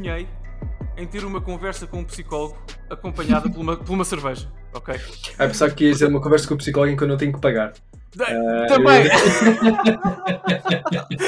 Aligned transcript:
sonhei 0.00 0.26
em 0.96 1.06
ter 1.06 1.24
uma 1.24 1.40
conversa 1.42 1.86
com 1.86 1.98
um 1.98 2.04
psicólogo 2.04 2.56
acompanhada 2.88 3.50
por 3.50 3.60
uma, 3.60 3.76
por 3.76 3.92
uma 3.92 4.04
cerveja, 4.04 4.50
ok? 4.72 4.94
Ah, 5.38 5.46
pensava 5.46 5.72
que 5.72 5.84
ia 5.84 5.94
ser 5.94 6.08
uma 6.08 6.20
conversa 6.20 6.48
com 6.48 6.54
o 6.54 6.56
psicólogo 6.56 6.92
em 6.92 6.96
que 6.96 7.04
eu 7.04 7.08
não 7.08 7.18
tenho 7.18 7.32
que 7.32 7.40
pagar. 7.40 7.74
Uh, 8.16 8.66
Também. 8.66 9.04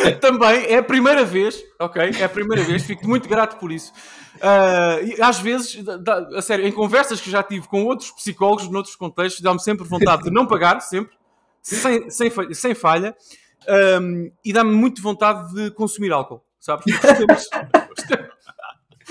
Eu... 0.09 0.19
Também 0.20 0.64
é 0.67 0.79
a 0.79 0.83
primeira 0.83 1.25
vez, 1.25 1.62
ok? 1.79 2.11
É 2.19 2.25
a 2.25 2.29
primeira 2.29 2.62
vez, 2.64 2.83
fico 2.83 3.06
muito 3.06 3.29
grato 3.29 3.59
por 3.59 3.70
isso. 3.70 3.92
Uh, 4.37 5.23
às 5.23 5.39
vezes, 5.39 5.79
a 6.34 6.42
sério, 6.42 6.67
em 6.67 6.73
conversas 6.73 7.20
que 7.20 7.31
já 7.31 7.42
tive 7.42 7.69
com 7.69 7.84
outros 7.84 8.11
psicólogos, 8.11 8.69
noutros 8.69 8.97
contextos, 8.97 9.42
dá-me 9.42 9.61
sempre 9.61 9.86
vontade 9.86 10.25
de 10.25 10.31
não 10.31 10.47
pagar, 10.47 10.81
sempre, 10.81 11.14
sem, 11.62 12.11
sem, 12.11 12.31
sem 12.53 12.75
falha, 12.75 13.14
um, 14.01 14.33
e 14.45 14.53
dá-me 14.53 14.73
muito 14.75 15.01
vontade 15.01 15.55
de 15.55 15.70
consumir 15.70 16.11
álcool, 16.12 16.42
sabes? 16.59 16.84
Os 16.92 17.01
temas, 17.19 17.48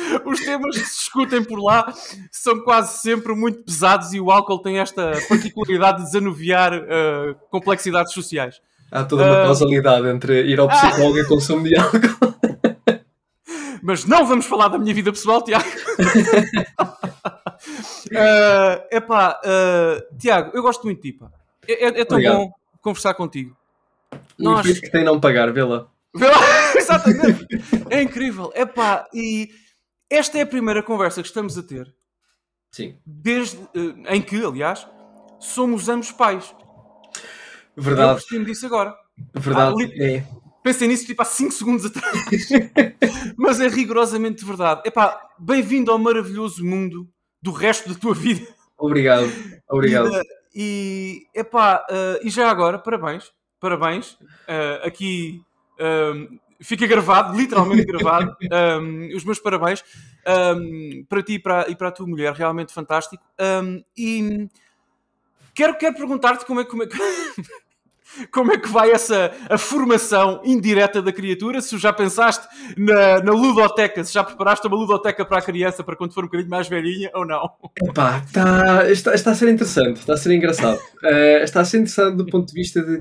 os 0.26 0.40
temas 0.40 0.78
que 0.78 0.86
se 0.86 0.98
discutem 1.00 1.44
por 1.44 1.60
lá 1.60 1.94
são 2.32 2.64
quase 2.64 3.00
sempre 3.00 3.34
muito 3.34 3.64
pesados 3.64 4.14
e 4.14 4.20
o 4.20 4.32
álcool 4.32 4.60
tem 4.60 4.80
esta 4.80 5.12
particularidade 5.28 6.00
de 6.00 6.06
desanuviar 6.06 6.74
uh, 6.74 7.36
complexidades 7.50 8.14
sociais. 8.14 8.62
Há 8.92 9.04
toda 9.06 9.24
uma 9.24 9.42
uh, 9.42 9.46
causalidade 9.46 10.08
entre 10.08 10.44
ir 10.44 10.60
ao 10.60 10.68
psicólogo 10.68 11.18
e 11.20 11.26
consumo 11.26 11.64
de 11.64 11.78
álcool. 11.78 12.00
Mas 13.82 14.06
não 14.06 14.26
vamos 14.26 14.46
falar 14.46 14.68
da 14.68 14.78
minha 14.78 14.94
vida 14.94 15.12
pessoal, 15.12 15.42
Tiago. 15.42 15.68
uh, 18.10 18.86
epá, 18.92 19.40
uh, 19.44 20.18
Tiago, 20.18 20.52
eu 20.54 20.62
gosto 20.62 20.84
muito 20.84 21.02
de 21.02 21.12
ti, 21.12 21.18
pá. 21.18 21.32
É, 21.68 21.86
é, 21.86 22.02
é 22.02 22.06
tão 22.06 22.18
Obrigado. 22.18 22.38
bom 22.38 22.52
conversar 22.82 23.14
contigo. 23.16 23.56
O 24.40 24.44
Nós... 24.44 24.80
que 24.80 24.92
tem 24.92 25.04
não 25.04 25.20
pagar, 25.20 25.52
vê 25.52 25.64
lá. 25.64 25.88
Vê 26.14 26.28
lá, 26.28 26.38
exatamente. 26.76 27.48
É 27.90 28.02
incrível. 28.02 28.52
Epá, 28.54 29.08
e 29.14 29.50
esta 30.12 30.38
é 30.38 30.42
a 30.42 30.46
primeira 30.46 30.84
conversa 30.84 31.22
que 31.22 31.28
estamos 31.28 31.58
a 31.58 31.64
ter. 31.64 31.92
Sim. 32.72 32.98
Desde, 33.06 33.58
uh, 33.58 34.04
em 34.08 34.22
que, 34.22 34.44
aliás, 34.44 34.86
somos 35.40 35.90
ambos 35.90 36.12
pais. 36.12 36.54
Verdade. 37.76 38.24
Eu 38.32 38.44
disso 38.44 38.66
agora. 38.66 38.94
Verdade. 39.34 39.84
Ah, 39.84 40.04
é. 40.04 40.28
Pensei 40.62 40.88
nisso 40.88 41.06
tipo 41.06 41.22
há 41.22 41.26
5 41.26 41.52
segundos 41.52 41.86
atrás. 41.86 42.16
Mas 43.36 43.60
é 43.60 43.68
rigorosamente 43.68 44.46
verdade. 44.46 44.82
Epá, 44.86 45.20
bem-vindo 45.40 45.92
ao 45.92 45.98
maravilhoso 45.98 46.64
mundo 46.64 47.10
do 47.42 47.52
resto 47.52 47.92
da 47.92 48.00
tua 48.00 48.14
vida. 48.14 48.46
Obrigado. 48.78 49.32
Obrigado. 49.70 50.12
E, 50.54 51.26
e 51.34 51.40
epá, 51.40 51.86
uh, 51.90 52.26
e 52.26 52.30
já 52.30 52.50
agora, 52.50 52.78
parabéns. 52.78 53.32
Parabéns. 53.60 54.14
Uh, 54.14 54.86
aqui 54.86 55.42
um, 55.80 56.40
fica 56.62 56.86
gravado, 56.88 57.38
literalmente 57.38 57.86
gravado. 57.86 58.36
Um, 58.82 59.16
os 59.16 59.24
meus 59.24 59.40
parabéns 59.40 59.84
um, 60.56 61.06
para 61.08 61.24
ti 61.24 61.34
e 61.34 61.40
para, 61.40 61.70
e 61.70 61.76
para 61.76 61.88
a 61.90 61.92
tua 61.92 62.08
mulher. 62.08 62.34
Realmente 62.34 62.74
fantástico. 62.74 63.24
e 63.98 64.48
quero, 65.54 65.78
quero 65.78 65.96
perguntar-te 65.96 66.46
como 66.46 66.62
é, 66.62 66.66
como 66.66 66.84
é 66.84 66.88
como 68.32 68.52
é 68.52 68.58
que 68.58 68.68
vai 68.68 68.92
essa 68.92 69.32
a 69.50 69.58
formação 69.58 70.42
indireta 70.44 71.02
da 71.02 71.12
criatura? 71.12 71.62
Se 71.62 71.78
já 71.78 71.94
pensaste 71.94 72.48
na, 72.78 73.22
na 73.22 73.32
ludoteca, 73.32 74.04
se 74.04 74.14
já 74.14 74.24
preparaste 74.24 74.68
uma 74.68 74.78
ludoteca 74.78 75.26
para 75.26 75.40
a 75.40 75.42
criança 75.42 75.84
para 75.84 75.96
quando 75.96 76.14
for 76.14 76.24
um 76.24 76.28
bocadinho 76.28 76.50
mais 76.50 76.68
velhinha 76.68 77.10
ou 77.14 77.26
não? 77.26 77.50
Epá, 77.84 78.22
tá, 78.34 78.90
está, 78.90 79.14
está 79.14 79.32
a 79.32 79.36
ser 79.36 79.50
interessante, 79.50 79.98
está 79.98 80.14
a 80.14 80.18
ser 80.18 80.34
engraçado. 80.34 80.80
Uh, 81.04 81.44
está 81.44 81.62
a 81.62 81.66
ser 81.66 81.78
interessante 81.78 82.18
do 82.18 82.26
ponto 82.26 82.48
de 82.48 82.54
vista 82.54 82.82
de 82.82 83.00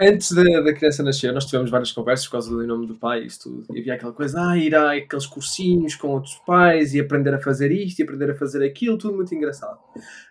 antes 0.00 0.32
da, 0.32 0.42
da 0.60 0.72
criança 0.72 1.02
nascer, 1.02 1.32
nós 1.32 1.46
tivemos 1.46 1.70
várias 1.70 1.92
conversas 1.92 2.26
por 2.26 2.32
causa 2.32 2.50
do 2.50 2.66
nome 2.66 2.86
do 2.86 2.94
pai 2.94 3.22
e 3.22 3.26
isso 3.26 3.42
tudo. 3.42 3.66
E 3.74 3.80
havia 3.80 3.94
aquela 3.94 4.12
coisa, 4.12 4.40
ah, 4.40 4.56
ir 4.56 4.74
a 4.74 4.92
aqueles 4.92 5.26
cursinhos 5.26 5.94
com 5.94 6.08
outros 6.08 6.34
pais 6.46 6.94
e 6.94 7.00
aprender 7.00 7.34
a 7.34 7.38
fazer 7.38 7.70
isto 7.70 7.98
e 7.98 8.02
aprender 8.02 8.30
a 8.30 8.34
fazer 8.34 8.64
aquilo, 8.64 8.98
tudo 8.98 9.16
muito 9.16 9.34
engraçado. 9.34 9.78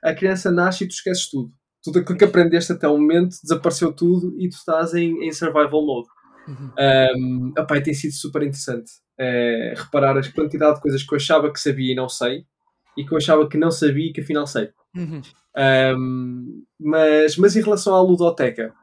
A 0.04 0.14
criança 0.14 0.52
nasce 0.52 0.84
e 0.84 0.88
tu 0.88 0.92
esqueces 0.92 1.30
tudo 1.30 1.52
tudo 1.84 2.00
aquilo 2.00 2.18
que 2.18 2.24
aprendeste 2.24 2.72
até 2.72 2.88
o 2.88 2.98
momento 2.98 3.36
desapareceu 3.44 3.92
tudo 3.92 4.34
e 4.40 4.48
tu 4.48 4.54
estás 4.54 4.94
em, 4.94 5.22
em 5.22 5.32
survival 5.34 5.86
mode. 5.86 6.08
Uhum. 6.48 6.72
Um, 7.18 7.54
opa, 7.58 7.82
tem 7.82 7.94
sido 7.94 8.14
super 8.14 8.42
interessante 8.42 8.90
é, 9.20 9.74
reparar 9.76 10.18
a 10.18 10.32
quantidade 10.32 10.76
de 10.76 10.82
coisas 10.82 11.04
que 11.04 11.14
eu 11.14 11.18
achava 11.18 11.52
que 11.52 11.60
sabia 11.60 11.92
e 11.92 11.96
não 11.96 12.10
sei 12.10 12.46
e 12.98 13.06
que 13.06 13.14
eu 13.14 13.18
achava 13.18 13.48
que 13.48 13.58
não 13.58 13.72
sabia 13.72 14.10
e 14.10 14.14
que 14.14 14.22
afinal 14.22 14.48
sei. 14.48 14.70
Uhum. 14.96 15.22
Um, 15.98 16.64
mas, 16.80 17.38
mas 17.38 17.56
em 17.56 17.62
relação 17.62 17.96
à 17.96 18.02
ludoteca, 18.02 18.74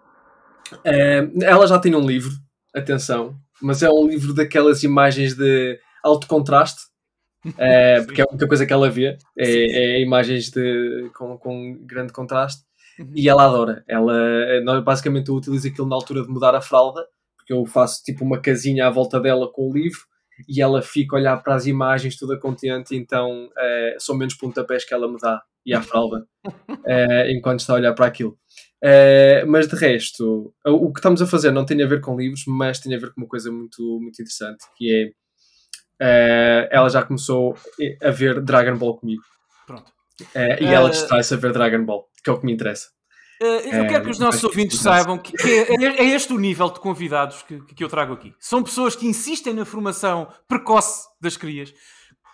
um, 0.73 1.43
ela 1.43 1.67
já 1.67 1.79
tem 1.79 1.95
um 1.95 2.07
livro, 2.07 2.33
atenção, 2.75 3.37
mas 3.61 3.83
é 3.83 3.91
um 3.91 4.07
livro 4.07 4.35
daquelas 4.35 4.83
imagens 4.83 5.35
de 5.35 5.79
alto 6.03 6.27
contraste. 6.27 6.91
É, 7.57 8.03
porque 8.03 8.21
é 8.21 8.25
a 8.25 8.31
única 8.31 8.47
coisa 8.47 8.67
que 8.67 8.73
ela 8.73 8.91
vê 8.91 9.17
é, 9.39 9.47
é 9.47 10.01
imagens 10.03 10.51
de, 10.51 11.11
com, 11.15 11.39
com 11.39 11.87
grande 11.87 12.13
contraste 12.13 12.65
Uhum. 13.01 13.13
E 13.15 13.29
ela 13.29 13.45
adora. 13.45 13.83
Ela 13.89 14.81
basicamente 14.83 15.29
eu 15.29 15.37
utilizo 15.37 15.67
aquilo 15.67 15.89
na 15.89 15.97
altura 15.97 16.23
de 16.23 16.29
mudar 16.29 16.55
a 16.55 16.61
fralda, 16.61 17.05
porque 17.37 17.53
eu 17.53 17.65
faço 17.65 18.03
tipo 18.03 18.25
uma 18.25 18.41
casinha 18.41 18.87
à 18.87 18.91
volta 18.91 19.19
dela 19.19 19.51
com 19.51 19.71
o 19.71 19.73
livro 19.73 20.01
e 20.49 20.61
ela 20.61 20.83
fica 20.83 21.17
a 21.17 21.19
olhar 21.19 21.43
para 21.43 21.55
as 21.55 21.67
imagens 21.67 22.17
toda 22.17 22.39
contente, 22.39 22.97
então 22.97 23.51
é, 23.59 23.97
são 23.99 24.17
menos 24.17 24.35
pontapés 24.35 24.87
que 24.87 24.95
ela 24.95 25.11
me 25.11 25.19
dá 25.19 25.43
e 25.67 25.75
a 25.75 25.83
fralda 25.83 26.27
é, 26.87 27.31
enquanto 27.37 27.61
está 27.61 27.75
a 27.75 27.77
olhar 27.77 27.95
para 27.95 28.07
aquilo. 28.07 28.39
É, 28.83 29.45
mas 29.45 29.69
de 29.69 29.77
resto, 29.77 30.55
o 30.65 30.93
que 30.93 31.01
estamos 31.01 31.21
a 31.21 31.27
fazer 31.27 31.51
não 31.51 31.67
tem 31.67 31.83
a 31.83 31.87
ver 31.87 32.01
com 32.01 32.17
livros, 32.17 32.45
mas 32.47 32.81
tem 32.81 32.95
a 32.95 32.99
ver 32.99 33.13
com 33.13 33.21
uma 33.21 33.29
coisa 33.29 33.51
muito, 33.53 33.83
muito 34.01 34.21
interessante, 34.21 34.65
que 34.77 35.15
é 36.01 36.69
ela 36.71 36.89
já 36.89 37.03
começou 37.03 37.55
a 38.03 38.11
ver 38.11 38.41
Dragon 38.41 38.77
Ball 38.79 38.97
comigo. 38.97 39.23
Pronto. 39.67 39.93
e 40.35 40.65
ela 40.65 40.89
distrai-se 40.89 41.35
a 41.35 41.37
ver 41.37 41.53
Dragon 41.53 41.85
Ball 41.85 42.11
que 42.23 42.31
é 42.31 42.33
o 42.33 42.39
que 42.39 42.47
me 42.47 42.53
interessa. 42.53 42.89
Uh, 43.43 43.69
eu 43.73 43.89
quero 43.89 44.05
que 44.05 44.11
os 44.11 44.19
nossos 44.19 44.45
ouvintes 44.45 44.79
saibam 44.81 45.17
que, 45.17 45.33
que 45.33 45.51
é, 45.51 46.03
é, 46.03 46.05
este 46.05 46.33
o 46.33 46.39
nível 46.39 46.69
de 46.69 46.79
convidados 46.79 47.43
que, 47.43 47.59
que 47.75 47.83
eu 47.83 47.89
trago 47.89 48.13
aqui. 48.13 48.35
São 48.39 48.63
pessoas 48.63 48.95
que 48.95 49.07
insistem 49.07 49.55
na 49.55 49.65
formação 49.65 50.31
precoce 50.47 51.09
das 51.19 51.39
crias, 51.39 51.73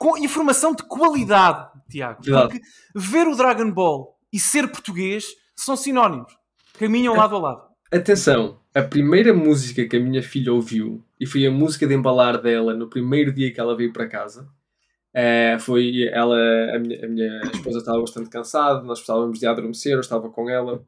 com 0.01 0.19
informação 0.19 0.75
de 0.75 0.83
qualidade, 0.83 1.71
Tiago. 1.89 2.21
Porque 2.23 2.61
ver 2.95 3.29
o 3.29 3.37
Dragon 3.37 3.71
Ball 3.71 4.19
e 4.33 4.41
ser 4.41 4.67
português 4.69 5.27
são 5.55 5.77
sinónimos. 5.77 6.36
Caminham 6.79 7.15
lado 7.15 7.37
a 7.37 7.39
lado. 7.39 7.63
Atenção, 7.93 8.59
a 8.75 8.83
primeira 8.83 9.33
música 9.33 9.87
que 9.87 9.97
a 9.97 10.01
minha 10.01 10.23
filha 10.23 10.53
ouviu, 10.53 11.05
e 11.19 11.27
foi 11.27 11.47
a 11.47 11.51
música 11.51 11.87
de 11.87 11.95
embalar 11.95 12.41
dela 12.41 12.75
no 12.75 12.89
primeiro 12.89 13.33
dia 13.33 13.53
que 13.53 13.61
ela 13.61 13.77
veio 13.77 13.93
para 13.93 14.09
casa, 14.09 14.49
é, 15.15 15.57
foi 15.59 16.09
ela, 16.13 16.37
a 16.75 16.79
minha, 16.79 17.05
a 17.05 17.09
minha 17.09 17.41
esposa 17.55 17.79
estava 17.79 17.99
bastante 18.01 18.29
cansada, 18.29 18.83
nós 18.83 18.99
precisávamos 18.99 19.39
de 19.39 19.47
adormecer, 19.47 19.95
eu 19.95 20.01
estava 20.01 20.29
com 20.29 20.51
ela 20.51 20.85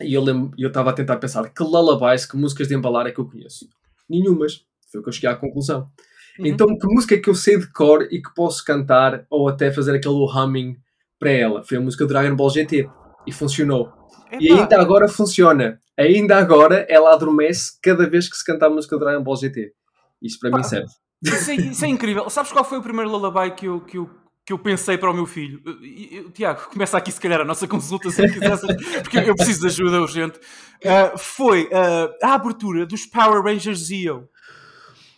e 0.00 0.14
eu, 0.14 0.24
eu 0.56 0.68
estava 0.68 0.90
a 0.90 0.92
tentar 0.92 1.16
pensar 1.16 1.48
que 1.50 1.62
lullabies, 1.62 2.24
que 2.24 2.36
músicas 2.36 2.68
de 2.68 2.74
embalar 2.74 3.06
é 3.06 3.10
que 3.10 3.18
eu 3.18 3.28
conheço. 3.28 3.68
Nenhumas. 4.08 4.64
Foi 4.90 5.00
o 5.00 5.02
que 5.02 5.08
eu 5.08 5.12
cheguei 5.12 5.30
à 5.30 5.36
conclusão. 5.36 5.86
Uhum. 6.38 6.46
Então, 6.46 6.66
que 6.78 6.86
música 6.86 7.14
é 7.14 7.18
que 7.18 7.28
eu 7.28 7.34
sei 7.34 7.58
de 7.58 7.66
cor 7.72 8.08
e 8.10 8.22
que 8.22 8.34
posso 8.34 8.64
cantar 8.64 9.26
ou 9.28 9.48
até 9.48 9.70
fazer 9.72 9.94
aquele 9.94 10.14
humming 10.14 10.76
para 11.18 11.30
ela? 11.30 11.62
Foi 11.62 11.76
a 11.76 11.80
música 11.80 12.04
do 12.04 12.08
Dragon 12.08 12.34
Ball 12.34 12.50
GT 12.50 12.88
e 13.26 13.32
funcionou. 13.32 13.99
Epa. 14.30 14.42
E 14.42 14.52
ainda 14.52 14.80
agora 14.80 15.08
funciona. 15.08 15.80
Ainda 15.98 16.38
agora 16.38 16.86
ela 16.88 17.12
adormece 17.12 17.72
cada 17.82 18.08
vez 18.08 18.28
que 18.28 18.36
se 18.36 18.44
canta 18.44 18.66
a 18.66 18.70
música 18.70 18.96
do 18.96 19.04
Dragon 19.04 19.22
Ball 19.22 19.36
GT. 19.36 19.72
Isso 20.22 20.38
para 20.38 20.50
mim 20.50 20.62
serve. 20.62 20.88
Isso 21.22 21.50
é, 21.50 21.54
isso 21.54 21.84
é, 21.84 21.88
incrível. 21.88 22.28
Sabes 22.30 22.50
qual 22.52 22.64
foi 22.64 22.78
o 22.78 22.82
primeiro 22.82 23.10
lullaby 23.10 23.50
que 23.54 23.66
eu, 23.66 23.80
que 23.80 23.98
eu, 23.98 24.08
que 24.46 24.52
eu 24.52 24.58
pensei 24.58 24.96
para 24.96 25.10
o 25.10 25.14
meu 25.14 25.26
filho? 25.26 25.60
Tiago, 26.32 26.70
começa 26.70 26.96
aqui 26.96 27.12
se 27.12 27.20
calhar 27.20 27.40
a 27.40 27.44
nossa 27.44 27.68
consulta 27.68 28.10
se 28.10 28.26
quiseres, 28.28 28.60
porque 29.02 29.18
eu 29.18 29.34
preciso 29.34 29.60
de 29.60 29.66
ajuda 29.66 30.00
urgente. 30.00 30.38
Uh, 30.38 31.18
foi 31.18 31.64
uh, 31.64 32.14
a 32.22 32.34
abertura 32.34 32.86
dos 32.86 33.04
Power 33.04 33.42
Rangers 33.42 33.86
Zeo. 33.86 34.28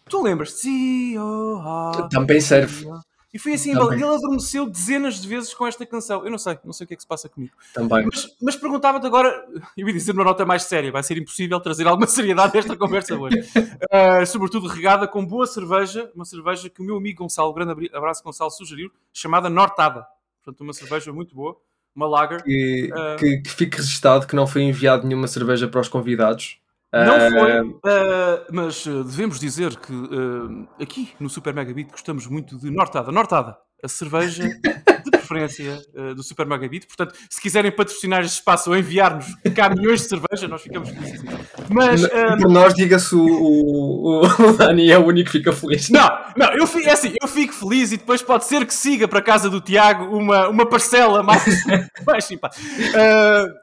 Tu 0.09 0.21
lembras? 0.21 0.61
Zeo. 0.61 1.63
Também 2.11 2.41
serve. 2.41 2.85
E 3.33 3.39
foi 3.39 3.55
assim, 3.55 3.73
Também. 3.73 3.95
ele 3.95 4.05
adormeceu 4.05 4.69
dezenas 4.69 5.21
de 5.21 5.27
vezes 5.27 5.55
com 5.55 5.67
esta 5.67 5.87
canção. 5.87 6.23
Eu 6.23 6.31
não 6.31 6.37
sei, 6.37 6.59
não 6.65 6.73
sei 6.73 6.85
o 6.85 6.89
que 6.89 6.93
é 6.93 6.97
que 6.97 7.03
se 7.03 7.09
passa 7.09 7.31
comigo. 7.31 7.55
Também. 7.73 8.05
Mas, 8.05 8.37
mas 8.41 8.57
perguntava-te 8.57 9.07
agora, 9.07 9.47
eu 9.75 9.87
ia 9.87 9.93
dizer 9.93 10.13
uma 10.13 10.23
nota 10.23 10.45
mais 10.45 10.65
séria, 10.65 10.93
vai 10.93 11.03
ser 11.03 11.17
impossível 11.17 11.59
trazer 11.59 11.87
alguma 11.87 12.07
seriedade 12.07 12.55
a 12.55 12.61
esta 12.61 12.77
conversa 12.77 13.17
hoje. 13.17 13.41
Uh, 13.41 14.25
sobretudo 14.29 14.69
regada 14.69 15.09
com 15.09 15.25
boa 15.25 15.47
cerveja, 15.47 16.11
uma 16.15 16.27
cerveja 16.27 16.69
que 16.69 16.83
o 16.83 16.85
meu 16.85 16.97
amigo 16.99 17.23
Gonçalo, 17.23 17.55
grande 17.55 17.91
abraço 17.95 18.23
Gonçalo, 18.23 18.51
sugeriu, 18.51 18.91
chamada 19.15 19.49
Nortada. 19.49 20.07
Portanto, 20.45 20.61
uma 20.61 20.75
cerveja 20.75 21.11
muito 21.11 21.35
boa, 21.35 21.57
uma 21.97 22.07
lager. 22.07 22.43
Que, 22.43 22.91
uh, 22.93 23.17
que, 23.19 23.39
que 23.39 23.51
fique 23.51 23.77
registado 23.79 24.27
que 24.27 24.37
não 24.37 24.47
foi 24.47 24.63
enviado 24.63 25.07
nenhuma 25.07 25.27
cerveja 25.27 25.67
para 25.67 25.81
os 25.81 25.89
convidados. 25.89 26.59
Não 26.93 27.31
foi, 27.31 27.61
uh, 27.63 28.45
mas 28.53 28.85
uh, 28.85 29.03
devemos 29.03 29.41
dizer 29.41 29.75
que 29.77 29.93
uh, 29.95 30.69
aqui 30.79 31.09
no 31.19 31.31
Super 31.31 31.55
Megabit 31.55 31.91
gostamos 31.91 32.27
muito 32.27 32.59
de 32.59 32.71
Nortada. 32.71 33.11
Nortada, 33.11 33.57
a 33.83 33.89
cerveja 33.89 34.45
de 34.45 35.11
preferência 35.11 35.81
do 36.15 36.23
Super 36.23 36.47
Megabit. 36.47 36.87
Portanto, 36.87 37.19
se 37.31 37.41
quiserem 37.41 37.73
patrocinar 37.73 38.23
este 38.23 38.35
espaço 38.35 38.71
ou 38.71 38.77
enviar-nos 38.77 39.35
caminhões 39.57 40.03
de 40.03 40.09
cerveja, 40.09 40.47
nós 40.47 40.63
ficamos 40.63 40.91
felizes. 40.91 41.23
Mas, 41.69 42.07
Por 42.41 42.51
nós, 42.51 42.75
diga-se 42.75 43.15
o, 43.15 43.27
o, 43.27 44.21
o 44.25 44.53
Dani 44.53 44.91
é 44.91 44.99
o 44.99 45.07
único 45.07 45.31
que 45.31 45.39
fica 45.39 45.53
feliz. 45.53 45.89
Não, 45.89 46.09
não, 46.37 46.53
eu 46.53 46.67
fico, 46.67 46.89
é 46.89 46.93
assim, 46.93 47.15
eu 47.21 47.27
fico 47.27 47.55
feliz 47.55 47.91
e 47.91 47.97
depois 47.97 48.23
pode 48.23 48.45
ser 48.45 48.65
que 48.67 48.75
siga 48.75 49.09
para 49.09 49.19
a 49.19 49.23
casa 49.23 49.51
do 49.51 49.61
Tiago 49.61 50.17
uma, 50.17 50.49
uma 50.49 50.69
parcela 50.69 51.23
mais, 51.23 51.43
mais 52.07 52.25
simpática. 52.25 52.63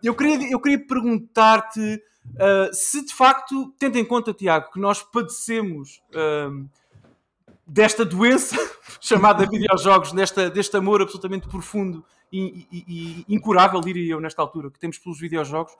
Eu 0.03 0.15
queria, 0.15 0.51
eu 0.51 0.59
queria 0.59 0.85
perguntar-te 0.85 2.01
uh, 2.35 2.73
se 2.73 3.05
de 3.05 3.13
facto, 3.13 3.73
tendo 3.77 3.97
em 3.97 4.05
conta, 4.05 4.33
Tiago, 4.33 4.71
que 4.71 4.79
nós 4.79 5.01
padecemos 5.01 6.01
uh, 6.09 6.67
desta 7.65 8.03
doença 8.03 8.55
chamada 8.99 9.45
videojogos, 9.45 10.11
desta, 10.11 10.49
deste 10.49 10.75
amor 10.77 11.01
absolutamente 11.01 11.47
profundo 11.47 12.03
e, 12.31 12.67
e, 12.71 12.85
e, 12.87 13.25
incurável, 13.35 13.81
diria 13.81 14.13
eu, 14.13 14.19
nesta 14.19 14.41
altura, 14.41 14.69
que 14.69 14.79
temos 14.79 14.97
pelos 14.97 15.19
videojogos, 15.19 15.73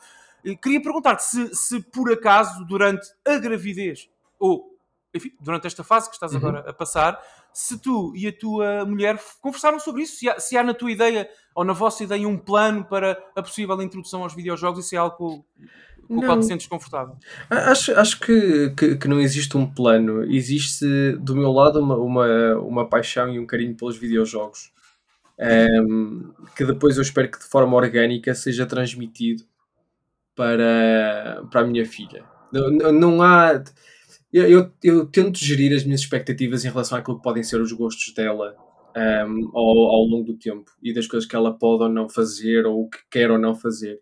queria 0.61 0.81
perguntar-te 0.81 1.23
se, 1.23 1.55
se 1.55 1.81
por 1.81 2.11
acaso, 2.11 2.65
durante 2.65 3.07
a 3.25 3.37
gravidez 3.37 4.09
ou 4.39 4.79
enfim, 5.13 5.31
durante 5.39 5.67
esta 5.67 5.83
fase 5.83 6.07
que 6.07 6.15
estás 6.15 6.33
uhum. 6.33 6.37
agora 6.37 6.69
a 6.69 6.73
passar, 6.73 7.19
se 7.51 7.77
tu 7.79 8.13
e 8.15 8.27
a 8.27 8.37
tua 8.37 8.85
mulher 8.85 9.19
conversaram 9.41 9.79
sobre 9.79 10.03
isso, 10.03 10.17
se 10.17 10.29
há, 10.29 10.39
se 10.39 10.57
há, 10.57 10.63
na 10.63 10.73
tua 10.73 10.91
ideia 10.91 11.29
ou 11.55 11.63
na 11.63 11.73
vossa 11.73 12.03
ideia 12.03 12.27
um 12.27 12.37
plano 12.37 12.85
para 12.85 13.17
a 13.35 13.41
possível 13.41 13.81
introdução 13.81 14.23
aos 14.23 14.35
videojogos, 14.35 14.85
isso 14.85 14.95
é 14.95 14.97
algo 14.97 15.45
com, 16.09 16.15
com 16.15 16.21
o 16.21 16.25
qual 16.25 16.39
te 16.39 16.47
sentes 16.47 16.65
confortável? 16.65 17.15
Acho, 17.49 17.93
acho 17.93 18.19
que, 18.19 18.71
que, 18.71 18.95
que, 18.97 19.07
não 19.07 19.19
existe 19.19 19.55
um 19.55 19.65
plano, 19.65 20.23
existe 20.23 21.13
do 21.19 21.35
meu 21.35 21.51
lado 21.51 21.79
uma, 21.79 21.95
uma, 21.95 22.55
uma 22.55 22.89
paixão 22.89 23.31
e 23.31 23.39
um 23.39 23.45
carinho 23.45 23.75
pelos 23.75 23.95
videojogos. 23.95 24.71
Um, 25.37 25.45
ehm, 25.45 26.31
que 26.55 26.65
depois 26.65 26.97
eu 26.97 27.03
espero 27.03 27.29
que 27.29 27.37
de 27.37 27.45
forma 27.45 27.77
orgânica 27.77 28.33
seja 28.33 28.65
transmitido 28.65 29.43
para, 30.35 31.43
para 31.51 31.61
a 31.61 31.63
minha 31.63 31.85
filha. 31.85 32.25
Não, 32.51 32.91
não 32.91 33.21
há 33.21 33.63
eu, 34.33 34.47
eu, 34.47 34.71
eu, 34.83 35.05
tento 35.05 35.37
gerir 35.37 35.75
as 35.75 35.83
minhas 35.83 36.01
expectativas 36.01 36.65
em 36.65 36.69
relação 36.69 36.97
àquilo 36.97 37.17
que 37.17 37.23
podem 37.23 37.43
ser 37.43 37.61
os 37.61 37.71
gostos 37.71 38.13
dela 38.13 38.55
um, 38.95 39.49
ao, 39.53 39.65
ao, 39.65 40.03
longo 40.03 40.25
do 40.25 40.37
tempo 40.37 40.71
e 40.81 40.93
das 40.93 41.07
coisas 41.07 41.27
que 41.27 41.35
ela 41.35 41.53
pode 41.53 41.83
ou 41.83 41.89
não 41.89 42.09
fazer 42.09 42.65
ou 42.65 42.89
que 42.89 42.99
quer 43.09 43.31
ou 43.31 43.37
não 43.37 43.55
fazer. 43.55 43.99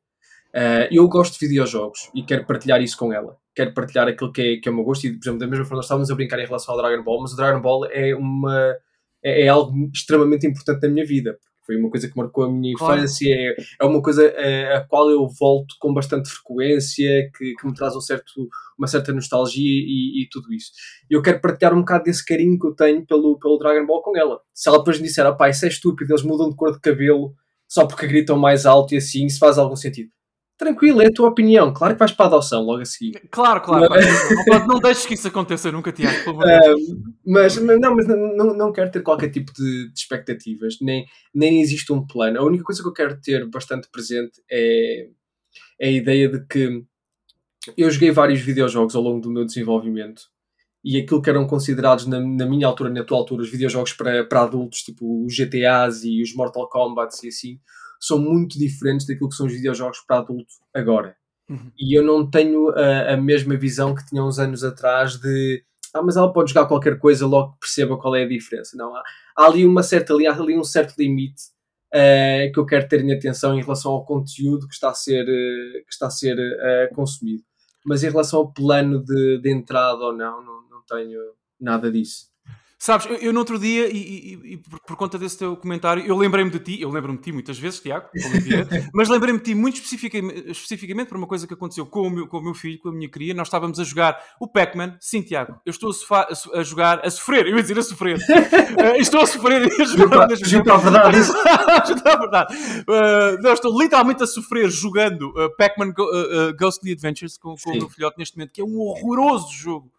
Uh, 0.57 0.89
eu 0.89 1.07
gosto 1.07 1.39
de 1.39 1.47
videojogos 1.47 2.09
e 2.15 2.23
quero 2.23 2.43
partilhar 2.45 2.81
isso 2.81 2.97
com 2.97 3.13
ela. 3.13 3.37
Quero 3.55 3.75
partilhar 3.75 4.07
aquilo 4.07 4.31
que 4.31 4.41
é, 4.41 4.57
que 4.57 4.67
é 4.67 4.71
o 4.71 4.75
meu 4.75 4.83
gosto 4.83 5.05
e, 5.05 5.11
por 5.11 5.23
exemplo, 5.23 5.39
da 5.39 5.47
mesma 5.47 5.65
forma 5.65 5.77
nós 5.77 5.85
estávamos 5.85 6.09
a 6.09 6.15
brincar 6.15 6.39
em 6.39 6.45
relação 6.45 6.73
ao 6.73 6.81
Dragon 6.81 7.03
Ball, 7.03 7.21
mas 7.21 7.33
o 7.33 7.35
Dragon 7.35 7.61
Ball 7.61 7.85
é, 7.91 8.15
uma, 8.15 8.75
é, 9.23 9.43
é 9.43 9.47
algo 9.47 9.71
extremamente 9.93 10.47
importante 10.47 10.81
na 10.81 10.89
minha 10.89 11.05
vida 11.05 11.37
foi 11.67 11.75
uma 11.75 11.89
coisa 11.89 12.09
que 12.09 12.15
marcou 12.15 12.45
a 12.45 12.49
minha 12.49 12.71
infância, 12.71 13.27
claro. 13.27 13.55
é, 13.59 13.65
é 13.81 13.85
uma 13.85 14.01
coisa 14.01 14.23
a, 14.23 14.41
eh, 14.41 14.75
a, 14.77 14.87
qual 14.87 15.11
eu 15.11 15.27
volto 15.27 15.75
com 15.81 15.93
bastante 15.93 16.29
frequência, 16.29 17.29
que, 17.37 17.53
que 17.55 17.67
me 17.67 17.73
traz 17.73 17.93
um 17.93 17.99
certo, 17.99 18.47
uma 18.79 18.87
certa 18.87 19.11
nostalgia 19.11 19.61
e, 19.61 20.23
e, 20.23 20.29
tudo 20.31 20.53
isso. 20.53 20.71
Eu 21.09 21.21
quero 21.21 21.41
partilhar 21.41 21.73
um 21.73 21.79
bocado 21.79 22.05
desse 22.05 22.25
carinho 22.25 22.57
que 22.57 22.67
eu 22.67 22.73
tenho 22.73 23.05
pelo, 23.05 23.37
pelo 23.37 23.57
Dragon 23.57 23.85
Ball 23.85 24.01
com 24.01 24.17
ela. 24.17 24.39
Se 24.53 24.69
ela 24.69 24.77
depois 24.77 24.97
me 24.97 25.07
disser, 25.07 25.25
ah, 25.25 25.35
pai, 25.35 25.49
isso 25.49 25.65
é 25.65 25.67
estúpido, 25.67 26.13
eles 26.13 26.23
mudam 26.23 26.49
de 26.49 26.55
cor 26.55 26.71
de 26.71 26.79
cabelo 26.79 27.35
só 27.67 27.85
porque 27.85 28.07
gritam 28.07 28.39
mais 28.39 28.65
alto 28.65 28.93
e 28.93 28.97
assim, 28.97 29.25
isso 29.25 29.37
faz 29.37 29.57
algum 29.57 29.75
sentido 29.75 30.09
tranquilo, 30.57 31.01
é 31.01 31.07
a 31.07 31.13
tua 31.13 31.29
opinião. 31.29 31.73
Claro 31.73 31.93
que 31.93 31.99
vais 31.99 32.11
para 32.11 32.25
a 32.25 32.27
adoção 32.29 32.63
logo 32.63 32.81
a 32.81 32.85
seguir. 32.85 33.21
Claro, 33.29 33.61
claro. 33.61 33.87
Mas... 33.89 34.67
Não, 34.67 34.79
deixes 34.79 35.05
que 35.05 35.13
isso 35.13 35.27
aconteça 35.27 35.71
nunca, 35.71 35.91
Tiago. 35.91 36.23
Pelo 36.23 36.39
mas, 37.25 37.57
mas, 37.57 37.79
não, 37.79 37.95
mas 37.95 38.07
não, 38.07 38.53
não 38.55 38.71
quero 38.71 38.91
ter 38.91 39.01
qualquer 39.01 39.29
tipo 39.29 39.53
de, 39.53 39.89
de, 39.89 39.99
expectativas, 39.99 40.77
nem, 40.81 41.05
nem 41.33 41.61
existe 41.61 41.93
um 41.93 42.05
plano. 42.05 42.39
A 42.39 42.43
única 42.43 42.63
coisa 42.63 42.81
que 42.81 42.87
eu 42.87 42.93
quero 42.93 43.19
ter 43.21 43.47
bastante 43.47 43.87
presente 43.91 44.41
é, 44.51 45.07
é 45.79 45.87
a 45.87 45.91
ideia 45.91 46.27
de 46.27 46.45
que 46.47 46.83
eu 47.77 47.91
joguei 47.91 48.11
vários 48.11 48.41
videojogos 48.41 48.95
ao 48.95 49.01
longo 49.01 49.21
do 49.21 49.29
meu 49.29 49.45
desenvolvimento 49.45 50.23
e 50.83 50.97
aquilo 50.97 51.21
que 51.21 51.29
eram 51.29 51.45
considerados 51.45 52.07
na, 52.07 52.19
na 52.19 52.45
minha 52.45 52.65
altura, 52.65 52.89
na 52.89 53.03
tua 53.03 53.17
altura, 53.17 53.41
os 53.41 53.49
videojogos 53.49 53.93
para, 53.93 54.23
para 54.23 54.43
adultos, 54.43 54.83
tipo 54.83 55.25
os 55.25 55.35
GTAs 55.35 56.03
e 56.03 56.21
os 56.21 56.33
Mortal 56.33 56.69
Kombat 56.69 57.13
e 57.25 57.27
assim, 57.27 57.59
são 57.99 58.19
muito 58.19 58.57
diferentes 58.57 59.05
daquilo 59.05 59.29
que 59.29 59.35
são 59.35 59.45
os 59.45 59.53
videojogos 59.53 59.99
para 60.07 60.19
adulto 60.19 60.53
agora. 60.73 61.15
Uhum. 61.49 61.71
E 61.79 61.97
eu 61.97 62.03
não 62.03 62.29
tenho 62.29 62.69
a, 62.71 63.13
a, 63.13 63.17
mesma 63.17 63.55
visão 63.55 63.95
que 63.95 64.05
tinha 64.05 64.23
uns 64.23 64.37
anos 64.37 64.63
atrás 64.63 65.17
de 65.17 65.63
ah, 65.93 66.01
mas 66.01 66.17
ela 66.17 66.31
pode 66.31 66.51
jogar 66.51 66.67
qualquer 66.67 66.99
coisa 66.99 67.25
logo 67.25 67.53
que 67.53 67.59
perceba 67.61 67.97
qual 67.97 68.15
é 68.15 68.23
a 68.23 68.27
diferença. 68.27 68.75
Não, 68.75 68.93
há, 68.95 69.01
há 69.37 69.45
ali 69.45 69.65
uma 69.65 69.81
certa 69.81 70.13
há 70.13 70.33
ali 70.33 70.57
um 70.57 70.63
certo 70.63 70.95
limite 70.97 71.43
uh, 71.93 72.51
que 72.51 72.59
eu 72.59 72.65
quero 72.65 72.87
ter 72.87 73.01
em 73.01 73.13
atenção 73.13 73.57
em 73.57 73.61
relação 73.61 73.91
ao 73.91 74.05
conteúdo 74.05 74.67
que 74.67 74.73
está 74.73 74.89
a 74.89 74.93
ser, 74.93 75.23
uh, 75.23 75.85
que 75.85 75.91
está 75.91 76.07
a 76.07 76.11
ser 76.11 76.37
uh, 76.37 76.93
consumido. 76.93 77.43
Mas 77.85 78.03
em 78.03 78.09
relação 78.09 78.39
ao 78.39 78.53
plano 78.53 79.03
de, 79.03 79.39
de 79.39 79.51
entrada 79.51 80.03
ou 80.03 80.13
não, 80.13 80.43
não, 80.43 80.69
não 80.69 80.81
tenho 80.87 81.19
nada 81.59 81.91
disso. 81.91 82.27
Sabes, 82.79 83.07
eu, 83.07 83.15
eu 83.15 83.33
no 83.33 83.39
outro 83.39 83.57
dia, 83.57 83.89
e, 83.91 83.97
e, 83.97 84.53
e 84.53 84.57
por, 84.57 84.79
por, 84.81 84.95
conta 84.95 85.17
desse 85.17 85.35
teu 85.35 85.57
comentário, 85.57 86.05
eu 86.05 86.15
lembrei-me 86.15 86.51
de 86.51 86.59
ti, 86.59 86.79
eu 86.79 86.91
lembro-me 86.91 87.17
de 87.17 87.23
ti 87.23 87.31
muitas 87.31 87.57
vezes, 87.57 87.79
Tiago, 87.79 88.07
mas 88.93 89.09
lembrei-me 89.09 89.39
de 89.39 89.45
ti 89.45 89.55
muito 89.55 89.75
especificamente, 89.77 90.51
especificamente 90.51 91.07
por 91.07 91.17
uma 91.17 91.25
coisa 91.25 91.47
que 91.47 91.53
aconteceu 91.55 91.87
com 91.87 92.01
o, 92.01 92.09
meu, 92.09 92.27
com 92.27 92.37
o 92.37 92.43
meu 92.43 92.53
filho, 92.53 92.77
com 92.79 92.89
a 92.89 92.91
minha 92.91 93.09
cria. 93.09 93.33
Nós 93.33 93.47
estávamos 93.47 93.79
a 93.79 93.83
jogar 93.83 94.23
o 94.39 94.47
Pac-Man. 94.47 94.95
Sim, 94.99 95.23
Tiago, 95.23 95.59
eu 95.65 95.71
estou 95.71 95.89
a, 96.11 96.15
a, 96.15 96.59
a, 96.59 96.63
jogar, 96.63 97.03
a 97.03 97.09
sofrer, 97.09 97.47
eu 97.47 97.55
ia 97.55 97.61
dizer 97.63 97.79
a 97.79 97.81
sofrer. 97.81 98.17
uh, 98.17 98.95
estou 99.01 99.21
a 99.21 99.25
sofrer 99.25 99.67
e 99.67 99.81
a 99.81 99.85
jogar. 99.85 100.27
Junto 100.35 100.71
à 100.71 100.77
verdade. 100.77 101.17
Junto 101.23 102.07
à 102.07 102.15
verdade. 102.15 102.55
Uh, 102.55 103.41
não, 103.41 103.53
estou 103.53 103.81
literalmente 103.81 104.21
a 104.21 104.27
sofrer 104.27 104.69
jogando 104.69 105.29
uh, 105.29 105.55
Pac-Man 105.57 105.93
Go, 105.93 106.05
Ghostly 106.59 106.91
Adventures 106.91 107.39
com, 107.39 107.55
com 107.55 107.71
o 107.71 107.75
meu 107.75 107.89
filhote 107.89 108.19
neste 108.19 108.37
momento, 108.37 108.53
que 108.53 108.61
é 108.61 108.63
um 108.63 108.77
horroroso 108.79 109.51
jogo 109.51 109.91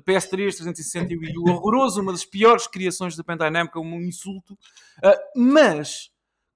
PS3, 0.00 0.56
360 0.56 1.12
e 1.12 1.16
Wii 1.16 1.38
U, 1.38 1.50
horroroso, 1.50 2.00
uma 2.00 2.12
das 2.12 2.24
piores 2.24 2.66
criações 2.66 3.16
da 3.16 3.22
Bandai 3.22 3.50
Namco, 3.50 3.80
um 3.80 4.00
insulto. 4.00 4.54
Uh, 4.54 5.40
mas, 5.40 6.10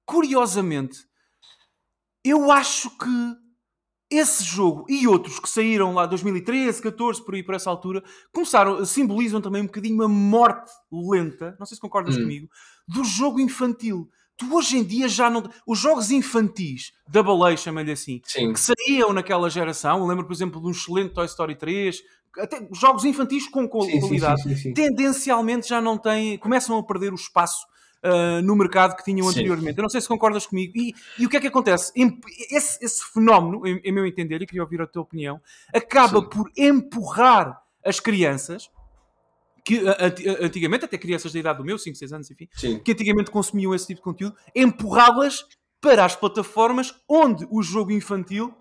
curiosamente, 0.04 1.06
eu 2.24 2.50
acho 2.50 2.90
que 2.90 3.36
esse 4.10 4.44
jogo 4.44 4.86
e 4.88 5.06
outros 5.06 5.40
que 5.40 5.48
saíram 5.48 5.92
lá 5.92 6.06
2013, 6.06 6.80
14, 6.80 7.24
por 7.24 7.34
aí 7.34 7.42
por 7.42 7.54
essa 7.54 7.68
altura, 7.68 8.02
começaram, 8.32 8.84
simbolizam 8.84 9.40
também 9.40 9.62
um 9.62 9.66
bocadinho 9.66 10.02
a 10.02 10.08
morte 10.08 10.70
lenta, 10.90 11.56
não 11.58 11.66
sei 11.66 11.74
se 11.74 11.80
concordas 11.80 12.16
hum. 12.16 12.20
comigo, 12.20 12.48
do 12.86 13.04
jogo 13.04 13.40
infantil. 13.40 14.08
Tu 14.36 14.54
hoje 14.54 14.76
em 14.76 14.84
dia 14.84 15.08
já 15.08 15.30
não. 15.30 15.48
Os 15.66 15.78
jogos 15.78 16.10
infantis, 16.10 16.92
Double 17.08 17.42
A, 17.42 17.56
chamei-lhe 17.56 17.92
assim, 17.92 18.20
Sim. 18.24 18.52
que 18.52 18.60
saíam 18.60 19.12
naquela 19.12 19.48
geração, 19.48 19.98
eu 19.98 20.06
lembro, 20.06 20.26
por 20.26 20.32
exemplo, 20.34 20.60
de 20.60 20.66
um 20.66 20.70
excelente 20.70 21.14
Toy 21.14 21.24
Story 21.24 21.56
3, 21.56 22.02
até 22.38 22.66
jogos 22.72 23.04
infantis 23.04 23.48
com 23.48 23.68
qualidade, 23.68 24.42
sim, 24.42 24.50
sim, 24.50 24.56
sim, 24.56 24.74
tendencialmente 24.74 25.68
já 25.68 25.80
não 25.80 25.96
têm, 25.98 26.38
começam 26.38 26.78
a 26.78 26.82
perder 26.82 27.12
o 27.12 27.16
espaço 27.16 27.66
uh, 28.04 28.42
no 28.42 28.56
mercado 28.56 28.96
que 28.96 29.04
tinham 29.04 29.28
anteriormente. 29.28 29.78
Eu 29.78 29.82
não 29.82 29.88
sei 29.88 30.00
se 30.00 30.08
concordas 30.08 30.46
comigo. 30.46 30.72
E, 30.76 30.94
e 31.18 31.26
o 31.26 31.28
que 31.28 31.36
é 31.36 31.40
que 31.40 31.46
acontece? 31.46 31.92
Esse, 32.50 32.84
esse 32.84 33.04
fenómeno, 33.12 33.66
em, 33.66 33.80
em, 33.84 33.92
meu 33.92 34.06
entender, 34.06 34.42
e 34.42 34.46
queria 34.46 34.62
ouvir 34.62 34.80
a 34.80 34.86
tua 34.86 35.02
opinião, 35.02 35.40
acaba 35.74 36.22
por 36.22 36.50
empurrar 36.56 37.60
as 37.84 38.00
crianças 38.00 38.70
que 39.64 39.82
antigamente, 40.40 40.84
até 40.84 40.96
crianças 40.96 41.32
da 41.32 41.40
idade 41.40 41.58
do 41.58 41.64
meu, 41.64 41.76
5, 41.76 41.96
6 41.96 42.12
anos, 42.12 42.30
enfim, 42.30 42.48
que 42.84 42.92
antigamente 42.92 43.32
consumiam 43.32 43.74
esse 43.74 43.88
tipo 43.88 43.98
de 43.98 44.04
conteúdo, 44.04 44.36
empurrá-las 44.54 45.44
para 45.80 46.04
as 46.04 46.14
plataformas 46.14 46.94
onde 47.08 47.44
o 47.50 47.60
jogo 47.64 47.90
infantil 47.90 48.54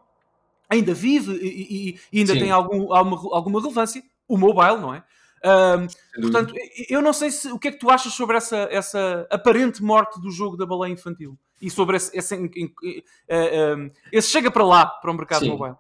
ainda 0.76 0.94
vive 0.94 1.34
e, 1.34 1.98
e, 2.12 2.20
ainda 2.20 2.34
Sim. 2.34 2.40
tem 2.40 2.52
algum, 2.52 2.94
alguma, 2.94 3.36
alguma 3.36 3.60
relevância, 3.60 4.04
o 4.28 4.38
mobile, 4.38 4.80
não 4.80 4.94
é? 4.94 5.04
Um, 5.46 6.22
portanto, 6.22 6.56
eu 6.90 7.02
não 7.02 7.14
sei 7.14 7.30
se, 7.30 7.52
o 7.52 7.60
que 7.60 7.68
é 7.68 7.72
que 7.72 7.78
tu 7.78 7.90
achas 7.90 8.14
sobre 8.14 8.36
essa, 8.36 8.68
essa 8.72 9.28
aparente 9.30 9.84
morte 9.84 10.20
do 10.20 10.32
jogo 10.32 10.58
da 10.58 10.66
baleia 10.66 10.94
infantil 10.94 11.38
e 11.62 11.70
sobre 11.70 11.98
esse, 11.98 12.18
esse, 12.18 12.36
uh, 12.36 13.92
esse 14.12 14.30
chega 14.30 14.50
para 14.50 14.66
lá, 14.66 14.86
para 14.88 15.12
o 15.12 15.14
mercado 15.14 15.42
Sim. 15.42 15.52
mobile. 15.52 15.76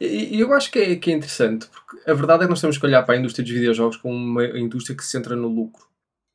E 0.00 0.38
eu 0.40 0.52
acho 0.52 0.70
que 0.70 0.78
é, 0.78 0.96
que 0.96 1.10
é 1.10 1.14
interessante, 1.14 1.68
porque 1.68 2.10
a 2.10 2.14
verdade 2.14 2.42
é 2.42 2.46
que 2.46 2.50
nós 2.50 2.60
temos 2.60 2.76
que 2.76 2.84
olhar 2.84 3.02
para 3.04 3.14
a 3.14 3.18
indústria 3.18 3.44
dos 3.44 3.52
videojogos 3.52 3.96
como 3.96 4.14
uma 4.14 4.44
indústria 4.58 4.96
que 4.96 5.04
se 5.04 5.10
centra 5.10 5.36
no 5.36 5.48
lucro. 5.48 5.88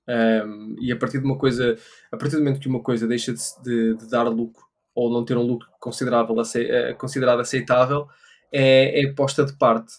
Um, 0.08 0.76
e 0.80 0.92
a 0.92 0.96
partir 0.96 1.20
de 1.20 1.26
uma 1.26 1.38
coisa, 1.38 1.78
a 2.12 2.18
partir 2.18 2.36
do 2.36 2.44
momento 2.44 2.60
que 2.60 2.68
uma 2.68 2.82
coisa 2.82 3.08
deixa 3.08 3.34
de, 3.34 3.42
de, 3.64 3.96
de 3.96 4.10
dar 4.10 4.24
lucro, 4.24 4.65
ou 4.96 5.12
não 5.12 5.26
ter 5.26 5.38
um 5.38 5.44
lucro 5.44 5.68
considerável, 5.80 6.36
eh, 6.56 6.94
considerado 6.94 7.42
aceitável, 7.42 8.08
é, 8.52 9.04
é 9.04 9.14
posta 9.14 9.46
de 9.46 9.56
parte. 9.58 9.94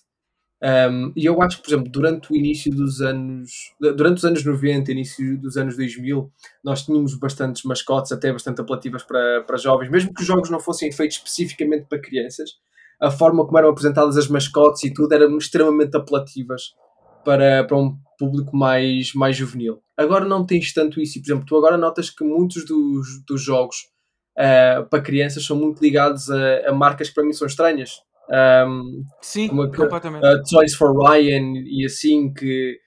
Um, 0.62 1.12
e 1.14 1.26
eu 1.26 1.40
acho 1.42 1.58
que, 1.58 1.64
por 1.64 1.68
exemplo, 1.68 1.92
durante 1.92 2.32
o 2.32 2.36
início 2.36 2.74
dos 2.74 3.02
anos, 3.02 3.50
durante 3.78 4.18
os 4.18 4.24
anos 4.24 4.42
90, 4.42 4.90
início 4.90 5.38
dos 5.38 5.58
anos 5.58 5.76
2000, 5.76 6.32
nós 6.64 6.82
tínhamos 6.82 7.14
bastantes 7.14 7.62
mascotes, 7.64 8.10
até 8.10 8.32
bastante 8.32 8.62
apelativas 8.62 9.02
para, 9.02 9.42
para 9.42 9.58
jovens, 9.58 9.90
mesmo 9.90 10.14
que 10.14 10.22
os 10.22 10.26
jogos 10.26 10.48
não 10.48 10.58
fossem 10.58 10.90
feitos 10.90 11.18
especificamente 11.18 11.86
para 11.86 12.00
crianças, 12.00 12.52
a 12.98 13.10
forma 13.10 13.44
como 13.44 13.58
eram 13.58 13.68
apresentadas 13.68 14.16
as 14.16 14.28
mascotes 14.28 14.82
e 14.84 14.94
tudo 14.94 15.12
eram 15.12 15.36
extremamente 15.36 15.94
apelativas 15.94 16.74
para, 17.22 17.64
para 17.64 17.76
um 17.76 17.94
público 18.18 18.56
mais, 18.56 19.12
mais 19.12 19.36
juvenil. 19.36 19.82
Agora 19.94 20.24
não 20.24 20.46
tens 20.46 20.72
tanto 20.72 21.00
isso, 21.00 21.18
e 21.18 21.20
por 21.20 21.28
exemplo, 21.28 21.46
tu 21.46 21.56
agora 21.56 21.76
notas 21.76 22.08
que 22.08 22.24
muitos 22.24 22.64
dos, 22.64 23.22
dos 23.26 23.42
jogos 23.42 23.88
uh, 24.36 24.88
para 24.88 25.02
crianças 25.02 25.44
são 25.44 25.56
muito 25.56 25.80
ligados 25.82 26.30
a, 26.30 26.68
a, 26.68 26.72
marcas 26.72 27.08
que 27.08 27.14
para 27.14 27.24
mim 27.24 27.32
são 27.32 27.46
estranhas. 27.46 28.02
Um, 28.28 29.04
Sim, 29.20 29.48
como 29.48 29.62
a, 29.62 29.70
completamente. 29.70 30.26
A 30.26 30.42
Toys 30.42 30.74
for 30.74 30.96
Ryan 30.96 31.54
e 31.64 31.84
assim, 31.84 32.32
que, 32.32 32.78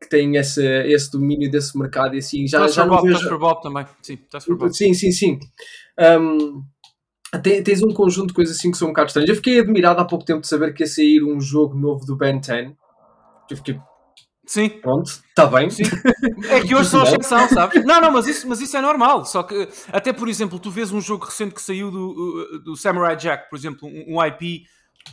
que 0.00 0.08
têm 0.08 0.36
esse, 0.36 0.64
esse 0.84 1.10
domínio 1.10 1.50
desse 1.50 1.76
mercado 1.78 2.14
e 2.14 2.18
assim. 2.18 2.46
Já, 2.46 2.66
já 2.68 2.86
não 2.86 2.96
Bob, 2.96 3.08
vejo... 3.08 3.38
Bob 3.38 3.62
também. 3.62 3.86
Sim, 4.02 4.18
Bob. 4.48 4.74
sim, 4.74 4.94
sim, 4.94 5.12
sim. 5.12 5.38
Um, 5.98 6.62
tens 7.42 7.82
um 7.82 7.92
conjunto 7.92 8.28
de 8.28 8.34
coisas 8.34 8.56
assim 8.56 8.70
que 8.70 8.76
são 8.76 8.88
um 8.88 8.92
bocado 8.92 9.08
estranhas. 9.08 9.30
Eu 9.30 9.36
fiquei 9.36 9.60
admirado 9.60 10.00
há 10.00 10.04
pouco 10.04 10.24
tempo 10.24 10.40
de 10.40 10.48
saber 10.48 10.72
que 10.72 10.82
ia 10.82 10.86
sair 10.86 11.22
um 11.22 11.40
jogo 11.40 11.76
novo 11.76 12.06
do 12.06 12.16
Ben 12.16 12.40
10. 12.40 12.72
Eu 13.50 13.56
fiquei. 13.56 13.78
Sim. 14.46 14.68
Pronto, 14.68 15.10
está 15.10 15.46
bem. 15.46 15.70
Sim. 15.70 15.84
É 16.48 16.60
que 16.60 16.74
hoje 16.74 16.90
são 16.90 17.02
exceção, 17.02 17.48
sabes? 17.48 17.84
Não, 17.84 18.00
não, 18.00 18.10
mas 18.10 18.26
isso, 18.26 18.48
mas 18.48 18.60
isso 18.60 18.76
é 18.76 18.80
normal. 18.80 19.24
Só 19.24 19.42
que, 19.42 19.68
até 19.92 20.12
por 20.12 20.28
exemplo, 20.28 20.58
tu 20.58 20.70
vês 20.70 20.92
um 20.92 21.00
jogo 21.00 21.24
recente 21.24 21.54
que 21.54 21.62
saiu 21.62 21.90
do, 21.90 22.60
do 22.64 22.76
Samurai 22.76 23.16
Jack, 23.16 23.48
por 23.48 23.56
exemplo, 23.56 23.88
um, 23.88 24.16
um 24.16 24.24
IP 24.24 24.64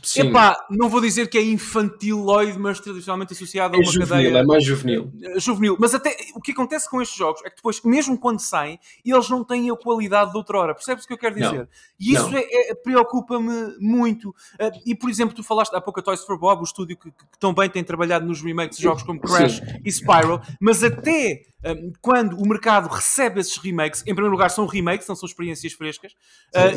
Sim. 0.01 0.29
Epá, 0.29 0.57
não 0.69 0.89
vou 0.89 0.99
dizer 0.99 1.27
que 1.29 1.37
é 1.37 1.43
infantiloide, 1.43 2.57
mas 2.57 2.79
tradicionalmente 2.79 3.33
associado 3.33 3.75
a 3.75 3.77
é 3.77 3.81
uma 3.81 3.91
juvenil, 3.91 4.07
cadeia. 4.07 4.37
É 4.37 4.43
mais 4.43 4.63
juvenil. 4.63 5.11
Eh, 5.21 5.39
juvenil. 5.39 5.77
Mas 5.79 5.93
até 5.93 6.15
o 6.33 6.41
que 6.41 6.51
acontece 6.51 6.89
com 6.89 7.01
estes 7.01 7.17
jogos 7.17 7.41
é 7.45 7.49
que 7.49 7.57
depois, 7.57 7.81
mesmo 7.83 8.17
quando 8.17 8.39
saem, 8.39 8.79
eles 9.05 9.29
não 9.29 9.43
têm 9.43 9.69
a 9.69 9.75
qualidade 9.75 10.31
de 10.31 10.37
outrora. 10.37 10.73
Percebes 10.73 11.03
o 11.03 11.07
que 11.07 11.13
eu 11.13 11.17
quero 11.17 11.35
dizer? 11.35 11.59
Não. 11.59 11.67
E 11.99 12.13
isso 12.13 12.35
é, 12.35 12.71
é, 12.71 12.75
preocupa-me 12.75 13.75
muito. 13.79 14.29
Uh, 14.29 14.71
e 14.85 14.95
por 14.95 15.09
exemplo, 15.09 15.35
tu 15.35 15.43
falaste 15.43 15.75
há 15.75 15.81
pouco 15.81 15.99
a 15.99 16.03
Toys 16.03 16.23
for 16.23 16.37
Bob, 16.37 16.61
o 16.61 16.63
estúdio 16.63 16.97
que, 16.97 17.11
que, 17.11 17.53
bem 17.53 17.69
tem 17.69 17.83
trabalhado 17.83 18.25
nos 18.25 18.41
remakes 18.41 18.77
de 18.77 18.83
jogos 18.83 19.03
como 19.03 19.19
Crash 19.19 19.57
Sim. 19.57 19.81
e 19.85 19.91
Spyro, 19.91 20.41
mas 20.59 20.83
até 20.83 21.43
um, 21.65 21.91
quando 22.01 22.37
o 22.37 22.47
mercado 22.47 22.87
recebe 22.87 23.39
esses 23.39 23.57
remakes, 23.57 24.01
em 24.01 24.15
primeiro 24.15 24.31
lugar 24.31 24.49
são 24.49 24.65
remakes, 24.65 25.07
não 25.07 25.15
são 25.15 25.27
experiências 25.27 25.73
frescas, 25.73 26.13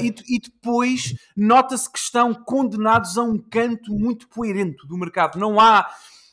e, 0.03 0.15
e, 0.29 0.41
depois 0.41 1.15
nota-se 1.37 1.91
que 1.91 1.99
estão 1.99 2.35
condenados 2.35 3.04
a 3.17 3.23
um 3.23 3.39
canto 3.39 3.93
muito 3.93 4.29
coerente 4.29 4.87
do 4.87 4.97
mercado. 4.97 5.39
Não 5.39 5.61
há. 5.61 5.89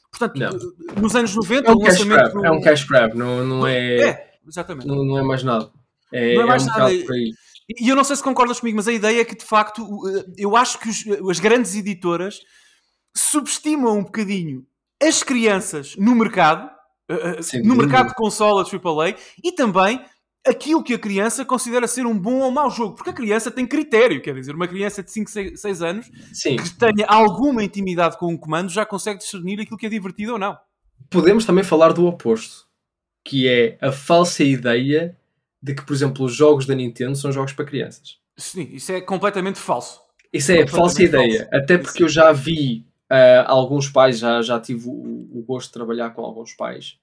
Portanto, 0.10 0.38
não. 0.38 1.02
nos 1.02 1.16
anos 1.16 1.36
90, 1.36 1.70
é 1.70 1.74
um, 1.74 1.80
cash 1.80 2.04
grab, 2.04 2.34
no... 2.34 2.46
é 2.46 2.52
um 2.52 2.62
cash 2.62 2.84
grab, 2.84 3.16
não, 3.16 3.46
não 3.46 3.68
é. 3.68 3.96
É, 3.98 4.32
exatamente. 4.48 4.88
Não, 4.88 5.04
não 5.06 5.18
é 5.18 5.22
mais 5.22 5.44
nada. 5.44 5.72
É, 6.12 6.36
não 6.36 6.42
é 6.42 6.46
mais 6.46 6.68
é 6.68 6.72
um 6.72 6.78
nada. 6.78 6.94
E 7.80 7.88
eu 7.88 7.96
não 7.96 8.04
sei 8.04 8.16
se 8.16 8.24
concordas 8.24 8.60
comigo, 8.60 8.76
mas 8.76 8.88
a 8.88 8.92
ideia 8.92 9.22
é 9.22 9.26
que 9.26 9.36
de 9.36 9.46
facto 9.46 9.88
eu 10.38 10.56
acho 10.58 10.78
que 10.80 10.90
os, 10.90 11.06
as 11.30 11.40
grandes 11.40 11.76
editoras 11.76 12.42
subestimam 13.16 13.98
um 13.98 14.04
bocadinho 14.04 14.66
as 15.02 15.24
crianças 15.24 15.96
no 15.96 16.14
mercado 16.16 16.70
uh, 17.10 17.68
no 17.68 17.76
mercado 17.76 18.10
de 18.10 18.16
consolas 18.16 18.70
AAA 18.74 19.16
e 19.44 19.52
também 19.52 20.04
aquilo 20.46 20.84
que 20.84 20.94
a 20.94 21.00
criança 21.00 21.46
considera 21.46 21.88
ser 21.88 22.06
um 22.06 22.18
bom 22.18 22.40
ou 22.40 22.52
mau 22.52 22.70
jogo, 22.70 22.96
porque 22.96 23.12
a 23.12 23.14
criança 23.14 23.52
tem 23.52 23.66
critério, 23.66 24.22
quer 24.22 24.34
dizer, 24.34 24.56
uma 24.56 24.68
criança 24.68 25.04
de 25.04 25.12
5, 25.12 25.30
6, 25.56 25.82
anos 25.82 26.12
Sim. 26.34 26.56
que 26.58 26.70
tenha 26.72 27.06
alguma 27.08 27.64
intimidade 27.64 28.18
com 28.18 28.28
um 28.28 28.38
comando 28.38 28.70
já 28.70 28.86
consegue 28.86 29.20
discernir 29.20 29.60
aquilo 29.62 29.78
que 29.78 29.86
é 29.86 29.90
divertido 29.90 30.34
ou 30.34 30.40
não. 30.40 30.58
Podemos 31.10 31.46
também 31.46 31.64
falar 31.64 31.94
do 31.94 32.06
oposto, 32.06 32.66
que 33.24 33.48
é 33.48 33.78
a 33.82 33.92
falsa 33.92 34.44
ideia 34.44 35.18
de 35.62 35.76
que, 35.76 35.86
por 35.86 35.94
exemplo, 35.94 36.26
os 36.26 36.34
jogos 36.34 36.66
da 36.66 36.74
Nintendo 36.74 37.16
são 37.16 37.32
jogos 37.32 37.54
para 37.54 37.66
crianças. 37.66 38.18
Sim, 38.36 38.70
isso 38.72 38.92
é 38.92 39.02
completamente 39.02 39.60
falso. 39.60 40.02
Isso 40.34 40.52
é 40.52 40.66
falsa 40.66 41.04
ideia, 41.04 41.40
falso. 41.40 41.56
até 41.56 41.78
porque 41.78 42.04
eu 42.04 42.10
já 42.10 42.32
vi 42.32 42.86
uh, 43.12 43.46
alguns 43.46 43.90
pais, 43.90 44.18
já, 44.18 44.42
já 44.42 44.60
tive 44.60 44.88
o, 44.88 45.30
o 45.34 45.44
gosto 45.46 45.68
de 45.68 45.74
trabalhar 45.74 46.12
com 46.12 46.24
alguns 46.24 46.54
pais 46.54 46.98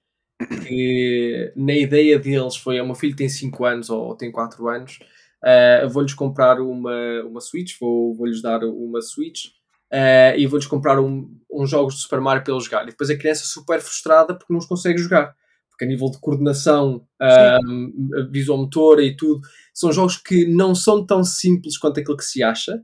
que 0.47 1.51
na 1.55 1.73
ideia 1.73 2.17
deles 2.17 2.55
foi: 2.55 2.79
o 2.79 2.85
meu 2.85 2.95
filho 2.95 3.15
tem 3.15 3.27
5 3.27 3.65
anos 3.65 3.89
ou 3.89 4.15
tem 4.15 4.31
4 4.31 4.67
anos, 4.67 4.99
uh, 5.43 5.89
vou-lhes 5.89 6.13
comprar 6.13 6.61
uma, 6.61 7.23
uma 7.25 7.41
Switch, 7.41 7.77
vou, 7.79 8.13
vou-lhes 8.13 8.41
dar 8.41 8.63
uma 8.63 9.01
Switch 9.01 9.47
uh, 9.91 10.37
e 10.37 10.47
vou-lhes 10.47 10.67
comprar 10.67 10.99
um, 10.99 11.29
uns 11.51 11.69
jogos 11.69 11.95
de 11.95 12.01
Super 12.01 12.21
Mario 12.21 12.43
para 12.43 12.53
eles 12.53 12.65
jogar. 12.65 12.83
E 12.83 12.91
depois 12.91 13.09
a 13.09 13.17
criança 13.17 13.43
super 13.45 13.81
frustrada 13.81 14.33
porque 14.33 14.53
não 14.53 14.59
os 14.59 14.65
consegue 14.65 14.99
jogar. 14.99 15.35
Porque 15.69 15.85
a 15.85 15.87
nível 15.87 16.09
de 16.09 16.19
coordenação, 16.19 17.05
uh, 17.21 18.31
visual 18.31 18.57
motora 18.57 19.01
e 19.01 19.15
tudo, 19.15 19.41
são 19.73 19.91
jogos 19.91 20.17
que 20.17 20.45
não 20.45 20.75
são 20.75 21.05
tão 21.05 21.23
simples 21.23 21.77
quanto 21.77 21.99
aquilo 21.99 22.17
que 22.17 22.25
se 22.25 22.43
acha. 22.43 22.81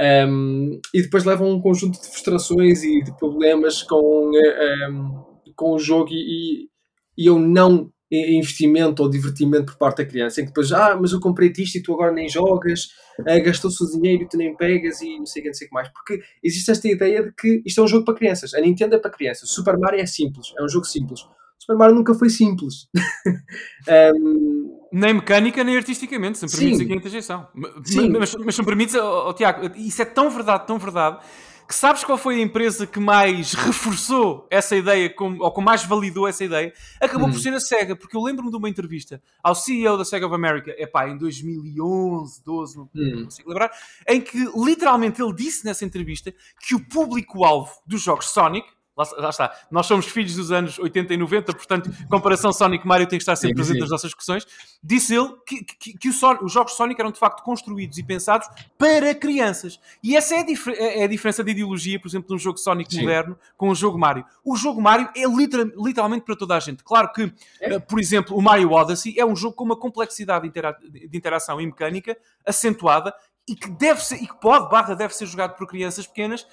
Um, 0.00 0.80
e 0.92 1.02
depois 1.02 1.24
levam 1.24 1.50
um 1.50 1.60
conjunto 1.60 2.00
de 2.00 2.08
frustrações 2.08 2.82
e 2.82 3.02
de 3.04 3.16
problemas 3.18 3.82
com, 3.82 4.30
um, 4.30 5.52
com 5.54 5.74
o 5.74 5.78
jogo 5.78 6.08
e, 6.10 6.68
e 7.16 7.26
eu 7.26 7.38
não 7.38 7.92
investimento 8.12 9.02
ou 9.02 9.08
divertimento 9.08 9.72
por 9.72 9.78
parte 9.78 9.98
da 9.98 10.04
criança, 10.04 10.40
em 10.40 10.44
que 10.44 10.50
depois, 10.50 10.70
ah, 10.72 10.96
mas 11.00 11.12
eu 11.12 11.20
comprei-te 11.20 11.62
isto 11.62 11.76
e 11.76 11.82
tu 11.82 11.94
agora 11.94 12.12
nem 12.12 12.28
jogas, 12.28 12.88
uh, 13.18 13.42
gastou-se 13.42 13.82
o 13.82 13.90
dinheiro 13.90 14.24
e 14.24 14.28
tu 14.28 14.36
nem 14.36 14.54
pegas 14.54 15.00
e 15.00 15.18
não 15.18 15.24
sei 15.24 15.40
o 15.40 15.42
que, 15.44 15.48
não 15.48 15.54
sei 15.54 15.66
o 15.66 15.70
que 15.70 15.74
mais. 15.74 15.88
Porque 15.88 16.20
existe 16.42 16.70
esta 16.70 16.86
ideia 16.88 17.22
de 17.22 17.32
que 17.32 17.62
isto 17.64 17.80
é 17.80 17.84
um 17.84 17.88
jogo 17.88 18.04
para 18.04 18.14
crianças. 18.14 18.52
A 18.52 18.60
Nintendo 18.60 18.96
é 18.96 18.98
para 18.98 19.10
crianças. 19.10 19.48
O 19.48 19.52
Super 19.52 19.78
Mario 19.78 20.00
é 20.00 20.06
simples, 20.06 20.52
é 20.58 20.62
um 20.62 20.68
jogo 20.68 20.84
simples. 20.84 21.22
O 21.22 21.28
Super 21.60 21.76
Mario 21.76 21.94
nunca 21.94 22.14
foi 22.14 22.28
simples. 22.28 22.86
um... 24.14 24.78
Nem 24.92 25.14
mecânica, 25.14 25.64
nem 25.64 25.76
artisticamente, 25.76 26.36
se 26.36 26.44
me 26.44 26.52
permites 26.52 26.80
aqui 26.80 26.92
a 26.92 26.96
interjeição. 26.96 27.48
Mas, 27.54 27.72
mas, 27.94 28.34
mas 28.34 28.54
se 28.54 28.60
me 28.60 28.66
permites, 28.66 28.94
oh, 28.94 29.28
oh, 29.28 29.32
Tiago, 29.32 29.70
isso 29.74 30.02
é 30.02 30.04
tão 30.04 30.28
verdade, 30.28 30.66
tão 30.66 30.78
verdade, 30.78 31.24
que 31.66 31.74
sabes 31.74 32.04
qual 32.04 32.18
foi 32.18 32.36
a 32.36 32.42
empresa 32.42 32.86
que 32.86 33.00
mais 33.00 33.54
reforçou 33.54 34.46
essa 34.50 34.76
ideia, 34.76 35.08
com, 35.10 35.38
ou 35.38 35.52
que 35.52 35.60
mais 35.60 35.84
validou 35.84 36.26
essa 36.26 36.44
ideia? 36.44 36.72
Acabou 37.00 37.28
hum. 37.28 37.32
por 37.32 37.38
ser 37.38 37.54
a 37.54 37.60
SEGA, 37.60 37.96
porque 37.96 38.16
eu 38.16 38.22
lembro-me 38.22 38.50
de 38.50 38.56
uma 38.56 38.68
entrevista 38.68 39.22
ao 39.42 39.54
CEO 39.54 39.96
da 39.96 40.04
SEGA 40.04 40.26
of 40.26 40.34
America, 40.34 40.74
epá, 40.76 41.08
em 41.08 41.16
2011, 41.16 42.42
12, 42.44 42.76
não, 42.76 42.84
hum. 42.84 42.88
não 42.94 43.24
consigo 43.24 43.48
lembrar, 43.48 43.70
em 44.08 44.20
que 44.20 44.38
literalmente 44.56 45.22
ele 45.22 45.34
disse 45.34 45.64
nessa 45.64 45.84
entrevista 45.84 46.34
que 46.60 46.74
o 46.74 46.80
público-alvo 46.80 47.72
dos 47.86 48.02
jogos 48.02 48.30
Sonic, 48.30 48.66
Lá, 48.94 49.04
lá, 49.16 49.30
está. 49.30 49.54
Nós 49.70 49.86
somos 49.86 50.06
filhos 50.06 50.36
dos 50.36 50.52
anos 50.52 50.78
80 50.78 51.14
e 51.14 51.16
90, 51.16 51.52
portanto, 51.54 51.90
comparação 52.10 52.52
Sonic-Mario 52.52 53.06
tem 53.06 53.18
que 53.18 53.22
estar 53.22 53.36
sempre 53.36 53.52
sim, 53.52 53.54
presente 53.54 53.76
sim. 53.76 53.80
nas 53.80 53.90
nossas 53.90 54.10
discussões. 54.10 54.46
Disse 54.82 55.14
ele 55.14 55.34
que, 55.46 55.64
que, 55.64 55.98
que 55.98 56.12
Sonic, 56.12 56.44
os 56.44 56.52
jogos 56.52 56.72
Sonic 56.74 57.00
eram 57.00 57.10
de 57.10 57.18
facto 57.18 57.42
construídos 57.42 57.96
e 57.96 58.02
pensados 58.02 58.46
para 58.76 59.14
crianças. 59.14 59.80
E 60.02 60.14
essa 60.14 60.34
é 60.34 60.40
a, 60.40 60.42
dif 60.42 60.68
é, 60.68 61.00
é 61.00 61.04
a 61.04 61.06
diferença 61.06 61.42
de 61.42 61.50
ideologia, 61.52 61.98
por 61.98 62.06
exemplo, 62.08 62.28
de 62.28 62.34
um 62.34 62.38
jogo 62.38 62.58
Sonic 62.58 62.94
sim. 62.94 63.00
moderno 63.00 63.38
com 63.56 63.70
um 63.70 63.74
jogo 63.74 63.98
Mario. 63.98 64.26
O 64.44 64.56
jogo 64.56 64.82
Mario 64.82 65.08
é 65.16 65.26
literal, 65.26 65.66
literalmente 65.76 66.26
para 66.26 66.36
toda 66.36 66.54
a 66.54 66.60
gente. 66.60 66.84
Claro 66.84 67.10
que, 67.12 67.32
é. 67.62 67.76
uh, 67.76 67.80
por 67.80 67.98
exemplo, 67.98 68.36
o 68.36 68.42
Mario 68.42 68.72
Odyssey 68.72 69.18
é 69.18 69.24
um 69.24 69.34
jogo 69.34 69.56
com 69.56 69.64
uma 69.64 69.76
complexidade 69.76 70.42
de, 70.42 70.48
intera 70.48 70.76
de 70.82 71.16
interação 71.16 71.58
e 71.60 71.64
mecânica 71.64 72.14
acentuada 72.46 73.14
e 73.48 73.56
que 73.56 73.70
deve 73.70 74.04
ser, 74.04 74.16
e 74.16 74.26
que 74.26 74.38
pode, 74.40 74.68
barra, 74.70 74.94
deve 74.94 75.14
ser 75.14 75.26
jogado 75.26 75.56
por 75.56 75.66
crianças 75.66 76.06
pequenas 76.06 76.46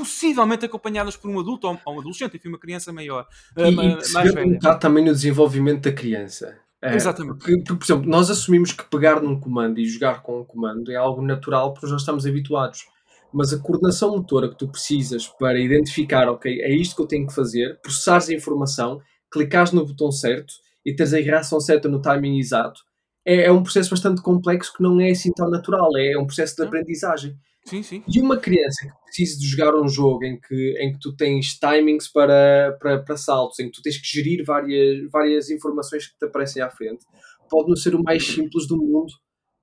possivelmente 0.00 0.64
acompanhadas 0.64 1.16
por 1.16 1.30
um 1.30 1.38
adulto 1.38 1.66
ou 1.66 1.94
um 1.94 2.00
adolescente, 2.00 2.36
enfim, 2.36 2.48
uma 2.48 2.58
criança 2.58 2.92
maior, 2.92 3.26
e, 3.56 3.70
mais 3.70 4.08
e 4.08 4.32
velha. 4.32 4.74
também 4.76 5.04
no 5.04 5.12
desenvolvimento 5.12 5.82
da 5.82 5.92
criança. 5.92 6.58
É, 6.82 6.94
Exatamente. 6.94 7.38
Porque, 7.38 7.56
porque, 7.58 7.74
por 7.74 7.84
exemplo, 7.84 8.10
nós 8.10 8.30
assumimos 8.30 8.72
que 8.72 8.84
pegar 8.84 9.20
num 9.20 9.38
comando 9.38 9.78
e 9.78 9.86
jogar 9.86 10.22
com 10.22 10.40
um 10.40 10.44
comando 10.44 10.90
é 10.90 10.96
algo 10.96 11.20
natural 11.20 11.74
porque 11.74 11.86
nós 11.86 12.00
estamos 12.00 12.26
habituados. 12.26 12.86
Mas 13.32 13.52
a 13.52 13.58
coordenação 13.58 14.10
motora 14.10 14.48
que 14.48 14.56
tu 14.56 14.66
precisas 14.66 15.28
para 15.28 15.58
identificar, 15.60 16.28
ok, 16.28 16.62
é 16.62 16.74
isto 16.74 16.96
que 16.96 17.02
eu 17.02 17.06
tenho 17.06 17.26
que 17.26 17.34
fazer, 17.34 17.78
processares 17.80 18.28
a 18.28 18.34
informação, 18.34 19.00
clicares 19.30 19.72
no 19.72 19.86
botão 19.86 20.10
certo 20.10 20.54
e 20.84 20.94
teres 20.94 21.14
a 21.14 21.18
reação 21.18 21.60
certa 21.60 21.88
no 21.88 22.00
timing 22.00 22.38
exato, 22.38 22.80
é, 23.24 23.44
é 23.44 23.52
um 23.52 23.62
processo 23.62 23.90
bastante 23.90 24.22
complexo 24.22 24.72
que 24.72 24.82
não 24.82 25.00
é 25.00 25.10
assim 25.10 25.30
tão 25.32 25.48
natural, 25.50 25.96
é, 25.96 26.12
é 26.12 26.18
um 26.18 26.26
processo 26.26 26.56
de 26.56 26.62
aprendizagem. 26.62 27.36
Sim, 27.64 27.82
sim. 27.82 28.02
E 28.08 28.20
uma 28.20 28.38
criança 28.38 28.86
que 28.86 29.04
precisa 29.04 29.38
de 29.38 29.46
jogar 29.46 29.74
um 29.74 29.88
jogo 29.88 30.24
em 30.24 30.40
que, 30.40 30.74
em 30.80 30.92
que 30.92 30.98
tu 30.98 31.14
tens 31.14 31.58
timings 31.58 32.08
para, 32.08 32.76
para, 32.80 33.02
para 33.02 33.16
saltos, 33.16 33.58
em 33.58 33.66
que 33.66 33.72
tu 33.72 33.82
tens 33.82 33.98
que 33.98 34.06
gerir 34.06 34.44
várias, 34.44 35.10
várias 35.10 35.50
informações 35.50 36.06
que 36.06 36.18
te 36.18 36.24
aparecem 36.24 36.62
à 36.62 36.70
frente, 36.70 37.04
pode 37.48 37.68
não 37.68 37.76
ser 37.76 37.94
o 37.94 38.02
mais 38.02 38.26
simples 38.26 38.66
do 38.66 38.76
mundo 38.76 39.12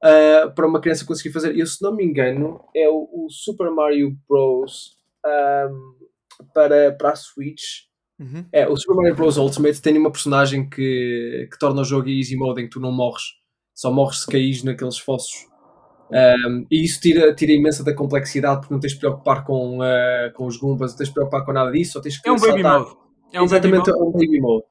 uh, 0.03 0.53
para 0.53 0.67
uma 0.67 0.79
criança 0.79 1.05
conseguir 1.05 1.33
fazer. 1.33 1.57
Eu, 1.57 1.65
se 1.65 1.81
não 1.81 1.95
me 1.95 2.05
engano, 2.05 2.63
é 2.75 2.87
o, 2.87 3.09
o 3.11 3.27
Super 3.29 3.71
Mario 3.71 4.15
Bros. 4.27 4.95
Um, 5.25 5.97
para, 6.53 6.91
para 6.93 7.11
a 7.11 7.15
Switch. 7.15 7.87
Uhum. 8.19 8.45
É, 8.51 8.67
o 8.67 8.75
Super 8.75 8.95
Mario 8.95 9.15
Bros. 9.15 9.37
Ultimate 9.37 9.81
tem 9.81 9.97
uma 9.97 10.11
personagem 10.11 10.69
que, 10.69 11.47
que 11.51 11.59
torna 11.59 11.81
o 11.81 11.85
jogo 11.85 12.09
easy 12.09 12.35
mode 12.35 12.61
em 12.61 12.65
que 12.65 12.71
tu 12.71 12.79
não 12.79 12.91
morres, 12.91 13.23
só 13.73 13.91
morres 13.91 14.21
se 14.21 14.27
caís 14.27 14.63
naqueles 14.63 14.97
fossos 14.97 15.46
um, 16.09 16.65
e 16.71 16.83
isso 16.85 17.01
tira, 17.01 17.33
tira 17.35 17.51
imensa 17.51 17.83
da 17.83 17.93
complexidade 17.93 18.61
porque 18.61 18.73
não 18.73 18.79
tens 18.79 18.93
de 18.93 18.99
preocupar 18.99 19.43
com, 19.43 19.79
uh, 19.79 20.31
com 20.33 20.45
os 20.45 20.57
Goombas, 20.57 20.91
não 20.91 20.97
tens 20.97 21.07
de 21.07 21.13
preocupar 21.13 21.43
com 21.45 21.51
nada 21.53 21.71
disso, 21.71 21.93
só 21.93 22.01
tens 22.01 22.17
que 22.19 22.27
É 22.27 22.31
um 22.31 22.37
saltar. 22.37 22.55
baby 22.55 22.63
mode. 22.63 22.97
É 23.33 23.41
um 23.41 23.45
Exatamente, 23.45 23.91
baby 23.91 23.99
mode. 23.99 24.09
um 24.09 24.11
baby 24.11 24.39
mode. 24.39 24.63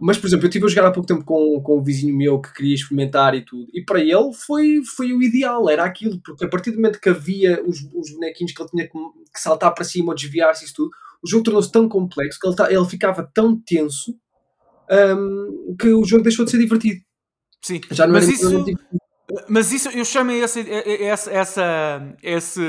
Mas, 0.00 0.16
por 0.16 0.28
exemplo, 0.28 0.44
eu 0.44 0.48
estive 0.48 0.64
a 0.64 0.68
jogar 0.68 0.88
há 0.88 0.92
pouco 0.92 1.08
tempo 1.08 1.24
com, 1.24 1.60
com 1.60 1.78
um 1.78 1.82
vizinho 1.82 2.16
meu 2.16 2.40
que 2.40 2.52
queria 2.54 2.74
experimentar 2.74 3.34
e 3.34 3.44
tudo, 3.44 3.66
e 3.74 3.84
para 3.84 4.00
ele 4.00 4.32
foi, 4.32 4.80
foi 4.84 5.12
o 5.12 5.20
ideal, 5.20 5.68
era 5.68 5.82
aquilo, 5.84 6.20
porque 6.24 6.44
a 6.44 6.48
partir 6.48 6.70
do 6.70 6.76
momento 6.76 7.00
que 7.00 7.08
havia 7.08 7.60
os, 7.66 7.78
os 7.92 8.12
bonequinhos 8.12 8.52
que 8.52 8.62
ele 8.62 8.70
tinha 8.70 8.84
que, 8.84 8.92
que 8.92 9.40
saltar 9.40 9.74
para 9.74 9.82
cima 9.84 10.10
ou 10.10 10.14
desviar-se 10.14 10.64
e 10.64 10.72
tudo, 10.72 10.90
o 11.20 11.28
jogo 11.28 11.42
tornou-se 11.42 11.72
tão 11.72 11.88
complexo 11.88 12.38
que 12.38 12.46
ele, 12.46 12.76
ele 12.76 12.84
ficava 12.86 13.28
tão 13.34 13.60
tenso 13.60 14.14
um, 15.16 15.74
que 15.78 15.88
o 15.88 16.04
jogo 16.04 16.22
deixou 16.22 16.44
de 16.44 16.52
ser 16.52 16.58
divertido. 16.58 17.00
Sim, 17.60 17.80
Já 17.90 18.06
não 18.06 18.12
mas 18.14 18.28
isso, 18.28 18.64
Mas 19.46 19.70
isso 19.72 19.90
eu 19.90 20.06
chamo 20.06 20.30
esse, 20.30 20.60
esse, 20.60 21.30
essa, 21.30 22.16
esse, 22.22 22.62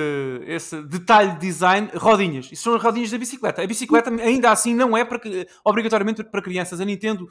esse 0.46 0.82
detalhe 0.84 1.32
de 1.34 1.40
design 1.40 1.90
rodinhas. 1.96 2.52
Isso 2.52 2.64
são 2.64 2.76
as 2.76 2.84
rodinhas 2.84 3.10
da 3.10 3.18
bicicleta. 3.18 3.64
A 3.64 3.68
bicicleta 3.68 4.10
ainda 4.10 4.52
assim 4.52 4.76
não 4.76 4.98
é 4.98 5.06
para, 5.06 5.22
obrigatoriamente 5.64 6.22
para 6.22 6.42
crianças. 6.42 6.82
A 6.82 6.86
Nintendo 6.86 7.30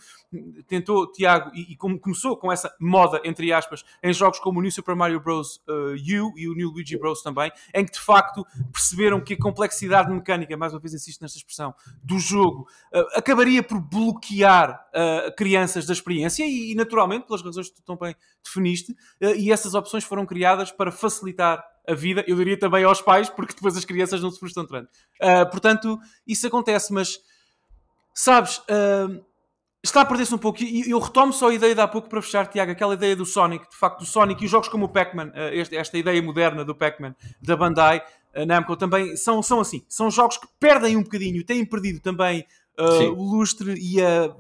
tentou, 0.66 1.12
Tiago, 1.12 1.50
e, 1.54 1.75
e 1.75 1.76
começou 1.76 2.38
com 2.38 2.50
essa 2.50 2.75
moda, 2.80 3.20
entre 3.23 3.52
aspas, 3.52 3.85
em 4.02 4.14
jogos 4.14 4.38
como 4.38 4.61
o 4.61 4.62
New 4.62 4.73
Super 4.73 4.97
Mario 4.97 5.20
Bros. 5.20 5.61
Uh, 5.68 5.92
U 5.92 6.32
e 6.38 6.49
o 6.49 6.54
New 6.54 6.70
Luigi 6.70 6.97
Bros. 6.97 7.23
também, 7.23 7.52
em 7.75 7.85
que 7.85 7.92
de 7.92 8.00
facto 8.00 8.47
perceberam 8.73 9.20
que 9.20 9.35
a 9.35 9.38
complexidade 9.38 10.11
mecânica, 10.11 10.56
mais 10.56 10.73
uma 10.73 10.80
vez 10.80 10.94
insisto 10.94 11.20
nesta 11.20 11.37
expressão, 11.37 11.75
do 12.02 12.18
jogo, 12.18 12.66
uh, 12.94 13.18
acabaria 13.18 13.62
por 13.62 13.78
bloquear 13.78 14.88
uh, 14.88 15.37
crianças 15.37 15.85
da 15.85 15.92
experiência 15.92 16.47
e, 16.47 16.75
naturalmente, 16.75 17.26
pelas 17.26 17.42
razões 17.42 17.68
que 17.68 17.76
tu 17.76 17.82
também 17.82 18.16
definiste, 18.42 18.97
eh, 19.18 19.18
e 19.21 19.51
essas 19.53 19.75
opções 19.75 20.05
foram 20.05 20.25
criadas 20.25 20.71
para 20.71 20.93
facilitar 20.93 21.65
a 21.89 21.95
vida, 21.95 22.23
eu 22.29 22.37
diria 22.37 22.59
também 22.59 22.85
aos 22.85 23.01
pais, 23.01 23.31
porque 23.31 23.55
depois 23.55 23.75
as 23.77 23.85
crianças 23.85 24.21
não 24.21 24.31
se 24.31 24.39
frustram 24.39 24.67
tanto. 24.67 24.91
Uh, 25.23 25.51
portanto, 25.51 25.99
isso 26.27 26.47
acontece, 26.47 26.93
mas 26.93 27.19
sabes, 28.15 28.59
uh, 28.59 29.25
está 29.83 30.03
a 30.03 30.05
perder-se 30.05 30.35
um 30.35 30.39
pouco. 30.39 30.63
E 30.63 30.91
eu 30.91 30.99
retomo 30.99 31.33
só 31.33 31.49
a 31.49 31.55
ideia 31.55 31.75
de 31.75 31.81
há 31.81 31.89
pouco 31.89 32.09
para 32.09 32.21
fechar, 32.21 32.47
Tiago, 32.47 32.73
aquela 32.73 32.93
ideia 32.93 33.17
do 33.17 33.25
Sonic, 33.25 33.71
de 33.71 33.77
facto, 33.77 34.01
do 34.01 34.05
Sonic 34.05 34.43
e 34.43 34.45
os 34.45 34.51
jogos 34.51 34.69
como 34.69 34.85
o 34.85 34.89
Pac-Man, 34.89 35.29
uh, 35.29 35.75
esta 35.75 35.97
ideia 35.97 36.23
moderna 36.23 36.63
do 36.63 36.75
Pac-Man 36.75 37.15
da 37.41 37.57
Bandai. 37.57 38.03
Namco 38.47 38.77
também 38.77 39.17
são, 39.17 39.43
são 39.43 39.59
assim, 39.59 39.85
são 39.89 40.11
jogos 40.11 40.37
que 40.37 40.47
perdem 40.61 40.97
um 40.97 41.03
bocadinho, 41.03 41.43
têm 41.43 41.65
perdido 41.65 41.99
também 41.99 42.47
o 43.17 43.37
lustre 43.37 43.75
e 43.75 44.01
a 44.01 44.33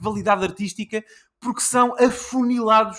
validade 0.00 0.42
artística 0.42 1.04
porque 1.38 1.60
são 1.60 1.94
afunilados 2.02 2.98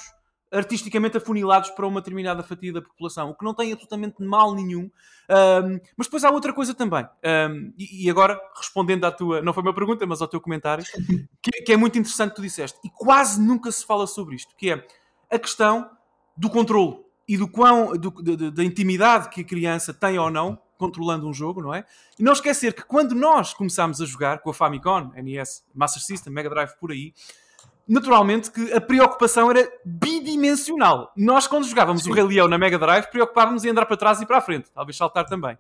artisticamente 0.56 1.18
afunilados 1.18 1.70
para 1.72 1.86
uma 1.86 2.00
determinada 2.00 2.42
fatia 2.44 2.74
da 2.74 2.82
população, 2.82 3.30
o 3.30 3.36
que 3.36 3.44
não 3.44 3.54
tem 3.54 3.72
absolutamente 3.72 4.24
mal 4.24 4.54
nenhum. 4.54 4.90
Um, 5.30 5.80
mas 5.98 6.08
depois 6.08 6.24
há 6.24 6.30
outra 6.30 6.54
coisa 6.54 6.74
também, 6.74 7.04
um, 7.04 7.74
e, 7.78 8.06
e, 8.06 8.10
agora 8.10 8.40
respondendo 8.56 9.06
à 9.06 9.12
tua, 9.12 9.42
não 9.42 9.54
foi 9.54 9.64
uma 9.64 9.74
pergunta, 9.74 10.06
mas 10.06 10.22
ao 10.22 10.28
teu 10.28 10.40
comentário, 10.40 10.84
que, 11.42 11.52
que, 11.52 11.74
é 11.74 11.78
muito 11.78 11.98
interessante 11.98 12.30
que 12.30 12.36
tu 12.36 12.42
disseste, 12.42 12.80
e 12.84 12.90
quase 12.90 13.42
nunca 13.42 13.72
se 13.72 13.86
fala 13.86 14.06
sobre 14.06 14.36
isto, 14.36 14.56
que 14.56 14.72
é 14.72 14.86
a 15.32 15.40
questão 15.40 15.90
do 16.38 16.50
controle 16.50 17.00
e 17.28 17.38
do 17.38 17.48
quão, 17.48 17.98
do, 17.98 18.12
da 18.52 18.64
intimidade 18.64 19.30
que 19.30 19.42
a 19.42 19.44
criança 19.44 19.94
tem 19.94 20.18
ou 20.20 20.30
não 20.30 20.60
controlando 20.78 21.28
um 21.28 21.34
jogo, 21.34 21.62
não 21.62 21.74
é? 21.74 21.86
E 22.20 22.24
não 22.24 22.34
esquecer 22.34 22.74
que 22.74 22.84
quando 22.84 23.16
nós 23.16 23.54
começámos 23.54 24.02
a 24.02 24.06
jogar 24.06 24.40
com 24.40 24.50
a 24.50 24.54
Famicom, 24.54 25.12
NES, 25.16 25.66
Master 25.74 26.04
System, 26.04 26.34
Mega 26.34 26.50
Drive 26.50 26.72
por 26.80 26.92
aí, 26.92 27.14
naturalmente 27.88 28.52
que 28.52 28.74
a 28.74 28.82
preocupação 28.82 29.50
era 29.50 29.68
bidimensional. 29.84 31.12
Nós, 31.16 31.48
quando 31.48 31.68
jogávamos 31.68 32.04
Sim. 32.04 32.12
o 32.12 32.14
Rei 32.14 32.24
Leão 32.24 32.48
na 32.48 32.58
Mega 32.58 32.80
Drive, 32.80 33.08
preocupávamos 33.08 33.64
em 33.64 33.70
andar 33.70 33.86
para 33.86 33.98
trás 33.98 34.22
e 34.22 34.26
para 34.26 34.38
a 34.38 34.42
frente, 34.42 34.70
talvez 34.74 34.98
saltar 34.98 35.26
também. 35.26 35.58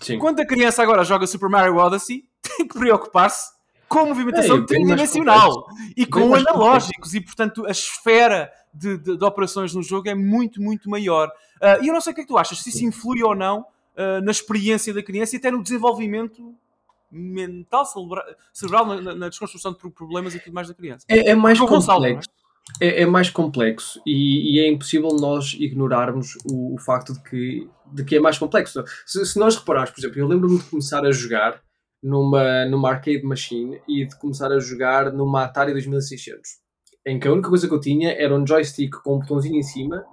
Sim. 0.00 0.18
Quando 0.18 0.40
a 0.40 0.46
criança 0.46 0.82
agora 0.82 1.04
joga 1.04 1.26
Super 1.26 1.48
Mario 1.48 1.76
Odyssey, 1.76 2.24
tem 2.42 2.66
que 2.66 2.78
preocupar-se 2.78 3.52
com 3.88 4.00
a 4.00 4.06
movimentação 4.06 4.58
é, 4.58 4.66
tridimensional 4.66 5.66
e 5.96 6.04
com 6.04 6.34
analógicos, 6.34 7.14
e 7.14 7.20
portanto 7.20 7.66
a 7.66 7.70
esfera 7.70 8.52
de, 8.72 8.98
de, 8.98 9.16
de, 9.16 9.24
operações 9.24 9.74
no 9.74 9.82
jogo 9.82 10.08
é 10.08 10.14
muito, 10.14 10.60
muito 10.60 10.90
maior. 10.90 11.28
Uh, 11.56 11.82
e 11.82 11.88
eu 11.88 11.94
não 11.94 12.00
sei 12.00 12.12
o 12.12 12.14
que 12.14 12.20
é 12.20 12.24
que 12.24 12.28
tu 12.28 12.38
achas, 12.38 12.58
se 12.58 12.68
isso 12.68 12.84
influi 12.84 13.22
ou 13.22 13.34
não 13.34 13.60
uh, 13.60 14.20
na 14.22 14.30
experiência 14.30 14.92
da 14.92 15.02
criança 15.02 15.36
e 15.36 15.38
até 15.38 15.50
no 15.50 15.62
desenvolvimento 15.62 16.54
mental, 17.10 17.84
cerebral, 18.52 18.86
na, 19.00 19.14
na, 19.14 19.28
desconstrução 19.28 19.72
de 19.72 19.78
problemas 19.90 20.34
e 20.34 20.40
tudo 20.40 20.52
mais 20.52 20.68
da 20.68 20.74
criança. 20.74 21.06
É, 21.08 21.30
é 21.30 21.34
mais 21.34 21.58
complexo. 21.58 22.28
É, 22.80 23.02
é, 23.02 23.06
mais 23.06 23.30
complexo 23.30 24.00
e, 24.06 24.54
e, 24.54 24.60
é 24.60 24.68
impossível 24.68 25.08
nós 25.18 25.54
ignorarmos 25.58 26.36
o, 26.44 26.74
o, 26.74 26.78
facto 26.78 27.14
de 27.14 27.22
que, 27.22 27.68
de 27.94 28.04
que 28.04 28.16
é 28.16 28.20
mais 28.20 28.36
complexo. 28.36 28.84
Se, 29.06 29.24
se 29.24 29.38
nós 29.38 29.56
repararmos, 29.56 29.90
por 29.90 30.00
exemplo, 30.00 30.18
eu 30.18 30.28
lembro-me 30.28 30.58
de 30.58 30.64
começar 30.64 31.04
a 31.04 31.10
jogar 31.10 31.62
numa, 32.02 32.66
numa 32.66 32.90
arcade 32.90 33.22
machine 33.22 33.80
e 33.88 34.04
de 34.04 34.16
começar 34.18 34.52
a 34.52 34.60
jogar 34.60 35.10
numa 35.12 35.44
Atari 35.44 35.72
2600, 35.72 36.50
em 37.06 37.18
que 37.18 37.26
a 37.26 37.32
única 37.32 37.48
coisa 37.48 37.66
que 37.66 37.74
eu 37.74 37.80
tinha 37.80 38.12
era 38.12 38.34
um 38.34 38.46
joystick 38.46 38.94
com 39.02 39.16
um 39.16 39.18
botãozinho 39.20 39.56
em 39.56 39.62
cima 39.62 40.04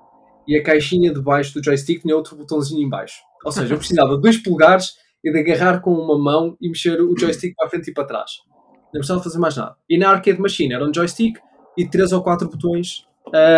e 0.47 0.57
a 0.57 0.63
caixinha 0.63 1.13
debaixo 1.13 1.53
do 1.53 1.63
joystick 1.63 2.01
tinha 2.01 2.15
outro 2.15 2.35
botãozinho 2.35 2.81
em 2.81 2.89
baixo. 2.89 3.17
Ou 3.43 3.51
seja, 3.51 3.73
eu 3.73 3.77
precisava 3.77 4.15
de 4.15 4.21
dois 4.21 4.37
polegares 4.37 4.93
e 5.25 5.31
de 5.31 5.39
agarrar 5.39 5.81
com 5.81 5.91
uma 5.91 6.17
mão 6.17 6.55
e 6.61 6.69
mexer 6.69 7.01
o 7.01 7.17
joystick 7.17 7.55
para 7.55 7.65
a 7.65 7.69
frente 7.69 7.89
e 7.89 7.93
para 7.93 8.05
trás. 8.05 8.31
Não 8.93 8.99
precisava 8.99 9.23
fazer 9.23 9.39
mais 9.39 9.57
nada. 9.57 9.75
E 9.89 9.97
na 9.97 10.09
arcade 10.09 10.39
machine 10.39 10.75
era 10.75 10.87
um 10.87 10.93
joystick 10.93 11.39
e 11.75 11.89
três 11.89 12.11
ou 12.11 12.21
quatro 12.21 12.47
botões 12.47 13.07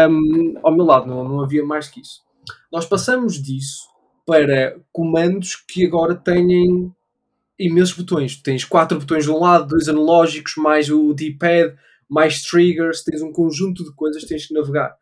um, 0.09 0.53
ao 0.63 0.73
meu 0.73 0.85
lado, 0.85 1.07
não, 1.07 1.27
não 1.27 1.41
havia 1.41 1.63
mais 1.63 1.89
que 1.89 1.99
isso. 1.99 2.21
Nós 2.71 2.85
passamos 2.85 3.41
disso 3.41 3.81
para 4.25 4.79
comandos 4.93 5.55
que 5.55 5.85
agora 5.85 6.15
têm 6.15 6.89
imensos 7.59 7.95
botões. 7.95 8.41
Tens 8.41 8.63
quatro 8.63 8.97
botões 8.97 9.25
de 9.25 9.31
um 9.31 9.39
lado, 9.39 9.67
dois 9.67 9.89
analógicos, 9.89 10.53
mais 10.57 10.89
o 10.89 11.13
D-pad, 11.13 11.75
mais 12.09 12.41
triggers, 12.43 13.03
tens 13.03 13.21
um 13.21 13.31
conjunto 13.31 13.83
de 13.83 13.93
coisas 13.93 14.23
que 14.23 14.29
tens 14.29 14.45
que 14.45 14.53
navegar. 14.53 14.95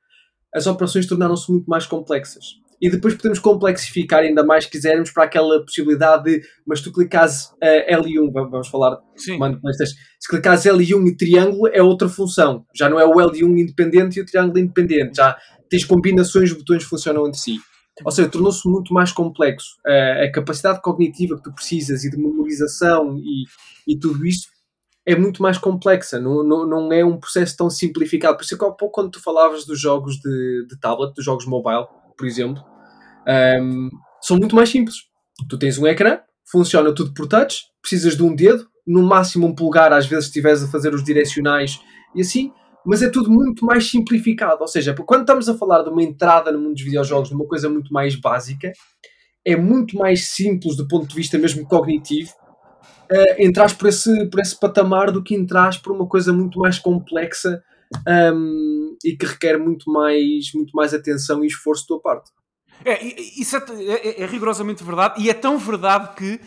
As 0.53 0.65
operações 0.65 1.05
tornaram-se 1.05 1.51
muito 1.51 1.69
mais 1.69 1.85
complexas 1.85 2.64
e 2.81 2.89
depois 2.89 3.15
podemos 3.15 3.39
complexificar 3.39 4.21
ainda 4.21 4.43
mais, 4.43 4.65
se 4.65 4.69
quisermos, 4.69 5.11
para 5.11 5.23
aquela 5.23 5.63
possibilidade 5.63 6.23
de, 6.23 6.41
mas 6.65 6.81
tu 6.81 6.91
clicas 6.91 7.51
uh, 7.53 7.93
L1, 7.93 8.31
vamos 8.31 8.67
falar, 8.67 8.97
mano, 9.37 9.59
se 9.73 10.29
clicas 10.29 10.63
L1 10.63 11.07
e 11.07 11.17
triângulo 11.17 11.67
é 11.67 11.81
outra 11.81 12.09
função, 12.09 12.65
já 12.75 12.89
não 12.89 12.99
é 12.99 13.05
o 13.05 13.13
L1 13.13 13.59
independente 13.59 14.19
e 14.19 14.21
o 14.21 14.25
triângulo 14.25 14.59
independente, 14.59 15.17
já 15.17 15.37
tens 15.69 15.85
combinações, 15.85 16.51
os 16.51 16.57
botões 16.57 16.83
funcionam 16.83 17.27
entre 17.27 17.39
si. 17.39 17.57
Ou 18.03 18.11
seja, 18.11 18.27
tornou-se 18.27 18.67
muito 18.67 18.93
mais 18.93 19.13
complexo. 19.13 19.77
Uh, 19.87 20.25
a 20.25 20.31
capacidade 20.31 20.81
cognitiva 20.81 21.37
que 21.37 21.43
tu 21.43 21.53
precisas 21.53 22.03
e 22.03 22.09
de 22.09 22.17
memorização 22.17 23.17
e, 23.17 23.45
e 23.87 23.97
tudo 23.97 24.25
isso 24.25 24.49
é 25.05 25.15
muito 25.15 25.41
mais 25.41 25.57
complexa, 25.57 26.19
não, 26.19 26.43
não, 26.43 26.67
não 26.67 26.91
é 26.91 27.05
um 27.05 27.19
processo 27.19 27.55
tão 27.55 27.69
simplificado. 27.69 28.35
Por 28.35 28.43
isso 28.43 28.55
é 28.55 28.57
que 28.57 28.65
há 28.65 28.71
pouco, 28.71 28.95
quando 28.95 29.11
tu 29.11 29.21
falavas 29.21 29.63
dos 29.63 29.79
jogos 29.79 30.15
de, 30.17 30.65
de 30.67 30.79
tablet, 30.79 31.13
dos 31.13 31.23
jogos 31.23 31.45
mobile, 31.45 31.85
por 32.17 32.25
exemplo, 32.25 32.63
um, 33.61 33.89
são 34.21 34.37
muito 34.37 34.55
mais 34.55 34.69
simples. 34.69 34.95
Tu 35.49 35.57
tens 35.57 35.77
um 35.77 35.87
ecrã, 35.87 36.19
funciona 36.49 36.93
tudo 36.93 37.13
por 37.13 37.27
touch, 37.27 37.63
precisas 37.81 38.15
de 38.15 38.23
um 38.23 38.35
dedo, 38.35 38.67
no 38.85 39.03
máximo 39.03 39.47
um 39.47 39.55
polegar, 39.55 39.91
às 39.93 40.05
vezes, 40.05 40.25
estiveres 40.25 40.63
a 40.63 40.67
fazer 40.67 40.93
os 40.93 41.03
direcionais 41.03 41.79
e 42.15 42.21
assim, 42.21 42.51
mas 42.85 43.01
é 43.01 43.09
tudo 43.09 43.31
muito 43.31 43.65
mais 43.65 43.89
simplificado. 43.89 44.61
Ou 44.61 44.67
seja, 44.67 44.93
quando 44.93 45.21
estamos 45.21 45.49
a 45.49 45.57
falar 45.57 45.81
de 45.81 45.89
uma 45.89 46.03
entrada 46.03 46.51
no 46.51 46.59
mundo 46.59 46.73
dos 46.73 46.83
videojogos, 46.83 47.29
de 47.29 47.35
uma 47.35 47.45
coisa 47.45 47.67
muito 47.67 47.91
mais 47.91 48.15
básica, 48.15 48.71
é 49.43 49.55
muito 49.55 49.97
mais 49.97 50.27
simples 50.29 50.75
do 50.75 50.87
ponto 50.87 51.07
de 51.07 51.15
vista 51.15 51.37
mesmo 51.37 51.65
cognitivo 51.67 52.31
uh, 53.11 53.35
entrar 53.41 53.75
por 53.75 53.87
esse, 53.87 54.25
por 54.27 54.39
esse 54.39 54.59
patamar 54.59 55.11
do 55.11 55.23
que 55.23 55.35
entrar 55.35 55.79
por 55.81 55.91
uma 55.91 56.07
coisa 56.07 56.33
muito 56.33 56.59
mais 56.59 56.79
complexa 56.79 57.61
um, 58.07 58.74
e 59.05 59.15
que 59.15 59.25
requer 59.25 59.57
muito 59.57 59.91
mais, 59.91 60.51
muito 60.53 60.71
mais 60.73 60.93
atenção 60.93 61.43
e 61.43 61.47
esforço 61.47 61.83
da 61.83 61.87
tua 61.87 62.01
parte. 62.01 62.31
É, 62.83 63.03
isso 63.39 63.55
é, 63.55 63.63
é, 63.69 64.23
é, 64.23 64.25
rigorosamente 64.25 64.83
verdade 64.83 65.21
e 65.21 65.29
é 65.29 65.33
tão 65.33 65.57
verdade 65.57 66.13
que 66.15 66.41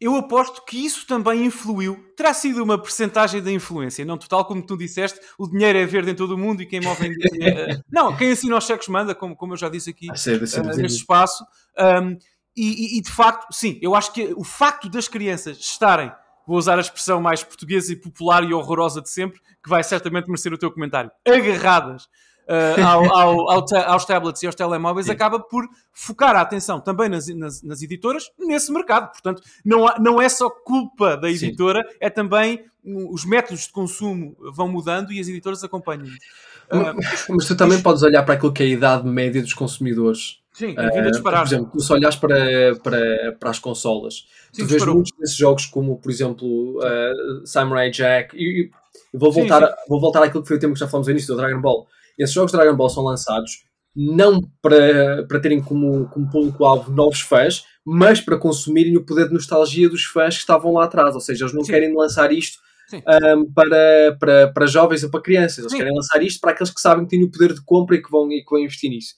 eu 0.00 0.16
aposto 0.16 0.64
que 0.64 0.84
isso 0.84 1.06
também 1.06 1.44
influiu. 1.44 2.12
Terá 2.16 2.32
sido 2.34 2.62
uma 2.62 2.80
percentagem 2.80 3.42
da 3.42 3.50
influência, 3.50 4.04
não 4.04 4.18
total, 4.18 4.44
como 4.44 4.64
tu 4.64 4.76
disseste, 4.76 5.20
o 5.38 5.48
dinheiro 5.48 5.78
é 5.78 5.86
verde 5.86 6.10
em 6.10 6.14
todo 6.14 6.34
o 6.34 6.38
mundo 6.38 6.62
e 6.62 6.66
quem 6.66 6.80
move. 6.80 7.06
Em... 7.06 7.12
não, 7.90 8.16
quem 8.16 8.32
assina 8.32 8.56
os 8.56 8.64
cheques 8.64 8.88
manda, 8.88 9.14
como, 9.14 9.36
como 9.36 9.52
eu 9.52 9.56
já 9.56 9.68
disse 9.68 9.90
aqui 9.90 10.08
uh, 10.08 10.76
neste 10.76 10.98
espaço. 10.98 11.44
Um, 11.78 12.16
e, 12.56 12.98
e, 12.98 13.00
de 13.00 13.10
facto, 13.10 13.52
sim, 13.52 13.78
eu 13.82 13.94
acho 13.94 14.12
que 14.12 14.32
o 14.36 14.44
facto 14.44 14.88
das 14.88 15.08
crianças 15.08 15.58
estarem, 15.58 16.12
vou 16.46 16.58
usar 16.58 16.78
a 16.78 16.80
expressão 16.80 17.20
mais 17.20 17.42
portuguesa 17.42 17.92
e 17.92 17.96
popular 17.96 18.44
e 18.44 18.52
horrorosa 18.52 19.00
de 19.00 19.10
sempre, 19.10 19.40
que 19.62 19.68
vai 19.68 19.82
certamente 19.82 20.26
merecer 20.26 20.52
o 20.52 20.58
teu 20.58 20.70
comentário, 20.70 21.10
agarradas 21.26 22.08
uh, 22.48 22.84
ao, 22.84 23.12
ao, 23.12 23.50
ao 23.50 23.64
aos 23.86 24.04
tablets 24.04 24.42
e 24.42 24.46
aos 24.46 24.54
telemóveis, 24.54 25.06
Sim. 25.06 25.12
acaba 25.12 25.38
por 25.40 25.68
focar 25.92 26.36
a 26.36 26.40
atenção 26.40 26.80
também 26.80 27.08
nas, 27.08 27.28
nas, 27.28 27.62
nas, 27.62 27.82
editoras 27.82 28.30
nesse 28.38 28.72
mercado. 28.72 29.10
Portanto, 29.10 29.42
não, 29.64 29.86
há, 29.86 29.98
não 29.98 30.20
é 30.20 30.28
só 30.28 30.50
culpa 30.50 31.16
da 31.16 31.30
editora, 31.30 31.82
Sim. 31.88 31.96
é 32.00 32.10
também 32.10 32.64
os 32.84 33.24
métodos 33.24 33.62
de 33.66 33.72
consumo 33.72 34.36
vão 34.52 34.68
mudando 34.68 35.10
e 35.10 35.18
as 35.18 35.26
editoras 35.26 35.64
acompanham. 35.64 36.04
Uh, 36.04 36.94
mas 37.30 37.46
tu 37.46 37.56
também 37.56 37.80
podes 37.80 38.02
olhar 38.02 38.22
para 38.24 38.34
aquilo 38.34 38.52
que 38.52 38.62
é 38.62 38.66
a 38.66 38.68
idade 38.68 39.08
média 39.08 39.40
dos 39.40 39.54
consumidores. 39.54 40.43
Sim, 40.54 40.74
a 40.78 40.88
vida 40.88 41.10
disparar. 41.10 41.42
Por 41.42 41.48
exemplo, 41.48 41.80
se 41.80 41.92
olhares 41.92 42.16
para, 42.16 42.76
para, 42.76 43.36
para 43.40 43.50
as 43.50 43.58
consolas, 43.58 44.24
Sim, 44.52 44.62
tu 44.62 44.68
vês 44.68 44.86
muitos 44.86 45.12
desses 45.18 45.36
jogos 45.36 45.66
como, 45.66 45.98
por 45.98 46.10
exemplo, 46.10 46.78
uh, 46.78 47.44
Samurai 47.44 47.90
Jack, 47.90 48.36
e, 48.36 48.70
e 49.12 49.18
vou, 49.18 49.32
voltar, 49.32 49.60
sim, 49.60 49.66
sim. 49.66 49.88
vou 49.88 50.00
voltar 50.00 50.22
àquilo 50.22 50.42
que 50.42 50.48
foi 50.48 50.56
o 50.56 50.60
tema 50.60 50.72
que 50.72 50.78
já 50.78 50.86
falamos 50.86 51.08
no 51.08 51.10
início 51.10 51.34
do 51.34 51.40
Dragon 51.40 51.60
Ball. 51.60 51.88
Esses 52.16 52.32
jogos 52.32 52.52
de 52.52 52.58
Dragon 52.58 52.76
Ball 52.76 52.88
são 52.88 53.02
lançados 53.02 53.64
não 53.96 54.40
para, 54.62 55.24
para 55.26 55.40
terem 55.40 55.60
como, 55.60 56.08
como 56.08 56.30
público-alvo 56.30 56.92
novos 56.92 57.20
fãs, 57.20 57.64
mas 57.84 58.20
para 58.20 58.38
consumirem 58.38 58.96
o 58.96 59.04
poder 59.04 59.28
de 59.28 59.34
nostalgia 59.34 59.88
dos 59.88 60.04
fãs 60.04 60.34
que 60.34 60.40
estavam 60.40 60.72
lá 60.72 60.84
atrás. 60.84 61.14
Ou 61.14 61.20
seja, 61.20 61.44
eles 61.44 61.54
não 61.54 61.62
Sim. 61.62 61.72
querem 61.72 61.94
lançar 61.94 62.32
isto 62.32 62.58
um, 62.92 63.52
para, 63.52 64.16
para, 64.18 64.52
para 64.52 64.66
jovens 64.66 65.04
ou 65.04 65.10
para 65.10 65.20
crianças. 65.20 65.58
Eles 65.58 65.74
querem 65.74 65.94
lançar 65.94 66.22
isto 66.22 66.40
para 66.40 66.52
aqueles 66.52 66.72
que 66.72 66.80
sabem 66.80 67.04
que 67.04 67.10
têm 67.10 67.24
o 67.24 67.30
poder 67.30 67.52
de 67.52 67.64
compra 67.64 67.96
e 67.96 68.02
que 68.02 68.10
vão, 68.10 68.30
e 68.32 68.42
que 68.42 68.50
vão 68.50 68.58
investir 68.58 68.90
nisso. 68.90 69.14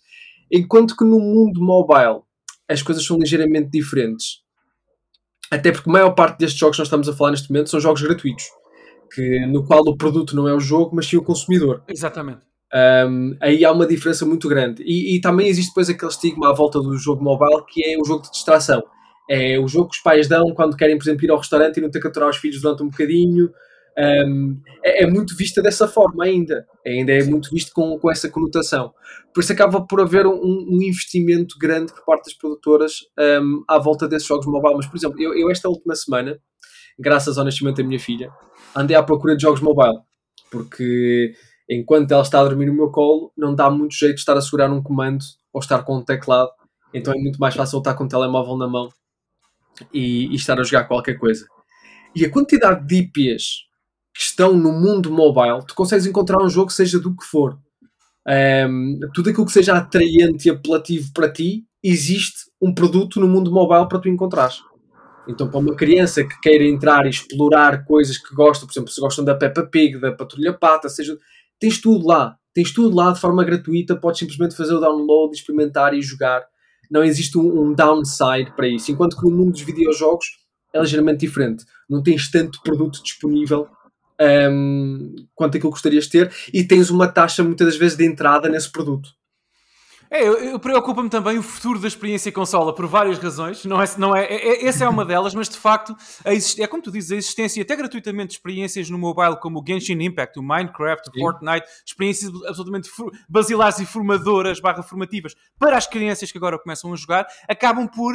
Enquanto 0.50 0.96
que 0.96 1.04
no 1.04 1.18
mundo 1.18 1.61
mobile 1.61 2.20
as 2.68 2.82
coisas 2.82 3.04
são 3.04 3.18
ligeiramente 3.18 3.70
diferentes. 3.70 4.40
Até 5.50 5.70
porque 5.70 5.88
a 5.88 5.92
maior 5.92 6.11
parte 6.11 6.38
destes 6.38 6.59
jogos 6.59 6.76
que 6.76 6.80
nós 6.80 6.88
estamos 6.88 7.09
a 7.09 7.12
falar 7.12 7.30
neste 7.30 7.50
momento 7.50 7.70
são 7.70 7.78
jogos 7.78 8.02
gratuitos, 8.02 8.44
que, 9.12 9.46
no 9.46 9.64
qual 9.64 9.82
o 9.82 9.96
produto 9.96 10.35
não 10.35 10.48
é 10.48 10.54
o 10.54 10.61
jogo, 10.61 10.94
mas 10.94 11.06
sim 11.06 11.16
o 11.16 11.22
consumidor. 11.22 11.85
Exatamente. 11.88 12.40
Um, 12.74 13.37
aí 13.40 13.64
há 13.64 13.70
uma 13.70 13.87
diferença 13.87 14.26
muito 14.26 14.48
grande. 14.48 14.82
E, 14.85 15.16
e, 15.16 15.20
também 15.20 15.46
existe 15.46 15.70
depois 15.70 15.88
aquele 15.88 16.11
estigma 16.11 16.50
à 16.50 16.52
volta 16.52 16.80
do 16.80 16.96
jogo 16.98 17.22
mobile 17.22 17.64
que 17.68 17.85
é 17.85 17.96
o 17.96 18.04
jogo 18.04 18.22
de 18.22 18.30
distração. 18.32 18.82
É 19.30 19.59
o 19.59 19.68
jogo 19.68 19.90
que 19.90 19.96
os 19.96 20.02
pais 20.02 20.28
dão 20.28 20.52
quando 20.54 20.76
querem, 20.76 20.98
por 20.98 21.04
exemplo, 21.04 21.24
ir 21.24 21.30
ao 21.30 21.38
restaurante 21.38 21.76
e 21.76 21.80
não 21.80 21.90
ter 21.90 22.00
que 22.00 22.09
aturar 22.09 22.28
os 22.28 22.37
filhos 22.37 22.61
durante 22.61 22.82
um 22.82 22.88
bocadinho. 22.88 23.50
Um, 23.98 24.61
é, 24.85 25.04
é, 25.04 25.06
muito 25.06 25.35
vista 25.37 25.62
dessa 25.62 25.88
forma 25.88 26.24
ainda. 26.24 26.66
Ainda 26.87 27.12
é 27.12 27.24
muito 27.24 27.50
visto 27.50 27.72
com, 27.72 27.98
com 27.98 28.11
essa 28.11 28.28
conotação. 28.28 28.92
Por 29.32 29.42
isso 29.42 29.52
acaba 29.52 29.87
por 29.87 30.00
haver 30.00 30.26
um, 30.26 30.35
um 30.35 30.82
investimento 30.82 31.56
grande 31.59 31.92
por 31.94 32.04
parte 32.04 32.26
das 32.26 32.35
produtoras 32.35 32.92
um, 33.18 33.64
à 33.66 33.78
volta 33.78 34.06
desses 34.06 34.28
jogos 34.28 34.46
mobile. 34.46 34.76
Mas, 34.76 34.87
por 34.87 34.96
exemplo, 34.96 35.20
eu, 35.20 35.35
eu, 35.35 35.50
esta 35.50 35.68
última 35.68 35.94
semana, 35.94 36.38
graças 36.98 37.38
ao 37.38 37.44
nascimento 37.44 37.76
da 37.76 37.85
minha 37.85 37.98
filha, 37.98 38.30
andei 38.74 38.96
à 38.96 39.02
procura 39.02 39.35
de 39.35 39.42
jogos 39.42 39.61
mobile. 39.61 39.98
Porque 40.50 41.32
enquanto 41.68 42.12
ela 42.12 42.22
está 42.22 42.40
a 42.40 42.44
dormir 42.44 42.66
no 42.66 42.74
meu 42.74 42.90
colo, 42.90 43.32
não 43.37 43.54
dá 43.54 43.70
muito 43.70 43.94
jeito 43.94 44.14
de 44.14 44.20
estar 44.20 44.37
a 44.37 44.42
segurar 44.42 44.70
um 44.70 44.82
comando 44.82 45.24
ou 45.52 45.61
estar 45.61 45.82
com 45.85 45.96
um 45.96 46.04
teclado. 46.04 46.50
Então 46.92 47.14
é 47.14 47.16
muito 47.16 47.38
mais 47.38 47.54
fácil 47.54 47.78
estar 47.78 47.94
com 47.94 48.04
o 48.04 48.09
telemóvel 48.09 48.56
na 48.59 48.68
mão 48.68 48.88
e, 49.92 50.26
e 50.28 50.35
estar 50.35 50.59
a 50.61 50.62
jogar 50.62 50.85
qualquer 50.85 51.14
coisa. 51.18 51.46
E 52.14 52.24
a 52.24 52.30
quantidade 52.30 52.87
de 52.87 52.96
IPs 52.96 53.65
que 54.16 54.22
estão 54.22 54.57
no 54.57 54.72
mundo 54.72 55.11
mobile, 55.11 55.64
tu 55.66 55.74
consegues 55.74 56.07
encontrar 56.07 56.42
um 56.42 56.48
jogo 56.48 56.70
seja 56.70 56.98
do 56.98 57.14
que 57.14 57.24
for. 57.24 57.59
Um, 58.26 58.98
tudo 59.14 59.29
aquilo 59.29 59.44
que 59.44 59.52
seja 59.52 59.74
atraente 59.74 60.48
e 60.48 60.50
apelativo 60.50 61.12
para 61.12 61.31
ti, 61.31 61.64
existe 61.83 62.46
um 62.61 62.74
produto 62.74 63.20
no 63.20 63.29
mundo 63.29 63.52
mobile 63.52 63.87
para 63.88 63.98
tu 63.98 64.09
encontrares. 64.09 64.62
Então, 65.29 65.48
para 65.48 65.59
uma 65.59 65.74
criança 65.74 66.24
que 66.24 66.40
queira 66.40 66.64
entrar 66.64 67.05
e 67.05 67.11
explorar 67.11 67.85
coisas 67.85 68.16
que 68.16 68.35
gosta, 68.35 68.64
por 68.64 68.72
exemplo, 68.72 68.90
se 68.90 69.00
gostam 69.00 69.24
da 69.24 69.35
Peppa 69.35 69.64
Pig, 69.64 70.00
da 70.00 70.12
Patrulha 70.12 70.55
Pata, 70.55 70.88
seja, 70.88 71.16
tens 71.61 71.81
tudo 71.81 72.07
lá. 72.07 72.37
Tens 72.55 72.72
tudo 72.72 72.96
lá 72.96 73.12
de 73.12 73.20
forma 73.20 73.44
gratuita, 73.44 73.96
podes 73.96 74.20
simplesmente 74.20 74.57
fazer 74.57 74.74
o 74.74 74.81
download, 74.81 75.37
experimentar 75.37 75.92
e 75.92 76.00
jogar. 76.00 76.42
Não 76.90 77.05
existe 77.05 77.37
um, 77.37 77.61
um 77.61 77.74
downside 77.74 78.52
para 78.57 78.66
isso. 78.66 78.90
Enquanto 78.90 79.16
que 79.16 79.24
no 79.24 79.31
mundo 79.31 79.52
dos 79.52 79.61
videojogos 79.61 80.26
é 80.72 80.81
ligeiramente 80.81 81.26
diferente. 81.26 81.64
Não 81.88 82.02
tens 82.02 82.31
tanto 82.31 82.62
produto 82.62 83.02
disponível 83.02 83.68
um, 84.20 85.14
quanto 85.35 85.57
aquilo 85.57 85.70
que 85.70 85.76
gostarias 85.76 86.05
de 86.05 86.11
ter 86.11 86.35
e 86.52 86.64
tens 86.64 86.90
uma 86.90 87.09
taxa 87.09 87.42
muitas 87.42 87.66
das 87.66 87.76
vezes 87.76 87.96
de 87.96 88.05
entrada 88.05 88.48
nesse 88.48 88.70
produto. 88.70 89.11
É, 90.11 90.22
eu, 90.26 90.35
eu 90.35 90.59
preocupa-me 90.61 91.09
também 91.09 91.37
o 91.37 91.42
futuro 91.42 91.81
da 91.81 91.88
experiência 91.88 92.31
consola 92.31 92.72
por 92.74 92.87
várias 92.87 93.18
razões. 93.18 93.64
Não 93.64 93.83
é, 93.83 93.87
não 93.98 94.16
é, 94.16 94.24
é, 94.24 94.64
é 94.64 94.66
essa 94.66 94.85
é 94.85 94.88
uma 94.88 95.05
delas, 95.05 95.35
mas 95.35 95.48
de 95.48 95.59
facto 95.59 95.96
é 96.24 96.66
como 96.66 96.83
tu 96.83 96.92
dizes, 96.92 97.11
a 97.11 97.16
existência 97.16 97.62
até 97.62 97.74
gratuitamente 97.74 98.29
de 98.29 98.35
experiências 98.35 98.88
no 98.88 98.98
mobile 98.98 99.37
como 99.40 99.61
o 99.61 99.64
Genshin 99.66 100.00
Impact, 100.00 100.38
o 100.38 100.42
Minecraft, 100.42 101.11
o 101.11 101.12
Sim. 101.12 101.20
Fortnite, 101.20 101.66
experiências 101.85 102.31
absolutamente 102.46 102.88
basilares 103.29 103.81
e 103.81 103.87
formadoras, 103.87 104.61
barra 104.61 104.83
formativas 104.83 105.35
para 105.59 105.76
as 105.76 105.87
crianças 105.87 106.31
que 106.31 106.38
agora 106.38 106.59
começam 106.59 106.92
a 106.92 106.96
jogar, 106.96 107.26
acabam 107.48 107.88
por 107.88 108.14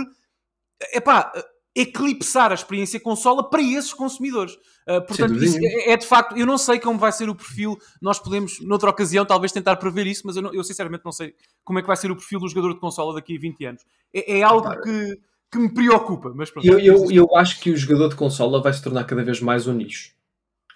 epá, 0.94 1.32
eclipsar 1.76 2.52
a 2.52 2.56
experiência 2.56 3.00
consola 3.00 3.50
para 3.50 3.62
esses 3.62 3.94
consumidores. 3.94 4.54
Uh, 4.88 5.06
portanto, 5.06 5.36
é, 5.42 5.92
é, 5.92 5.98
de 5.98 6.06
facto, 6.06 6.38
eu 6.38 6.46
não 6.46 6.58
sei 6.58 6.80
como 6.80 7.00
vai 7.00 7.12
ser 7.12 7.30
o 7.30 7.36
perfil. 7.36 7.78
Nós 8.02 8.20
podemos, 8.20 8.60
noutra 8.62 8.90
ocasião, 8.90 9.26
talvez 9.26 9.52
tentar 9.52 9.78
prever 9.78 10.06
isso, 10.06 10.24
mas 10.26 10.36
eu, 10.36 10.42
não, 10.42 10.54
eu 10.54 10.64
sinceramente 10.64 11.06
não 11.06 11.12
sei 11.12 11.34
como 11.64 11.80
é 11.80 11.82
que 11.82 11.88
vai 11.88 11.96
ser 11.96 12.12
o 12.12 12.16
perfil 12.16 12.40
do 12.40 12.50
jogador 12.50 12.74
de 12.74 12.80
consola 12.80 13.14
daqui 13.14 13.38
a 13.38 13.40
20 13.40 13.66
anos. 13.66 13.84
É, 14.14 14.40
é 14.40 14.44
algo 14.44 14.70
que, 14.82 15.20
que 15.52 15.60
me 15.60 15.74
preocupa. 15.74 16.34
Mas 16.36 16.50
pronto, 16.50 16.68
eu, 16.68 16.80
eu, 16.80 17.12
eu 17.12 17.36
acho 17.38 17.60
que 17.62 17.72
o 17.72 17.78
jogador 17.78 18.10
de 18.10 18.16
consola 18.16 18.62
vai 18.62 18.74
se 18.74 18.84
tornar 18.84 19.06
cada 19.06 19.24
vez 19.24 19.40
mais 19.40 19.68
um 19.68 19.74
nicho 19.74 20.14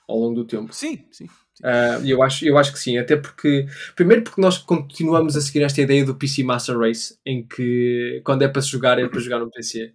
ao 0.07 0.17
longo 0.17 0.35
do 0.35 0.45
tempo. 0.45 0.73
Sim, 0.73 1.03
sim. 1.11 1.25
Uh, 1.61 2.05
eu, 2.05 2.21
acho, 2.21 2.45
eu 2.45 2.57
acho 2.57 2.73
que 2.73 2.79
sim, 2.79 2.97
até 2.97 3.15
porque, 3.15 3.65
primeiro, 3.95 4.23
porque 4.23 4.41
nós 4.41 4.57
continuamos 4.57 5.37
a 5.37 5.41
seguir 5.41 5.63
esta 5.63 5.81
ideia 5.81 6.03
do 6.03 6.13
PC 6.13 6.43
Master 6.43 6.77
Race, 6.77 7.17
em 7.25 7.43
que 7.43 8.21
quando 8.25 8.41
é 8.41 8.47
para 8.47 8.61
se 8.61 8.69
jogar, 8.69 8.99
é 8.99 9.07
para 9.07 9.19
jogar 9.19 9.39
no 9.39 9.49
PC. 9.49 9.93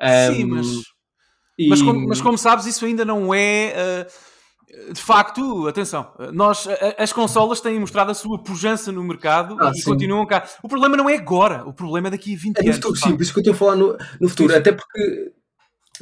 Um, 0.00 0.34
sim, 0.34 0.44
mas 0.44 0.66
e... 1.58 1.68
Mas, 1.68 1.82
como, 1.82 2.08
mas, 2.08 2.20
como, 2.20 2.38
sabes, 2.38 2.66
isso 2.66 2.84
ainda 2.84 3.04
não 3.04 3.32
é. 3.34 4.06
Uh, 4.08 4.32
de 4.92 5.00
facto, 5.00 5.68
atenção, 5.68 6.14
nós, 6.32 6.66
as 6.96 7.12
consolas 7.12 7.60
têm 7.60 7.78
mostrado 7.78 8.10
a 8.10 8.14
sua 8.14 8.42
pujança 8.42 8.90
no 8.90 9.04
mercado 9.04 9.54
ah, 9.60 9.70
e 9.70 9.78
sim. 9.78 9.84
continuam 9.84 10.26
cá. 10.26 10.48
O 10.62 10.68
problema 10.68 10.96
não 10.96 11.10
é 11.10 11.16
agora, 11.16 11.62
o 11.68 11.74
problema 11.74 12.08
é 12.08 12.12
daqui 12.12 12.34
a 12.34 12.38
20 12.38 12.56
é 12.56 12.62
anos. 12.62 12.76
Futuro, 12.76 12.96
sim, 12.96 13.14
por 13.14 13.22
isso 13.22 13.32
que 13.34 13.38
eu 13.40 13.42
estou 13.42 13.54
a 13.54 13.56
falar 13.56 13.76
no, 13.76 13.98
no 14.18 14.28
futuro. 14.30 14.50
Sim. 14.50 14.58
Até 14.58 14.72
porque, 14.72 15.32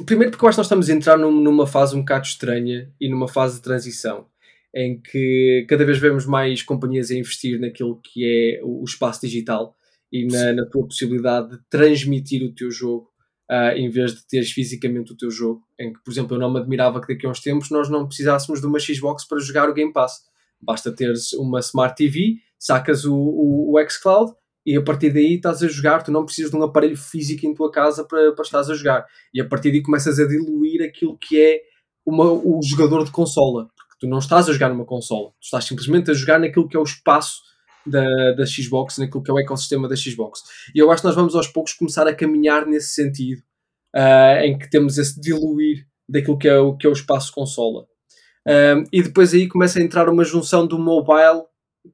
primeiro, 0.05 0.31
porque 0.31 0.45
eu 0.45 0.49
acho 0.49 0.55
que 0.55 0.59
nós 0.59 0.67
estamos 0.67 0.89
a 0.89 0.93
entrar 0.93 1.17
num, 1.17 1.31
numa 1.31 1.67
fase 1.67 1.97
um 1.97 1.99
bocado 1.99 2.25
estranha 2.25 2.89
e 2.99 3.09
numa 3.09 3.27
fase 3.27 3.57
de 3.57 3.61
transição 3.61 4.25
em 4.73 5.01
que 5.01 5.65
cada 5.67 5.83
vez 5.83 5.97
vemos 5.97 6.25
mais 6.25 6.63
companhias 6.63 7.11
a 7.11 7.15
investir 7.15 7.59
naquilo 7.59 7.99
que 8.01 8.23
é 8.23 8.61
o 8.63 8.85
espaço 8.85 9.19
digital 9.19 9.75
e 10.09 10.25
na, 10.27 10.53
na 10.53 10.65
tua 10.65 10.87
possibilidade 10.87 11.51
de 11.51 11.59
transmitir 11.69 12.41
o 12.41 12.53
teu 12.53 12.71
jogo 12.71 13.10
uh, 13.51 13.75
em 13.75 13.89
vez 13.89 14.15
de 14.15 14.25
teres 14.25 14.51
fisicamente 14.51 15.11
o 15.11 15.17
teu 15.17 15.29
jogo. 15.29 15.61
Em 15.77 15.91
que, 15.91 15.99
por 16.03 16.11
exemplo, 16.11 16.35
eu 16.35 16.39
não 16.39 16.51
me 16.51 16.59
admirava 16.59 17.01
que 17.01 17.13
daqui 17.13 17.27
a 17.27 17.29
uns 17.29 17.41
tempos 17.41 17.69
nós 17.69 17.89
não 17.89 18.07
precisássemos 18.07 18.61
de 18.61 18.67
uma 18.67 18.79
Xbox 18.79 19.25
para 19.25 19.39
jogar 19.39 19.69
o 19.69 19.73
Game 19.73 19.91
Pass. 19.91 20.21
Basta 20.61 20.91
teres 20.91 21.33
uma 21.33 21.59
Smart 21.59 21.95
TV, 21.95 22.37
sacas 22.57 23.03
o, 23.03 23.13
o, 23.13 23.75
o 23.75 23.89
xCloud 23.89 24.31
e 24.65 24.77
a 24.77 24.81
partir 24.81 25.11
daí 25.11 25.35
estás 25.35 25.61
a 25.61 25.67
jogar. 25.67 26.03
Tu 26.03 26.11
não 26.11 26.23
precisas 26.23 26.51
de 26.51 26.57
um 26.57 26.63
aparelho 26.63 26.95
físico 26.95 27.45
em 27.45 27.53
tua 27.53 27.69
casa 27.69 28.05
para, 28.05 28.31
para 28.31 28.43
estás 28.43 28.69
a 28.69 28.75
jogar. 28.75 29.05
E 29.33 29.41
a 29.41 29.47
partir 29.47 29.71
daí 29.71 29.81
começas 29.81 30.17
a 30.19 30.27
diluir 30.27 30.81
aquilo 30.83 31.17
que 31.17 31.39
é 31.39 31.61
uma, 32.05 32.31
o 32.31 32.61
jogador 32.63 33.03
de 33.03 33.11
consola. 33.11 33.69
Porque 33.75 33.97
tu 33.99 34.07
não 34.07 34.19
estás 34.19 34.47
a 34.47 34.53
jogar 34.53 34.69
numa 34.69 34.85
consola, 34.85 35.29
tu 35.31 35.43
estás 35.43 35.65
simplesmente 35.65 36.09
a 36.09 36.13
jogar 36.13 36.39
naquilo 36.39 36.67
que 36.67 36.77
é 36.77 36.79
o 36.79 36.83
espaço 36.83 37.50
da, 37.85 38.33
da 38.33 38.45
Xbox, 38.45 38.97
naquilo 38.97 39.23
que 39.23 39.31
é 39.31 39.33
o 39.33 39.39
ecossistema 39.39 39.87
da 39.87 39.95
Xbox. 39.95 40.41
E 40.73 40.79
eu 40.79 40.91
acho 40.91 41.01
que 41.01 41.07
nós 41.07 41.15
vamos 41.15 41.35
aos 41.35 41.47
poucos 41.47 41.73
começar 41.73 42.07
a 42.07 42.15
caminhar 42.15 42.65
nesse 42.65 42.93
sentido, 42.93 43.41
uh, 43.95 44.43
em 44.43 44.57
que 44.57 44.69
temos 44.69 44.97
esse 44.97 45.19
diluir 45.19 45.85
daquilo 46.07 46.37
que 46.37 46.47
é 46.47 46.57
o, 46.57 46.75
que 46.75 46.85
é 46.85 46.89
o 46.89 46.93
espaço 46.93 47.31
consola. 47.33 47.85
Um, 48.47 48.83
e 48.91 49.03
depois 49.03 49.33
aí 49.33 49.47
começa 49.47 49.79
a 49.79 49.81
entrar 49.83 50.09
uma 50.09 50.23
junção 50.23 50.65
do 50.65 50.79
mobile 50.79 51.43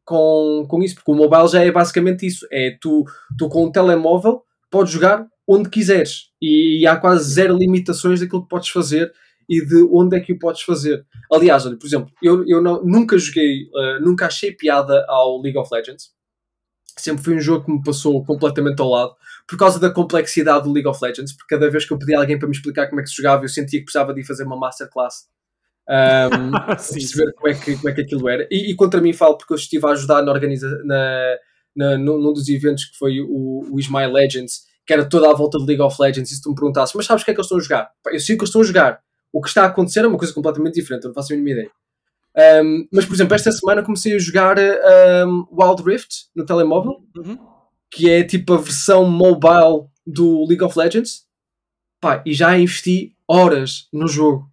com, 0.06 0.66
com 0.68 0.82
isso, 0.82 0.96
porque 0.96 1.12
o 1.12 1.16
mobile 1.16 1.48
já 1.48 1.64
é 1.64 1.72
basicamente 1.72 2.26
isso: 2.26 2.48
é 2.52 2.78
tu, 2.82 3.04
tu 3.38 3.50
com 3.50 3.66
um 3.66 3.72
telemóvel 3.72 4.42
podes 4.70 4.94
jogar 4.94 5.28
onde 5.48 5.70
quiseres 5.70 6.30
e, 6.42 6.82
e 6.82 6.88
há 6.88 6.98
quase 6.98 7.34
zero 7.34 7.58
limitações 7.58 8.20
daquilo 8.20 8.44
que 8.44 8.50
podes 8.50 8.70
fazer 8.70 9.12
e 9.50 9.66
de 9.66 9.88
onde 9.92 10.18
é 10.18 10.20
que 10.20 10.34
o 10.34 10.40
podes 10.40 10.62
fazer. 10.62 11.06
Aliás, 11.32 11.66
olha, 11.66 11.78
por 11.78 11.88
exemplo, 11.88 12.12
eu, 12.22 12.46
eu 12.48 12.62
não, 12.62 12.84
nunca 12.84 13.18
joguei, 13.18 13.64
uh, 13.74 14.04
nunca 14.04 14.28
achei 14.28 14.52
piada 14.52 15.06
ao 15.08 15.42
League 15.42 15.58
of 15.58 15.74
Legends. 15.74 16.12
Sempre 16.98 17.24
foi 17.24 17.36
um 17.36 17.40
jogo 17.40 17.66
que 17.66 17.72
me 17.72 17.84
passou 17.84 18.24
completamente 18.26 18.82
ao 18.82 18.90
lado 18.90 19.16
por 19.48 19.58
causa 19.58 19.80
da 19.80 19.90
complexidade 19.90 20.66
do 20.66 20.74
League 20.74 20.88
of 20.88 21.00
Legends, 21.02 21.32
porque 21.32 21.56
cada 21.56 21.70
vez 21.70 21.86
que 21.86 21.94
eu 21.94 21.98
pedia 21.98 22.18
alguém 22.18 22.38
para 22.38 22.48
me 22.48 22.56
explicar 22.56 22.88
como 22.88 23.00
é 23.00 23.04
que 23.04 23.10
se 23.10 23.16
jogava, 23.16 23.46
eu 23.46 23.50
sentia 23.50 23.80
que 23.80 23.86
precisava 23.86 24.14
de 24.14 24.22
ir 24.22 24.26
fazer 24.26 24.44
uma 24.44 24.58
masterclass. 24.58 25.26
Um, 25.90 26.52
perceber 26.76 27.32
como 27.32 27.48
é, 27.48 27.54
que, 27.54 27.78
como 27.78 27.88
é 27.88 27.94
que 27.94 28.02
aquilo 28.02 28.28
era. 28.28 28.46
E, 28.52 28.72
e, 28.72 28.76
contra 28.76 29.00
mim 29.00 29.14
falo 29.14 29.38
porque 29.38 29.54
eu 29.54 29.56
estive 29.56 29.86
a 29.88 29.92
ajudar 29.92 30.22
na 30.22 30.34
organiza 30.34 30.70
na, 30.84 31.38
na, 31.74 31.98
num, 31.98 32.20
num 32.20 32.34
dos 32.34 32.50
eventos 32.50 32.84
que 32.84 32.98
foi 32.98 33.22
o, 33.22 33.64
o 33.72 34.12
Legends, 34.12 34.64
que 34.86 34.92
era 34.92 35.08
toda 35.08 35.30
à 35.30 35.34
volta 35.34 35.58
do 35.58 35.66
League 35.66 35.82
of 35.82 35.96
Legends, 35.98 36.30
e 36.30 36.36
se 36.36 36.42
tu 36.42 36.50
me 36.50 36.56
perguntasses, 36.56 36.94
mas 36.94 37.06
sabes 37.06 37.22
o 37.22 37.26
que 37.26 37.32
é 37.32 37.34
que 37.34 37.40
eles 37.40 37.46
estão 37.46 37.58
a 37.58 37.62
jogar? 37.62 37.92
Eu 38.08 38.20
sei 38.20 38.36
que 38.36 38.42
eles 38.42 38.50
estão 38.50 38.60
a 38.60 38.66
jogar, 38.66 39.02
o 39.32 39.42
que 39.42 39.48
está 39.48 39.64
a 39.64 39.68
acontecer 39.68 40.02
é 40.02 40.08
uma 40.08 40.18
coisa 40.18 40.34
completamente 40.34 40.76
diferente, 40.76 41.04
eu 41.04 41.10
não 41.10 41.16
faço 41.16 41.34
a 41.34 41.36
mínima 41.36 41.52
ideia. 41.52 41.72
Um, 42.64 42.88
mas, 42.92 43.06
por 43.06 43.16
exemplo, 43.16 43.34
esta 43.34 43.52
semana 43.52 43.84
comecei 43.84 44.16
a 44.16 44.20
jogar 44.20 44.58
um, 44.60 45.48
Wild 45.52 45.84
Rift 45.84 46.28
no 46.36 46.46
telemóvel, 46.46 46.98
uhum. 47.18 47.38
que 47.90 48.10
é 48.10 48.24
tipo 48.24 48.54
a 48.54 48.58
versão 48.58 49.10
mobile 49.10 49.88
do 50.06 50.46
League 50.48 50.64
of 50.64 50.78
Legends. 50.78 51.26
Pá, 52.00 52.22
e 52.24 52.34
já 52.34 52.56
investi 52.56 53.16
horas 53.28 53.88
no 53.92 54.08
jogo. 54.08 54.48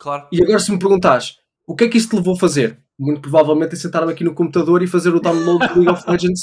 Claro. 0.00 0.26
E 0.32 0.42
agora, 0.42 0.58
se 0.58 0.72
me 0.72 0.78
perguntares 0.78 1.36
o 1.66 1.74
que 1.76 1.84
é 1.84 1.88
que 1.88 1.96
isto 1.96 2.10
te 2.10 2.16
levou 2.16 2.34
a 2.34 2.38
fazer, 2.38 2.78
muito 2.98 3.20
provavelmente 3.20 3.74
é 3.74 3.76
sentar-me 3.76 4.12
aqui 4.12 4.24
no 4.24 4.34
computador 4.34 4.82
e 4.82 4.88
fazer 4.88 5.10
o 5.10 5.20
download 5.20 5.68
do 5.68 5.80
League 5.80 5.90
of 5.90 6.02
Legends 6.10 6.42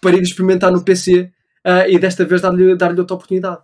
para 0.00 0.16
ir 0.16 0.22
experimentar 0.22 0.70
no 0.70 0.82
PC 0.82 1.22
uh, 1.22 1.30
ah, 1.64 1.88
e 1.88 1.98
desta 1.98 2.24
vez 2.24 2.40
dar-lhe 2.40 2.76
dar 2.76 2.96
outra 2.96 3.16
oportunidade. 3.16 3.60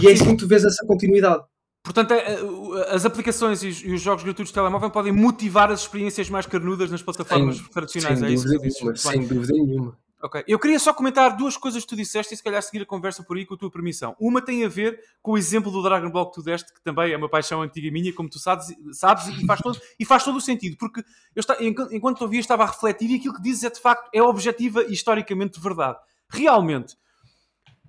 E 0.00 0.06
é 0.06 0.12
assim 0.12 0.36
que 0.36 0.42
tu 0.42 0.46
vês 0.46 0.64
essa 0.64 0.86
continuidade. 0.86 1.42
Portanto, 1.88 2.12
é, 2.12 2.34
é, 2.34 2.94
as 2.94 3.06
aplicações 3.06 3.62
e 3.62 3.94
os 3.94 4.02
jogos 4.02 4.22
gratuitos 4.22 4.50
de 4.50 4.54
telemóvel 4.54 4.90
podem 4.90 5.10
motivar 5.10 5.70
as 5.70 5.80
experiências 5.80 6.28
mais 6.28 6.44
carnudas 6.44 6.90
nas 6.90 7.00
plataformas 7.00 7.56
sem, 7.56 7.64
tradicionais. 7.68 8.18
Sem, 8.18 8.28
é 8.28 8.34
dúvida, 8.34 8.58
nenhuma, 8.58 8.96
sem 8.96 9.26
dúvida 9.26 9.52
nenhuma. 9.54 9.98
Ok. 10.20 10.44
Eu 10.46 10.58
queria 10.58 10.78
só 10.78 10.92
comentar 10.92 11.34
duas 11.34 11.56
coisas 11.56 11.82
que 11.82 11.88
tu 11.88 11.96
disseste 11.96 12.34
e 12.34 12.36
se 12.36 12.42
calhar 12.42 12.62
seguir 12.62 12.82
a 12.82 12.86
conversa 12.86 13.22
por 13.22 13.38
aí 13.38 13.46
com 13.46 13.54
a 13.54 13.56
tua 13.56 13.70
permissão. 13.70 14.14
Uma 14.20 14.42
tem 14.42 14.66
a 14.66 14.68
ver 14.68 15.00
com 15.22 15.32
o 15.32 15.38
exemplo 15.38 15.72
do 15.72 15.82
Dragon 15.82 16.10
Ball 16.10 16.28
que 16.28 16.34
tu 16.34 16.42
deste, 16.42 16.74
que 16.74 16.82
também 16.82 17.10
é 17.10 17.16
uma 17.16 17.28
paixão 17.28 17.62
antiga 17.62 17.90
minha, 17.90 18.12
como 18.12 18.28
tu 18.28 18.38
sabes, 18.38 18.66
sabes 18.92 19.26
e, 19.28 19.46
faz 19.46 19.60
todo, 19.62 19.80
e 19.98 20.04
faz 20.04 20.22
todo 20.22 20.36
o 20.36 20.42
sentido, 20.42 20.76
porque 20.76 21.00
eu 21.34 21.40
está, 21.40 21.56
enquanto, 21.64 21.94
enquanto 21.94 22.20
ouvia 22.20 22.40
estava 22.40 22.64
a 22.64 22.66
refletir 22.66 23.10
e 23.10 23.14
aquilo 23.14 23.34
que 23.34 23.42
dizes 23.42 23.64
é 23.64 23.70
de 23.70 23.80
facto, 23.80 24.10
é 24.12 24.22
objetiva 24.22 24.84
e 24.84 24.92
historicamente 24.92 25.58
verdade. 25.58 25.96
realmente, 26.28 26.98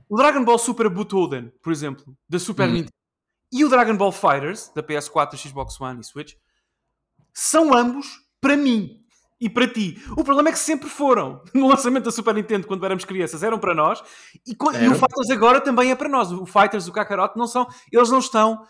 o 0.08 0.16
Dragon 0.16 0.46
Ball 0.46 0.58
Super 0.58 0.88
Butoden, 0.88 1.52
por 1.62 1.74
exemplo, 1.74 2.16
da 2.30 2.40
Super 2.40 2.70
hum. 2.70 2.72
Nintendo, 2.72 2.99
e 3.52 3.66
o 3.66 3.70
Dragon 3.70 3.96
Ball 3.96 4.12
Fighters, 4.12 4.72
da 4.76 4.84
PS4, 4.84 5.36
Xbox 5.36 5.80
One 5.80 6.02
e 6.02 6.04
Switch, 6.04 6.34
são 7.34 7.74
ambos, 7.74 8.08
para 8.42 8.56
mim, 8.56 9.00
e 9.40 9.50
para 9.50 9.68
ti. 9.68 10.02
O 10.12 10.24
problema 10.24 10.50
é 10.50 10.52
que 10.52 10.60
sempre 10.60 10.90
foram. 10.90 11.42
No 11.54 11.68
lançamento 11.68 12.06
da 12.06 12.12
Super 12.12 12.34
Nintendo, 12.34 12.68
quando 12.68 12.86
éramos 12.86 13.06
crianças, 13.06 13.42
eram 13.42 13.58
para 13.58 13.74
nós. 13.74 14.02
E, 14.46 14.52
e 14.52 14.88
o 14.88 14.96
Fighters 14.96 15.30
agora 15.32 15.62
também 15.62 15.92
é 15.92 15.96
para 15.96 16.10
nós. 16.10 16.32
O 16.32 16.46
Fighters, 16.46 16.88
o 16.88 16.92
Kakarot, 16.92 17.38
não 17.38 17.48
são. 17.48 17.68
Eles 17.92 18.10
não 18.10 18.20
estão. 18.20 18.62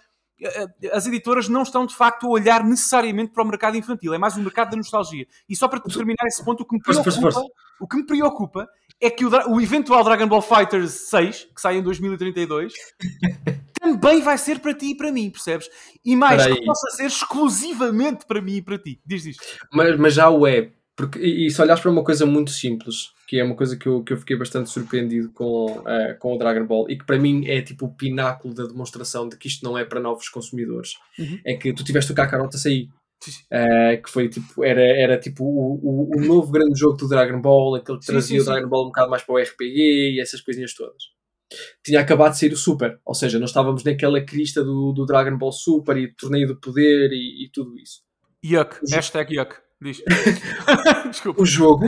Eh, 0.41 0.65
eh, 0.83 0.95
as 0.95 1.05
editoras 1.05 1.49
não 1.49 1.63
estão 1.63 1.85
de 1.85 1.95
facto 1.95 2.25
a 2.27 2.29
olhar 2.29 2.63
necessariamente 2.63 3.31
para 3.33 3.43
o 3.43 3.47
mercado 3.47 3.75
infantil, 3.75 4.13
é 4.13 4.17
mais 4.17 4.37
um 4.37 4.43
mercado 4.43 4.71
da 4.71 4.77
nostalgia. 4.77 5.27
E 5.47 5.55
só 5.55 5.67
para 5.67 5.79
terminar 5.81 6.25
esse 6.25 6.43
ponto, 6.43 6.61
o 6.61 6.65
que 6.65 6.75
me 6.75 6.81
preocupa, 6.81 7.11
força, 7.11 7.21
força. 7.21 7.41
O 7.79 7.87
que 7.87 7.97
me 7.97 8.05
preocupa 8.05 8.67
é 9.01 9.09
que 9.09 9.25
o, 9.25 9.29
o, 9.53 9.61
eventual 9.61 10.03
Dragon 10.03 10.27
Ball 10.27 10.41
Fighters 10.41 11.09
6, 11.09 11.49
que 11.55 11.61
sai 11.61 11.77
em 11.77 11.83
2032, 11.83 12.73
também 13.79 14.21
vai 14.21 14.37
ser 14.37 14.59
para 14.59 14.73
ti 14.73 14.91
e 14.91 14.97
para 14.97 15.11
mim, 15.11 15.29
percebes? 15.29 15.69
E 16.03 16.15
mais, 16.15 16.45
que 16.45 16.65
possa 16.65 16.89
ser 16.91 17.05
exclusivamente 17.05 18.25
para 18.25 18.41
mim 18.41 18.57
e 18.57 18.61
para 18.61 18.77
ti. 18.77 18.99
Diz 19.05 19.25
isto. 19.25 19.43
Mas, 19.71 19.97
mas 19.97 20.13
já 20.13 20.29
o 20.29 20.45
é. 20.45 20.71
Porque, 20.95 21.17
e 21.17 21.49
se 21.49 21.61
olhares 21.61 21.81
para 21.81 21.91
uma 21.91 22.03
coisa 22.03 22.25
muito 22.25 22.51
simples, 22.51 23.13
que 23.25 23.39
é 23.39 23.43
uma 23.43 23.55
coisa 23.55 23.77
que 23.77 23.87
eu, 23.87 24.03
que 24.03 24.11
eu 24.11 24.17
fiquei 24.17 24.35
bastante 24.35 24.69
surpreendido 24.69 25.31
com, 25.31 25.71
uh, 25.79 26.19
com 26.19 26.35
o 26.35 26.37
Dragon 26.37 26.65
Ball 26.65 26.89
e 26.89 26.97
que 26.97 27.05
para 27.05 27.17
mim 27.17 27.47
é 27.47 27.61
tipo 27.61 27.85
o 27.85 27.95
pináculo 27.95 28.53
da 28.53 28.65
demonstração 28.65 29.29
de 29.29 29.37
que 29.37 29.47
isto 29.47 29.63
não 29.63 29.77
é 29.77 29.85
para 29.85 30.01
novos 30.01 30.27
consumidores, 30.27 30.95
uhum. 31.17 31.39
é 31.45 31.53
que 31.53 31.71
tu 31.71 31.85
tiveste 31.85 32.11
o 32.11 32.15
Kakarot 32.15 32.53
a 32.53 32.59
sair. 32.59 32.89
Uh, 33.51 34.01
que 34.01 34.09
foi 34.09 34.29
tipo, 34.29 34.63
era, 34.63 34.81
era 34.81 35.17
tipo 35.17 35.43
o, 35.43 35.79
o, 35.81 36.17
o, 36.17 36.21
novo 36.21 36.51
grande 36.51 36.79
jogo 36.79 36.95
do 36.95 37.07
Dragon 37.07 37.41
Ball, 37.41 37.75
aquele 37.75 37.99
que 37.99 38.05
sim, 38.05 38.11
trazia 38.13 38.39
sim, 38.39 38.43
o 38.43 38.49
Dragon 38.49 38.69
Ball 38.69 38.83
um 38.83 38.87
bocado 38.87 39.09
mais 39.09 39.23
para 39.23 39.35
o 39.35 39.37
RPG 39.37 40.15
e 40.15 40.21
essas 40.21 40.39
coisinhas 40.39 40.73
todas 40.73 41.03
tinha 41.83 41.99
acabado 41.99 42.31
de 42.31 42.39
sair 42.39 42.53
o 42.53 42.57
Super, 42.57 42.99
ou 43.05 43.13
seja, 43.13 43.39
nós 43.39 43.49
estávamos 43.49 43.83
naquela 43.83 44.21
crista 44.21 44.63
do, 44.63 44.91
do 44.91 45.05
Dragon 45.05 45.37
Ball 45.37 45.51
Super 45.51 45.97
e 45.97 46.13
torneio 46.15 46.47
do 46.47 46.59
poder 46.59 47.11
e, 47.11 47.45
e 47.45 47.49
tudo 47.51 47.77
isso. 47.77 48.01
Yuck, 48.43 48.77
o 48.83 48.95
hashtag 48.95 49.35
yuck, 49.35 49.55
diz. 49.81 50.01
o 51.37 51.45
jogo, 51.45 51.85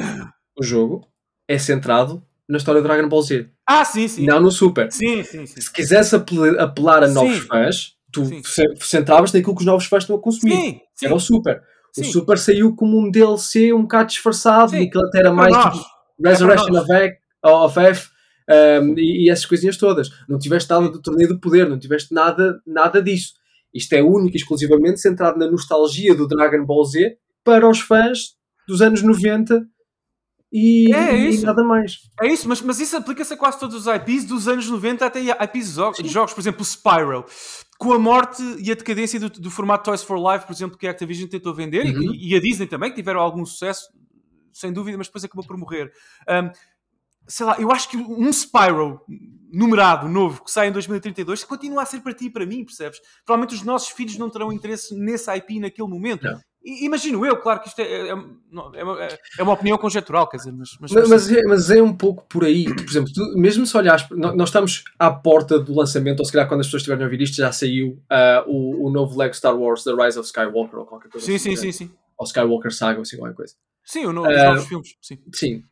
o 0.58 0.64
jogo 0.64 1.08
é 1.48 1.58
centrado 1.58 2.26
na 2.48 2.58
história 2.58 2.82
do 2.82 2.88
Dragon 2.88 3.08
Ball 3.08 3.22
Z. 3.22 3.50
Ah, 3.66 3.86
sim, 3.86 4.08
sim. 4.08 4.26
Não 4.26 4.42
no 4.42 4.52
Super. 4.52 4.92
Sim, 4.92 5.24
sim, 5.24 5.46
sim. 5.46 5.62
Se 5.62 5.72
quisesse 5.72 6.16
apelar 6.16 7.04
a 7.04 7.08
novos 7.08 7.38
sim. 7.38 7.48
fãs, 7.48 7.96
tu 8.12 8.26
sim. 8.26 8.42
centravas 8.82 9.32
naquilo 9.32 9.56
que 9.56 9.62
os 9.62 9.66
novos 9.66 9.86
fãs 9.86 10.04
estão 10.04 10.18
a 10.18 10.22
consumir. 10.22 10.56
Sim, 10.56 10.82
sim. 10.94 11.06
Era 11.06 11.16
o 11.16 11.20
Super. 11.20 11.62
O 11.98 12.04
Super 12.04 12.38
saiu 12.38 12.76
como 12.76 12.98
um 12.98 13.10
DLC 13.10 13.74
um 13.74 13.82
bocado 13.82 14.10
disfarçado 14.10 14.76
e 14.76 14.88
aquilo 14.88 15.06
até 15.06 15.20
era 15.20 15.34
mais 15.34 15.56
tipo, 15.56 15.86
Resurrection 16.24 16.80
of 16.80 16.92
F, 16.92 17.18
of 17.44 17.80
F 17.80 18.10
um, 18.52 18.98
e, 18.98 19.26
e, 19.26 19.30
essas 19.30 19.46
coisinhas 19.46 19.78
todas. 19.78 20.10
Não 20.28 20.38
tiveste 20.38 20.70
nada 20.70 20.90
do 20.90 21.02
torneio 21.02 21.30
do 21.30 21.40
poder, 21.40 21.70
não 21.70 21.80
tiveste 21.80 22.14
nada, 22.14 22.62
nada 22.66 23.02
disso. 23.02 23.34
Isto 23.74 23.94
é 23.94 24.04
único 24.04 24.36
e 24.36 24.40
exclusivamente 24.40 25.00
centrado 25.00 25.40
na 25.40 25.50
nostalgia 25.50 26.14
do 26.14 26.28
Dragon 26.28 26.66
Ball 26.66 26.84
Z 26.84 27.18
para 27.44 27.70
os 27.70 27.80
fãs 27.80 28.36
dos 28.68 28.82
anos 28.82 29.02
90 29.02 29.66
e, 30.52 30.94
é, 30.94 31.12
é 31.12 31.32
e 31.32 31.42
nada 31.42 31.64
mais. 31.64 32.00
É 32.22 32.28
isso, 32.28 32.48
mas, 32.48 32.62
mas 32.62 32.80
isso 32.80 32.98
aplica-se 32.98 33.34
a 33.34 33.38
quase 33.38 33.58
todos 33.58 33.76
os 33.76 33.88
IPs 33.88 34.26
dos 34.26 34.48
anos 34.50 34.68
90 34.70 35.06
até 35.06 35.22
IPs 35.22 35.76
de 36.04 36.10
jogos, 36.10 36.34
por 36.34 36.42
exemplo, 36.42 36.62
o 36.62 36.66
Spyro. 36.66 37.26
Com 37.80 37.94
a 37.94 38.00
morte 38.00 38.44
e 38.60 38.72
a 38.72 38.76
decadência 38.76 39.20
do, 39.20 39.30
do, 39.30 39.50
formato 39.50 39.86
Toys 39.86 40.04
for 40.04 40.18
Life, 40.18 40.46
por 40.46 40.54
exemplo, 40.54 40.78
que 40.78 40.86
a 40.86 40.92
Activision 40.92 41.28
tentou 41.28 41.54
vender, 41.54 41.86
uhum. 41.86 42.14
e, 42.14 42.34
e, 42.34 42.36
a 42.36 42.40
Disney 42.40 42.68
também, 42.68 42.92
que 42.92 42.98
tiveram 42.98 43.22
algum 43.22 43.44
sucesso, 43.44 43.90
sem 44.54 44.72
dúvida, 44.72 44.98
mas 44.98 45.08
depois 45.08 45.24
acabou 45.24 45.46
por 45.48 45.58
morrer. 45.58 45.92
Um, 46.30 46.52
sei 47.28 47.46
lá, 47.46 47.60
eu 47.60 47.72
acho 47.72 47.90
que 47.90 47.98
um 47.98 48.32
Spyro 48.32 49.02
numerado, 49.52 50.08
novo, 50.08 50.44
que 50.44 50.52
sai 50.52 50.70
em 50.70 50.72
2032, 50.72 51.44
continua 51.44 51.84
a 51.84 51.86
ser 51.86 52.00
para 52.00 52.14
ti 52.14 52.26
e 52.26 52.30
para 52.30 52.46
mim, 52.46 52.64
percebes? 52.64 53.00
Provavelmente 53.26 53.56
os 53.56 53.64
nossos 53.64 53.90
filhos 53.90 54.18
não 54.18 54.30
terão 54.30 54.52
interesse 54.52 54.96
nesse 54.96 55.30
IP 55.36 55.60
naquele 55.60 55.88
momento. 55.88 56.24
Não. 56.24 56.40
Imagino 56.64 57.26
eu, 57.26 57.38
claro 57.38 57.60
que 57.60 57.70
isto 57.70 57.80
é, 57.80 57.86
é, 57.86 58.10
é, 58.10 58.14
é, 58.14 59.20
é 59.40 59.44
uma 59.44 59.54
opinião 59.54 59.80
conjetural, 59.80 60.30
quer 60.30 60.38
dizer, 60.38 60.52
mas, 60.52 60.70
mas, 60.80 60.92
mas, 60.92 61.10
mas, 61.10 61.32
é, 61.32 61.42
mas 61.48 61.72
é 61.72 61.82
um 61.82 61.92
pouco 61.92 62.24
por 62.30 62.46
aí. 62.46 62.66
Por 62.66 62.88
exemplo, 62.88 63.12
tu, 63.12 63.36
mesmo 63.36 63.66
se 63.66 63.76
olhares, 63.76 64.06
nós 64.12 64.50
estamos 64.50 64.84
à 65.00 65.10
porta 65.10 65.60
do 65.60 65.74
lançamento, 65.74 66.20
ou 66.20 66.26
se 66.26 66.32
calhar 66.32 66.48
quando 66.48 66.60
as 66.60 66.68
pessoas 66.68 66.82
estiverem 66.82 67.04
a 67.04 67.08
ouvir 67.08 67.20
isto, 67.22 67.36
já 67.36 67.52
saiu 67.52 68.00
uh, 68.12 68.48
o, 68.48 68.88
o 68.88 68.92
novo 68.92 69.18
Lego 69.18 69.34
Star 69.34 69.58
Wars, 69.58 69.84
The 69.84 69.92
Rise 69.92 70.20
of 70.20 70.28
Skywalker, 70.28 70.80
ou 70.80 70.86
qualquer 70.86 71.10
coisa 71.10 71.26
sim, 71.26 71.36
assim. 71.36 71.56
Sim, 71.56 71.72
sim, 71.72 71.88
sim. 71.88 71.92
Ou 72.16 72.26
Skywalker 72.28 72.72
Saga, 72.72 73.00
ou 73.00 73.02
assim, 73.02 73.18
qualquer 73.18 73.36
coisa. 73.36 73.56
Sim, 73.84 74.06
o 74.06 74.14
novo, 74.14 74.30
uh, 74.30 74.32
os 74.32 74.44
novos 74.44 74.66
filmes. 74.68 74.96
Sim. 75.02 75.18
sim 75.34 75.64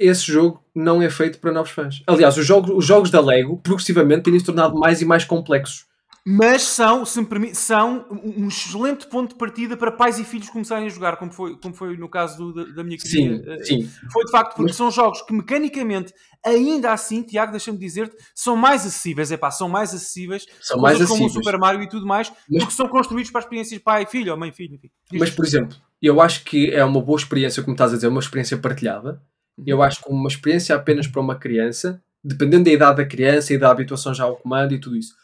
esse 0.00 0.32
jogo 0.32 0.64
não 0.74 1.02
é 1.02 1.10
feito 1.10 1.38
para 1.38 1.52
novos 1.52 1.70
fãs. 1.70 2.02
Aliás, 2.06 2.36
os 2.38 2.46
jogos, 2.46 2.70
os 2.74 2.86
jogos 2.86 3.10
da 3.10 3.20
Lego 3.20 3.58
progressivamente 3.58 4.22
têm 4.22 4.38
se 4.38 4.46
tornado 4.46 4.74
mais 4.78 5.02
e 5.02 5.04
mais 5.04 5.24
complexos. 5.24 5.84
Mas 6.24 6.62
são, 6.62 7.04
se 7.04 7.18
me 7.20 7.26
permite, 7.26 7.56
são 7.56 8.06
um 8.10 8.48
excelente 8.48 9.06
ponto 9.06 9.30
de 9.30 9.34
partida 9.36 9.76
para 9.76 9.90
pais 9.90 10.18
e 10.18 10.24
filhos 10.24 10.50
começarem 10.50 10.86
a 10.86 10.90
jogar, 10.90 11.16
como 11.16 11.32
foi, 11.32 11.56
como 11.56 11.74
foi 11.74 11.96
no 11.96 12.08
caso 12.08 12.36
do, 12.36 12.54
da, 12.54 12.72
da, 12.74 12.84
minha 12.84 12.98
querida. 12.98 13.58
Sim, 13.64 13.82
sim. 13.82 13.90
Foi 14.12 14.24
de 14.24 14.30
facto 14.30 14.54
porque 14.54 14.70
Mas... 14.70 14.76
são 14.76 14.90
jogos 14.90 15.22
que 15.22 15.32
mecanicamente, 15.32 16.12
ainda 16.44 16.92
assim, 16.92 17.22
Tiago, 17.22 17.52
deixa-me 17.52 17.78
dizer-te, 17.78 18.16
são 18.34 18.54
mais 18.54 18.86
acessíveis. 18.86 19.32
É 19.32 19.36
pá, 19.36 19.50
são 19.50 19.68
mais 19.68 19.94
acessíveis. 19.94 20.44
São 20.60 20.78
mais 20.78 20.96
acessíveis. 20.96 21.18
como 21.18 21.30
o 21.30 21.32
Super 21.32 21.58
Mario 21.58 21.82
e 21.82 21.88
tudo 21.88 22.06
mais, 22.06 22.30
Mas... 22.50 22.64
porque 22.64 22.74
são 22.74 22.86
construídos 22.86 23.30
para 23.30 23.40
experiências 23.40 23.80
pai 23.80 24.02
e 24.02 24.06
filho, 24.06 24.32
ou 24.32 24.38
mãe 24.38 24.50
e 24.50 24.52
filho. 24.52 24.74
Enfim. 24.74 24.90
Mas, 25.14 25.30
por 25.30 25.44
exemplo, 25.44 25.76
eu 26.02 26.20
acho 26.20 26.44
que 26.44 26.70
é 26.70 26.84
uma 26.84 27.00
boa 27.00 27.18
experiência, 27.18 27.62
como 27.62 27.74
estás 27.74 27.92
a 27.92 27.94
dizer, 27.94 28.08
uma 28.08 28.20
experiência 28.20 28.58
partilhada 28.58 29.22
eu 29.66 29.82
acho 29.82 30.02
que 30.02 30.10
uma 30.10 30.28
experiência 30.28 30.74
apenas 30.74 31.06
para 31.06 31.20
uma 31.20 31.38
criança, 31.38 32.02
dependendo 32.22 32.64
da 32.64 32.70
idade 32.70 32.96
da 32.98 33.06
criança 33.06 33.52
e 33.52 33.58
da 33.58 33.70
habituação 33.70 34.14
já 34.14 34.24
ao 34.24 34.36
comando 34.36 34.74
e 34.74 34.80
tudo 34.80 34.96
isso, 34.96 35.14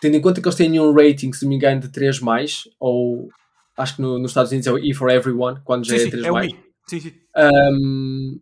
tendo 0.00 0.16
em 0.16 0.20
conta 0.20 0.40
que 0.40 0.46
eles 0.46 0.56
têm 0.56 0.80
um 0.80 0.92
rating, 0.92 1.32
se 1.32 1.44
não 1.44 1.50
me 1.50 1.56
engano, 1.56 1.80
de 1.80 1.88
3, 1.88 2.20
ou 2.78 3.28
acho 3.76 3.96
que 3.96 4.02
no, 4.02 4.18
nos 4.18 4.30
Estados 4.30 4.50
Unidos 4.52 4.66
é 4.66 4.72
o 4.72 4.78
E 4.78 4.92
for 4.94 5.10
Everyone, 5.10 5.60
quando 5.64 5.86
já 5.86 5.98
sim, 5.98 6.06
é 6.06 6.10
3 6.10 6.22
sim, 6.22 6.28
é 6.28 6.32
mais. 6.32 6.52
Sim, 6.86 7.00
sim. 7.00 7.12
Um, 7.36 8.40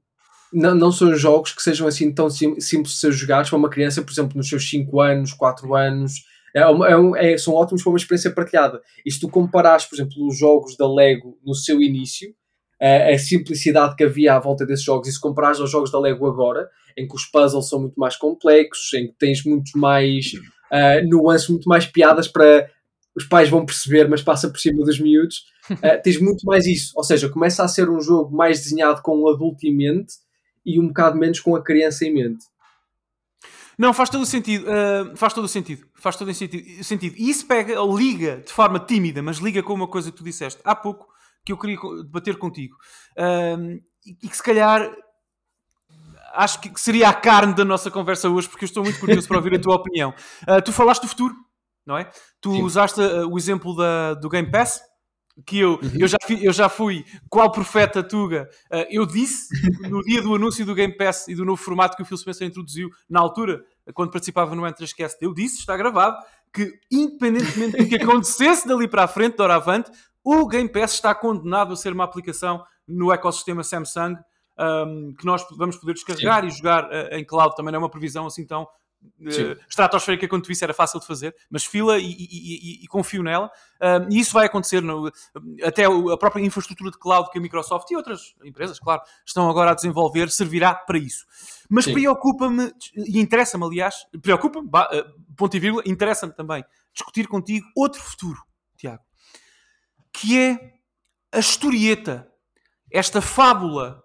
não, 0.53 0.75
não 0.75 0.93
são 0.93 1.15
jogos 1.15 1.53
que 1.53 1.63
sejam 1.63 1.87
assim 1.87 2.13
tão 2.13 2.29
sim, 2.29 2.59
simples 2.61 2.95
de 2.95 3.01
ser 3.01 3.13
jogados 3.13 3.49
para 3.49 3.59
uma 3.59 3.71
criança, 3.71 4.03
por 4.03 4.13
exemplo, 4.13 4.37
nos 4.37 4.49
seus 4.49 4.69
5 4.69 5.01
anos, 5.01 5.33
4 5.33 5.75
anos. 5.75 6.25
É, 6.55 6.61
é, 6.61 7.33
é, 7.33 7.39
são 7.39 7.55
ótimos 7.55 7.83
para 7.83 7.91
uma 7.91 7.97
experiência 7.97 8.31
partilhada. 8.31 8.83
E 9.07 9.11
se 9.11 9.19
tu 9.19 9.29
comparares, 9.29 9.87
por 9.87 9.97
exemplo, 9.97 10.27
os 10.27 10.39
jogos 10.39 10.77
da 10.77 10.87
Lego 10.87 11.39
no 11.45 11.55
seu 11.55 11.81
início, 11.81 12.35
a, 12.83 13.15
a 13.15 13.19
simplicidade 13.19 13.95
que 13.95 14.03
havia 14.03 14.35
à 14.35 14.41
volta 14.41 14.67
desses 14.67 14.85
jogos, 14.85 15.07
e 15.07 15.13
se 15.13 15.21
comparares 15.21 15.61
aos 15.61 15.71
jogos 15.71 15.93
da 15.93 16.01
Lego 16.01 16.27
agora, 16.27 16.69
em 16.97 17.07
que 17.07 17.15
os 17.15 17.25
puzzles 17.25 17.69
são 17.69 17.81
muito 17.81 17.95
mais 17.95 18.17
complexos, 18.17 18.93
em 18.95 19.07
que 19.07 19.15
tens 19.19 19.45
muito 19.45 19.79
mais 19.79 20.33
uh, 20.73 21.09
nuances, 21.09 21.49
muito 21.49 21.69
mais 21.69 21.87
piadas 21.87 22.27
para 22.27 22.69
os 23.15 23.25
pais 23.25 23.49
vão 23.49 23.65
perceber, 23.65 24.09
mas 24.09 24.23
passa 24.23 24.49
por 24.49 24.59
cima 24.59 24.85
dos 24.85 24.99
miúdos, 24.99 25.45
uh, 25.71 26.01
tens 26.03 26.21
muito 26.21 26.45
mais 26.45 26.67
isso. 26.67 26.93
Ou 26.97 27.05
seja, 27.05 27.29
começa 27.29 27.63
a 27.63 27.69
ser 27.69 27.89
um 27.89 28.01
jogo 28.01 28.35
mais 28.35 28.61
desenhado 28.61 29.01
com 29.03 29.17
o 29.19 29.29
adulto 29.29 29.67
em 29.67 29.77
mente 29.77 30.15
e 30.67 30.81
um 30.81 30.89
bocado 30.89 31.17
menos 31.17 31.39
com 31.39 31.55
a 31.55 31.63
criança 31.63 32.05
em 32.05 32.13
mente. 32.13 32.47
Não, 33.79 33.93
faz 33.95 34.11
todo 34.11 34.23
o 34.23 34.27
sentido. 34.27 34.67
Uh, 34.67 35.17
faz 35.17 35.33
todo 35.33 35.45
o 35.45 35.49
sentido. 35.49 35.87
Faz 35.95 36.17
todo 36.17 36.29
o 36.29 36.35
sentido. 36.35 36.85
sentido. 36.85 37.15
E 37.17 37.31
isso 37.31 37.47
pega, 37.47 37.75
liga 37.81 38.43
de 38.45 38.53
forma 38.53 38.79
tímida, 38.79 39.23
mas 39.23 39.39
liga 39.39 39.63
com 39.63 39.73
uma 39.73 39.89
coisa 39.89 40.11
que 40.11 40.17
tu 40.17 40.25
disseste 40.25 40.61
há 40.65 40.75
pouco, 40.75 41.07
que 41.45 41.53
eu 41.53 41.59
queria 41.59 41.79
debater 42.03 42.37
contigo. 42.39 42.77
Um, 43.19 43.81
e, 44.05 44.29
que 44.29 44.37
se 44.37 44.43
calhar 44.43 44.91
acho 46.35 46.61
que 46.61 46.81
seria 46.81 47.09
a 47.09 47.15
carne 47.15 47.55
da 47.55 47.65
nossa 47.65 47.91
conversa 47.91 48.29
hoje, 48.29 48.49
porque 48.49 48.65
eu 48.65 48.67
estou 48.67 48.83
muito 48.83 48.99
curioso 48.99 49.29
para 49.29 49.37
ouvir 49.37 49.55
a 49.55 49.61
tua 49.61 49.77
opinião. 49.77 50.15
Uh, 50.43 50.63
tu 50.65 50.73
falaste 50.73 51.03
do 51.03 51.09
futuro, 51.09 51.35
não 51.87 51.97
é? 51.97 52.11
Tu 52.41 52.53
Sim. 52.53 52.63
usaste 52.63 53.01
uh, 53.01 53.29
o 53.29 53.37
exemplo 53.37 53.77
da, 53.77 54.15
do 54.15 54.29
Game 54.29 54.51
Pass, 54.51 54.81
que 55.47 55.59
eu, 55.59 55.79
uhum. 55.83 55.91
eu, 55.99 56.09
já 56.09 56.19
fui, 56.23 56.39
eu 56.43 56.53
já 56.53 56.69
fui 56.69 57.05
qual 57.29 57.51
profeta 57.51 58.03
Tuga. 58.03 58.49
Uh, 58.71 58.87
eu 58.91 59.07
disse 59.07 59.49
no 59.89 60.03
dia 60.03 60.23
do 60.23 60.35
anúncio 60.35 60.65
do 60.65 60.75
Game 60.75 60.97
Pass 60.97 61.29
e 61.29 61.35
do 61.35 61.45
novo 61.45 61.63
formato 61.63 61.97
que 61.97 62.03
o 62.03 62.07
Phil 62.07 62.17
Spencer 62.17 62.47
introduziu 62.47 62.89
na 63.09 63.21
altura, 63.21 63.63
quando 63.95 64.11
participava 64.11 64.55
no 64.55 64.67
Entrascast, 64.67 65.19
eu 65.21 65.35
disse, 65.35 65.59
está 65.59 65.77
gravado, 65.77 66.17
que 66.53 66.71
independentemente 66.91 67.77
do 67.79 67.89
que 67.89 67.97
acontecesse 67.97 68.69
dali 68.69 68.87
para 68.87 69.05
a 69.05 69.09
frente, 69.09 69.37
de 69.37 69.43
hora 69.43 69.57
avante, 69.57 69.91
o 70.25 70.47
Game 70.47 70.69
Pass 70.69 70.95
está 70.95 71.15
condenado 71.15 71.73
a 71.73 71.77
ser 71.77 71.93
uma 71.93 72.05
aplicação 72.05 72.65
no 72.87 73.13
ecossistema 73.13 73.63
Samsung 73.63 74.17
um, 74.59 75.15
que 75.15 75.25
nós 75.25 75.47
vamos 75.57 75.77
poder 75.77 75.95
descarregar 75.95 76.43
Sim. 76.43 76.49
e 76.49 76.51
jogar 76.51 76.85
uh, 76.85 77.15
em 77.15 77.25
cloud. 77.25 77.55
Também 77.57 77.73
não 77.73 77.79
é 77.79 77.83
uma 77.83 77.91
previsão 77.91 78.27
assim 78.27 78.47
tão 78.47 78.63
uh, 78.63 79.59
estratosférica 79.69 80.29
quanto 80.29 80.51
isso, 80.53 80.63
era 80.63 80.75
fácil 80.75 81.01
de 81.01 81.07
fazer, 81.07 81.35
mas 81.51 81.65
fila 81.65 81.99
e, 81.99 82.05
e, 82.05 82.81
e, 82.81 82.85
e 82.85 82.87
confio 82.87 83.23
nela. 83.23 83.51
Um, 83.81 84.13
e 84.13 84.21
isso 84.21 84.33
vai 84.33 84.47
acontecer, 84.47 84.81
no, 84.81 85.11
até 85.63 85.85
a 85.85 86.17
própria 86.17 86.43
infraestrutura 86.45 86.91
de 86.91 86.99
cloud 86.99 87.31
que 87.31 87.39
a 87.39 87.41
Microsoft 87.41 87.91
e 87.91 87.97
outras 87.97 88.35
empresas, 88.45 88.79
claro, 88.79 89.03
estão 89.27 89.49
agora 89.49 89.73
a 89.73 89.75
desenvolver, 89.75 90.31
servirá 90.31 90.75
para 90.75 90.99
isso. 90.99 91.25
Mas 91.69 91.87
preocupa-me, 91.87 92.71
e 92.95 93.19
interessa-me, 93.19 93.65
aliás, 93.65 93.95
preocupa-me, 94.21 94.69
uh, 94.69 95.35
ponto 95.37 95.57
e 95.57 95.61
vírgula, 95.61 95.83
interessa-me 95.87 96.33
também 96.35 96.65
discutir 96.95 97.27
contigo 97.27 97.67
outro 97.75 98.03
futuro, 98.03 98.39
que 100.13 100.39
é 100.39 100.75
a 101.33 101.39
historieta, 101.39 102.29
esta 102.93 103.21
fábula 103.21 104.03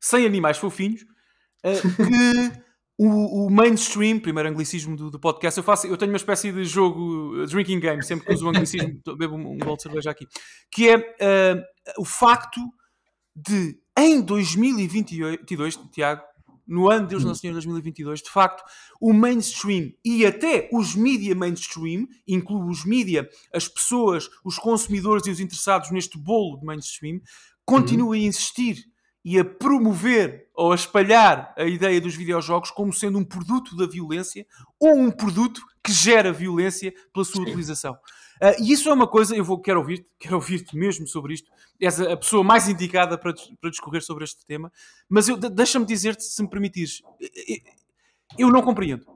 sem 0.00 0.24
animais 0.24 0.58
fofinhos, 0.58 1.02
uh, 1.02 1.96
que 1.96 2.62
o, 2.96 3.46
o, 3.46 3.50
mainstream, 3.50 4.18
primeiro 4.18 4.48
anglicismo 4.48 4.96
do, 4.96 5.10
do, 5.10 5.20
podcast, 5.20 5.58
eu, 5.58 5.64
faço, 5.64 5.86
eu 5.86 5.96
tenho 5.96 6.12
uma 6.12 6.16
espécie 6.16 6.52
de 6.52 6.64
jogo, 6.64 7.42
uh, 7.42 7.46
drinking 7.46 7.80
game, 7.80 8.04
sempre 8.04 8.26
que 8.26 8.34
uso 8.34 8.46
o 8.46 8.48
anglicismo, 8.48 9.00
bebo 9.16 9.36
um, 9.36 9.52
um 9.52 9.58
gol 9.58 9.76
de 9.76 9.82
cerveja 9.82 10.10
aqui, 10.10 10.26
que 10.70 10.88
é 10.88 10.96
uh, 10.96 12.00
o 12.00 12.04
facto 12.04 12.60
de, 13.34 13.76
em 13.96 14.20
2022, 14.20 15.76
Tiago, 15.92 16.22
no 16.68 16.90
ano 16.90 17.04
de 17.04 17.10
Deus 17.10 17.24
Nosso 17.24 17.40
Senhor 17.40 17.54
2022, 17.54 18.20
de 18.20 18.30
facto, 18.30 18.62
o 19.00 19.14
mainstream 19.14 19.90
e 20.04 20.26
até 20.26 20.68
os 20.70 20.94
mídia 20.94 21.34
mainstream, 21.34 22.06
incluo 22.26 22.68
os 22.68 22.84
mídia, 22.84 23.28
as 23.52 23.66
pessoas, 23.66 24.28
os 24.44 24.58
consumidores 24.58 25.26
e 25.26 25.30
os 25.30 25.40
interessados 25.40 25.90
neste 25.90 26.18
bolo 26.18 26.58
de 26.58 26.66
mainstream, 26.66 27.20
continuam 27.64 28.12
a 28.12 28.18
insistir 28.18 28.84
e 29.24 29.38
a 29.38 29.44
promover 29.44 30.48
ou 30.54 30.72
a 30.72 30.74
espalhar 30.74 31.54
a 31.56 31.64
ideia 31.64 32.00
dos 32.00 32.14
videojogos 32.14 32.70
como 32.70 32.92
sendo 32.92 33.18
um 33.18 33.24
produto 33.24 33.76
da 33.76 33.86
violência 33.86 34.46
ou 34.78 34.96
um 34.96 35.10
produto 35.10 35.60
que 35.82 35.92
gera 35.92 36.32
violência 36.32 36.92
pela 37.12 37.24
sua 37.24 37.42
Sim. 37.44 37.48
utilização. 37.50 37.96
Uh, 38.42 38.62
e 38.62 38.72
isso 38.72 38.88
é 38.88 38.92
uma 38.92 39.06
coisa, 39.06 39.34
eu 39.34 39.44
vou, 39.44 39.60
quero 39.60 39.80
ouvir-te, 39.80 40.06
quero 40.18 40.36
ouvir-te 40.36 40.76
mesmo 40.76 41.06
sobre 41.06 41.34
isto. 41.34 41.50
És 41.80 42.00
a, 42.00 42.16
pessoa 42.16 42.42
mais 42.42 42.68
indicada 42.68 43.16
para, 43.18 43.34
para 43.60 43.70
discorrer 43.70 44.02
sobre 44.02 44.24
este 44.24 44.44
tema. 44.46 44.72
Mas 45.08 45.26
deixa-me 45.52 45.86
dizer-te, 45.86 46.24
se 46.24 46.42
me 46.42 46.48
permitires, 46.48 47.02
eu 48.36 48.50
não 48.50 48.62
compreendo. 48.62 49.06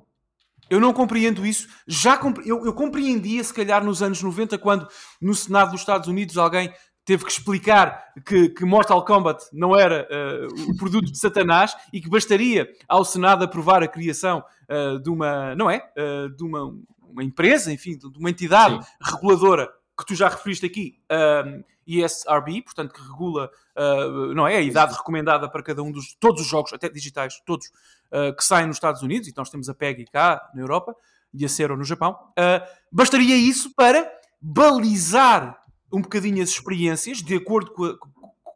Eu 0.71 0.81
não 0.81 0.93
compreendo 0.93 1.45
isso. 1.45 1.69
Já 1.87 2.17
compre... 2.17 2.49
eu, 2.49 2.65
eu 2.65 2.73
compreendia, 2.73 3.43
se 3.45 3.53
calhar, 3.53 3.85
nos 3.85 4.03
anos 4.03 4.23
90, 4.23 4.57
quando 4.59 4.89
no 5.21 5.35
Senado 5.35 5.73
dos 5.73 5.81
Estados 5.81 6.09
Unidos 6.09 6.39
alguém 6.39 6.73
teve 7.05 7.25
que 7.25 7.33
explicar 7.33 8.13
que, 8.25 8.49
que 8.49 8.65
Mortal 8.65 9.05
Kombat 9.05 9.45
não 9.53 9.77
era 9.77 10.09
uh, 10.09 10.71
o 10.71 10.77
produto 10.77 11.11
de 11.11 11.19
Satanás 11.19 11.77
e 11.93 12.01
que 12.01 12.09
bastaria 12.09 12.71
ao 12.89 13.05
Senado 13.05 13.45
aprovar 13.45 13.83
a 13.83 13.89
criação 13.89 14.43
uh, 14.71 14.99
de 15.01 15.11
uma, 15.11 15.55
não 15.57 15.71
é? 15.71 15.83
Uh, 15.97 16.35
de 16.35 16.45
uma, 16.45 16.75
uma 17.13 17.25
empresa, 17.25 17.73
enfim, 17.73 17.97
de 17.97 18.19
uma 18.19 18.31
entidade 18.31 18.85
Sim. 18.85 18.91
reguladora 19.01 19.69
que 19.99 20.07
tu 20.07 20.15
já 20.15 20.29
referiste 20.29 20.67
aqui, 20.67 20.99
um, 21.47 21.63
ESRB, 21.87 22.63
portanto, 22.63 22.93
que 22.93 23.01
regula, 23.03 23.51
uh, 23.77 24.35
não 24.35 24.47
é? 24.47 24.57
A 24.57 24.61
idade 24.61 24.95
recomendada 24.95 25.49
para 25.49 25.63
cada 25.63 25.83
um 25.83 25.91
dos, 25.91 26.15
todos 26.15 26.43
os 26.43 26.49
jogos, 26.49 26.73
até 26.73 26.89
digitais, 26.89 27.41
todos, 27.45 27.67
uh, 27.67 28.35
que 28.37 28.45
saem 28.45 28.67
nos 28.67 28.77
Estados 28.77 29.03
Unidos, 29.03 29.29
e 29.29 29.35
nós 29.37 29.51
temos 29.51 29.69
a 29.69 29.75
PEGI 29.75 30.07
cá 30.07 30.51
na 30.55 30.63
Europa 30.63 30.95
e 31.35 31.45
a 31.45 31.49
CERO 31.49 31.77
no 31.77 31.85
Japão. 31.85 32.17
Uh, 32.31 32.67
bastaria 32.91 33.37
isso 33.37 33.75
para 33.75 34.11
balizar 34.41 35.63
um 35.93 36.01
bocadinho 36.01 36.43
as 36.43 36.51
experiências, 36.51 37.19
de 37.19 37.35
acordo 37.35 37.73
com, 37.73 37.85
a, 37.85 37.97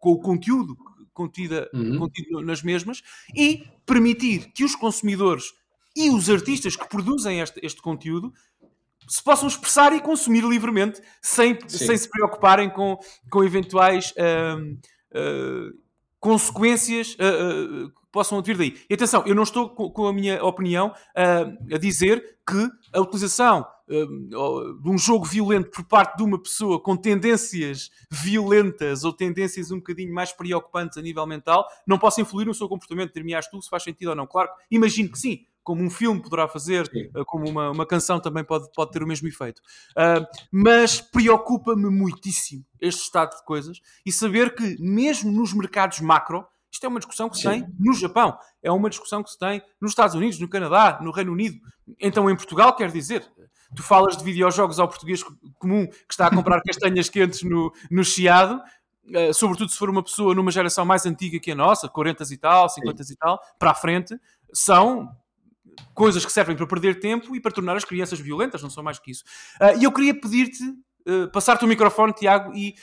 com 0.00 0.10
o 0.12 0.20
conteúdo 0.20 0.76
contida, 1.12 1.68
uhum. 1.72 1.98
contido 1.98 2.42
nas 2.42 2.62
mesmas, 2.62 3.02
e 3.34 3.64
permitir 3.86 4.52
que 4.52 4.64
os 4.64 4.76
consumidores 4.76 5.54
e 5.96 6.10
os 6.10 6.28
artistas 6.28 6.76
que 6.76 6.86
produzem 6.88 7.40
este, 7.40 7.58
este 7.64 7.80
conteúdo 7.80 8.32
se 9.08 9.22
possam 9.22 9.48
expressar 9.48 9.92
e 9.92 10.00
consumir 10.00 10.44
livremente 10.44 11.00
sem, 11.22 11.58
sem 11.68 11.96
se 11.96 12.08
preocuparem 12.08 12.68
com, 12.68 12.98
com 13.30 13.44
eventuais 13.44 14.12
uh, 14.12 14.60
uh, 14.62 15.78
consequências 16.18 17.14
uh, 17.14 17.88
que 17.88 18.06
possam 18.10 18.38
advir 18.38 18.58
daí. 18.58 18.76
E 18.90 18.94
atenção, 18.94 19.22
eu 19.24 19.34
não 19.34 19.44
estou 19.44 19.70
com, 19.70 19.90
com 19.90 20.06
a 20.06 20.12
minha 20.12 20.42
opinião 20.44 20.92
a 21.14 21.78
dizer 21.78 22.38
que 22.46 22.70
a 22.92 23.00
utilização 23.00 23.66
de 23.86 24.88
um 24.88 24.96
jogo 24.96 25.24
violento 25.24 25.70
por 25.70 25.84
parte 25.84 26.16
de 26.16 26.22
uma 26.22 26.42
pessoa 26.42 26.80
com 26.80 26.96
tendências 26.96 27.90
violentas 28.10 29.04
ou 29.04 29.12
tendências 29.12 29.70
um 29.70 29.76
bocadinho 29.76 30.12
mais 30.14 30.32
preocupantes 30.32 30.96
a 30.96 31.02
nível 31.02 31.26
mental 31.26 31.68
não 31.86 31.98
possa 31.98 32.20
influir 32.22 32.46
no 32.46 32.54
seu 32.54 32.68
comportamento. 32.68 33.12
Ter-me-ás 33.12 33.48
tu 33.48 33.60
se 33.60 33.68
faz 33.68 33.82
sentido 33.84 34.08
ou 34.08 34.16
não. 34.16 34.26
Claro, 34.26 34.48
imagino 34.70 35.10
que 35.10 35.18
sim, 35.18 35.44
como 35.66 35.82
um 35.82 35.90
filme 35.90 36.22
poderá 36.22 36.46
fazer. 36.46 36.88
Eh, 36.94 37.24
como 37.26 37.50
uma, 37.50 37.72
uma 37.72 37.84
canção 37.84 38.20
também 38.20 38.44
pode, 38.44 38.70
pode 38.72 38.92
ter 38.92 39.02
o 39.02 39.06
mesmo 39.06 39.26
efeito. 39.26 39.60
Uh, 39.98 40.24
mas 40.52 41.00
preocupa-me 41.00 41.90
muitíssimo 41.90 42.64
este 42.80 43.02
estado 43.02 43.36
de 43.36 43.44
coisas 43.44 43.80
e 44.06 44.12
saber 44.12 44.54
que, 44.54 44.76
mesmo 44.78 45.32
nos 45.32 45.52
mercados 45.52 45.98
macro, 45.98 46.46
isto 46.70 46.86
é 46.86 46.88
uma 46.88 47.00
discussão 47.00 47.28
que 47.28 47.36
se 47.36 47.42
tem 47.42 47.66
no 47.80 47.92
Japão, 47.94 48.38
é 48.62 48.70
uma 48.70 48.88
discussão 48.88 49.24
que 49.24 49.30
se 49.30 49.38
tem 49.38 49.60
nos 49.80 49.90
Estados 49.90 50.14
Unidos, 50.14 50.38
no 50.38 50.48
Canadá, 50.48 51.00
no 51.02 51.10
Reino 51.10 51.32
Unido. 51.32 51.58
Então, 52.00 52.30
em 52.30 52.36
Portugal, 52.36 52.76
quer 52.76 52.92
dizer, 52.92 53.28
tu 53.74 53.82
falas 53.82 54.16
de 54.16 54.22
videojogos 54.22 54.78
ao 54.78 54.86
português 54.86 55.24
comum 55.58 55.88
que 55.88 56.12
está 56.12 56.28
a 56.28 56.34
comprar 56.34 56.60
castanhas 56.64 57.08
quentes 57.08 57.42
no, 57.42 57.72
no 57.90 58.04
Chiado, 58.04 58.62
Uh, 59.08 59.32
sobretudo 59.32 59.70
se 59.70 59.78
for 59.78 59.88
uma 59.88 60.02
pessoa 60.02 60.34
numa 60.34 60.50
geração 60.50 60.84
mais 60.84 61.06
antiga 61.06 61.38
que 61.38 61.52
a 61.52 61.54
nossa, 61.54 61.88
40 61.88 62.24
e 62.28 62.36
tal, 62.36 62.68
50 62.68 63.04
Sim. 63.04 63.12
e 63.12 63.16
tal, 63.16 63.40
para 63.56 63.70
a 63.70 63.74
frente, 63.74 64.18
são 64.52 65.08
coisas 65.94 66.24
que 66.24 66.32
servem 66.32 66.56
para 66.56 66.66
perder 66.66 67.00
tempo 67.00 67.34
e 67.34 67.40
para 67.40 67.52
tornar 67.52 67.76
as 67.76 67.84
crianças 67.84 68.18
violentas, 68.20 68.62
não 68.62 68.70
são 68.70 68.82
mais 68.82 68.98
que 68.98 69.10
isso. 69.10 69.24
Uh, 69.60 69.78
e 69.80 69.84
eu 69.84 69.92
queria 69.92 70.18
pedir-te, 70.18 70.62
uh, 70.62 71.30
passar-te 71.32 71.64
o 71.64 71.68
microfone, 71.68 72.12
Tiago, 72.12 72.54
e 72.54 72.74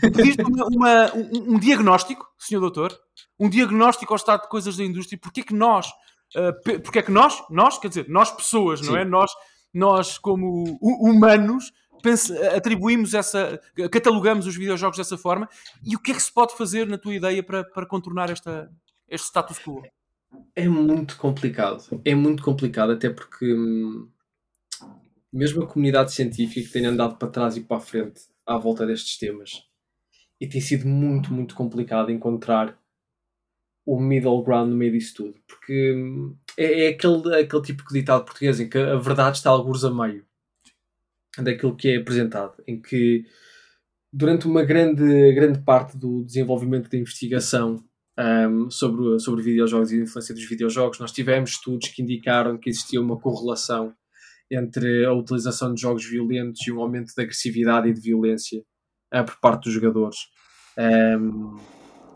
pedir-te 0.00 0.42
um, 0.42 1.54
um, 1.54 1.58
diagnóstico, 1.58 2.26
senhor 2.38 2.60
doutor, 2.60 2.96
um 3.38 3.48
diagnóstico 3.48 4.12
ao 4.12 4.16
estado 4.16 4.42
de 4.42 4.48
coisas 4.48 4.76
da 4.76 4.84
indústria, 4.84 5.18
porque 5.20 5.40
é 5.40 5.44
que 5.44 5.54
nós, 5.54 5.88
uh, 6.36 6.80
porque 6.82 7.00
é 7.00 7.02
que 7.02 7.10
nós, 7.10 7.42
nós, 7.50 7.78
quer 7.78 7.88
dizer, 7.88 8.08
nós 8.08 8.30
pessoas, 8.30 8.80
não 8.80 8.96
é? 8.96 9.04
Nós, 9.04 9.30
nós 9.72 10.18
como 10.18 10.78
humanos, 10.80 11.72
atribuímos 12.54 13.12
essa, 13.14 13.60
catalogamos 13.90 14.46
os 14.46 14.56
videojogos 14.56 14.96
dessa 14.96 15.18
forma, 15.18 15.48
e 15.84 15.94
o 15.94 15.98
que 15.98 16.12
é 16.12 16.14
que 16.14 16.22
se 16.22 16.32
pode 16.32 16.56
fazer, 16.56 16.86
na 16.86 16.96
tua 16.96 17.14
ideia, 17.14 17.42
para, 17.42 17.62
para 17.64 17.86
contornar 17.86 18.30
esta, 18.30 18.70
este 19.08 19.26
status 19.26 19.58
quo? 19.58 19.82
É 20.54 20.68
muito 20.68 21.16
complicado. 21.16 22.00
É 22.04 22.14
muito 22.14 22.42
complicado, 22.42 22.92
até 22.92 23.08
porque 23.10 23.52
hum, 23.54 24.08
mesmo 25.32 25.62
a 25.62 25.66
comunidade 25.66 26.12
científica 26.12 26.72
tem 26.72 26.86
andado 26.86 27.16
para 27.16 27.28
trás 27.28 27.56
e 27.56 27.60
para 27.62 27.76
a 27.76 27.80
frente 27.80 28.22
à 28.46 28.58
volta 28.58 28.86
destes 28.86 29.16
temas. 29.16 29.64
E 30.40 30.46
tem 30.46 30.60
sido 30.60 30.86
muito, 30.86 31.32
muito 31.32 31.54
complicado 31.54 32.10
encontrar 32.10 32.78
o 33.86 33.98
middle 33.98 34.42
ground 34.42 34.70
no 34.70 34.76
meio 34.76 34.92
disso 34.92 35.14
tudo. 35.16 35.34
Porque 35.46 35.94
hum, 35.94 36.36
é, 36.56 36.86
é 36.86 36.88
aquele, 36.88 37.34
aquele 37.34 37.62
tipo 37.62 37.84
de 37.88 37.94
ditado 38.00 38.24
português 38.24 38.60
em 38.60 38.68
que 38.68 38.78
a 38.78 38.96
verdade 38.96 39.36
está 39.36 39.50
alguns 39.50 39.84
a 39.84 39.90
meio 39.90 40.24
daquilo 41.38 41.76
que 41.76 41.88
é 41.88 41.96
apresentado. 41.96 42.62
Em 42.66 42.80
que 42.80 43.24
durante 44.12 44.46
uma 44.46 44.64
grande, 44.64 45.32
grande 45.32 45.60
parte 45.60 45.96
do 45.96 46.24
desenvolvimento 46.24 46.90
da 46.90 46.98
investigação 46.98 47.84
um, 48.20 48.70
sobre, 48.70 49.18
sobre 49.18 49.42
videojogos 49.42 49.90
e 49.92 49.98
a 49.98 50.02
influência 50.02 50.34
dos 50.34 50.46
videojogos. 50.48 50.98
Nós 50.98 51.12
tivemos 51.12 51.50
estudos 51.50 51.88
que 51.88 52.02
indicaram 52.02 52.58
que 52.58 52.68
existia 52.68 53.00
uma 53.00 53.18
correlação 53.18 53.94
entre 54.50 55.04
a 55.06 55.12
utilização 55.12 55.72
de 55.72 55.80
jogos 55.80 56.04
violentos 56.04 56.66
e 56.66 56.72
um 56.72 56.80
aumento 56.80 57.14
de 57.14 57.22
agressividade 57.22 57.88
e 57.88 57.94
de 57.94 58.00
violência 58.00 58.60
uh, 59.14 59.24
por 59.24 59.38
parte 59.40 59.64
dos 59.64 59.72
jogadores. 59.72 60.18
Um, 60.76 61.56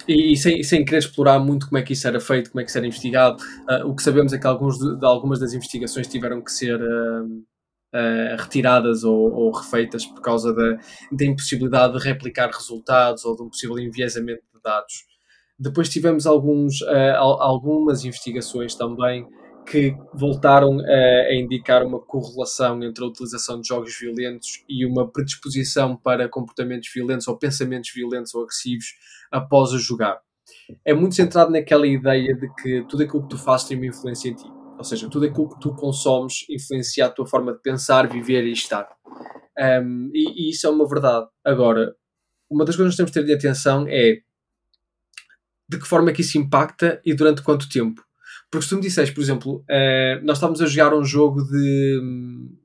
e, 0.06 0.32
e 0.32 0.36
sem, 0.36 0.62
sem 0.62 0.84
querer 0.84 0.98
explorar 0.98 1.38
muito 1.38 1.66
como 1.66 1.78
é 1.78 1.82
que 1.82 1.92
isso 1.92 2.06
era 2.06 2.20
feito, 2.20 2.50
como 2.50 2.60
é 2.60 2.64
que 2.64 2.70
isso 2.70 2.78
era 2.78 2.86
investigado, 2.86 3.42
uh, 3.70 3.88
o 3.88 3.94
que 3.94 4.02
sabemos 4.02 4.32
é 4.32 4.38
que 4.38 4.46
alguns 4.46 4.78
de, 4.78 4.98
de, 4.98 5.06
algumas 5.06 5.38
das 5.38 5.52
investigações 5.52 6.08
tiveram 6.08 6.42
que 6.42 6.52
ser 6.52 6.80
uh, 6.82 8.36
retiradas 8.36 9.04
ou, 9.04 9.32
ou, 9.32 9.52
refeitas 9.52 10.04
por 10.04 10.20
causa 10.20 10.52
da, 10.52 10.76
da 11.12 11.24
impossibilidade 11.24 11.96
de 11.96 12.04
replicar 12.04 12.50
resultados 12.50 13.24
ou 13.24 13.36
de 13.36 13.42
um 13.42 13.48
possível 13.48 13.78
enviesamento 13.78 14.42
de 14.52 14.60
dados. 14.60 15.13
Depois 15.58 15.88
tivemos 15.88 16.26
alguns, 16.26 16.80
uh, 16.82 17.16
algumas 17.18 18.04
investigações 18.04 18.74
também 18.74 19.26
que 19.64 19.96
voltaram 20.12 20.78
a, 20.80 21.28
a 21.28 21.34
indicar 21.34 21.84
uma 21.84 21.98
correlação 21.98 22.82
entre 22.82 23.02
a 23.02 23.06
utilização 23.06 23.60
de 23.60 23.68
jogos 23.68 23.98
violentos 23.98 24.64
e 24.68 24.84
uma 24.84 25.10
predisposição 25.10 25.96
para 25.96 26.28
comportamentos 26.28 26.90
violentos 26.94 27.26
ou 27.26 27.38
pensamentos 27.38 27.90
violentos 27.94 28.34
ou 28.34 28.42
agressivos 28.42 28.94
após 29.30 29.72
a 29.72 29.78
jogar. 29.78 30.20
É 30.84 30.92
muito 30.92 31.14
centrado 31.14 31.50
naquela 31.50 31.86
ideia 31.86 32.34
de 32.34 32.52
que 32.54 32.84
tudo 32.88 33.02
aquilo 33.02 33.22
que 33.22 33.30
tu 33.30 33.38
fazes 33.38 33.66
tem 33.66 33.76
uma 33.76 33.86
influência 33.86 34.28
em 34.28 34.34
ti. 34.34 34.46
Ou 34.76 34.84
seja, 34.84 35.08
tudo 35.08 35.26
aquilo 35.26 35.48
que 35.48 35.60
tu 35.60 35.74
consomes 35.74 36.44
influencia 36.50 37.06
a 37.06 37.10
tua 37.10 37.26
forma 37.26 37.52
de 37.52 37.60
pensar, 37.60 38.08
viver 38.08 38.44
e 38.44 38.52
estar. 38.52 38.88
Um, 39.58 40.10
e, 40.12 40.48
e, 40.48 40.50
isso 40.50 40.66
é 40.66 40.70
uma 40.70 40.86
verdade. 40.86 41.26
Agora, 41.44 41.94
uma 42.50 42.64
das 42.64 42.76
coisas 42.76 42.94
que 42.94 43.02
nós 43.02 43.12
temos 43.12 43.12
de 43.12 43.20
ter 43.20 43.24
de 43.24 43.32
atenção 43.32 43.86
é 43.88 44.18
de 45.68 45.78
que 45.78 45.86
forma 45.86 46.10
é 46.10 46.12
que 46.12 46.20
isso 46.20 46.38
impacta 46.38 47.00
e 47.04 47.14
durante 47.14 47.42
quanto 47.42 47.68
tempo. 47.68 48.02
Porque 48.50 48.64
se 48.64 48.70
tu 48.70 48.76
me 48.76 48.82
disseste, 48.82 49.14
por 49.14 49.20
exemplo, 49.20 49.64
uh, 49.70 50.24
nós 50.24 50.36
estávamos 50.36 50.60
a 50.60 50.66
jogar 50.66 50.94
um 50.94 51.04
jogo 51.04 51.42
de. 51.42 52.00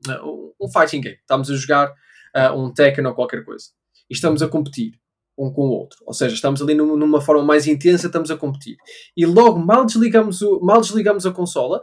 Uh, 0.08 0.50
um 0.60 0.70
fighting 0.70 1.00
game, 1.00 1.16
estávamos 1.16 1.50
a 1.50 1.56
jogar 1.56 1.90
uh, 2.36 2.54
um 2.54 2.72
Tekken 2.72 3.06
ou 3.06 3.14
qualquer 3.14 3.44
coisa 3.44 3.68
e 4.10 4.14
estamos 4.14 4.42
a 4.42 4.48
competir 4.48 4.92
um 5.38 5.50
com 5.50 5.62
o 5.62 5.70
outro. 5.70 5.98
Ou 6.06 6.12
seja, 6.12 6.34
estamos 6.34 6.60
ali 6.60 6.74
numa, 6.74 6.96
numa 6.96 7.20
forma 7.20 7.42
mais 7.42 7.66
intensa, 7.66 8.08
estamos 8.08 8.30
a 8.30 8.36
competir. 8.36 8.76
E 9.16 9.24
logo, 9.24 9.58
mal 9.58 9.86
desligamos, 9.86 10.42
o, 10.42 10.60
mal 10.60 10.80
desligamos 10.80 11.24
a 11.24 11.32
consola, 11.32 11.82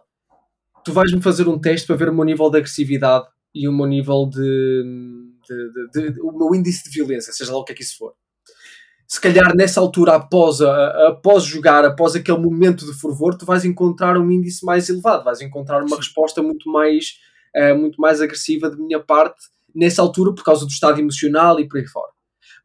tu 0.85 0.93
vais-me 0.93 1.21
fazer 1.21 1.47
um 1.47 1.59
teste 1.59 1.87
para 1.87 1.95
ver 1.95 2.09
o 2.09 2.13
meu 2.13 2.23
nível 2.23 2.51
de 2.51 2.57
agressividade 2.57 3.25
e 3.55 3.67
o 3.67 3.73
meu 3.73 3.87
nível 3.87 4.29
de, 4.29 4.83
de, 5.49 5.91
de, 5.91 6.11
de, 6.13 6.21
o 6.21 6.31
meu 6.31 6.53
índice 6.53 6.83
de 6.83 6.91
violência, 6.91 7.33
seja 7.33 7.51
lá 7.51 7.57
o 7.57 7.63
que 7.63 7.71
é 7.71 7.75
que 7.75 7.81
isso 7.81 7.97
for. 7.97 8.13
Se 9.07 9.21
calhar 9.21 9.55
nessa 9.55 9.79
altura, 9.79 10.15
após, 10.15 10.59
a, 10.59 11.07
após 11.07 11.45
jogar, 11.45 11.85
após 11.85 12.13
aquele 12.13 12.39
momento 12.39 12.85
de 12.85 12.99
fervor, 12.99 13.37
tu 13.37 13.45
vais 13.45 13.63
encontrar 13.63 14.17
um 14.17 14.29
índice 14.29 14.65
mais 14.65 14.89
elevado, 14.89 15.23
vais 15.23 15.39
encontrar 15.41 15.79
uma 15.79 15.95
Sim. 15.95 15.95
resposta 15.95 16.43
muito 16.43 16.69
mais, 16.69 17.17
uh, 17.55 17.75
muito 17.77 18.01
mais 18.01 18.19
agressiva 18.21 18.69
de 18.69 18.77
minha 18.77 18.99
parte 18.99 19.39
nessa 19.73 20.01
altura 20.01 20.33
por 20.33 20.43
causa 20.43 20.65
do 20.65 20.71
estado 20.71 20.99
emocional 20.99 21.57
e 21.59 21.67
por 21.67 21.79
aí 21.79 21.87
fora. 21.87 22.11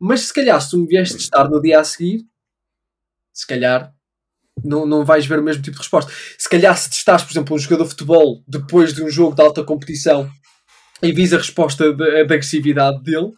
Mas 0.00 0.22
se 0.22 0.34
calhar, 0.34 0.60
se 0.60 0.70
tu 0.70 0.78
me 0.78 0.86
vieste 0.86 1.16
estar 1.16 1.48
no 1.48 1.60
dia 1.60 1.78
a 1.78 1.84
seguir, 1.84 2.24
se 3.32 3.46
calhar 3.46 3.94
não, 4.64 4.84
não 4.84 5.04
vais 5.04 5.24
ver 5.24 5.38
o 5.38 5.42
mesmo 5.42 5.62
tipo 5.62 5.76
de 5.76 5.82
resposta. 5.82 6.12
Se 6.36 6.48
calhar, 6.48 6.76
se 6.76 6.90
estás, 6.90 7.22
por 7.22 7.32
exemplo, 7.32 7.54
um 7.54 7.58
jogador 7.58 7.84
de 7.84 7.90
futebol 7.90 8.42
depois 8.48 8.92
de 8.92 9.02
um 9.02 9.08
jogo 9.08 9.36
de 9.36 9.42
alta 9.42 9.62
competição 9.62 10.28
e 11.00 11.12
vis 11.12 11.32
a 11.32 11.38
resposta 11.38 11.92
da 11.92 12.20
agressividade 12.20 13.00
dele, 13.02 13.32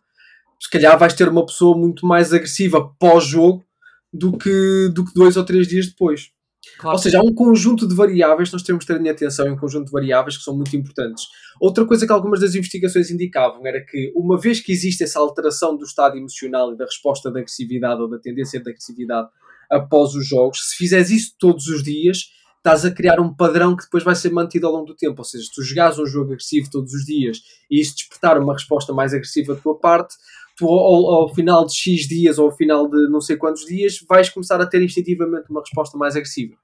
se 0.65 0.71
calhar 0.71 0.99
vais 0.99 1.13
ter 1.13 1.29
uma 1.29 1.45
pessoa 1.45 1.77
muito 1.77 2.07
mais 2.07 2.33
agressiva 2.33 2.91
pós-jogo 2.99 3.63
do 4.11 4.33
que, 4.33 4.91
do 4.95 5.05
que 5.05 5.13
dois 5.13 5.37
ou 5.37 5.45
três 5.45 5.69
dias 5.69 5.89
depois. 5.89 6.31
Claro. 6.79 6.97
Ou 6.97 7.03
seja, 7.03 7.19
há 7.19 7.23
um 7.23 7.35
conjunto 7.35 7.87
de 7.87 7.95
variáveis 7.95 8.49
que 8.49 8.55
nós 8.55 8.63
temos 8.63 8.83
que 8.83 8.91
ter 8.91 8.99
em 8.99 9.11
atenção, 9.11 9.47
um 9.47 9.59
conjunto 9.59 9.87
de 9.87 9.93
variáveis 9.93 10.39
que 10.39 10.43
são 10.43 10.57
muito 10.57 10.75
importantes. 10.75 11.27
Outra 11.61 11.85
coisa 11.85 12.07
que 12.07 12.13
algumas 12.13 12.41
das 12.41 12.55
investigações 12.55 13.11
indicavam 13.11 13.67
era 13.67 13.85
que, 13.85 14.11
uma 14.17 14.41
vez 14.41 14.61
que 14.61 14.73
existe 14.73 15.05
essa 15.05 15.19
alteração 15.19 15.77
do 15.77 15.85
estado 15.85 16.17
emocional 16.17 16.73
e 16.73 16.79
da 16.79 16.87
resposta 16.87 17.31
da 17.31 17.41
agressividade 17.41 18.01
ou 18.01 18.09
da 18.09 18.19
tendência 18.19 18.63
da 18.63 18.71
agressividade 18.71 19.29
após 19.71 20.15
os 20.15 20.27
jogos, 20.27 20.71
se 20.71 20.77
fizeres 20.77 21.11
isso 21.11 21.35
todos 21.39 21.67
os 21.67 21.83
dias, 21.83 22.31
estás 22.57 22.87
a 22.87 22.91
criar 22.91 23.21
um 23.21 23.35
padrão 23.35 23.77
que 23.77 23.85
depois 23.85 24.03
vai 24.03 24.15
ser 24.15 24.33
mantido 24.33 24.67
ao 24.67 24.73
longo 24.73 24.87
do 24.87 24.97
tempo. 24.97 25.17
Ou 25.19 25.25
seja, 25.25 25.45
se 25.45 25.53
tu 25.53 25.63
jogares 25.63 25.99
um 25.99 26.07
jogo 26.07 26.33
agressivo 26.33 26.71
todos 26.71 26.95
os 26.95 27.05
dias 27.05 27.43
e 27.71 27.79
isso 27.79 27.95
despertar 27.95 28.39
uma 28.39 28.55
resposta 28.55 28.91
mais 28.95 29.13
agressiva 29.13 29.55
da 29.55 29.61
tua 29.61 29.79
parte, 29.79 30.15
tu 30.57 30.67
ao, 30.67 31.23
ao, 31.23 31.35
final 31.35 31.67
de 31.67 31.75
X 31.75 32.07
dias 32.07 32.39
ou 32.39 32.47
ao 32.47 32.57
final 32.57 32.89
de 32.89 33.09
não 33.09 33.21
sei 33.21 33.37
quantos 33.37 33.65
dias 33.65 33.99
vais 34.09 34.29
começar 34.29 34.61
a 34.61 34.67
ter 34.67 34.83
instintivamente 34.83 35.51
uma 35.51 35.61
resposta 35.61 35.99
mais 35.99 36.15
agressiva. 36.17 36.55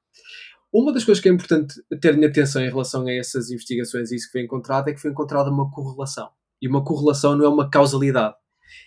Uma 0.73 0.93
das 0.93 1.05
coisas 1.05 1.21
que 1.21 1.29
é 1.29 1.33
importante 1.33 1.75
ter 2.01 2.17
em 2.17 2.25
atenção 2.25 2.63
em 2.63 2.69
relação 2.69 3.05
a 3.07 3.13
essas 3.13 3.51
investigações 3.51 4.11
e 4.11 4.17
isso 4.17 4.27
que 4.27 4.33
foi 4.33 4.43
encontrado 4.43 4.89
é 4.89 4.93
que 4.93 5.01
foi 5.01 5.11
encontrada 5.11 5.51
uma 5.51 5.69
correlação. 5.71 6.29
E 6.63 6.69
uma 6.69 6.85
correlação 6.85 7.37
não 7.37 7.45
é 7.45 7.49
uma 7.49 7.69
causalidade. 7.69 8.35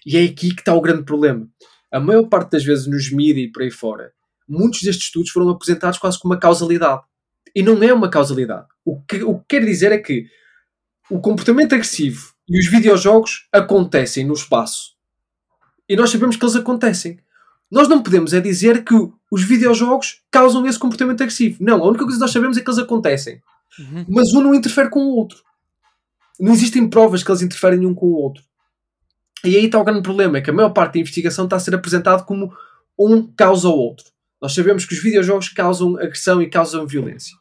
E 0.06 0.18
é 0.18 0.24
aqui 0.24 0.54
que 0.54 0.62
está 0.62 0.74
o 0.74 0.82
grande 0.82 1.04
problema. 1.04 1.48
A 1.92 2.00
maior 2.00 2.28
parte 2.30 2.52
das 2.52 2.64
vezes 2.64 2.88
nos 2.88 3.12
mídias 3.12 3.48
e 3.48 3.52
por 3.52 3.64
aí 3.64 3.72
fora, 3.72 4.14
muitos 4.48 4.82
destes 4.82 5.08
estudos 5.08 5.32
foram 5.32 5.50
apresentados 5.50 6.00
quase 6.00 6.18
como 6.20 6.34
uma 6.34 6.40
causalidade. 6.40 7.02
E 7.54 7.62
não 7.62 7.82
é 7.84 7.94
uma 7.94 8.10
causalidade. 8.10 8.68
O 8.86 9.02
que, 9.02 9.22
o 9.22 9.40
que 9.40 9.46
quer 9.50 9.66
dizer 9.66 9.92
é 9.92 9.98
que 9.98 10.26
o 11.12 11.20
comportamento 11.20 11.74
agressivo 11.74 12.34
e 12.48 12.58
os 12.60 12.68
videojogos 12.68 13.48
acontecem 13.52 14.26
no 14.26 14.34
espaço. 14.34 14.93
E 15.88 15.96
nós 15.96 16.10
sabemos 16.10 16.36
que 16.36 16.44
eles 16.44 16.56
acontecem. 16.56 17.20
Nós 17.72 17.88
não 17.88 18.02
podemos 18.04 18.34
é 18.34 18.40
dizer 18.40 18.84
que 18.84 18.94
os 19.32 19.44
videojogos 19.44 20.22
causam 20.30 20.66
esse 20.68 20.78
comportamento 20.78 21.22
agressivo. 21.22 21.58
Não, 21.60 21.84
a 21.84 21.88
única 21.88 22.04
coisa 22.04 22.18
que 22.18 22.22
nós 22.22 22.32
sabemos 22.32 22.58
é 22.58 22.62
que 22.62 22.70
eles 22.70 22.80
acontecem. 22.80 23.42
Uhum. 23.80 24.06
Mas 24.08 24.32
um 24.34 24.42
não 24.42 24.54
interfere 24.54 24.90
com 24.90 25.00
o 25.00 25.16
outro. 25.16 25.40
Não 26.40 26.54
existem 26.54 26.88
provas 26.88 27.24
que 27.24 27.32
eles 27.32 27.42
interferem 27.42 27.86
um 27.86 27.94
com 27.94 28.06
o 28.06 28.14
outro. 28.14 28.44
E 29.44 29.58
aí 29.58 29.66
está 29.66 29.80
o 29.80 29.84
grande 29.84 30.04
problema, 30.04 30.38
é 30.38 30.42
que 30.42 30.50
a 30.50 30.54
maior 30.54 30.70
parte 30.70 30.94
da 30.94 31.00
investigação 31.00 31.46
está 31.46 31.58
a 31.58 31.60
ser 31.60 31.76
apresentado 31.76 32.26
como 32.26 32.54
um 32.98 33.28
causa 33.34 33.68
o 33.68 33.76
outro. 33.76 34.06
Nós 34.42 34.54
sabemos 34.54 34.86
que 34.86 34.94
os 34.94 35.02
videojogos 35.02 35.50
causam 35.50 35.98
agressão 35.98 36.42
e 36.42 36.50
causam 36.50 36.88
violência. 36.88 37.36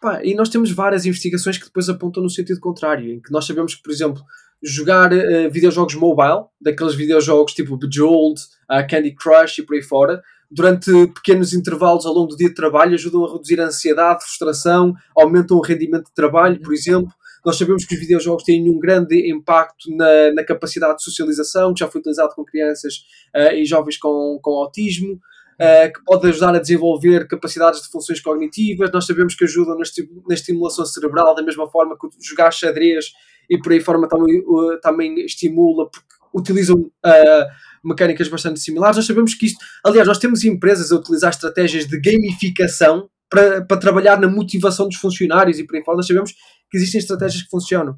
Pá, 0.00 0.22
e 0.24 0.34
nós 0.34 0.48
temos 0.48 0.70
várias 0.70 1.04
investigações 1.04 1.58
que 1.58 1.66
depois 1.66 1.88
apontam 1.88 2.22
no 2.22 2.30
sentido 2.30 2.60
contrário, 2.60 3.12
em 3.12 3.20
que 3.20 3.32
nós 3.32 3.46
sabemos 3.46 3.74
que, 3.74 3.82
por 3.82 3.92
exemplo, 3.92 4.22
jogar 4.62 5.12
uh, 5.12 5.50
videojogos 5.50 5.94
mobile, 5.94 6.44
daqueles 6.60 6.94
videojogos 6.94 7.54
tipo 7.54 7.76
Bejeweled, 7.76 8.40
uh, 8.70 8.86
Candy 8.88 9.14
Crush 9.14 9.58
e 9.58 9.62
por 9.62 9.74
aí 9.74 9.82
fora, 9.82 10.22
durante 10.50 10.90
pequenos 11.08 11.54
intervalos 11.54 12.04
ao 12.04 12.12
longo 12.12 12.28
do 12.28 12.36
dia 12.36 12.48
de 12.48 12.54
trabalho, 12.54 12.94
ajudam 12.94 13.24
a 13.24 13.32
reduzir 13.32 13.60
a 13.60 13.66
ansiedade, 13.66 14.24
frustração, 14.24 14.94
aumentam 15.16 15.56
o 15.56 15.62
rendimento 15.62 16.06
de 16.06 16.14
trabalho, 16.14 16.60
por 16.60 16.74
exemplo. 16.74 17.12
Nós 17.44 17.56
sabemos 17.56 17.86
que 17.86 17.94
os 17.94 18.00
videojogos 18.00 18.42
têm 18.42 18.68
um 18.68 18.78
grande 18.78 19.30
impacto 19.30 19.94
na, 19.96 20.32
na 20.32 20.44
capacidade 20.44 20.96
de 20.96 21.04
socialização, 21.04 21.72
que 21.72 21.80
já 21.80 21.88
foi 21.88 22.00
utilizado 22.00 22.34
com 22.34 22.44
crianças 22.44 22.96
uh, 23.34 23.54
e 23.54 23.64
jovens 23.64 23.96
com, 23.96 24.38
com 24.42 24.50
autismo 24.50 25.14
uh, 25.14 25.92
que 25.92 26.04
pode 26.04 26.26
ajudar 26.28 26.54
a 26.54 26.58
desenvolver 26.58 27.26
capacidades 27.28 27.82
de 27.82 27.88
funções 27.88 28.20
cognitivas. 28.20 28.90
Nós 28.92 29.06
sabemos 29.06 29.34
que 29.34 29.44
ajudam 29.44 29.76
na, 29.76 29.84
na 30.28 30.34
estimulação 30.34 30.84
cerebral, 30.84 31.34
da 31.34 31.42
mesma 31.42 31.70
forma 31.70 31.96
que 31.96 32.08
jogar 32.20 32.50
xadrez 32.50 33.12
e 33.48 33.58
por 33.58 33.72
aí 33.72 33.80
forma 33.80 34.08
também, 34.08 34.42
também 34.82 35.24
estimula, 35.24 35.88
porque 35.90 36.08
utilizam 36.34 36.76
uh, 36.76 37.46
mecânicas 37.84 38.28
bastante 38.28 38.60
similares. 38.60 38.96
Nós 38.96 39.06
sabemos 39.06 39.34
que 39.34 39.46
isto, 39.46 39.58
aliás, 39.84 40.06
nós 40.06 40.18
temos 40.18 40.44
empresas 40.44 40.92
a 40.92 40.96
utilizar 40.96 41.30
estratégias 41.30 41.86
de 41.86 42.00
gamificação 42.00 43.08
para, 43.28 43.64
para 43.64 43.76
trabalhar 43.76 44.20
na 44.20 44.28
motivação 44.28 44.88
dos 44.88 44.96
funcionários 44.96 45.58
e 45.58 45.64
por 45.64 45.76
aí 45.76 45.84
fora. 45.84 45.96
Nós 45.96 46.06
sabemos 46.06 46.32
que 46.70 46.76
existem 46.76 46.98
estratégias 46.98 47.42
que 47.42 47.50
funcionam. 47.50 47.96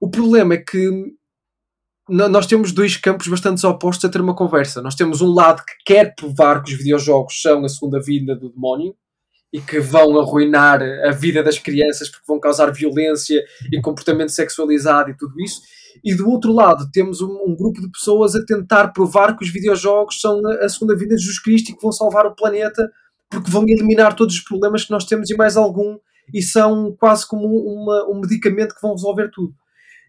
O 0.00 0.10
problema 0.10 0.54
é 0.54 0.58
que 0.58 0.90
nós 2.08 2.46
temos 2.46 2.70
dois 2.70 2.96
campos 2.96 3.26
bastante 3.26 3.66
opostos 3.66 4.04
a 4.04 4.08
ter 4.08 4.20
uma 4.20 4.34
conversa. 4.34 4.80
Nós 4.80 4.94
temos 4.94 5.20
um 5.20 5.32
lado 5.32 5.62
que 5.64 5.92
quer 5.92 6.14
provar 6.14 6.62
que 6.62 6.72
os 6.72 6.78
videojogos 6.78 7.40
são 7.40 7.64
a 7.64 7.68
segunda 7.68 8.00
vida 8.00 8.36
do 8.36 8.50
demónio 8.50 8.94
e 9.56 9.60
que 9.62 9.80
vão 9.80 10.20
arruinar 10.20 10.82
a 10.82 11.10
vida 11.12 11.42
das 11.42 11.58
crianças 11.58 12.10
porque 12.10 12.26
vão 12.28 12.38
causar 12.38 12.70
violência 12.70 13.42
e 13.72 13.80
comportamento 13.80 14.28
sexualizado 14.28 15.08
e 15.08 15.16
tudo 15.16 15.40
isso. 15.40 15.62
E 16.04 16.14
do 16.14 16.28
outro 16.28 16.52
lado, 16.52 16.90
temos 16.92 17.22
um, 17.22 17.38
um 17.46 17.56
grupo 17.56 17.80
de 17.80 17.90
pessoas 17.90 18.36
a 18.36 18.44
tentar 18.44 18.88
provar 18.88 19.34
que 19.34 19.42
os 19.42 19.50
videojogos 19.50 20.20
são 20.20 20.42
a 20.60 20.68
segunda 20.68 20.94
vida 20.94 21.16
de 21.16 21.22
Jesus 21.22 21.40
Cristo 21.40 21.70
e 21.70 21.74
que 21.74 21.80
vão 21.80 21.90
salvar 21.90 22.26
o 22.26 22.34
planeta 22.34 22.92
porque 23.30 23.50
vão 23.50 23.64
eliminar 23.66 24.14
todos 24.14 24.34
os 24.34 24.42
problemas 24.42 24.84
que 24.84 24.90
nós 24.90 25.06
temos 25.06 25.30
e 25.30 25.36
mais 25.36 25.56
algum 25.56 25.96
e 26.34 26.42
são 26.42 26.94
quase 27.00 27.26
como 27.26 27.46
uma, 27.46 28.10
um 28.10 28.20
medicamento 28.20 28.74
que 28.74 28.82
vão 28.82 28.92
resolver 28.92 29.30
tudo. 29.32 29.54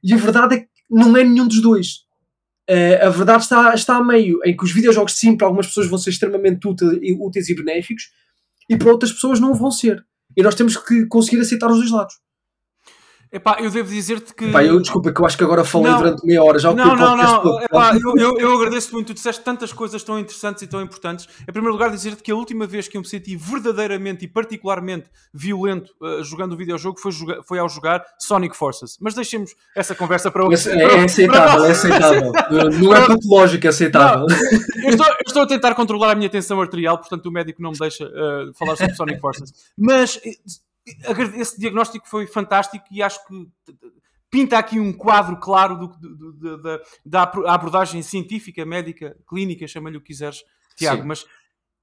E 0.04 0.14
a 0.14 0.18
verdade 0.18 0.56
é 0.56 0.60
que 0.60 0.68
não 0.90 1.16
é 1.16 1.24
nenhum 1.24 1.48
dos 1.48 1.62
dois. 1.62 2.06
Uh, 2.70 3.06
a 3.06 3.10
verdade 3.10 3.44
está, 3.44 3.74
está 3.74 3.96
a 3.96 4.04
meio, 4.04 4.42
em 4.44 4.58
que 4.58 4.64
os 4.66 4.74
videojogos, 4.74 5.14
sim, 5.14 5.38
para 5.38 5.48
algumas 5.48 5.68
pessoas 5.68 5.88
vão 5.88 5.98
ser 5.98 6.10
extremamente 6.10 6.68
úteis 6.68 7.48
e 7.48 7.56
benéficos, 7.56 8.12
e 8.70 8.78
para 8.78 8.92
outras 8.92 9.12
pessoas 9.12 9.40
não 9.40 9.54
vão 9.54 9.72
ser. 9.72 10.06
E 10.36 10.44
nós 10.44 10.56
temos 10.56 10.78
que 10.78 11.06
conseguir 11.08 11.42
aceitar 11.42 11.70
os 11.72 11.78
dois 11.78 11.92
lados. 11.92 12.16
Epá, 13.32 13.58
eu 13.60 13.70
devo 13.70 13.90
dizer-te 13.90 14.34
que. 14.34 14.46
Epá, 14.46 14.64
eu 14.64 14.80
desculpa 14.80 15.12
que 15.12 15.20
eu 15.20 15.26
acho 15.26 15.38
que 15.38 15.44
agora 15.44 15.64
falei 15.64 15.92
não, 15.92 16.00
durante 16.00 16.26
meia 16.26 16.44
hora 16.44 16.58
já. 16.60 16.74
Não, 16.74 16.96
não, 16.96 17.18
não. 17.18 17.62
Epá, 17.62 17.94
eu, 17.94 18.14
eu, 18.18 18.38
eu 18.40 18.54
agradeço 18.54 18.94
muito. 18.94 19.08
Tu 19.08 19.14
disseste 19.16 19.44
tantas 19.44 19.74
coisas 19.74 20.02
tão 20.04 20.18
interessantes 20.18 20.64
e 20.64 20.68
tão 20.68 20.82
importantes. 20.82 21.28
Em 21.42 21.52
primeiro 21.52 21.74
lugar, 21.74 21.92
dizer-te 21.92 22.24
que 22.24 22.32
a 22.32 22.36
última 22.36 22.66
vez 22.66 22.88
que 22.88 22.98
eu 22.98 23.02
me 23.02 23.08
senti 23.08 23.36
verdadeiramente 23.36 24.26
e 24.26 24.28
particularmente 24.28 25.10
violento 25.34 25.94
uh, 26.02 26.24
jogando 26.24 26.54
o 26.54 26.58
videojogo 26.58 27.00
foi, 27.00 27.12
foi 27.46 27.60
ao 27.60 27.68
jogar 27.68 28.04
Sonic 28.20 28.56
Forces. 28.56 28.98
Mas 29.02 29.14
deixemos 29.14 29.54
essa 29.76 29.94
conversa 29.94 30.32
para 30.32 30.44
outro. 30.44 30.58
É, 30.78 30.82
é 30.82 31.04
aceitável, 31.06 31.66
é 31.66 31.72
aceitável. 31.72 32.32
não 32.80 32.96
é 32.96 33.08
patológico, 33.08 33.66
é 33.66 33.70
aceitável. 33.70 34.28
Eu 34.84 34.90
estou, 34.90 35.06
eu, 35.06 35.16
estou, 35.26 35.42
a 35.44 35.48
tentar 35.48 35.74
controlar 35.76 36.12
a 36.12 36.16
minha 36.16 36.30
tensão 36.30 36.60
arterial, 36.62 36.98
portanto 36.98 37.26
o 37.28 37.32
médico 37.32 37.62
não 37.62 37.72
me 37.72 37.78
deixa 37.78 38.06
uh, 38.06 38.54
falar 38.54 38.76
sobre 38.76 38.96
Sonic 38.96 39.20
Forces. 39.20 39.54
Mas 39.78 40.20
esse 41.36 41.60
diagnóstico 41.60 42.08
foi 42.08 42.28
fantástico 42.28 42.86
e 42.92 43.02
acho 43.02 43.26
que 43.28 43.50
pinta 44.30 44.58
aqui 44.58 44.80
um 44.80 44.94
quadro 44.94 45.38
claro 45.38 45.78
do, 45.78 45.88
do, 45.88 46.34
do, 46.34 46.62
da, 46.62 46.82
da 47.06 47.24
abordagem 47.54 48.02
científica, 48.02 48.66
médica, 48.66 49.18
clínica, 49.28 49.68
chama-lhe 49.68 49.98
o 49.98 50.02
que 50.02 50.08
quiseres, 50.08 50.44
Tiago. 50.76 51.02
Sim. 51.02 51.08
Mas 51.08 51.26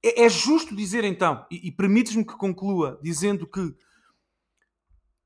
é, 0.04 0.24
é, 0.24 0.28
justo 0.28 0.76
dizer 0.76 1.04
então, 1.04 1.46
e, 1.50 1.68
e 1.68 1.72
permites-me 1.72 2.24
que 2.24 2.36
conclua 2.36 3.00
dizendo 3.02 3.46
que 3.46 3.74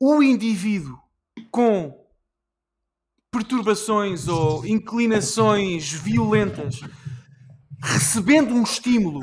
o 0.00 0.22
indivíduo 0.22 0.98
com 1.50 2.06
perturbações 3.30 4.28
ou 4.28 4.64
inclinações 4.64 5.92
violentas 5.92 6.80
recebendo 7.82 8.54
um 8.54 8.62
estímulo 8.62 9.20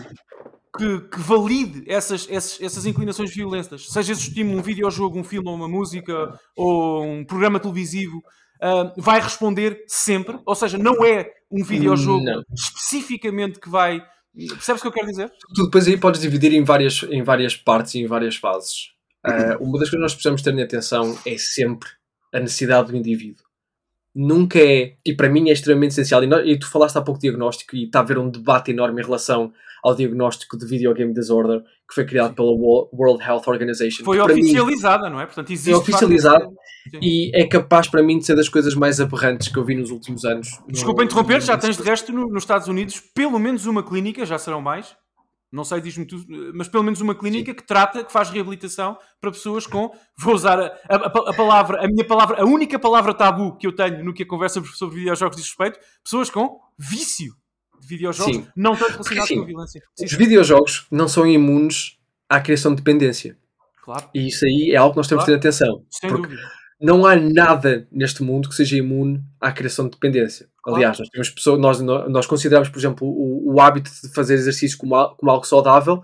que, 0.77 1.01
que 1.01 1.19
valide 1.19 1.83
essas, 1.87 2.27
essas, 2.29 2.61
essas, 2.61 2.85
inclinações 2.85 3.33
violentas, 3.33 3.87
seja 3.87 4.13
esse 4.13 4.29
estímulo 4.29 4.59
um 4.59 4.61
videojogo, 4.61 5.19
um 5.19 5.23
filme 5.23 5.49
ou 5.49 5.55
uma 5.55 5.67
música 5.67 6.39
ou 6.55 7.03
um 7.03 7.23
programa 7.23 7.59
televisivo, 7.59 8.17
uh, 8.61 9.01
vai 9.01 9.19
responder 9.19 9.83
sempre. 9.87 10.39
Ou 10.45 10.55
seja, 10.55 10.77
não 10.77 11.03
é 11.03 11.31
um 11.51 11.63
videojogo 11.63 12.23
não. 12.23 12.43
especificamente 12.53 13.59
que 13.59 13.69
vai. 13.69 14.01
Percebes 14.35 14.81
o 14.81 14.83
que 14.83 14.87
eu 14.87 14.91
quero 14.91 15.07
dizer? 15.07 15.31
Tu 15.55 15.63
depois 15.63 15.87
aí 15.87 15.97
podes 15.97 16.19
dividir 16.19 16.53
em 16.53 16.63
várias, 16.63 17.03
em 17.03 17.23
várias 17.23 17.55
partes 17.55 17.95
e 17.95 17.99
em 17.99 18.07
várias 18.07 18.35
fases. 18.35 18.89
Uh, 19.25 19.63
uma 19.63 19.79
das 19.79 19.89
coisas 19.89 19.91
que 19.91 19.97
nós 19.97 20.13
precisamos 20.13 20.41
ter 20.41 20.53
em 20.53 20.61
atenção 20.61 21.17
é 21.25 21.37
sempre 21.37 21.89
a 22.33 22.39
necessidade 22.39 22.91
do 22.91 22.97
indivíduo. 22.97 23.45
nunca 24.13 24.59
é, 24.59 24.95
e 25.05 25.13
para 25.13 25.29
mim 25.29 25.49
é 25.49 25.53
extremamente 25.53 25.91
essencial, 25.91 26.23
e, 26.23 26.27
nós, 26.27 26.47
e 26.47 26.57
tu 26.57 26.69
falaste 26.69 26.97
há 26.97 27.01
pouco 27.01 27.19
de 27.19 27.27
diagnóstico, 27.27 27.75
e 27.75 27.85
está 27.85 27.99
a 27.99 28.01
haver 28.01 28.17
um 28.17 28.29
debate 28.29 28.71
enorme 28.71 29.01
em 29.01 29.05
relação 29.05 29.51
ao 29.85 29.93
diagnóstico 29.93 30.57
de 30.57 30.65
Video 30.65 30.91
Game 30.95 31.13
Disorder 31.13 31.61
que 31.87 31.93
foi 31.93 32.05
criado 32.05 32.33
pela 32.33 32.49
World 32.49 33.23
Health 33.23 33.43
Organization. 33.45 34.03
Foi 34.03 34.19
oficializada, 34.19 35.05
mim, 35.05 35.13
não 35.13 35.21
é? 35.21 35.27
Portanto, 35.27 35.51
existe. 35.51 35.71
É 35.71 35.77
oficializado 35.77 36.51
e 36.99 37.29
é 37.35 37.45
capaz 37.45 37.87
para 37.87 38.01
mim 38.01 38.17
de 38.17 38.25
ser 38.25 38.35
das 38.35 38.49
coisas 38.49 38.73
mais 38.73 38.99
aberrantes 38.99 39.47
que 39.47 39.57
eu 39.57 39.63
vi 39.63 39.75
nos 39.75 39.91
últimos 39.91 40.25
anos. 40.25 40.59
Desculpa 40.67 41.03
no, 41.03 41.05
interromper, 41.05 41.39
já 41.39 41.55
tens 41.55 41.77
de 41.77 41.83
resto 41.83 42.11
no, 42.11 42.27
nos 42.27 42.41
Estados 42.41 42.67
Unidos 42.67 42.99
pelo 43.13 43.37
menos 43.37 43.67
uma 43.67 43.83
clínica, 43.83 44.25
já 44.25 44.39
serão 44.39 44.59
mais, 44.59 44.97
não 45.51 45.63
sei, 45.63 45.79
diz-me 45.79 46.05
tudo, 46.05 46.25
mas 46.55 46.67
pelo 46.67 46.83
menos 46.83 46.99
uma 46.99 47.13
clínica 47.13 47.51
Sim. 47.51 47.55
que 47.55 47.63
trata, 47.63 48.03
que 48.03 48.11
faz 48.11 48.31
reabilitação 48.31 48.97
para 49.21 49.29
pessoas 49.29 49.67
com, 49.67 49.91
vou 50.17 50.33
usar 50.33 50.59
a, 50.59 50.65
a, 50.89 50.95
a, 50.95 51.33
palavra, 51.33 51.85
a 51.85 51.87
minha 51.87 52.05
palavra, 52.07 52.41
a 52.41 52.45
única 52.45 52.79
palavra 52.79 53.13
tabu 53.13 53.55
que 53.55 53.67
eu 53.67 53.71
tenho 53.71 54.03
no 54.03 54.15
que 54.15 54.23
a 54.23 54.27
conversa 54.27 54.63
sobre 54.73 54.95
videojogos 54.95 55.37
diz 55.37 55.45
respeito, 55.45 55.79
pessoas 56.03 56.31
com 56.31 56.59
vício 56.75 57.35
de 57.85 57.95
videojogos, 57.95 58.35
Sim. 58.35 58.47
não 58.55 58.75
tanto 58.75 58.97
com 58.97 59.03
a 59.03 59.45
violência. 59.45 59.81
Sim. 59.95 60.05
Os 60.05 60.13
videojogos 60.13 60.87
não 60.91 61.07
são 61.07 61.25
imunes 61.25 61.97
à 62.29 62.39
criação 62.39 62.71
de 62.71 62.77
dependência. 62.81 63.37
Claro. 63.83 64.09
E 64.13 64.27
isso 64.27 64.45
aí 64.45 64.71
é 64.71 64.77
algo 64.77 64.93
que 64.93 64.97
nós 64.97 65.07
temos 65.07 65.23
claro. 65.23 65.37
de 65.37 65.41
ter 65.41 65.47
atenção. 65.47 65.85
Sem 65.89 66.09
dúvida. 66.09 66.41
Não 66.81 67.05
há 67.05 67.15
nada 67.15 67.87
neste 67.91 68.21
mundo 68.21 68.49
que 68.49 68.55
seja 68.55 68.75
imune 68.75 69.23
à 69.39 69.51
criação 69.51 69.85
de 69.85 69.91
dependência. 69.91 70.47
Claro. 70.61 70.77
Aliás, 70.77 70.99
nós 70.99 71.09
temos 71.09 71.29
pessoas, 71.29 71.59
nós, 71.59 71.79
nós 71.81 72.25
consideramos, 72.25 72.69
por 72.69 72.79
exemplo, 72.79 73.07
o, 73.07 73.53
o 73.53 73.61
hábito 73.61 73.89
de 74.03 74.09
fazer 74.13 74.33
exercício 74.33 74.77
como, 74.77 75.15
como 75.15 75.31
algo 75.31 75.45
saudável 75.45 76.03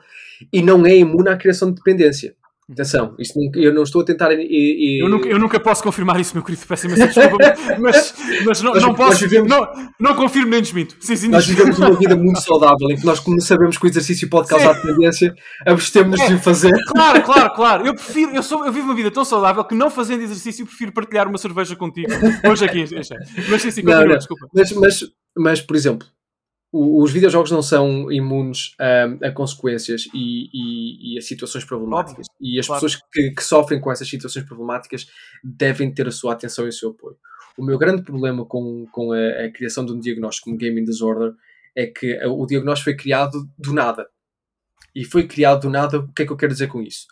e 0.53 0.61
não 0.61 0.85
é 0.85 0.95
imune 0.95 1.29
à 1.29 1.35
criação 1.35 1.69
de 1.69 1.75
dependência. 1.75 2.35
Atenção, 2.71 3.13
isto, 3.19 3.37
eu 3.55 3.73
não 3.73 3.83
estou 3.83 4.01
a 4.01 4.05
tentar. 4.05 4.31
E, 4.31 4.45
e... 4.49 5.03
Eu, 5.03 5.09
nunca, 5.09 5.27
eu, 5.27 5.37
nunca, 5.37 5.59
posso 5.59 5.83
confirmar 5.83 6.17
isso, 6.21 6.33
meu 6.33 6.43
querido, 6.43 6.65
peço 6.65 6.87
imensa 6.87 7.07
desculpa, 7.07 7.37
mas, 7.79 8.13
mas 8.45 8.61
não, 8.61 8.73
nós, 8.73 8.83
não 8.83 8.93
posso. 8.93 9.19
Vivemos, 9.19 9.49
não, 9.49 9.67
não 9.99 10.15
confirmo 10.15 10.49
nem 10.49 10.61
desminto. 10.61 10.95
Sim, 11.01 11.15
sim, 11.17 11.27
nós 11.27 11.45
vivemos 11.45 11.77
uma 11.77 11.93
vida 11.93 12.15
muito 12.15 12.39
saudável 12.39 12.89
em 12.89 12.95
que 12.95 13.05
nós, 13.05 13.19
como 13.19 13.41
sabemos 13.41 13.77
que 13.77 13.85
o 13.85 13.89
exercício 13.89 14.29
pode 14.29 14.47
causar 14.47 14.75
sim. 14.75 14.87
dependência, 14.87 15.35
abstemos-nos 15.67 16.29
é, 16.29 16.33
de 16.33 16.41
fazer. 16.41 16.71
Claro, 16.87 17.23
claro, 17.23 17.53
claro. 17.53 17.85
Eu 17.85 17.93
prefiro, 17.93 18.33
eu, 18.33 18.41
sou, 18.41 18.65
eu 18.65 18.71
vivo 18.71 18.85
uma 18.85 18.95
vida 18.95 19.11
tão 19.11 19.25
saudável 19.25 19.65
que 19.65 19.75
não 19.75 19.89
fazendo 19.89 20.21
exercício 20.21 20.65
prefiro 20.65 20.93
partilhar 20.93 21.27
uma 21.27 21.37
cerveja 21.37 21.75
contigo. 21.75 22.09
Hoje 22.49 22.63
aqui, 22.63 22.85
mas 23.49 23.61
sim, 23.61 23.71
sim, 23.71 23.81
continua, 23.81 24.01
não, 24.01 24.07
não. 24.11 24.17
desculpa. 24.17 24.47
Mas, 24.53 24.71
mas, 24.71 25.03
mas, 25.37 25.61
por 25.61 25.75
exemplo, 25.75 26.07
os 26.73 27.11
videojogos 27.11 27.51
não 27.51 27.61
são 27.61 28.09
imunes 28.11 28.73
a, 28.79 29.27
a 29.27 29.31
consequências 29.31 30.07
e, 30.13 30.49
e, 30.53 31.13
e, 31.13 31.17
a 31.17 31.21
situações 31.21 31.65
problemáticas. 31.65 32.27
Óbvio, 32.29 32.53
e 32.53 32.59
as 32.59 32.67
claro. 32.67 32.81
pessoas 32.81 33.03
que, 33.11 33.31
que, 33.31 33.43
sofrem 33.43 33.81
com 33.81 33.91
essas 33.91 34.07
situações 34.07 34.45
problemáticas 34.45 35.07
devem 35.43 35.93
ter 35.93 36.07
a 36.07 36.11
sua 36.11 36.31
atenção 36.31 36.65
e 36.65 36.69
o 36.69 36.73
seu 36.73 36.91
apoio. 36.91 37.17
O 37.57 37.65
meu 37.65 37.77
grande 37.77 38.03
problema 38.03 38.45
com, 38.45 38.85
com 38.91 39.11
a, 39.11 39.45
a 39.45 39.51
criação 39.51 39.85
de 39.85 39.91
um 39.91 39.99
diagnóstico 39.99 40.45
como 40.45 40.57
Gaming 40.57 40.85
Disorder 40.85 41.33
é 41.75 41.87
que 41.87 42.17
o 42.25 42.45
diagnóstico 42.45 42.85
foi 42.85 42.95
criado 42.95 43.49
do 43.57 43.73
nada. 43.73 44.07
E 44.95 45.03
foi 45.03 45.27
criado 45.27 45.61
do 45.61 45.69
nada, 45.69 45.99
o 45.99 46.13
que 46.13 46.23
é 46.23 46.25
que 46.25 46.31
eu 46.31 46.37
quero 46.37 46.53
dizer 46.53 46.67
com 46.67 46.81
isso? 46.81 47.05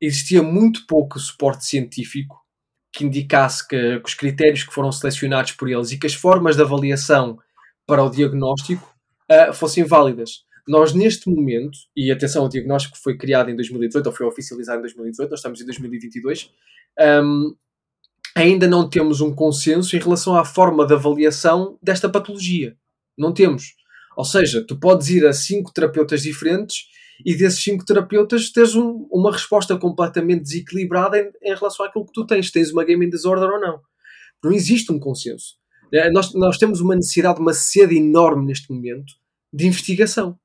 Existia 0.00 0.42
muito 0.42 0.86
pouco 0.86 1.18
suporte 1.18 1.64
científico 1.64 2.40
que 2.92 3.04
indicasse 3.04 3.66
que, 3.66 4.00
que 4.00 4.06
os 4.06 4.14
critérios 4.14 4.62
que 4.62 4.72
foram 4.72 4.92
selecionados 4.92 5.52
por 5.52 5.68
eles 5.68 5.90
e 5.90 5.98
que 5.98 6.06
as 6.06 6.14
formas 6.14 6.56
de 6.56 6.62
avaliação 6.62 7.38
para 7.86 8.02
o 8.02 8.10
diagnóstico 8.10 8.94
uh, 9.30 9.52
fossem 9.52 9.84
válidas. 9.84 10.44
Nós, 10.68 10.92
neste 10.92 11.30
momento, 11.30 11.78
e 11.96 12.10
atenção, 12.10 12.44
o 12.44 12.48
diagnóstico 12.48 12.98
foi 12.98 13.16
criado 13.16 13.50
em 13.50 13.54
2018, 13.54 14.06
ou 14.06 14.12
foi 14.12 14.26
oficializado 14.26 14.78
em 14.78 14.82
2018, 14.82 15.30
nós 15.30 15.38
estamos 15.38 15.60
em 15.60 15.64
2022, 15.64 16.50
um, 17.22 17.54
ainda 18.34 18.66
não 18.66 18.88
temos 18.88 19.20
um 19.20 19.32
consenso 19.32 19.94
em 19.96 20.00
relação 20.00 20.36
à 20.36 20.44
forma 20.44 20.84
de 20.84 20.94
avaliação 20.94 21.78
desta 21.80 22.08
patologia. 22.08 22.76
Não 23.16 23.32
temos. 23.32 23.76
Ou 24.16 24.24
seja, 24.24 24.64
tu 24.66 24.78
podes 24.78 25.08
ir 25.08 25.26
a 25.26 25.32
cinco 25.32 25.72
terapeutas 25.72 26.22
diferentes 26.22 26.86
e 27.24 27.34
desses 27.34 27.62
cinco 27.62 27.84
terapeutas 27.84 28.50
tens 28.50 28.74
um, 28.74 29.06
uma 29.10 29.32
resposta 29.32 29.76
completamente 29.76 30.42
desequilibrada 30.42 31.18
em, 31.18 31.30
em, 31.42 31.54
relação 31.54 31.86
àquilo 31.86 32.04
que 32.04 32.12
tu 32.12 32.26
tens. 32.26 32.50
Tens 32.50 32.72
uma 32.72 32.84
gaming 32.84 33.08
disorder 33.08 33.48
ou 33.48 33.60
não. 33.60 33.80
Não 34.42 34.52
existe 34.52 34.90
um 34.92 34.98
consenso. 34.98 35.54
É, 35.92 36.10
nós, 36.10 36.34
nós 36.34 36.58
temos 36.58 36.80
uma 36.80 36.94
necessidade, 36.94 37.40
uma 37.40 37.52
sede 37.52 37.96
enorme 37.96 38.46
neste 38.46 38.70
momento 38.72 39.14
de 39.52 39.66
investigação. 39.66 40.38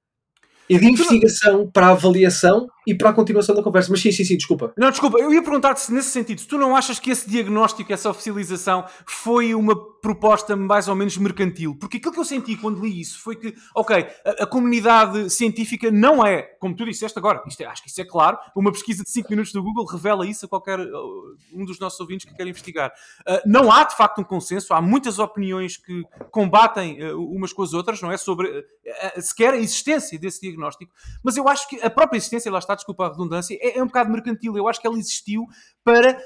E 0.69 0.79
de 0.79 0.85
investigação 0.85 1.69
para 1.69 1.89
avaliação 1.89 2.67
e 2.85 2.95
para 2.95 3.09
a 3.09 3.13
continuação 3.13 3.55
da 3.55 3.63
conversa. 3.63 3.91
Mas 3.91 4.01
sim, 4.01 4.11
sim, 4.11 4.23
sim, 4.23 4.37
desculpa. 4.37 4.73
Não, 4.77 4.89
desculpa, 4.89 5.19
eu 5.19 5.33
ia 5.33 5.41
perguntar-te 5.41 5.81
se 5.81 5.93
nesse 5.93 6.09
sentido, 6.09 6.41
se 6.41 6.47
tu 6.47 6.57
não 6.57 6.75
achas 6.75 6.99
que 6.99 7.11
esse 7.11 7.29
diagnóstico, 7.29 7.91
essa 7.91 8.09
oficialização 8.09 8.85
foi 9.05 9.53
uma 9.53 9.75
proposta 10.01 10.55
mais 10.55 10.87
ou 10.87 10.95
menos 10.95 11.17
mercantil? 11.17 11.75
Porque 11.75 11.97
aquilo 11.97 12.13
que 12.13 12.19
eu 12.19 12.25
senti 12.25 12.55
quando 12.55 12.81
li 12.81 12.99
isso 12.99 13.19
foi 13.19 13.35
que, 13.35 13.53
ok, 13.75 14.07
a, 14.25 14.43
a 14.43 14.47
comunidade 14.47 15.29
científica 15.29 15.91
não 15.91 16.25
é, 16.25 16.41
como 16.59 16.75
tu 16.75 16.85
disseste 16.85 17.17
agora, 17.17 17.41
isto 17.47 17.61
é, 17.61 17.65
acho 17.65 17.83
que 17.83 17.89
isso 17.89 18.01
é 18.01 18.05
claro, 18.05 18.37
uma 18.55 18.71
pesquisa 18.71 19.03
de 19.03 19.09
5 19.09 19.29
minutos 19.29 19.51
do 19.51 19.61
Google 19.61 19.85
revela 19.85 20.25
isso 20.25 20.45
a 20.45 20.49
qualquer 20.49 20.79
uh, 20.79 21.35
um 21.53 21.65
dos 21.65 21.79
nossos 21.79 21.99
ouvintes 21.99 22.25
que 22.25 22.35
quer 22.35 22.47
investigar. 22.47 22.91
Uh, 23.21 23.41
não 23.45 23.71
há 23.71 23.83
de 23.83 23.95
facto 23.95 24.19
um 24.19 24.23
consenso, 24.23 24.73
há 24.73 24.81
muitas 24.81 25.19
opiniões 25.19 25.77
que 25.77 26.03
combatem 26.31 27.03
uh, 27.03 27.19
umas 27.31 27.53
com 27.53 27.61
as 27.61 27.73
outras, 27.73 28.01
não 28.01 28.11
é? 28.11 28.17
Sobre 28.17 28.47
uh, 28.49 29.21
sequer 29.21 29.53
a 29.53 29.57
existência 29.57 30.17
desse 30.17 30.41
diagnóstico, 30.41 30.91
mas 31.23 31.37
eu 31.37 31.47
acho 31.47 31.67
que 31.67 31.79
a 31.81 31.89
própria 31.89 32.17
existência, 32.17 32.51
lá 32.51 32.59
está, 32.59 32.70
desculpa 32.75 33.05
a 33.05 33.09
redundância, 33.09 33.57
é, 33.59 33.77
é 33.77 33.83
um 33.83 33.87
bocado 33.87 34.11
mercantil. 34.11 34.57
Eu 34.57 34.67
acho 34.67 34.79
que 34.79 34.87
ela 34.87 34.97
existiu 34.97 35.45
para. 35.83 36.17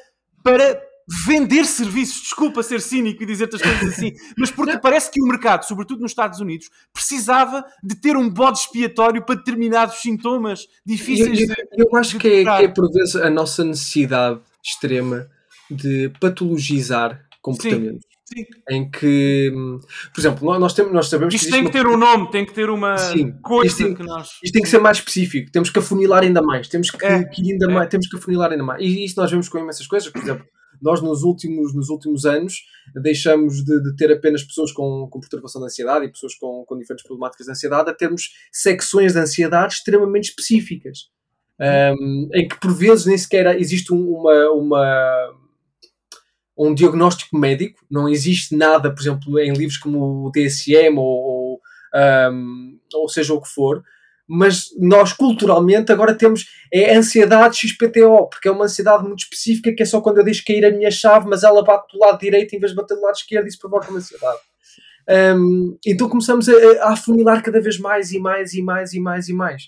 para 0.44 0.82
vender 1.08 1.66
serviços, 1.66 2.22
desculpa 2.22 2.64
ser 2.64 2.82
cínico 2.82 3.22
e 3.22 3.26
dizer-te 3.28 3.58
as 3.58 3.62
coisas 3.62 3.94
assim, 3.94 4.12
mas 4.38 4.50
porque 4.50 4.78
parece 4.80 5.12
que 5.12 5.22
o 5.22 5.28
mercado, 5.28 5.64
sobretudo 5.64 6.02
nos 6.02 6.12
Estados 6.12 6.40
Unidos, 6.40 6.70
precisava 6.92 7.64
de 7.84 7.96
ter 7.96 8.18
um 8.18 8.28
bode 8.28 8.60
expiatório 8.60 9.24
para 9.24 9.36
determinados 9.36 9.98
sintomas 9.98 10.68
difíceis 10.84 11.42
eu, 11.42 11.48
de. 11.48 11.56
Eu 11.78 11.96
acho 11.96 12.18
que, 12.18 12.28
é, 12.28 12.44
que 12.44 12.50
é 12.50 12.68
por 12.68 12.92
vezes 12.92 13.16
a 13.16 13.30
nossa 13.30 13.64
necessidade 13.64 14.40
extrema 14.64 15.30
de 15.70 16.10
patologizar 16.20 17.24
comportamentos. 17.42 18.15
Sim. 18.36 18.46
Em 18.70 18.90
que, 18.90 19.50
por 20.14 20.20
exemplo, 20.20 20.60
nós, 20.60 20.74
temos, 20.74 20.92
nós 20.92 21.08
sabemos 21.08 21.34
isto 21.34 21.46
que. 21.46 21.50
Isto 21.50 21.56
tem 21.56 21.66
que 21.66 21.72
ter 21.72 21.88
um 21.88 21.96
nome, 21.96 22.30
tem 22.32 22.46
que 22.46 22.54
ter 22.54 22.70
uma 22.70 22.98
Sim. 22.98 23.32
coisa 23.42 23.68
isto 23.68 23.84
tem, 23.84 23.96
que 23.96 24.04
nós. 24.04 24.30
Isto 24.44 24.54
tem 24.54 24.62
que 24.62 24.70
ser 24.70 24.80
mais 24.80 24.98
específico, 24.98 25.52
temos 25.52 25.70
que 25.70 25.80
afunilar 25.80 26.24
ainda 26.24 26.42
mais, 26.42 26.68
temos 26.68 26.92
que, 26.92 27.06
é. 27.06 27.24
que 27.24 27.42
ainda 27.42 27.72
é. 27.72 27.74
mais, 27.74 27.90
temos 27.90 28.08
que 28.08 28.18
afunilar 28.18 28.52
ainda 28.52 28.64
mais. 28.64 28.82
E 28.82 29.06
isso 29.06 29.18
nós 29.18 29.32
vemos 29.32 29.48
com 29.48 29.58
imensas 29.58 29.88
coisas, 29.88 30.10
por 30.10 30.22
exemplo. 30.22 30.46
Nós, 30.82 31.02
nos 31.02 31.24
últimos, 31.24 31.74
nos 31.74 31.90
últimos 31.90 32.26
anos, 32.26 32.66
deixamos 32.94 33.64
de, 33.64 33.82
de 33.82 33.96
ter 33.96 34.12
apenas 34.12 34.44
pessoas 34.44 34.74
com, 34.74 35.08
com 35.10 35.20
perturbação 35.22 35.62
de 35.62 35.68
ansiedade 35.68 36.06
e 36.06 36.12
pessoas 36.12 36.36
com, 36.36 36.66
com 36.68 36.78
diferentes 36.78 37.06
problemáticas 37.06 37.46
de 37.46 37.52
ansiedade 37.54 37.90
a 37.90 37.94
termos 37.94 38.32
secções 38.52 39.14
de 39.14 39.20
ansiedade 39.20 39.76
extremamente 39.76 40.30
específicas. 40.30 41.10
Um, 41.58 42.30
em 42.34 42.48
que, 42.50 42.60
por 42.60 42.74
vezes, 42.74 43.06
nem 43.06 43.18
sequer 43.18 43.58
existe 43.58 43.94
uma, 43.94 44.50
uma, 44.52 45.34
um 46.58 46.74
diagnóstico 46.74 47.38
médico, 47.38 47.86
não 47.90 48.08
existe 48.08 48.56
nada, 48.56 48.94
por 48.94 49.02
exemplo, 49.02 49.40
em 49.40 49.54
livros 49.54 49.78
como 49.78 50.26
o 50.26 50.32
DSM 50.32 50.98
ou, 50.98 51.04
ou, 51.04 51.62
um, 52.32 52.80
ou 52.94 53.10
seja 53.10 53.34
o 53.34 53.42
que 53.42 53.50
for, 53.50 53.84
mas 54.28 54.70
nós 54.80 55.14
culturalmente 55.14 55.92
agora 55.92 56.16
temos 56.16 56.48
é 56.74 56.96
ansiedade 56.96 57.58
XPTO, 57.58 58.28
porque 58.30 58.48
é 58.48 58.52
uma 58.52 58.66
ansiedade 58.66 59.04
muito 59.04 59.20
específica 59.20 59.74
que 59.74 59.84
é 59.84 59.86
só 59.86 60.02
quando 60.02 60.18
eu 60.18 60.24
deixo 60.24 60.44
cair 60.46 60.66
a 60.66 60.72
minha 60.72 60.90
chave, 60.90 61.28
mas 61.28 61.44
ela 61.44 61.64
bate 61.64 61.94
do 61.94 62.00
lado 62.00 62.20
direito 62.20 62.56
em 62.56 62.60
vez 62.60 62.72
de 62.72 62.78
bater 62.78 62.96
do 62.96 63.02
lado 63.02 63.16
esquerdo, 63.16 63.48
isso 63.48 63.60
provoca 63.60 63.90
uma 63.90 64.00
ansiedade. 64.00 64.40
Um, 65.08 65.78
então 65.86 66.10
começamos 66.10 66.50
a, 66.50 66.54
a 66.82 66.94
afunilar 66.94 67.44
cada 67.44 67.62
vez 67.62 67.78
mais 67.78 68.12
e 68.12 68.20
mais 68.20 68.54
e 68.54 68.62
mais 68.62 68.94
e 68.94 69.00
mais 69.00 69.30
e 69.30 69.34
mais. 69.34 69.64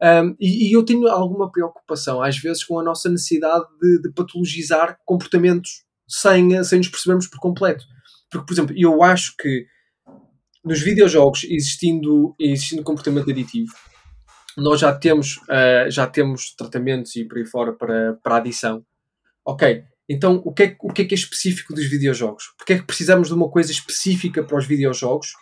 Um, 0.00 0.36
e, 0.38 0.68
e, 0.68 0.72
eu 0.72 0.84
tenho 0.84 1.08
alguma 1.08 1.50
preocupação, 1.50 2.22
às 2.22 2.36
vezes, 2.36 2.62
com 2.62 2.78
a 2.78 2.84
nossa 2.84 3.08
necessidade 3.08 3.64
de, 3.80 4.02
de 4.02 4.12
patologizar 4.12 4.98
comportamentos 5.06 5.85
sem, 6.08 6.62
sem 6.64 6.78
nos 6.78 6.88
percebermos 6.88 7.26
por 7.26 7.38
completo. 7.38 7.84
Porque, 8.30 8.46
por 8.46 8.52
exemplo, 8.52 8.74
eu 8.76 9.02
acho 9.02 9.34
que 9.36 9.66
nos 10.64 10.80
videojogos, 10.80 11.44
existindo, 11.44 12.34
existindo 12.40 12.82
comportamento 12.82 13.30
aditivo, 13.30 13.72
nós 14.56 14.80
já 14.80 14.92
temos, 14.92 15.36
uh, 15.36 15.90
já 15.90 16.06
temos 16.06 16.54
tratamentos 16.56 17.14
e 17.14 17.24
por 17.24 17.38
aí 17.38 17.46
fora 17.46 17.72
para, 17.72 18.14
para 18.22 18.36
adição. 18.36 18.84
Ok, 19.44 19.84
então 20.08 20.42
o 20.44 20.52
que, 20.52 20.62
é, 20.64 20.76
o 20.80 20.92
que 20.92 21.02
é 21.02 21.04
que 21.04 21.14
é 21.14 21.18
específico 21.18 21.74
dos 21.74 21.86
videojogos? 21.86 22.52
Porque 22.56 22.72
é 22.72 22.78
que 22.78 22.86
precisamos 22.86 23.28
de 23.28 23.34
uma 23.34 23.48
coisa 23.48 23.70
específica 23.70 24.42
para 24.42 24.58
os 24.58 24.66
videojogos 24.66 25.34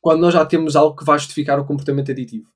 quando 0.00 0.20
nós 0.20 0.32
já 0.32 0.44
temos 0.44 0.74
algo 0.74 0.96
que 0.96 1.04
vai 1.04 1.18
justificar 1.18 1.58
o 1.58 1.66
comportamento 1.66 2.10
aditivo? 2.10 2.48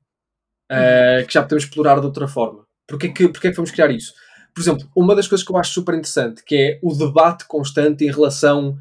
Uh, 0.70 1.24
que 1.26 1.34
já 1.34 1.42
podemos 1.42 1.64
explorar 1.64 2.00
de 2.00 2.07
outra 2.07 2.26
forma. 2.26 2.66
Porquê 2.88 3.09
que, 3.09 3.28
porquê 3.28 3.50
que 3.50 3.57
vamos 3.57 3.70
criar 3.70 3.90
isso? 3.90 4.12
Por 4.57 4.62
exemplo, 4.62 4.88
uma 4.96 5.14
das 5.14 5.28
coisas 5.28 5.46
que 5.46 5.52
eu 5.52 5.59
acho 5.59 5.74
super 5.74 5.94
interessante 5.94 6.42
que 6.42 6.57
é 6.57 6.80
o 6.82 6.94
debate 6.94 7.44
constante 7.46 8.07
em 8.07 8.11
relação 8.11 8.78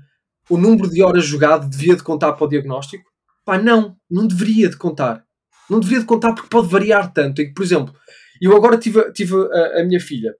o 0.50 0.58
número 0.58 0.90
de 0.90 1.04
horas 1.04 1.26
jogado 1.26 1.70
devia 1.70 1.98
de 1.98 2.04
contar 2.04 2.32
para 2.32 2.46
o 2.46 2.48
diagnóstico? 2.48 3.04
Pá, 3.44 3.58
não, 3.58 3.98
não 4.10 4.26
deveria 4.26 4.70
de 4.70 4.78
contar. 4.78 5.26
Não 5.70 5.80
deveria 5.80 6.00
de 6.00 6.06
contar 6.06 6.34
porque 6.34 6.48
pode 6.48 6.70
variar 6.70 7.12
tanto. 7.12 7.42
E, 7.42 7.54
por 7.54 7.64
exemplo, 7.64 7.94
eu 8.42 8.56
agora 8.56 8.78
tive, 8.78 9.12
tive 9.12 9.36
a, 9.36 9.82
a 9.82 9.84
minha 9.84 10.00
filha. 10.00 10.34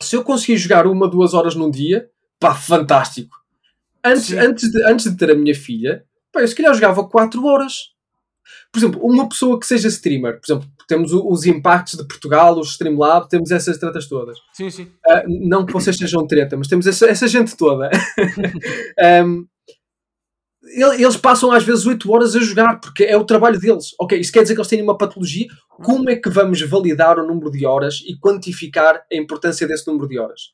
Se 0.00 0.16
eu 0.16 0.24
conseguir 0.24 0.56
jogar 0.56 0.86
uma, 0.86 1.06
duas 1.06 1.34
horas 1.34 1.54
num 1.54 1.70
dia, 1.70 2.08
pá, 2.40 2.54
fantástico. 2.54 3.36
Antes, 4.02 4.32
antes, 4.32 4.70
de, 4.70 4.82
antes 4.84 5.10
de 5.10 5.18
ter 5.18 5.30
a 5.32 5.34
minha 5.34 5.54
filha, 5.54 6.02
pá, 6.32 6.40
eu 6.40 6.48
se 6.48 6.54
calhar 6.54 6.72
jogava 6.72 7.06
4 7.06 7.44
horas. 7.44 7.90
Por 8.72 8.78
exemplo, 8.78 9.00
uma 9.04 9.28
pessoa 9.28 9.58
que 9.58 9.66
seja 9.66 9.88
streamer, 9.88 10.40
por 10.40 10.46
exemplo, 10.46 10.70
temos 10.86 11.12
os 11.12 11.44
impactos 11.44 11.98
de 11.98 12.06
Portugal, 12.06 12.58
os 12.58 12.70
Streamlab, 12.70 13.28
temos 13.28 13.50
essas 13.50 13.78
tretas 13.78 14.06
todas. 14.06 14.38
Sim, 14.52 14.70
sim. 14.70 14.84
Uh, 15.06 15.48
não 15.48 15.66
que 15.66 15.72
vocês 15.72 15.96
sejam 15.96 16.26
treta, 16.26 16.56
mas 16.56 16.68
temos 16.68 16.86
essa, 16.86 17.06
essa 17.06 17.26
gente 17.26 17.56
toda. 17.56 17.90
um, 19.24 19.46
eles 20.62 21.16
passam 21.16 21.50
às 21.52 21.64
vezes 21.64 21.86
8 21.86 22.10
horas 22.10 22.36
a 22.36 22.40
jogar, 22.40 22.80
porque 22.80 23.04
é 23.04 23.16
o 23.16 23.24
trabalho 23.24 23.58
deles. 23.58 23.94
Ok, 23.98 24.18
isso 24.18 24.32
quer 24.32 24.42
dizer 24.42 24.54
que 24.54 24.60
eles 24.60 24.68
têm 24.68 24.82
uma 24.82 24.98
patologia. 24.98 25.46
Como 25.68 26.10
é 26.10 26.16
que 26.16 26.28
vamos 26.28 26.60
validar 26.62 27.18
o 27.18 27.26
número 27.26 27.50
de 27.50 27.64
horas 27.64 28.02
e 28.06 28.18
quantificar 28.18 28.96
a 28.96 29.16
importância 29.16 29.66
desse 29.66 29.86
número 29.86 30.08
de 30.08 30.18
horas? 30.18 30.52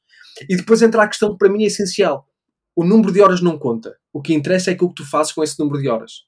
E 0.48 0.56
depois 0.56 0.82
entra 0.82 1.02
a 1.02 1.08
questão 1.08 1.32
que 1.32 1.38
para 1.38 1.48
mim 1.48 1.62
é 1.62 1.66
essencial. 1.66 2.26
O 2.74 2.84
número 2.84 3.12
de 3.12 3.20
horas 3.20 3.40
não 3.40 3.58
conta. 3.58 3.96
O 4.12 4.20
que 4.20 4.34
interessa 4.34 4.70
é 4.70 4.74
aquilo 4.74 4.90
que 4.90 5.02
tu 5.02 5.08
fazes 5.08 5.32
com 5.32 5.42
esse 5.42 5.58
número 5.58 5.80
de 5.80 5.88
horas. 5.88 6.24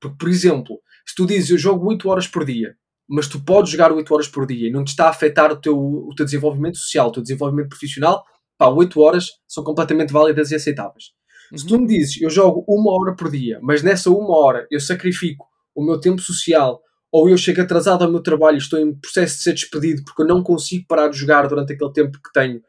Porque, 0.00 0.16
por 0.18 0.28
exemplo, 0.28 0.80
se 1.06 1.14
tu 1.14 1.26
dizes 1.26 1.50
eu 1.50 1.58
jogo 1.58 1.88
8 1.88 2.08
horas 2.08 2.26
por 2.26 2.44
dia, 2.44 2.76
mas 3.08 3.28
tu 3.28 3.42
podes 3.44 3.70
jogar 3.70 3.92
8 3.92 4.14
horas 4.14 4.28
por 4.28 4.46
dia 4.46 4.68
e 4.68 4.72
não 4.72 4.84
te 4.84 4.88
está 4.88 5.06
a 5.06 5.10
afetar 5.10 5.52
o 5.52 5.56
teu, 5.56 5.76
o 5.76 6.14
teu 6.14 6.24
desenvolvimento 6.24 6.78
social, 6.78 7.08
o 7.08 7.12
teu 7.12 7.22
desenvolvimento 7.22 7.68
profissional, 7.68 8.24
pá, 8.56 8.68
8 8.68 9.00
horas 9.00 9.30
são 9.46 9.62
completamente 9.62 10.12
válidas 10.12 10.50
e 10.50 10.54
aceitáveis. 10.54 11.12
Uhum. 11.52 11.58
Se 11.58 11.66
tu 11.66 11.78
me 11.78 11.86
dizes, 11.86 12.20
eu 12.20 12.30
jogo 12.30 12.64
uma 12.66 12.92
hora 12.92 13.14
por 13.14 13.30
dia, 13.30 13.58
mas 13.62 13.82
nessa 13.82 14.10
uma 14.10 14.36
hora 14.36 14.66
eu 14.70 14.80
sacrifico 14.80 15.46
o 15.74 15.84
meu 15.84 16.00
tempo 16.00 16.20
social, 16.20 16.80
ou 17.12 17.28
eu 17.28 17.36
chego 17.36 17.60
atrasado 17.60 18.02
ao 18.02 18.10
meu 18.10 18.20
trabalho 18.20 18.56
e 18.56 18.58
estou 18.58 18.78
em 18.78 18.94
processo 18.94 19.36
de 19.36 19.42
ser 19.42 19.52
despedido 19.52 20.02
porque 20.04 20.22
eu 20.22 20.26
não 20.26 20.42
consigo 20.42 20.84
parar 20.88 21.08
de 21.08 21.16
jogar 21.16 21.46
durante 21.46 21.72
aquele 21.72 21.92
tempo 21.92 22.18
que 22.20 22.32
tenho 22.32 22.60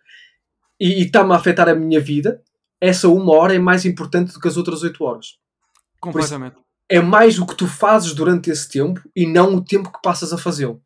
e 0.79 1.03
está-me 1.03 1.31
a 1.33 1.35
afetar 1.35 1.69
a 1.69 1.75
minha 1.75 1.99
vida, 1.99 2.43
essa 2.79 3.07
uma 3.07 3.33
hora 3.33 3.55
é 3.55 3.59
mais 3.59 3.85
importante 3.85 4.33
do 4.33 4.39
que 4.39 4.47
as 4.47 4.57
outras 4.57 4.83
oito 4.83 5.03
horas. 5.03 5.37
Completamente. 5.99 6.57
É 6.89 7.01
mais 7.01 7.39
o 7.39 7.45
que 7.45 7.55
tu 7.55 7.67
fazes 7.67 8.13
durante 8.13 8.49
esse 8.49 8.69
tempo 8.69 9.01
e 9.15 9.25
não 9.25 9.55
o 9.55 9.61
tempo 9.61 9.91
que 9.91 10.01
passas 10.01 10.31
a 10.31 10.37
fazê-lo. 10.37 10.81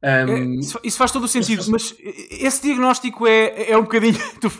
Um, 0.00 0.06
é, 0.06 0.44
isso, 0.84 0.96
faz 0.96 1.10
todo 1.10 1.24
o 1.24 1.28
sentido, 1.28 1.64
mas 1.68 1.92
esse 2.30 2.62
diagnóstico 2.62 3.26
é, 3.26 3.72
é 3.72 3.76
um 3.76 3.82
bocadinho. 3.82 4.16
Tu, 4.40 4.50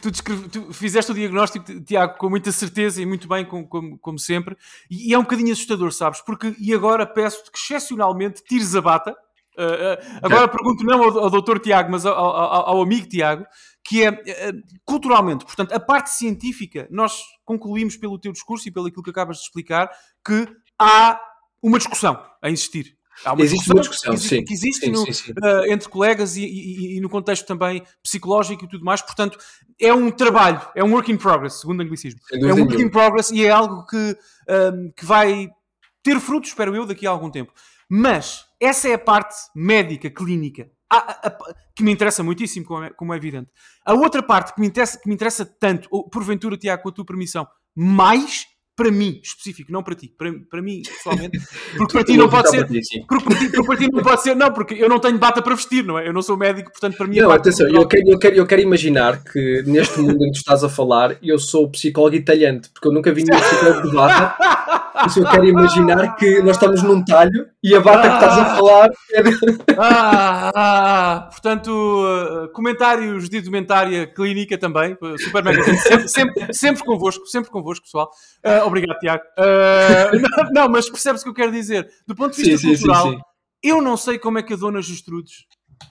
tu, 0.00 0.10
descreve, 0.12 0.48
tu 0.48 0.72
fizeste 0.72 1.10
o 1.10 1.14
diagnóstico, 1.14 1.80
Tiago, 1.80 2.16
com 2.18 2.30
muita 2.30 2.52
certeza 2.52 3.02
e 3.02 3.06
muito 3.06 3.26
bem, 3.26 3.44
como, 3.44 3.66
como, 3.66 3.98
como, 3.98 4.18
sempre, 4.18 4.56
e 4.88 5.12
é 5.12 5.18
um 5.18 5.22
bocadinho 5.22 5.52
assustador, 5.52 5.92
sabes? 5.92 6.20
Porque, 6.20 6.54
e 6.60 6.72
agora 6.72 7.04
peço-te 7.04 7.50
que 7.50 7.58
excepcionalmente 7.58 8.44
tires 8.44 8.76
a 8.76 8.80
bata. 8.80 9.16
Uh, 9.58 9.94
uh, 9.94 10.18
agora 10.22 10.44
é. 10.44 10.48
pergunto 10.48 10.84
não 10.84 11.02
ao, 11.02 11.18
ao 11.18 11.30
doutor 11.30 11.58
Tiago, 11.58 11.90
mas 11.90 12.04
ao, 12.04 12.14
ao, 12.14 12.68
ao, 12.68 12.82
amigo 12.82 13.08
Tiago, 13.08 13.46
que 13.82 14.04
é 14.04 14.10
uh, 14.10 14.62
culturalmente, 14.84 15.44
portanto, 15.44 15.72
a 15.72 15.80
parte 15.80 16.10
científica, 16.10 16.86
nós 16.90 17.20
concluímos 17.44 17.96
pelo 17.96 18.18
teu 18.18 18.32
discurso 18.32 18.68
e 18.68 18.70
pelo 18.70 18.86
aquilo 18.86 19.02
que 19.02 19.10
acabas 19.10 19.38
de 19.38 19.44
explicar, 19.44 19.90
que 20.24 20.46
há 20.78 21.18
uma 21.62 21.78
discussão 21.78 22.22
a 22.42 22.50
existir 22.50 22.96
Há 23.24 23.32
uma 23.32 23.42
existe 23.42 23.72
discussão, 23.72 23.76
uma 23.76 23.80
discussão, 23.80 24.14
que, 24.14 24.20
sim. 24.20 24.44
Que 24.44 24.52
existe 24.52 24.86
sim, 24.86 24.92
no, 24.92 25.06
sim, 25.06 25.12
sim. 25.12 25.32
Entre 25.68 25.88
colegas 25.88 26.36
e, 26.36 26.44
e, 26.44 26.96
e, 26.96 27.00
no 27.00 27.08
contexto 27.08 27.46
também 27.46 27.82
psicológico 28.02 28.64
e 28.64 28.68
tudo 28.68 28.84
mais. 28.84 29.00
Portanto, 29.00 29.38
é 29.80 29.92
um 29.92 30.10
trabalho, 30.10 30.60
é 30.74 30.84
um 30.84 30.92
work 30.92 31.10
in 31.10 31.16
progress, 31.16 31.60
segundo 31.60 31.80
o 31.80 31.82
anglicismo. 31.82 32.20
É 32.32 32.52
um 32.52 32.60
work 32.60 32.82
in 32.82 32.90
progress 32.90 33.32
e 33.32 33.44
é 33.44 33.50
algo 33.50 33.86
que, 33.86 34.16
um, 34.48 34.92
que 34.94 35.04
vai 35.04 35.48
ter 36.02 36.20
frutos, 36.20 36.50
espero 36.50 36.76
eu, 36.76 36.84
daqui 36.84 37.06
a 37.06 37.10
algum 37.10 37.30
tempo. 37.30 37.52
Mas 37.88 38.44
essa 38.60 38.88
é 38.88 38.94
a 38.94 38.98
parte 38.98 39.34
médica, 39.54 40.10
clínica, 40.10 40.70
a, 40.90 40.96
a, 40.96 41.28
a, 41.28 41.38
que 41.74 41.82
me 41.82 41.92
interessa 41.92 42.22
muitíssimo, 42.22 42.64
como 42.64 42.84
é, 42.84 42.90
como 42.90 43.12
é, 43.12 43.16
evidente. 43.16 43.50
A 43.84 43.94
outra 43.94 44.22
parte 44.22 44.54
que 44.54 44.60
me 44.60 44.66
interessa, 44.66 44.98
que 44.98 45.08
me 45.08 45.14
interessa 45.14 45.44
tanto, 45.44 45.88
ou 45.90 46.08
porventura, 46.08 46.56
Tiago, 46.56 46.82
com 46.82 46.88
a 46.88 46.92
tua 46.92 47.04
permissão, 47.04 47.46
mais 47.74 48.46
para 48.76 48.90
mim, 48.90 49.18
específico, 49.22 49.72
não 49.72 49.82
para 49.82 49.94
ti, 49.94 50.12
para, 50.18 50.30
para 50.50 50.60
mim, 50.60 50.82
pessoalmente, 50.82 51.40
porque 51.78 51.92
para 51.94 52.04
ti 52.04 52.16
não 52.16 52.28
pode 52.28 52.50
ser, 52.50 52.66
porque 53.08 53.24
para, 53.24 53.38
ti, 53.38 53.48
porque 53.48 53.66
para 53.66 53.76
ti 53.78 53.88
não 53.90 54.02
pode 54.02 54.22
ser, 54.22 54.36
não, 54.36 54.52
porque 54.52 54.74
eu 54.74 54.88
não 54.88 54.98
tenho 54.98 55.18
bata 55.18 55.40
para 55.40 55.54
vestir, 55.54 55.82
não 55.82 55.98
é? 55.98 56.06
Eu 56.06 56.12
não 56.12 56.20
sou 56.20 56.36
médico, 56.36 56.70
portanto, 56.70 56.94
para 56.98 57.06
mim. 57.06 57.16
Não, 57.16 57.30
atenção, 57.30 57.66
eu 57.68 57.86
quero, 57.88 58.06
eu, 58.06 58.18
quero, 58.18 58.36
eu 58.36 58.46
quero 58.46 58.60
imaginar 58.60 59.24
que 59.24 59.62
neste 59.66 59.98
mundo 59.98 60.22
em 60.22 60.26
que 60.26 60.32
tu 60.32 60.38
estás 60.40 60.62
a 60.62 60.68
falar, 60.68 61.16
eu 61.22 61.38
sou 61.38 61.70
psicólogo 61.70 62.16
italiano, 62.16 62.60
porque 62.74 62.86
eu 62.86 62.92
nunca 62.92 63.10
vi 63.12 63.24
nenhum 63.24 63.40
psicólogo 63.40 63.88
de 63.88 63.94
bata. 63.94 64.36
Eu 65.16 65.30
quero 65.30 65.44
imaginar 65.46 66.16
que 66.16 66.40
nós 66.42 66.56
estamos 66.56 66.82
num 66.82 67.04
talho 67.04 67.46
e 67.62 67.74
a 67.74 67.80
bata 67.80 68.08
que 68.08 68.14
estás 68.14 68.38
a 68.38 68.56
falar 68.56 68.90
é 69.12 69.22
de... 69.22 69.30
ah, 69.78 70.52
ah, 70.54 71.28
portanto, 71.30 71.68
uh, 71.68 72.52
comentários 72.52 73.28
de 73.28 73.38
indumentária 73.38 74.06
clínica 74.06 74.56
também, 74.56 74.96
super 75.18 75.44
mega, 75.44 75.62
sempre, 75.76 76.08
sempre, 76.08 76.54
sempre 76.54 76.84
convosco, 76.84 77.26
sempre 77.26 77.50
convosco, 77.50 77.84
pessoal. 77.84 78.10
Uh, 78.44 78.66
obrigado, 78.66 78.98
Tiago. 78.98 79.22
Uh, 79.38 80.18
não, 80.18 80.50
não, 80.52 80.68
mas 80.68 80.88
percebes 80.88 81.20
o 81.20 81.24
que 81.24 81.30
eu 81.30 81.34
quero 81.34 81.52
dizer? 81.52 81.88
Do 82.06 82.14
ponto 82.14 82.34
de 82.34 82.42
vista 82.42 82.58
sim, 82.58 82.68
cultural, 82.68 83.10
sim, 83.10 83.16
sim, 83.16 83.22
eu 83.62 83.82
não 83.82 83.96
sei 83.96 84.18
como 84.18 84.38
é 84.38 84.42
que 84.42 84.54
a 84.54 84.56
dona 84.56 84.80
Gestrudes 84.80 85.46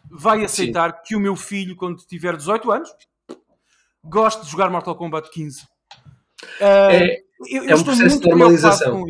vai 0.09 0.43
aceitar 0.43 1.03
que 1.03 1.15
o 1.15 1.19
meu 1.19 1.35
filho, 1.35 1.75
quando 1.75 1.97
tiver 2.07 2.35
18 2.35 2.71
anos, 2.71 2.89
goste 4.03 4.43
de 4.43 4.51
jogar 4.51 4.69
Mortal 4.69 4.95
Kombat 4.95 5.29
15. 5.29 5.61
é, 6.59 7.24
eu, 7.47 7.63
eu 7.63 7.69
é 7.69 7.75
um 7.75 7.83
processo 7.83 8.19
de 8.19 8.29
normalização. 8.29 9.05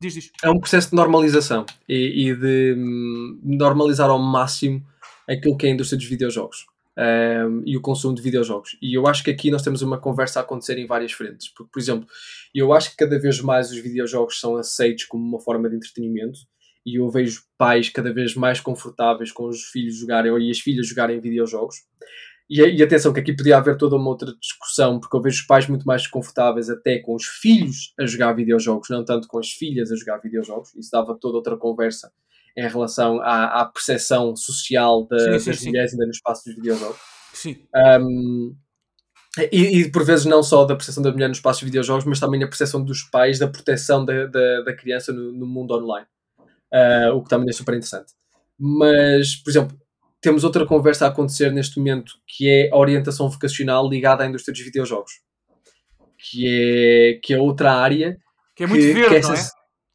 Diz, 0.00 0.14
diz. 0.14 0.30
É 0.42 0.50
um 0.50 0.58
processo 0.58 0.90
de 0.90 0.96
normalização 0.96 1.66
e, 1.88 2.30
e 2.30 2.34
de 2.34 2.74
hum, 2.74 3.38
normalizar 3.42 4.08
ao 4.08 4.18
máximo 4.18 4.82
aquilo 5.28 5.56
que 5.56 5.66
é 5.66 5.68
a 5.68 5.72
indústria 5.72 5.98
dos 5.98 6.06
videojogos 6.06 6.64
um, 6.96 7.62
e 7.66 7.76
o 7.76 7.80
consumo 7.80 8.14
de 8.14 8.22
videojogos. 8.22 8.76
E 8.80 8.94
eu 8.96 9.06
acho 9.06 9.22
que 9.22 9.30
aqui 9.30 9.50
nós 9.50 9.62
temos 9.62 9.82
uma 9.82 9.98
conversa 9.98 10.40
a 10.40 10.42
acontecer 10.42 10.78
em 10.78 10.86
várias 10.86 11.12
frentes. 11.12 11.48
Porque, 11.48 11.70
por 11.72 11.80
exemplo, 11.80 12.06
eu 12.54 12.72
acho 12.72 12.90
que 12.90 12.96
cada 12.96 13.18
vez 13.18 13.40
mais 13.40 13.70
os 13.70 13.78
videojogos 13.78 14.40
são 14.40 14.56
aceitos 14.56 15.04
como 15.04 15.22
uma 15.22 15.40
forma 15.40 15.68
de 15.68 15.76
entretenimento 15.76 16.40
e 16.84 16.98
eu 16.98 17.08
vejo 17.10 17.42
pais 17.58 17.90
cada 17.90 18.12
vez 18.12 18.34
mais 18.34 18.60
confortáveis 18.60 19.30
com 19.30 19.46
os 19.48 19.64
filhos 19.64 19.98
jogarem 19.98 20.32
e 20.38 20.50
as 20.50 20.60
filhas 20.60 20.86
jogarem 20.86 21.20
videojogos. 21.20 21.76
E, 22.50 22.60
e, 22.60 22.82
atenção, 22.82 23.12
que 23.12 23.20
aqui 23.20 23.32
podia 23.32 23.58
haver 23.58 23.76
toda 23.76 23.94
uma 23.94 24.08
outra 24.08 24.34
discussão, 24.40 24.98
porque 24.98 25.16
eu 25.16 25.22
vejo 25.22 25.40
os 25.40 25.46
pais 25.46 25.68
muito 25.68 25.84
mais 25.84 26.08
confortáveis 26.08 26.68
até 26.68 26.98
com 26.98 27.14
os 27.14 27.24
filhos 27.24 27.94
a 27.98 28.04
jogar 28.04 28.32
videojogos, 28.32 28.90
não 28.90 29.04
tanto 29.04 29.28
com 29.28 29.38
as 29.38 29.50
filhas 29.50 29.92
a 29.92 29.96
jogar 29.96 30.18
videojogos. 30.18 30.74
Isso 30.74 30.90
dava 30.90 31.14
toda 31.14 31.36
outra 31.36 31.56
conversa 31.56 32.10
em 32.56 32.68
relação 32.68 33.20
à, 33.20 33.60
à 33.60 33.64
percepção 33.64 34.34
social 34.34 35.06
da, 35.06 35.18
sim, 35.18 35.38
sim, 35.38 35.50
das 35.50 35.58
sim. 35.60 35.66
mulheres 35.68 35.92
ainda 35.92 36.06
no 36.06 36.10
espaço 36.10 36.44
dos 36.44 36.56
videojogos. 36.56 36.98
Sim. 37.32 37.56
Um, 38.02 38.56
e, 39.52 39.82
e, 39.82 39.92
por 39.92 40.04
vezes 40.04 40.26
não 40.26 40.42
só 40.42 40.64
da 40.64 40.74
percepção 40.74 41.04
da 41.04 41.12
mulher 41.12 41.28
no 41.28 41.34
espaço 41.34 41.60
de 41.60 41.66
videojogos, 41.66 42.04
mas 42.04 42.18
também 42.18 42.42
a 42.42 42.48
percepção 42.48 42.84
dos 42.84 43.02
pais 43.02 43.38
da 43.38 43.46
proteção 43.46 44.04
da, 44.04 44.26
da, 44.26 44.62
da 44.62 44.74
criança 44.74 45.12
no, 45.12 45.30
no, 45.32 45.46
mundo 45.46 45.72
online. 45.72 46.06
Uh, 46.72 47.14
o 47.14 47.22
que 47.22 47.28
também 47.28 47.48
é 47.48 47.52
super 47.52 47.74
interessante. 47.74 48.12
Mas, 48.58 49.36
por 49.36 49.50
exemplo, 49.50 49.78
temos 50.20 50.44
outra 50.44 50.66
conversa 50.66 51.06
a 51.06 51.08
acontecer 51.08 51.50
neste 51.50 51.78
momento 51.78 52.14
que 52.26 52.48
é 52.48 52.70
a 52.70 52.76
orientação 52.76 53.28
vocacional 53.28 53.88
ligada 53.88 54.22
à 54.22 54.26
indústria 54.26 54.52
dos 54.52 54.62
videojogos. 54.62 55.12
Que 56.18 56.46
é, 56.46 57.20
que 57.22 57.32
é 57.32 57.38
outra 57.38 57.72
área. 57.72 58.18
Que 58.54 58.64
é 58.64 58.66
muito 58.66 58.82
que, 58.82 58.92
verde, 58.92 59.08
que 59.08 59.14
essa, 59.14 59.28
não 59.28 59.34
é? 59.34 59.44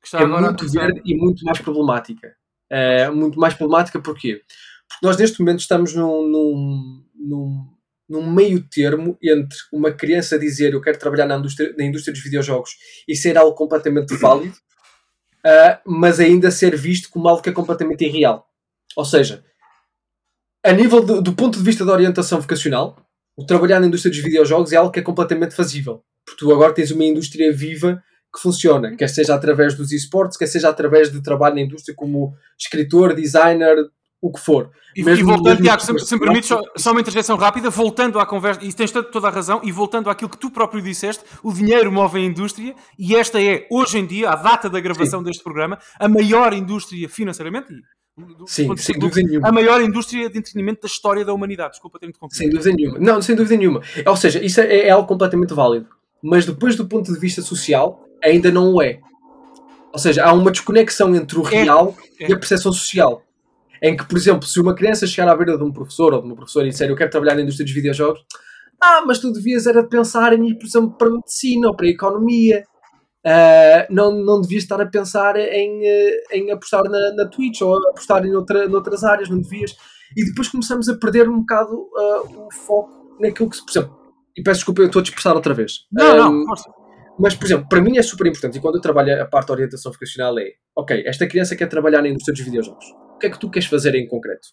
Que, 0.02 0.16
é 0.16 0.26
muito 0.26 0.72
verde 0.72 1.02
e 1.06 1.16
muito 1.16 1.44
mais 1.46 1.60
problemática. 1.60 2.36
É, 2.70 3.10
muito 3.12 3.40
mais 3.40 3.54
problemática 3.54 4.00
porquê? 4.00 4.42
Porque 4.88 5.06
nós 5.06 5.18
neste 5.18 5.40
momento 5.40 5.60
estamos 5.60 5.94
num, 5.94 6.28
num, 6.28 7.04
num, 7.16 7.76
num 8.10 8.32
meio 8.32 8.64
termo 8.68 9.18
entre 9.22 9.58
uma 9.72 9.92
criança 9.92 10.40
dizer 10.40 10.74
eu 10.74 10.82
quero 10.82 10.98
trabalhar 10.98 11.28
na 11.28 11.38
indústria, 11.38 11.74
na 11.78 11.84
indústria 11.84 12.14
dos 12.14 12.24
videojogos 12.24 12.72
e 13.08 13.16
ser 13.16 13.38
algo 13.38 13.56
completamente 13.56 14.16
válido, 14.18 14.56
uh, 15.46 15.80
mas 15.86 16.20
ainda 16.20 16.50
ser 16.50 16.76
visto 16.76 17.10
como 17.10 17.28
algo 17.28 17.42
que 17.42 17.50
é 17.50 17.54
completamente 17.54 18.06
irreal. 18.06 18.48
Ou 18.96 19.06
seja, 19.06 19.44
a 20.66 20.74
nível 20.74 21.02
do, 21.02 21.22
do, 21.22 21.34
ponto 21.34 21.58
de 21.58 21.64
vista 21.64 21.86
da 21.86 21.94
orientação 21.94 22.42
vocacional, 22.42 22.98
o 23.38 23.46
trabalhar 23.46 23.80
na 23.80 23.88
indústria 23.88 24.12
dos 24.12 24.22
videojogos 24.22 24.74
é 24.74 24.78
algo 24.78 24.92
que 24.92 25.00
é 25.00 25.04
completamente 25.04 25.56
fazível. 25.56 26.02
Porque 26.26 26.40
tu 26.40 26.52
agora 26.52 26.74
tens 26.74 26.92
uma 26.92 27.04
indústria 27.04 27.54
viva 27.54 28.02
que 28.34 28.42
funciona, 28.42 28.96
quer 28.96 29.08
seja 29.08 29.36
através 29.36 29.76
dos 29.76 29.92
esportes, 29.92 30.38
quer 30.38 30.48
seja 30.48 30.70
através 30.70 31.12
de 31.12 31.22
trabalho 31.22 31.56
na 31.56 31.62
indústria 31.62 31.96
como 31.96 32.34
escritor, 32.58 33.14
designer, 33.14 33.78
o 34.22 34.32
que 34.32 34.40
for. 34.40 34.72
E, 34.96 35.02
e 35.02 35.24
voltando, 35.24 35.62
Tiago, 35.62 35.82
se, 35.82 36.00
se 36.00 36.16
me 36.16 36.22
permites 36.22 36.48
só, 36.48 36.62
só, 36.76 36.92
uma 36.92 37.02
interjeição 37.02 37.38
rápida, 37.38 37.70
voltando 37.70 38.20
à 38.20 38.26
conversa, 38.26 38.64
e 38.64 38.74
tens 38.74 38.92
toda 38.92 39.28
a 39.28 39.32
razão, 39.32 39.62
e 39.64 39.72
voltando 39.72 40.10
àquilo 40.10 40.30
que 40.30 40.38
tu 40.38 40.50
próprio 40.50 40.82
disseste, 40.82 41.24
o 41.44 41.54
dinheiro 41.54 41.92
move 41.92 42.18
a 42.18 42.22
indústria, 42.22 42.74
e 42.98 43.16
esta 43.16 43.42
é, 43.42 43.68
hoje 43.70 44.00
em 44.00 44.06
dia, 44.06 44.32
a 44.32 44.36
data 44.36 44.70
da 44.70 44.80
gravação 44.80 45.20
Sim. 45.20 45.26
deste 45.26 45.44
programa, 45.44 45.78
a 46.00 46.10
maior 46.10 46.54
indústria 46.54 47.08
financeiramente, 47.08 47.74
do, 48.18 48.48
Sim, 48.48 48.68
do, 48.68 48.78
sem 48.78 48.98
dúvida 48.98 49.28
nenhuma. 49.28 49.50
A 49.50 49.52
maior 49.52 49.82
indústria 49.82 50.30
de 50.30 50.38
entretenimento 50.38 50.82
da 50.82 50.88
história 50.88 51.26
da 51.26 51.34
humanidade. 51.34 51.72
Desculpa 51.72 52.00
ter 52.00 52.08
interrompido. 52.08 52.38
Sem 52.38 52.50
dúvida 52.50 52.72
nenhuma. 52.76 53.00
Não, 53.00 53.22
sem 53.22 53.36
dúvida 53.36 53.58
nenhuma. 53.58 53.82
Ou 54.06 54.16
seja, 54.16 54.44
isso 54.44 54.62
é, 54.62 54.88
é 54.88 54.90
algo 54.90 55.08
completamente 55.08 55.54
válido. 55.54 55.88
Mas 56.24 56.46
depois 56.46 56.76
do 56.76 56.88
ponto 56.88 57.12
de 57.12 57.20
vista 57.20 57.42
social, 57.42 58.08
ainda 58.24 58.50
não 58.52 58.74
o 58.74 58.82
é. 58.82 59.00
Ou 59.92 60.00
seja, 60.00 60.24
há 60.26 60.34
uma 60.34 60.52
desconexão 60.52 61.14
entre 61.16 61.38
o 61.38 61.46
é, 61.48 61.50
real 61.50 61.96
é, 62.20 62.24
é. 62.24 62.30
e 62.30 62.34
a 62.34 62.38
percepção 62.38 62.72
social. 62.72 63.22
Em 63.82 63.96
que, 63.96 64.06
por 64.06 64.18
exemplo, 64.18 64.48
se 64.48 64.60
uma 64.60 64.74
criança 64.74 65.06
chegar 65.06 65.30
à 65.30 65.36
beira 65.36 65.58
de 65.58 65.64
um 65.64 65.72
professor 65.72 66.14
ou 66.14 66.22
de 66.22 66.28
uma 66.28 66.36
professora 66.36 66.68
e 66.68 66.70
disser 66.70 66.90
eu 66.90 66.96
quero 66.96 67.12
trabalhar 67.12 67.36
na 67.36 67.42
indústria 67.42 67.66
dos 67.66 67.74
videojogos, 67.74 68.22
Ah, 68.82 69.04
mas 69.06 69.20
tu 69.20 69.32
devias 69.32 69.68
era 69.68 69.84
pensar 69.84 70.34
em 70.34 70.50
ir, 70.50 70.56
por 70.56 70.66
exemplo, 70.66 70.92
para 70.98 71.08
a 71.08 71.12
medicina 71.12 71.68
ou 71.68 71.76
para 71.76 71.86
a 71.86 71.90
economia. 71.90 72.64
Uh, 73.26 73.92
não, 73.92 74.12
não 74.12 74.40
devias 74.40 74.64
estar 74.64 74.80
a 74.80 74.86
pensar 74.86 75.36
em, 75.36 75.82
eh, 75.84 76.24
em 76.32 76.52
apostar 76.52 76.84
na, 76.84 77.12
na 77.16 77.28
Twitch 77.28 77.60
ou 77.62 77.76
apostar 77.90 78.24
em 78.24 78.36
outra, 78.36 78.68
noutras 78.68 79.04
áreas, 79.04 79.30
não 79.30 79.42
devias. 79.42 79.76
E 80.16 80.24
depois 80.24 80.48
começamos 80.48 80.88
a 80.88 80.96
perder 80.96 81.28
um 81.28 81.40
bocado 81.40 81.74
uh, 81.74 82.46
o 82.46 82.54
foco 82.54 83.18
naquilo 83.20 83.50
que 83.50 83.58
se. 83.58 83.66
Por 83.66 83.72
exemplo, 83.72 83.98
e 84.38 84.44
peço 84.44 84.60
desculpa, 84.60 84.82
eu 84.82 84.88
estou 84.88 85.00
a 85.00 85.04
dispersar 85.04 85.36
outra 85.36 85.56
vez. 85.56 85.86
Não, 85.92 86.30
um, 86.30 86.40
não, 86.40 86.46
força. 86.46 86.70
Mas, 87.18 87.34
por 87.34 87.46
exemplo, 87.46 87.68
para 87.70 87.82
mim 87.82 87.98
é 87.98 88.04
super 88.04 88.28
importante, 88.28 88.58
e 88.58 88.62
quando 88.62 88.76
eu 88.76 88.82
trabalho 88.82 89.22
a 89.22 89.26
parte 89.26 89.48
da 89.48 89.54
orientação 89.54 89.92
vocacional 89.92 90.38
é, 90.38 90.52
ok, 90.76 91.04
esta 91.08 91.26
criança 91.26 91.56
quer 91.56 91.68
trabalhar 91.68 92.02
na 92.02 92.10
indústria 92.10 92.34
dos 92.34 92.44
videojogos. 92.44 92.86
O 93.16 93.18
que 93.18 93.28
é 93.28 93.30
que 93.30 93.40
tu 93.40 93.50
queres 93.50 93.68
fazer 93.68 93.96
em 93.96 94.06
concreto? 94.08 94.50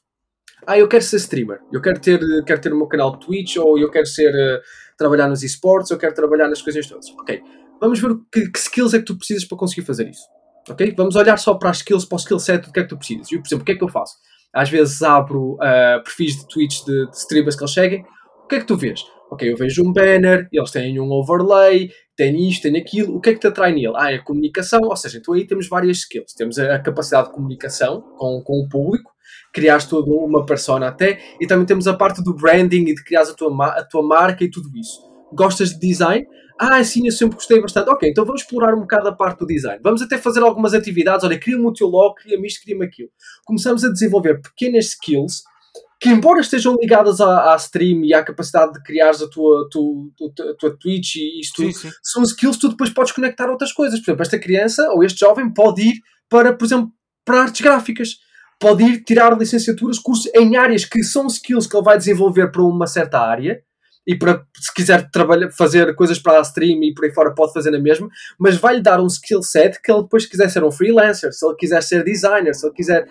Ah, 0.64 0.79
eu 0.79 0.87
quero 0.87 1.03
ser 1.03 1.16
streamer, 1.16 1.59
eu 1.73 1.81
quero 1.81 2.01
ter, 2.01 2.20
quero 2.45 2.61
ter 2.61 2.73
o 2.73 2.77
meu 2.77 2.87
canal 2.87 3.12
de 3.12 3.27
Twitch, 3.27 3.57
ou 3.57 3.79
eu 3.79 3.91
quero 3.91 4.07
ser, 4.07 4.33
uh, 4.33 4.61
trabalhar 4.97 5.29
nos 5.29 5.43
esportes, 5.43 5.91
eu 5.91 5.99
quero 5.99 6.14
trabalhar 6.14 6.47
nas 6.49 6.62
coisas 6.62 6.87
todas. 6.87 7.07
Ok, 7.20 7.43
vamos 7.83 8.01
ver 8.01 8.14
que, 8.33 8.49
que, 8.49 8.59
skills 8.59 8.95
é 8.95 8.99
que 9.01 9.05
tu 9.05 9.18
precisas 9.18 9.45
para 9.45 9.59
conseguir 9.59 9.85
fazer 9.85 10.09
isso. 10.09 10.22
Ok? 10.70 10.95
Vamos 10.97 11.16
olhar 11.16 11.37
só 11.37 11.55
para 11.55 11.70
as 11.70 11.78
skills, 11.78 12.05
para 12.05 12.16
o 12.16 12.18
skill 12.18 12.39
set 12.39 12.64
do 12.64 12.72
que 12.72 12.78
é 12.78 12.83
que 12.85 12.89
tu 12.89 12.97
precisas. 12.97 13.30
E, 13.33 13.37
por 13.37 13.47
exemplo, 13.47 13.62
o 13.62 13.66
que 13.66 13.72
é 13.72 13.74
que 13.74 13.83
eu 13.83 13.89
faço? 13.89 14.14
Às 14.55 14.70
vezes 14.70 15.03
abro 15.03 15.55
uh, 15.55 16.03
perfis 16.05 16.37
de 16.37 16.47
Twitch 16.47 16.85
de, 16.85 17.11
de 17.11 17.16
streamers 17.16 17.57
que 17.57 17.62
eles 17.62 17.74
seguem. 17.74 18.05
O 18.45 18.47
que 18.47 18.57
é 18.57 18.61
que 18.61 18.66
tu 18.66 18.76
vês? 18.76 19.03
Ok, 19.30 19.51
eu 19.51 19.57
vejo 19.57 19.83
um 19.83 19.93
banner, 19.93 20.47
eles 20.53 20.70
têm 20.70 21.01
um 21.01 21.11
overlay, 21.11 21.91
têm 22.14 22.49
isto, 22.49 22.62
têm 22.62 22.76
aquilo. 22.76 23.16
O 23.16 23.20
que 23.20 23.30
é 23.30 23.33
que 23.33 23.41
te 23.41 23.47
atrai 23.47 23.72
nele? 23.72 23.95
Ah, 23.97 24.12
é 24.12 24.16
a 24.16 24.22
comunicação. 24.22 24.80
Ou 24.83 24.97
seja, 24.97 25.18
então 25.18 25.35
aí 25.35 25.47
temos 25.47 25.68
várias 25.68 25.99
skills. 25.99 26.35
Temos 26.35 26.59
a, 26.59 26.78
capacidade 26.78 27.28
de 27.28 27.35
comunicação 27.35 28.03
com, 28.16 28.43
com 28.45 28.61
o 28.61 28.68
público, 28.68 29.11
criares 29.53 29.87
toda 29.87 30.11
uma 30.11 30.45
persona 30.45 30.89
até, 30.89 31.18
e 31.41 31.47
também 31.47 31.66
temos 31.66 31.89
a 31.89 31.95
parte 31.95 32.22
do 32.22 32.35
branding 32.35 32.83
e 32.83 32.95
de 32.95 33.03
criar 33.03 33.22
a 33.22 33.35
tua, 33.35 33.66
a 33.66 33.83
tua 33.83 34.03
marca 34.03 34.45
e 34.45 34.51
tudo 34.51 34.68
isso. 34.76 35.01
Gostas 35.35 35.70
de 35.70 35.80
design? 35.80 36.26
Ah, 36.64 36.84
sim, 36.84 37.04
eu 37.04 37.12
sempre 37.12 37.34
gostei 37.34 37.60
bastante. 37.60 37.90
Ok, 37.90 38.08
então 38.08 38.24
vamos 38.24 38.42
explorar 38.42 38.72
um 38.72 38.82
bocado 38.82 39.08
a 39.08 39.12
parte 39.12 39.40
do 39.40 39.46
design. 39.46 39.80
Vamos 39.82 40.00
até 40.00 40.16
fazer 40.16 40.44
algumas 40.44 40.72
atividades. 40.72 41.24
Olha, 41.24 41.36
cria-me 41.36 41.66
o 41.66 41.72
teu 41.72 41.88
logo, 41.88 42.14
cria-me 42.14 42.46
isto, 42.46 42.62
cria-me 42.62 42.86
aquilo. 42.86 43.08
Começamos 43.44 43.84
a 43.84 43.90
desenvolver 43.90 44.40
pequenas 44.40 44.86
skills 44.86 45.42
que, 46.00 46.08
embora 46.08 46.40
estejam 46.40 46.76
ligadas 46.80 47.20
à, 47.20 47.52
à 47.52 47.56
stream 47.56 48.04
e 48.04 48.14
à 48.14 48.22
capacidade 48.22 48.74
de 48.74 48.82
criares 48.84 49.20
a 49.20 49.28
tua, 49.28 49.68
tu, 49.72 50.12
a 50.20 50.54
tua 50.56 50.78
Twitch 50.78 51.16
e 51.16 51.40
isto, 51.40 51.68
sim. 51.72 51.90
são 52.00 52.22
skills 52.22 52.54
que 52.54 52.60
tu 52.60 52.68
depois 52.68 52.90
podes 52.90 53.10
conectar 53.10 53.48
a 53.48 53.50
outras 53.50 53.72
coisas. 53.72 53.98
Por 53.98 54.04
exemplo, 54.04 54.22
esta 54.22 54.38
criança 54.38 54.88
ou 54.90 55.02
este 55.02 55.18
jovem 55.18 55.52
pode 55.52 55.82
ir 55.82 55.94
para, 56.28 56.52
por 56.52 56.64
exemplo, 56.64 56.92
para 57.24 57.42
artes 57.42 57.60
gráficas. 57.60 58.18
Pode 58.60 58.84
ir 58.84 59.02
tirar 59.02 59.36
licenciaturas, 59.36 59.98
cursos 59.98 60.30
em 60.32 60.56
áreas 60.56 60.84
que 60.84 61.02
são 61.02 61.26
skills 61.26 61.66
que 61.66 61.76
ele 61.76 61.84
vai 61.84 61.98
desenvolver 61.98 62.52
para 62.52 62.62
uma 62.62 62.86
certa 62.86 63.18
área 63.18 63.60
e 64.07 64.16
para, 64.16 64.44
se 64.59 64.72
quiser 64.74 65.11
trabalhar, 65.11 65.50
fazer 65.50 65.94
coisas 65.94 66.18
para 66.18 66.38
a 66.38 66.42
stream 66.42 66.82
e 66.82 66.94
por 66.94 67.05
aí 67.05 67.12
fora 67.12 67.34
pode 67.34 67.53
fazer 67.53 67.70
na 67.70 67.78
mesma, 67.78 68.09
mas 68.38 68.57
vai-lhe 68.57 68.82
dar 68.82 69.00
um 69.00 69.07
skill 69.07 69.42
set 69.42 69.80
que 69.80 69.90
ele 69.90 70.03
depois 70.03 70.26
quiser 70.26 70.48
ser 70.48 70.64
um 70.64 70.70
freelancer, 70.70 71.32
se 71.32 71.46
ele 71.46 71.55
quiser 71.57 71.82
ser 71.82 72.05
designer, 72.05 72.55
se 72.55 72.66
ele 72.66 72.74
quiser 72.74 73.07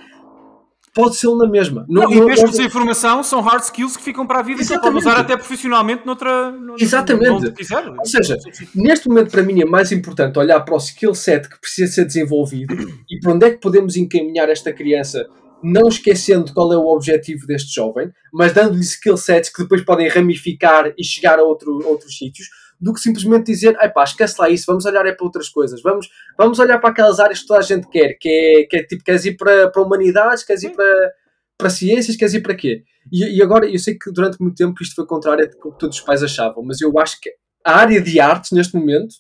pode 0.93 1.15
ser 1.15 1.33
na 1.35 1.47
mesma. 1.47 1.85
Não, 1.87 2.03
não, 2.03 2.11
e 2.11 2.25
mesmo 2.25 2.47
não, 2.47 2.53
sem 2.53 2.65
informação, 2.65 3.23
são 3.23 3.41
hard 3.41 3.63
skills 3.63 3.95
que 3.95 4.03
ficam 4.03 4.27
para 4.27 4.39
a 4.39 4.41
vida 4.41 4.61
Exatamente. 4.61 4.89
e 4.89 4.91
pode 4.91 4.97
usar 4.97 5.19
até 5.19 5.37
profissionalmente 5.37 6.05
noutra. 6.05 6.53
Exatamente. 6.77 7.51
quiser. 7.51 7.87
Ou 7.87 8.05
seja, 8.05 8.37
neste 8.75 9.07
momento 9.07 9.31
para 9.31 9.43
mim 9.43 9.61
é 9.61 9.65
mais 9.65 9.91
importante 9.91 10.37
olhar 10.37 10.59
para 10.61 10.73
o 10.73 10.77
skill 10.77 11.15
set 11.15 11.47
que 11.47 11.59
precisa 11.59 11.91
ser 11.91 12.05
desenvolvido 12.05 12.75
e 13.09 13.19
para 13.19 13.33
onde 13.33 13.45
é 13.45 13.51
que 13.51 13.57
podemos 13.57 13.95
encaminhar 13.95 14.49
esta 14.49 14.73
criança 14.73 15.25
não 15.63 15.87
esquecendo 15.87 16.53
qual 16.53 16.71
é 16.73 16.77
o 16.77 16.87
objetivo 16.87 17.45
deste 17.45 17.73
jovem, 17.73 18.11
mas 18.33 18.53
dando-lhe 18.53 18.81
skill 18.81 19.17
sets 19.17 19.49
que 19.49 19.63
depois 19.63 19.83
podem 19.83 20.07
ramificar 20.07 20.93
e 20.97 21.03
chegar 21.03 21.39
a 21.39 21.43
outro, 21.43 21.79
outros 21.87 22.17
sítios, 22.17 22.47
do 22.79 22.93
que 22.93 22.99
simplesmente 22.99 23.45
dizer, 23.45 23.77
pá, 23.93 24.03
esquece 24.03 24.35
lá 24.39 24.49
isso, 24.49 24.65
vamos 24.65 24.85
olhar 24.85 25.05
é 25.05 25.11
para 25.11 25.25
outras 25.25 25.49
coisas, 25.49 25.81
vamos, 25.83 26.09
vamos 26.35 26.57
olhar 26.57 26.79
para 26.79 26.89
aquelas 26.89 27.19
áreas 27.19 27.41
que 27.41 27.45
toda 27.45 27.59
a 27.59 27.63
gente 27.63 27.87
quer, 27.87 28.13
que 28.19 28.27
é, 28.27 28.65
que 28.65 28.77
é 28.77 28.83
tipo, 28.83 29.03
queres 29.03 29.23
ir 29.23 29.37
para, 29.37 29.69
para 29.69 29.81
humanidades, 29.83 30.43
queres 30.43 30.63
ir 30.63 30.71
para, 30.71 31.11
para 31.57 31.69
ciências, 31.69 32.17
queres 32.17 32.33
ir 32.33 32.41
para 32.41 32.55
quê? 32.55 32.83
E, 33.11 33.37
e 33.37 33.41
agora, 33.43 33.69
eu 33.69 33.77
sei 33.77 33.95
que 33.95 34.11
durante 34.11 34.41
muito 34.41 34.55
tempo 34.55 34.81
isto 34.81 34.95
foi 34.95 35.05
contrário 35.05 35.47
do 35.47 35.55
que 35.55 35.77
todos 35.77 35.99
os 35.99 36.03
pais 36.03 36.23
achavam, 36.23 36.63
mas 36.63 36.81
eu 36.81 36.97
acho 36.97 37.21
que 37.21 37.29
a 37.63 37.77
área 37.77 38.01
de 38.01 38.19
artes, 38.19 38.51
neste 38.51 38.75
momento, 38.75 39.13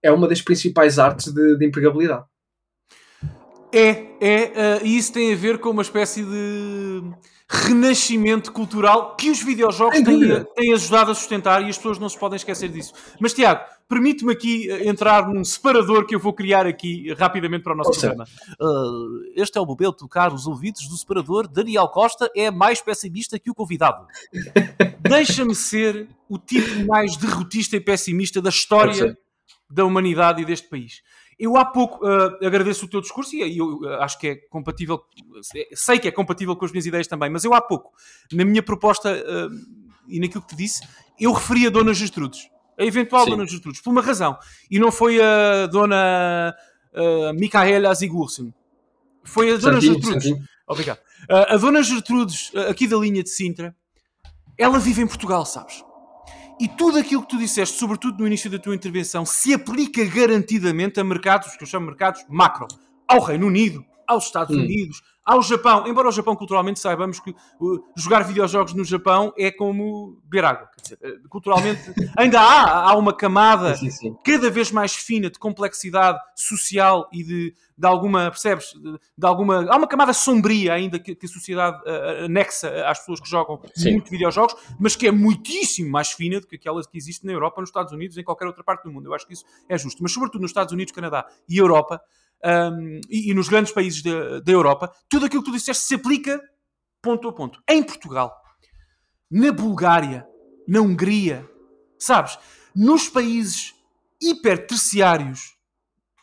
é 0.00 0.12
uma 0.12 0.28
das 0.28 0.40
principais 0.40 0.98
artes 0.98 1.32
de, 1.32 1.58
de 1.58 1.66
empregabilidade. 1.66 2.24
É, 3.72 4.06
é, 4.20 4.78
uh, 4.82 4.86
e 4.86 4.96
isso 4.96 5.12
tem 5.12 5.32
a 5.32 5.36
ver 5.36 5.58
com 5.58 5.70
uma 5.70 5.82
espécie 5.82 6.22
de 6.22 7.02
renascimento 7.50 8.52
cultural 8.52 9.16
que 9.16 9.30
os 9.30 9.42
videojogos 9.42 10.00
têm, 10.02 10.44
têm, 10.54 10.72
ajudado 10.74 11.10
a 11.10 11.14
sustentar 11.14 11.62
e 11.62 11.70
as 11.70 11.78
pessoas 11.78 11.98
não 11.98 12.08
se 12.08 12.18
podem 12.18 12.36
esquecer 12.36 12.68
disso. 12.68 12.92
Mas, 13.18 13.32
Tiago, 13.32 13.64
permite-me 13.88 14.32
aqui 14.32 14.70
eh, 14.70 14.86
entrar 14.86 15.26
num 15.26 15.42
separador 15.42 16.04
que 16.04 16.14
eu 16.14 16.20
vou 16.20 16.34
criar 16.34 16.66
aqui 16.66 17.10
rapidamente 17.14 17.64
para 17.64 17.72
o 17.72 17.76
nosso 17.76 17.92
programa. 17.92 18.26
Uh, 18.60 19.32
este 19.34 19.56
é 19.56 19.60
o 19.60 19.64
momento, 19.64 20.06
caros 20.06 20.46
ouvidos 20.46 20.86
do 20.88 20.96
separador. 20.96 21.48
Daniel 21.48 21.88
Costa 21.88 22.30
é 22.36 22.50
mais 22.50 22.82
pessimista 22.82 23.38
que 23.38 23.50
o 23.50 23.54
convidado. 23.54 24.06
Deixa-me 25.00 25.54
ser 25.54 26.06
o 26.28 26.36
tipo 26.36 26.84
mais 26.86 27.16
derrotista 27.16 27.76
e 27.76 27.80
pessimista 27.80 28.42
da 28.42 28.50
história 28.50 29.16
da 29.70 29.84
humanidade 29.84 30.42
e 30.42 30.44
deste 30.44 30.68
país. 30.68 31.02
Eu 31.38 31.56
há 31.56 31.64
pouco 31.64 32.04
uh, 32.04 32.44
agradeço 32.44 32.86
o 32.86 32.88
teu 32.88 33.00
discurso 33.00 33.36
e 33.36 33.56
eu 33.56 33.78
uh, 33.78 34.00
acho 34.00 34.18
que 34.18 34.26
é 34.26 34.34
compatível, 34.34 35.00
sei 35.72 35.98
que 35.98 36.08
é 36.08 36.10
compatível 36.10 36.56
com 36.56 36.64
as 36.64 36.72
minhas 36.72 36.84
ideias 36.84 37.06
também, 37.06 37.30
mas 37.30 37.44
eu 37.44 37.54
há 37.54 37.60
pouco, 37.60 37.92
na 38.32 38.44
minha 38.44 38.62
proposta 38.62 39.12
uh, 39.12 39.84
e 40.08 40.18
naquilo 40.18 40.42
que 40.42 40.48
te 40.48 40.56
disse, 40.56 40.82
eu 41.18 41.32
referi 41.32 41.66
a 41.66 41.70
Dona 41.70 41.94
Gertrudes, 41.94 42.48
a 42.76 42.84
eventual 42.84 43.24
Sim. 43.24 43.30
Dona 43.30 43.46
Gertrudes, 43.46 43.80
por 43.80 43.90
uma 43.90 44.02
razão. 44.02 44.36
E 44.68 44.78
não 44.80 44.90
foi 44.90 45.20
a 45.20 45.66
Dona 45.66 46.54
uh, 46.92 47.32
Micaela 47.34 47.94
Zigursen, 47.94 48.52
foi 49.22 49.52
a 49.52 49.56
Dona 49.58 49.80
Gertrudes. 49.80 50.34
Obrigado. 50.66 50.98
a 51.30 51.56
Dona 51.56 51.82
Gertrudes, 51.82 52.52
aqui 52.68 52.86
da 52.86 52.96
linha 52.96 53.22
de 53.22 53.30
Sintra, 53.30 53.74
ela 54.58 54.78
vive 54.78 55.00
em 55.00 55.06
Portugal, 55.06 55.46
sabes? 55.46 55.82
E 56.60 56.66
tudo 56.66 56.98
aquilo 56.98 57.22
que 57.22 57.28
tu 57.28 57.38
disseste, 57.38 57.78
sobretudo 57.78 58.18
no 58.18 58.26
início 58.26 58.50
da 58.50 58.58
tua 58.58 58.74
intervenção, 58.74 59.24
se 59.24 59.54
aplica 59.54 60.04
garantidamente 60.04 60.98
a 60.98 61.04
mercados, 61.04 61.56
que 61.56 61.62
eu 61.62 61.68
chamo 61.68 61.86
mercados 61.86 62.24
macro, 62.28 62.66
ao 63.06 63.20
Reino 63.20 63.46
Unido, 63.46 63.84
aos 64.08 64.24
Estados 64.24 64.56
hum. 64.56 64.60
Unidos, 64.60 65.02
ao 65.28 65.42
Japão. 65.42 65.86
Embora 65.86 66.08
o 66.08 66.12
Japão 66.12 66.34
culturalmente 66.34 66.80
saibamos 66.80 67.20
que 67.20 67.30
uh, 67.30 67.84
jogar 67.94 68.20
videojogos 68.20 68.72
no 68.72 68.82
Japão 68.82 69.30
é 69.36 69.50
como 69.50 70.18
beber 70.24 70.46
água. 70.46 70.70
Dizer, 70.82 70.98
uh, 71.04 71.28
culturalmente 71.28 71.82
ainda 72.16 72.40
há, 72.40 72.90
há 72.90 72.96
uma 72.96 73.12
camada 73.12 73.76
sim, 73.76 73.90
sim. 73.90 74.16
cada 74.24 74.50
vez 74.50 74.72
mais 74.72 74.94
fina 74.94 75.28
de 75.28 75.38
complexidade 75.38 76.18
social 76.34 77.06
e 77.12 77.22
de, 77.22 77.54
de 77.76 77.86
alguma, 77.86 78.30
percebes? 78.30 78.72
De, 78.72 78.98
de, 79.18 79.26
alguma, 79.26 79.70
há 79.70 79.76
uma 79.76 79.86
camada 79.86 80.14
sombria 80.14 80.72
ainda 80.72 80.98
que, 80.98 81.14
que 81.14 81.26
a 81.26 81.28
sociedade 81.28 81.76
uh, 81.82 82.24
anexa 82.24 82.88
às 82.88 83.00
pessoas 83.00 83.20
que 83.20 83.28
jogam 83.28 83.60
sim. 83.74 83.92
muito 83.92 84.10
videojogos, 84.10 84.56
mas 84.80 84.96
que 84.96 85.06
é 85.06 85.12
muitíssimo 85.12 85.90
mais 85.90 86.10
fina 86.10 86.40
do 86.40 86.46
que 86.46 86.56
aquela 86.56 86.82
que 86.82 86.96
existe 86.96 87.26
na 87.26 87.32
Europa, 87.32 87.60
nos 87.60 87.68
Estados 87.68 87.92
Unidos, 87.92 88.16
em 88.16 88.24
qualquer 88.24 88.46
outra 88.46 88.64
parte 88.64 88.84
do 88.84 88.90
mundo. 88.90 89.06
Eu 89.06 89.14
acho 89.14 89.26
que 89.26 89.34
isso 89.34 89.44
é 89.68 89.76
justo. 89.76 90.02
Mas 90.02 90.10
sobretudo 90.10 90.40
nos 90.40 90.50
Estados 90.52 90.72
Unidos, 90.72 90.94
Canadá 90.94 91.26
e 91.46 91.58
Europa, 91.58 92.00
um, 92.44 93.00
e, 93.08 93.30
e, 93.30 93.34
nos 93.34 93.48
grandes 93.48 93.72
países 93.72 94.02
da 94.02 94.52
Europa, 94.52 94.92
tudo 95.08 95.26
aquilo 95.26 95.42
que 95.42 95.50
tu 95.50 95.56
disseste 95.56 95.84
se 95.84 95.94
aplica 95.94 96.40
ponto 97.02 97.28
a 97.28 97.32
ponto. 97.32 97.60
Em 97.68 97.82
Portugal, 97.82 98.34
na 99.30 99.52
Bulgária, 99.52 100.26
na 100.66 100.80
Hungria, 100.80 101.48
sabes? 101.98 102.38
Nos 102.74 103.08
países 103.08 103.74
hiper 104.20 104.66
terciários 104.66 105.56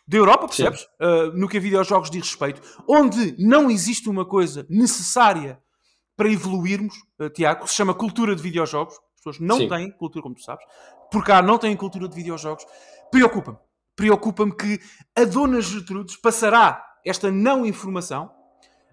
da 0.07 0.17
Europa, 0.17 0.47
percebes? 0.47 0.83
Uh, 0.99 1.31
no 1.33 1.47
que 1.47 1.57
a 1.57 1.59
videojogos 1.59 2.09
diz 2.09 2.21
respeito, 2.21 2.61
onde 2.87 3.35
não 3.39 3.69
existe 3.69 4.07
uma 4.09 4.25
coisa 4.25 4.65
necessária 4.69 5.59
para 6.15 6.31
evoluirmos, 6.31 6.95
uh, 7.19 7.29
Tiago, 7.29 7.63
que 7.63 7.69
se 7.69 7.75
chama 7.75 7.93
cultura 7.93 8.35
de 8.35 8.41
videojogos. 8.41 8.93
As 8.93 9.17
pessoas 9.17 9.39
não 9.39 9.57
Sim. 9.57 9.69
têm 9.69 9.91
cultura, 9.91 10.23
como 10.23 10.35
tu 10.35 10.43
sabes. 10.43 10.63
Por 11.11 11.23
cá 11.23 11.41
não 11.41 11.57
têm 11.57 11.75
cultura 11.75 12.07
de 12.07 12.15
videojogos. 12.15 12.65
Preocupa-me 13.11 13.57
preocupa-me 13.95 14.55
que 14.55 14.79
a 15.15 15.23
Dona 15.23 15.61
Gertrudes 15.61 16.17
passará 16.17 16.83
esta 17.05 17.31
não 17.31 17.65
informação, 17.65 18.31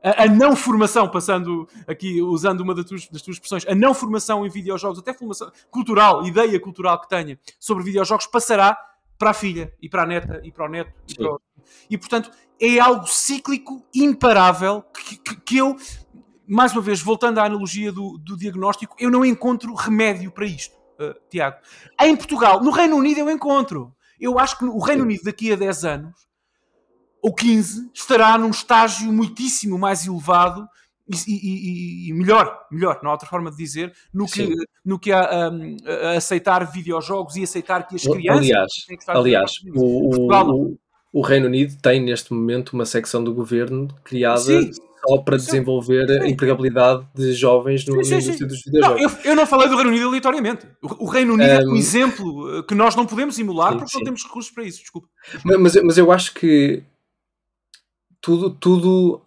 a, 0.03 0.25
a, 0.25 0.27
não 0.27 0.57
formação, 0.57 1.09
passando 1.09 1.69
aqui, 1.87 2.21
usando 2.21 2.61
uma 2.61 2.75
das 2.75 2.85
tuas, 2.85 3.09
das 3.09 3.23
tuas 3.23 3.37
expressões, 3.37 3.67
a 3.67 3.75
não 3.75 3.95
formação 3.95 4.45
em 4.45 4.51
videojogos, 4.51 4.99
até 4.99 5.15
formação 5.15 5.51
cultural, 5.71 6.27
ideia 6.27 6.59
cultural 6.61 7.01
que 7.01 7.09
tenha 7.09 7.39
sobre 7.59 7.85
videojogos, 7.85 8.27
passará 8.27 8.77
para 9.19 9.31
a 9.31 9.35
filha 9.35 9.73
e 9.81 9.89
para 9.89 10.03
a 10.03 10.07
neta 10.07 10.41
e 10.45 10.51
para 10.51 10.67
o 10.67 10.69
neto. 10.69 10.93
E, 11.09 11.15
para 11.15 11.33
o... 11.33 11.41
e 11.89 11.97
portanto, 11.97 12.31
é 12.61 12.79
algo 12.79 13.07
cíclico, 13.07 13.85
imparável, 13.95 14.83
que, 14.83 15.17
que, 15.17 15.37
que, 15.41 15.57
eu, 15.57 15.77
mais 16.47 16.73
uma 16.73 16.83
vez, 16.83 17.01
voltando 17.01 17.39
à 17.39 17.45
analogia 17.45 17.93
do, 17.93 18.19
do 18.19 18.37
diagnóstico, 18.37 18.97
eu 18.99 19.11
não 19.11 19.25
encontro 19.25 19.73
remédio 19.75 20.31
para 20.31 20.45
isto, 20.45 20.77
uh, 21.01 21.15
Tiago. 21.31 21.57
Em 22.01 22.17
Portugal, 22.17 22.63
no 22.63 22.71
Reino 22.71 22.97
Unido, 22.97 23.21
eu 23.21 23.31
encontro. 23.31 23.95
Eu 24.23 24.39
acho 24.39 24.57
que 24.57 24.65
o 24.65 24.79
Reino 24.79 25.03
Unido 25.03 25.25
daqui 25.25 25.53
a 25.53 25.57
10 25.57 25.85
anos, 25.85 26.15
ou 27.21 27.35
15, 27.35 27.91
estará 27.93 28.39
num 28.39 28.51
estágio 28.51 29.13
muitíssimo 29.13 29.77
mais 29.77 30.07
elevado 30.07 30.65
e, 31.27 31.33
e, 31.33 32.09
e, 32.09 32.13
melhor, 32.13 32.57
melhor, 32.71 33.01
não 33.03 33.11
há 33.11 33.15
outra 33.15 33.29
forma 33.29 33.51
de 33.51 33.57
dizer, 33.57 33.93
no 34.15 34.27
que, 34.27 34.55
no 34.85 34.97
que 34.97 35.11
a, 35.11 35.51
um, 35.51 35.77
a, 35.85 36.17
aceitar 36.17 36.65
videojogos 36.71 37.35
e 37.35 37.43
aceitar 37.43 37.87
que 37.89 37.97
as 37.97 38.03
crianças. 38.03 38.45
Aliás, 39.09 39.09
aliás 39.09 39.53
o, 39.75 40.31
o, 40.31 40.79
o, 41.13 41.21
Reino 41.21 41.47
Unido 41.47 41.77
tem 41.83 42.01
neste 42.01 42.33
momento 42.33 42.75
uma 42.75 42.87
secção 42.87 43.25
do 43.25 43.35
governo 43.35 43.89
criada 44.05 44.39
sim, 44.39 44.71
só 45.05 45.19
para 45.19 45.39
sim, 45.39 45.47
desenvolver 45.47 46.07
sim. 46.07 46.19
a 46.21 46.29
empregabilidade 46.29 47.07
de 47.15 47.33
jovens 47.33 47.85
no, 47.87 48.05
sim, 48.05 48.15
indústria 48.15 48.47
dos 48.47 48.63
videojogos. 48.65 49.03
Não, 49.03 49.11
eu, 49.11 49.19
eu, 49.25 49.37
não 49.37 49.47
falei 49.47 49.69
do 49.69 49.77
Reino 49.77 49.91
Unido 49.91 50.09
aleatoriamente. 50.09 50.67
O, 50.83 51.05
o 51.05 51.09
Reino 51.09 51.35
Unido 51.35 51.49
um, 51.49 51.53
é 51.53 51.67
um 51.67 51.77
exemplo 51.77 52.59
eh, 52.59 52.63
que 52.63 52.75
nós 52.75 52.95
não 52.95 53.07
podemos 53.07 53.39
emular 53.39 53.77
porque 53.77 53.97
não 53.97 54.05
temos 54.05 54.23
recursos 54.25 54.53
para 54.53 54.65
isso, 54.65 54.81
desculpa. 54.81 55.09
Mas, 55.45 55.75
mas 55.83 55.99
eu 55.99 56.13
acho 56.13 56.33
que 56.35 56.83
tudo, 58.21 58.51
tudo 58.51 59.23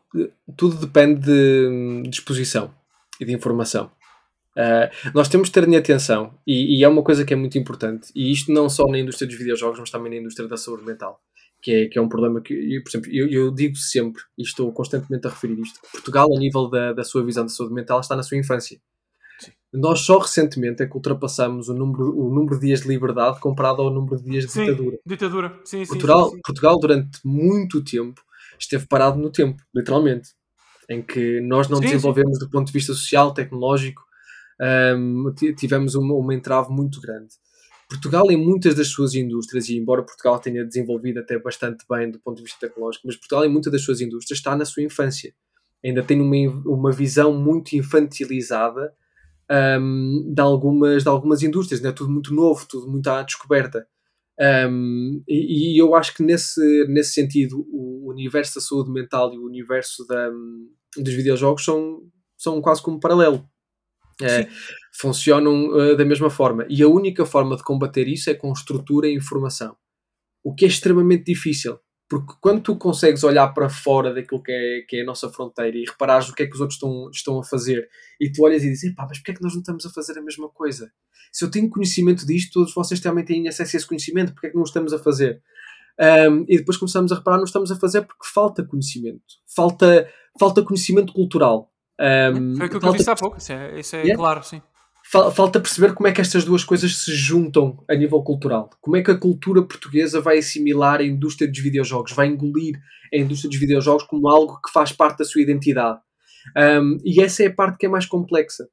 tudo 0.56 0.76
depende 0.78 1.22
de 1.22 2.10
disposição 2.10 2.74
e 3.20 3.26
de 3.26 3.34
informação. 3.34 3.92
Uh, 4.56 5.12
nós 5.14 5.28
temos 5.28 5.50
de 5.50 5.54
ter 5.54 5.68
em 5.68 5.76
atenção, 5.76 6.34
e, 6.48 6.80
e, 6.80 6.84
é 6.84 6.88
uma 6.88 7.04
coisa 7.04 7.26
que 7.26 7.34
é 7.34 7.36
muito 7.36 7.58
importante, 7.58 8.10
e 8.16 8.32
isto 8.32 8.54
não 8.54 8.70
só 8.70 8.88
na 8.88 8.98
indústria 8.98 9.28
dos 9.28 9.38
videojogos, 9.38 9.80
mas 9.80 9.90
também 9.90 10.10
na 10.10 10.18
indústria 10.18 10.48
da 10.48 10.56
saúde 10.56 10.86
mental, 10.86 11.20
que 11.66 11.72
é, 11.72 11.88
que 11.88 11.98
é 11.98 12.02
um 12.02 12.08
problema 12.08 12.40
que, 12.42 12.54
eu, 12.54 12.84
por 12.84 12.90
exemplo, 12.92 13.10
eu, 13.12 13.28
eu, 13.28 13.50
digo 13.50 13.76
sempre, 13.76 14.22
e 14.38 14.44
estou 14.44 14.72
constantemente 14.72 15.26
a 15.26 15.32
referir 15.32 15.60
isto, 15.60 15.80
Portugal, 15.92 16.28
a 16.32 16.40
nível 16.40 16.70
da, 16.70 16.94
da 16.94 17.04
sua 17.04 17.26
visão 17.26 17.44
da 17.44 17.50
saúde 17.50 17.74
mental, 17.74 18.00
está 18.00 18.16
na 18.16 18.22
sua 18.22 18.38
infância. 18.38 18.80
Sim. 19.40 19.52
Nós 19.74 20.02
só 20.02 20.20
recentemente 20.20 20.84
é 20.84 20.86
que 20.86 20.96
ultrapassamos 20.96 21.68
o 21.68 21.74
número, 21.74 22.16
o 22.16 22.32
número 22.32 22.60
de 22.60 22.68
dias 22.68 22.82
de 22.82 22.88
liberdade 22.88 23.40
comparado 23.40 23.82
ao 23.82 23.90
número 23.90 24.18
de 24.18 24.30
dias 24.30 24.46
de 24.46 24.52
sim, 24.52 24.66
ditadura. 24.66 25.00
Ditadura, 25.04 25.60
sim, 25.66 25.84
Portugal. 25.88 26.32
Portugal, 26.46 26.80
durante 26.80 27.20
muito 27.26 27.84
tempo, 27.84 28.22
esteve 28.60 28.86
parado 28.86 29.18
no 29.18 29.32
tempo, 29.32 29.60
literalmente. 29.74 30.30
Em 30.88 31.02
que 31.02 31.42
nós 31.42 31.68
não 31.68 31.80
desenvolvemos 31.80 32.38
do 32.38 32.48
ponto 32.48 32.68
de 32.68 32.74
vista 32.74 32.94
social, 32.94 33.34
tecnológico, 33.34 34.04
um, 34.96 35.34
tivemos 35.58 35.96
uma, 35.96 36.14
uma 36.14 36.36
entrave 36.36 36.70
muito 36.70 37.02
grande. 37.02 37.34
Portugal, 37.90 38.32
em 38.32 38.38
muitas 38.38 38.76
das 38.76 38.88
suas 38.88 39.14
indústrias, 39.14 39.70
e 39.70 39.78
embora 39.78 40.04
Portugal 40.04 40.40
tenha 40.40 40.66
desenvolvido 40.66 41.20
até 41.20 41.38
bastante 41.38 41.86
bem 41.90 42.10
do 42.10 42.20
ponto 42.20 42.38
de 42.38 42.44
vista 42.44 42.68
tecnológico, 42.68 43.06
mas 43.06 43.16
Portugal, 43.16 43.46
em 43.46 43.50
muitas 43.50 43.72
das 43.72 43.82
suas 43.82 44.02
indústrias, 44.02 44.40
está 44.40 44.56
na 44.56 44.66
sua 44.66 44.84
infância. 44.84 45.34
Ainda 45.84 46.02
tem 46.02 46.20
uma, 46.20 46.36
uma 46.66 46.92
visão 46.92 47.34
muito 47.34 47.74
infantilizada 47.74 48.92
um, 49.80 50.34
de, 50.34 50.42
algumas, 50.42 51.04
de 51.04 51.10
algumas 51.10 51.44
indústrias, 51.44 51.84
é 51.84 51.92
tudo 51.92 52.12
muito 52.12 52.34
novo, 52.34 52.66
tudo 52.68 52.90
muito 52.90 53.08
à 53.08 53.22
descoberta. 53.22 53.88
Um, 54.68 55.24
e, 55.28 55.76
e, 55.76 55.82
eu 55.82 55.96
acho 55.96 56.14
que 56.14 56.24
nesse, 56.24 56.86
nesse 56.90 57.14
sentido 57.14 57.66
o 57.72 58.10
universo 58.10 58.56
da 58.56 58.62
saúde 58.62 58.92
mental 58.92 59.34
e 59.34 59.38
o 59.38 59.46
universo 59.46 60.06
da, 60.08 60.30
dos 60.98 61.14
videojogos 61.14 61.64
são, 61.64 62.02
são 62.38 62.62
quase 62.62 62.82
como 62.82 63.00
paralelo. 63.00 63.48
É, 64.22 64.48
funcionam 64.94 65.70
uh, 65.70 65.98
da 65.98 66.06
mesma 66.06 66.30
forma. 66.30 66.66
E 66.70 66.82
a 66.82 66.88
única 66.88 67.26
forma 67.26 67.58
de 67.58 67.64
combater 67.64 68.08
isso 68.08 68.30
é 68.30 68.34
com 68.34 68.52
estrutura 68.52 69.08
e 69.08 69.16
informação. 69.16 69.76
O 70.44 70.54
que 70.54 70.66
é 70.66 70.68
extremamente 70.68 71.26
difícil. 71.26 71.78
Porque 72.08 72.34
quando 72.40 72.62
tu 72.62 72.78
consegues 72.78 73.24
olhar 73.24 73.48
para 73.50 73.68
fora 73.68 74.14
daquilo 74.14 74.42
que 74.42 74.52
é, 74.52 74.82
que 74.88 74.98
é 74.98 75.02
a 75.02 75.06
nossa 75.06 75.28
fronteira 75.30 75.76
e 75.76 75.86
reparares 75.86 76.30
o 76.30 76.36
que 76.36 76.44
é 76.44 76.46
que 76.46 76.54
os 76.54 76.62
outros 76.62 76.76
estão, 76.76 77.10
estão 77.12 77.40
a 77.40 77.44
fazer 77.44 77.90
e 78.22 78.32
tu 78.32 78.44
olhas 78.44 78.64
e 78.64 78.70
dizes, 78.70 78.94
pá, 78.94 79.08
mas 79.10 79.18
porquê 79.18 79.32
é 79.32 79.34
que 79.34 79.42
nós 79.42 79.54
não 79.54 79.62
estamos 79.62 79.86
a 79.86 79.90
fazer 79.90 80.18
a 80.20 80.22
mesma 80.22 80.48
coisa? 80.50 80.92
Se 81.32 81.44
eu 81.44 81.50
tenho 81.50 81.70
conhecimento 81.70 82.26
disto, 82.26 82.54
todos 82.54 82.74
vocês 82.74 83.00
também 83.00 83.26
têm 83.26 83.48
acesso 83.48 83.76
a 83.76 83.78
esse 83.78 83.88
conhecimento, 83.88 84.34
porquê 84.34 84.48
é 84.48 84.50
que 84.52 84.56
não 84.56 84.62
o 84.62 84.66
estamos 84.66 84.94
a 84.94 85.00
fazer? 85.00 85.42
Um, 86.00 86.46
e 86.48 86.58
depois 86.58 86.78
começamos 86.78 87.12
a 87.12 87.16
reparar, 87.16 87.38
não 87.38 87.46
estamos 87.46 87.72
a 87.72 87.76
fazer 87.76 88.04
porque 88.04 88.28
falta 88.32 88.64
conhecimento. 88.64 89.24
Falta, 89.56 90.08
falta 90.40 90.62
conhecimento 90.62 91.12
cultural. 91.12 91.72
Um, 92.00 92.56
Foi 92.58 92.66
aquilo 92.66 92.82
que 92.82 92.88
eu 92.88 92.94
disse 92.94 93.10
há 93.10 93.16
pouco, 93.16 93.38
isso 93.38 93.54
é, 93.54 93.80
isso 93.80 93.96
é 93.96 94.00
yeah. 94.00 94.16
claro, 94.16 94.44
sim 94.44 94.62
falta 95.06 95.60
perceber 95.60 95.94
como 95.94 96.08
é 96.08 96.12
que 96.12 96.20
estas 96.20 96.44
duas 96.44 96.64
coisas 96.64 96.98
se 96.98 97.14
juntam 97.14 97.78
a 97.90 97.94
nível 97.94 98.24
cultural. 98.24 98.70
Como 98.82 98.98
é 98.98 99.04
que 99.04 99.12
a 99.12 99.18
cultura 99.18 99.62
portuguesa 99.62 100.20
vai 100.20 100.40
assimilar 100.40 101.00
a 101.00 101.04
indústria 101.04 101.48
dos 101.48 101.60
videojogos, 101.60 102.12
vai 102.12 102.28
engolir 102.28 102.76
a 103.14 103.18
indústria 103.18 103.50
dos 103.50 103.60
videojogos 103.60 104.04
como 104.04 104.28
algo 104.28 104.60
que 104.62 104.72
faz 104.74 104.92
parte 104.92 105.20
da 105.20 105.26
sua 105.26 105.42
identidade. 105.42 106.00
Um, 106.58 106.98
e 107.06 107.22
essa 107.22 107.44
é 107.44 107.48
a 107.48 107.54
parte 107.54 107.78
que 107.78 107.86
é 107.86 107.90
mais 107.90 108.06
complexa. 108.06 108.68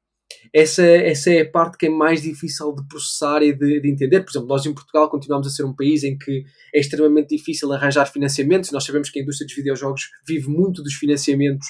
Essa, 0.53 0.83
essa 0.83 1.31
é 1.31 1.41
a 1.41 1.51
parte 1.51 1.79
que 1.79 1.87
é 1.87 1.89
mais 1.89 2.23
difícil 2.23 2.75
de 2.75 2.87
processar 2.87 3.43
e 3.43 3.53
de, 3.53 3.81
de, 3.81 3.91
entender. 3.91 4.21
Por 4.21 4.31
exemplo, 4.31 4.49
nós 4.49 4.67
em 4.67 4.75
Portugal 4.75 5.09
continuamos 5.09 5.47
a 5.47 5.51
ser 5.51 5.65
um 5.65 5.75
país 5.75 6.05
em 6.05 6.17
que 6.17 6.45
é 6.75 6.81
extremamente 6.81 7.37
difícil 7.37 7.73
arranjar 7.73 8.07
financiamentos. 8.07 8.71
Nós 8.71 8.85
sabemos 8.85 9.11
que 9.11 9.19
a 9.19 9.23
indústria 9.23 9.47
dos 9.47 9.57
videojogos 9.57 10.11
vive 10.27 10.49
muito 10.49 10.83
dos 10.83 10.95
financiamentos 10.95 11.67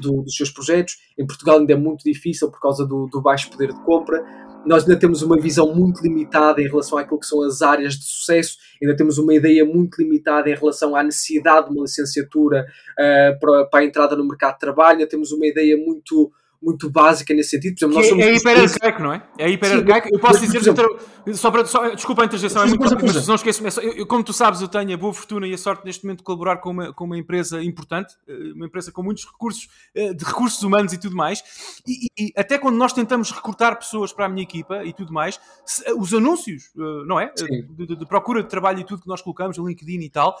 do, 0.00 0.22
dos 0.22 0.36
seus 0.36 0.50
projetos. 0.50 0.96
Em 1.18 1.26
Portugal 1.26 1.58
ainda 1.58 1.72
é 1.72 1.76
muito 1.76 2.04
difícil 2.04 2.50
por 2.50 2.60
causa 2.60 2.86
do, 2.86 3.06
do 3.06 3.20
baixo 3.20 3.50
poder 3.50 3.72
de 3.72 3.84
compra 3.84 4.22
nós 4.66 4.82
ainda 4.82 4.98
temos 4.98 5.22
uma 5.22 5.40
visão 5.40 5.72
muito 5.72 6.02
limitada 6.02 6.60
em 6.60 6.66
relação 6.66 6.98
àquilo 6.98 7.20
que 7.20 7.26
são 7.26 7.40
as 7.42 7.62
áreas 7.62 7.94
de 7.94 8.04
sucesso, 8.04 8.58
ainda 8.82 8.96
temos 8.96 9.16
uma 9.16 9.32
ideia 9.32 9.64
muito 9.64 10.02
limitada 10.02 10.50
em 10.50 10.56
relação 10.56 10.96
à 10.96 11.04
necessidade 11.04 11.68
de 11.68 11.72
uma 11.72 11.82
licenciatura 11.82 12.66
uh, 12.98 13.38
para, 13.38 13.64
para, 13.66 13.80
a 13.80 13.84
entrada 13.84 14.16
no 14.16 14.26
mercado 14.26 14.54
de 14.54 14.60
trabalho, 14.60 14.98
ainda 14.98 15.08
temos 15.08 15.30
uma 15.30 15.46
ideia 15.46 15.76
muito 15.76 16.32
muito 16.62 16.90
básica 16.90 17.32
nesse 17.34 17.50
sentido. 17.50 17.74
Por 17.74 17.86
exemplo, 17.86 17.96
nós 17.96 18.08
somos 18.08 18.24
é 18.24 18.34
hiper 18.34 18.60
arcaico, 18.60 19.02
não 19.02 19.12
é? 19.12 19.22
É 19.38 19.50
hiper 19.50 19.72
arcaico. 19.72 20.08
Eu 20.12 20.18
posso 20.18 20.40
dizer, 20.40 20.58
exemplo, 20.58 20.98
só 21.34 21.50
para, 21.50 21.64
só, 21.64 21.88
desculpa 21.94 22.22
a 22.22 22.26
interjeição, 22.26 22.62
é 22.62 22.66
muito 22.66 22.82
rápido, 22.82 23.12
mas 23.14 23.26
não 23.26 23.34
esqueço, 23.34 23.66
é 23.66 24.00
eu, 24.00 24.06
como 24.06 24.22
tu 24.22 24.32
sabes, 24.32 24.60
eu 24.60 24.68
tenho 24.68 24.94
a 24.94 24.96
boa 24.96 25.12
fortuna 25.12 25.46
e 25.46 25.54
a 25.54 25.58
sorte 25.58 25.84
neste 25.84 26.04
momento 26.04 26.18
de 26.18 26.24
colaborar 26.24 26.58
com 26.58 26.70
uma, 26.70 26.92
com 26.92 27.04
uma 27.04 27.18
empresa 27.18 27.62
importante, 27.62 28.14
eh, 28.28 28.52
uma 28.54 28.66
empresa 28.66 28.92
com 28.92 29.02
muitos 29.02 29.24
recursos, 29.24 29.68
eh, 29.94 30.14
de 30.14 30.24
recursos 30.24 30.62
humanos 30.62 30.92
e 30.92 30.98
tudo 30.98 31.16
mais, 31.16 31.42
e, 31.86 32.06
e 32.18 32.32
até 32.36 32.58
quando 32.58 32.76
nós 32.76 32.92
tentamos 32.92 33.30
recrutar 33.30 33.76
pessoas 33.78 34.12
para 34.12 34.26
a 34.26 34.28
minha 34.28 34.42
equipa 34.42 34.84
e 34.84 34.92
tudo 34.92 35.12
mais, 35.12 35.40
eh, 35.84 35.92
os 35.94 36.14
anúncios, 36.14 36.70
não 37.06 37.18
é? 37.18 37.32
De, 37.32 37.86
de, 37.86 37.96
de 37.96 38.06
procura 38.06 38.42
de 38.42 38.48
trabalho 38.48 38.80
e 38.80 38.84
tudo 38.84 39.02
que 39.02 39.08
nós 39.08 39.20
colocamos 39.20 39.58
no 39.58 39.66
LinkedIn 39.66 40.00
e 40.00 40.10
tal, 40.10 40.36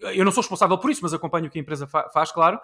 eu 0.00 0.24
não 0.24 0.30
sou 0.30 0.42
responsável 0.42 0.78
por 0.78 0.90
isso, 0.90 1.00
mas 1.02 1.12
acompanho 1.12 1.46
o 1.46 1.50
que 1.50 1.58
a 1.58 1.62
empresa 1.62 1.86
faz, 1.86 2.30
claro. 2.30 2.60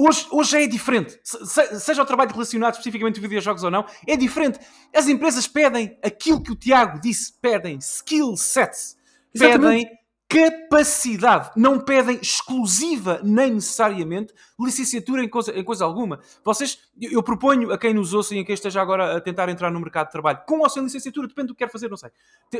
Hoje, 0.00 0.28
hoje 0.30 0.62
é 0.62 0.66
diferente. 0.68 1.18
Se, 1.24 1.80
seja 1.80 2.02
o 2.02 2.06
trabalho 2.06 2.30
relacionado 2.30 2.74
especificamente 2.74 3.16
com 3.16 3.22
videojogos 3.22 3.64
ou 3.64 3.70
não, 3.70 3.84
é 4.06 4.16
diferente. 4.16 4.60
As 4.94 5.08
empresas 5.08 5.48
pedem 5.48 5.98
aquilo 6.04 6.40
que 6.40 6.52
o 6.52 6.56
Tiago 6.56 7.00
disse: 7.00 7.32
pedem 7.42 7.78
skill 7.78 8.36
sets, 8.36 8.96
pedem 9.36 9.90
capacidade, 10.28 11.50
não 11.56 11.80
pedem 11.80 12.18
exclusiva 12.20 13.18
nem 13.24 13.54
necessariamente 13.54 14.34
licenciatura 14.60 15.24
em 15.24 15.28
coisa, 15.28 15.58
em 15.58 15.64
coisa 15.64 15.84
alguma. 15.84 16.20
Vocês, 16.44 16.78
eu 17.00 17.22
proponho 17.22 17.72
a 17.72 17.78
quem 17.78 17.94
nos 17.94 18.12
ouça 18.12 18.34
e 18.34 18.40
a 18.40 18.44
quem 18.44 18.54
esteja 18.54 18.80
agora 18.82 19.16
a 19.16 19.20
tentar 19.20 19.48
entrar 19.48 19.70
no 19.70 19.80
mercado 19.80 20.06
de 20.06 20.12
trabalho, 20.12 20.40
com 20.46 20.58
ou 20.58 20.68
sem 20.68 20.82
licenciatura, 20.82 21.26
depende 21.26 21.48
do 21.48 21.54
que 21.54 21.64
quer 21.64 21.72
fazer, 21.72 21.88
não 21.88 21.96
sei, 21.96 22.10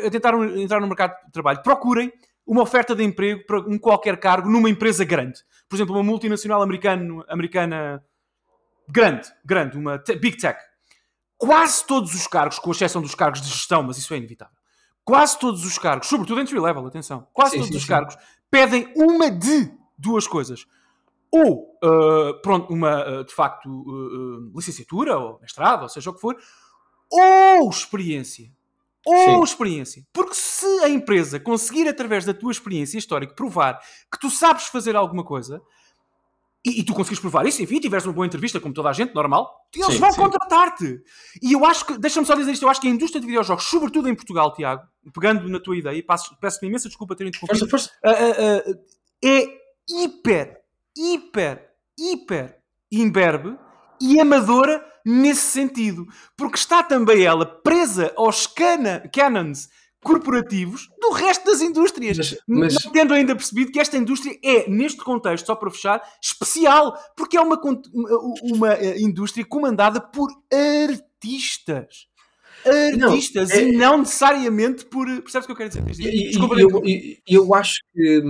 a 0.04 0.10
tentar 0.10 0.34
entrar 0.56 0.80
no 0.80 0.86
mercado 0.86 1.14
de 1.26 1.32
trabalho, 1.32 1.62
procurem 1.62 2.10
uma 2.48 2.62
oferta 2.62 2.94
de 2.94 3.04
emprego 3.04 3.44
para 3.44 3.60
um 3.60 3.78
qualquer 3.78 4.18
cargo 4.18 4.48
numa 4.48 4.70
empresa 4.70 5.04
grande. 5.04 5.44
Por 5.68 5.76
exemplo, 5.76 5.94
uma 5.94 6.02
multinacional 6.02 6.62
americano, 6.62 7.22
americana 7.28 8.02
grande, 8.88 9.28
grande, 9.44 9.76
uma 9.76 9.98
te 9.98 10.16
big 10.16 10.38
tech. 10.38 10.58
Quase 11.36 11.86
todos 11.86 12.14
os 12.14 12.26
cargos, 12.26 12.58
com 12.58 12.70
exceção 12.70 13.02
dos 13.02 13.14
cargos 13.14 13.42
de 13.42 13.48
gestão, 13.48 13.82
mas 13.82 13.98
isso 13.98 14.14
é 14.14 14.16
inevitável. 14.16 14.56
Quase 15.04 15.38
todos 15.38 15.62
os 15.64 15.78
cargos, 15.78 16.08
sobretudo 16.08 16.40
entry 16.40 16.58
level, 16.58 16.86
atenção, 16.86 17.28
quase 17.34 17.52
sim, 17.52 17.56
todos 17.58 17.70
sim, 17.70 17.76
os 17.76 17.82
sim. 17.82 17.88
cargos 17.88 18.16
pedem 18.50 18.90
uma 18.96 19.30
de 19.30 19.70
duas 19.96 20.26
coisas. 20.26 20.66
Ou, 21.30 21.78
uh, 21.84 22.40
pronto, 22.40 22.72
uma, 22.72 23.20
uh, 23.20 23.24
de 23.24 23.34
facto, 23.34 23.68
uh, 23.68 24.50
licenciatura, 24.56 25.18
ou 25.18 25.38
mestrado, 25.40 25.82
ou 25.82 25.88
seja 25.90 26.08
o 26.08 26.14
que 26.14 26.20
for, 26.20 26.34
ou 27.10 27.68
experiência 27.68 28.50
ou 29.04 29.16
Sim. 29.16 29.42
experiência. 29.42 30.02
Porque 30.12 30.34
se 30.34 30.66
a 30.82 30.88
empresa 30.88 31.40
conseguir, 31.40 31.88
através 31.88 32.24
da 32.24 32.34
tua 32.34 32.52
experiência 32.52 32.98
histórica, 32.98 33.34
provar 33.34 33.78
que 34.12 34.18
tu 34.20 34.30
sabes 34.30 34.66
fazer 34.66 34.96
alguma 34.96 35.24
coisa, 35.24 35.60
e, 36.66 36.80
e, 36.80 36.84
tu 36.84 36.92
conseguires 36.92 37.20
provar 37.20 37.46
isso, 37.46 37.62
enfim, 37.62 37.78
tiveres 37.78 38.04
uma 38.04 38.12
boa 38.12 38.26
entrevista, 38.26 38.60
como 38.60 38.74
toda 38.74 38.90
a 38.90 38.92
gente, 38.92 39.14
normal, 39.14 39.48
eles 39.74 39.94
sim, 39.94 39.98
vão 39.98 40.12
contratar-te. 40.12 41.00
E 41.40 41.52
eu 41.52 41.64
acho 41.64 41.86
que, 41.86 41.98
deixa-me 41.98 42.26
só 42.26 42.34
dizer 42.34 42.52
isto, 42.52 42.64
eu 42.64 42.68
acho 42.68 42.80
que 42.80 42.88
a 42.88 42.90
indústria 42.90 43.20
de 43.20 43.26
videojogos, 43.26 43.64
sobretudo 43.64 44.08
em 44.08 44.14
Portugal, 44.14 44.52
Tiago, 44.52 44.82
pegando 45.14 45.48
na 45.48 45.60
tua 45.60 45.76
ideia, 45.76 45.96
e 45.96 46.02
peço-me 46.02 46.68
imensa 46.68 46.88
desculpa 46.88 47.14
ter 47.14 47.26
interrompido, 47.26 47.68
força, 47.68 47.88
força. 47.88 47.90
Uh, 48.04 48.70
uh, 48.70 48.72
uh, 48.72 48.84
é 49.24 49.46
hiper, 49.88 50.60
hiper, 50.96 51.70
hiper 51.96 52.58
imberbe 52.90 53.56
e 54.00 54.20
amadora 54.20 54.84
nesse 55.04 55.42
sentido, 55.42 56.06
porque 56.36 56.58
está 56.58 56.82
também 56.82 57.22
ela 57.22 57.46
presa 57.46 58.12
aos 58.16 58.46
cana 58.46 59.08
canons 59.12 59.68
corporativos 60.02 60.88
do 61.00 61.10
resto 61.10 61.44
das 61.44 61.60
indústrias, 61.60 62.36
mas, 62.46 62.74
mas... 62.74 62.84
não 62.84 62.92
tendo 62.92 63.14
ainda 63.14 63.34
percebido 63.34 63.72
que 63.72 63.80
esta 63.80 63.96
indústria 63.96 64.38
é, 64.44 64.68
neste 64.68 65.02
contexto, 65.02 65.46
só 65.46 65.54
para 65.54 65.70
fechar, 65.70 66.02
especial, 66.22 66.96
porque 67.16 67.36
é 67.36 67.40
uma, 67.40 67.60
uma 68.42 68.74
eh, 68.74 69.00
indústria 69.00 69.44
comandada 69.44 70.00
por 70.00 70.28
artistas. 70.52 72.06
Artistas 72.64 73.50
não, 73.50 73.56
é... 73.56 73.62
e 73.62 73.72
não 73.72 73.98
necessariamente 73.98 74.84
por. 74.84 75.06
Percebes 75.06 75.44
o 75.44 75.46
que 75.46 75.52
eu 75.52 75.56
quero 75.56 75.70
dizer? 75.70 76.10
Desculpa, 76.28 76.60
eu, 76.60 76.70
eu, 76.70 77.16
eu, 77.26 77.54
acho 77.54 77.78
que 77.92 78.22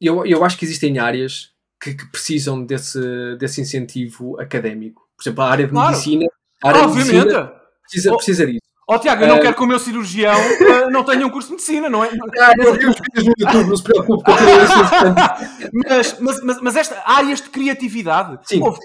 eu, 0.00 0.26
eu 0.26 0.44
acho 0.44 0.56
que 0.56 0.64
existem 0.64 0.98
áreas 0.98 1.52
que, 1.80 1.94
que 1.94 2.06
precisam 2.10 2.64
desse, 2.64 3.00
desse 3.38 3.60
incentivo 3.60 4.38
académico. 4.40 5.02
Por 5.16 5.22
exemplo, 5.22 5.42
a 5.44 5.50
área 5.50 5.66
de 5.66 5.72
Claro. 5.72 5.90
medicina, 5.90 6.26
a 6.62 6.68
área 6.68 6.86
de 6.86 6.92
medicina 6.94 7.52
precisa, 7.82 8.12
Oh. 8.12 8.16
precisa 8.16 8.46
disso. 8.46 8.58
Ó 8.90 8.98
Tiago, 8.98 9.22
eu 9.22 9.28
não 9.28 9.36
Eh, 9.36 9.40
quero 9.40 9.54
que 9.54 9.62
o 9.62 9.66
meu 9.66 9.78
cirurgião 9.78 10.32
eh, 10.86 10.90
não 10.90 11.04
tenha 11.04 11.26
um 11.26 11.28
curso 11.28 11.48
de 11.48 11.54
medicina, 11.56 11.90
não 11.90 12.02
é? 12.02 12.08
Ah, 12.40 12.54
eu 12.58 12.72
vi 12.72 12.86
os 12.86 12.96
vídeos 12.96 13.26
no 13.26 13.34
YouTube, 13.38 13.68
não 13.68 13.76
se 13.76 13.82
preocupe, 13.82 14.30
assim. 14.30 15.70
Mas, 15.86 16.16
mas, 16.20 16.42
mas, 16.42 16.60
mas 16.62 16.76
esta 16.76 17.02
áreas 17.04 17.40
de 17.42 17.50
criatividade. 17.50 18.38
Sim, 18.44 18.62
Ouve, 18.62 18.78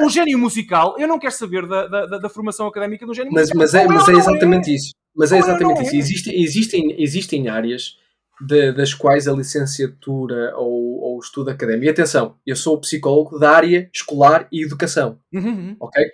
um, 0.00 0.04
um 0.04 0.10
gênio 0.10 0.38
musical, 0.38 0.94
eu 0.98 1.08
não 1.08 1.18
quero 1.18 1.32
saber 1.32 1.66
da, 1.66 1.86
da, 1.86 2.06
da- 2.18 2.28
formação 2.28 2.66
académica 2.66 3.06
do 3.06 3.14
gênio 3.14 3.32
Mas, 3.32 3.48
musical. 3.52 3.60
mas, 3.62 3.74
é, 3.74 3.86
mas 3.86 4.08
é 4.08 4.12
exatamente 4.12 4.74
isso. 4.74 4.92
Mas 5.16 5.32
é 5.32 5.36
é 5.36 5.38
exatamente 5.38 5.74
não 5.78 5.82
isso. 5.82 5.94
é. 5.94 5.98
Existem, 5.98 6.42
existem, 6.42 6.94
existem 7.02 7.48
áreas 7.48 7.96
de- 8.40 8.72
das 8.72 8.94
quais 8.94 9.28
a 9.28 9.32
licenciatura 9.32 10.54
ou, 10.56 11.00
ou 11.00 11.16
o 11.16 11.20
estudo 11.20 11.50
académico. 11.50 11.84
E 11.86 11.88
atenção, 11.90 12.36
eu 12.46 12.56
sou 12.56 12.78
psicólogo 12.80 13.38
da 13.38 13.50
área 13.50 13.90
escolar 13.94 14.46
e 14.50 14.62
educação, 14.64 15.18
Uhum, 15.32 15.42
uhum. 15.48 15.76
ok? 15.80 16.04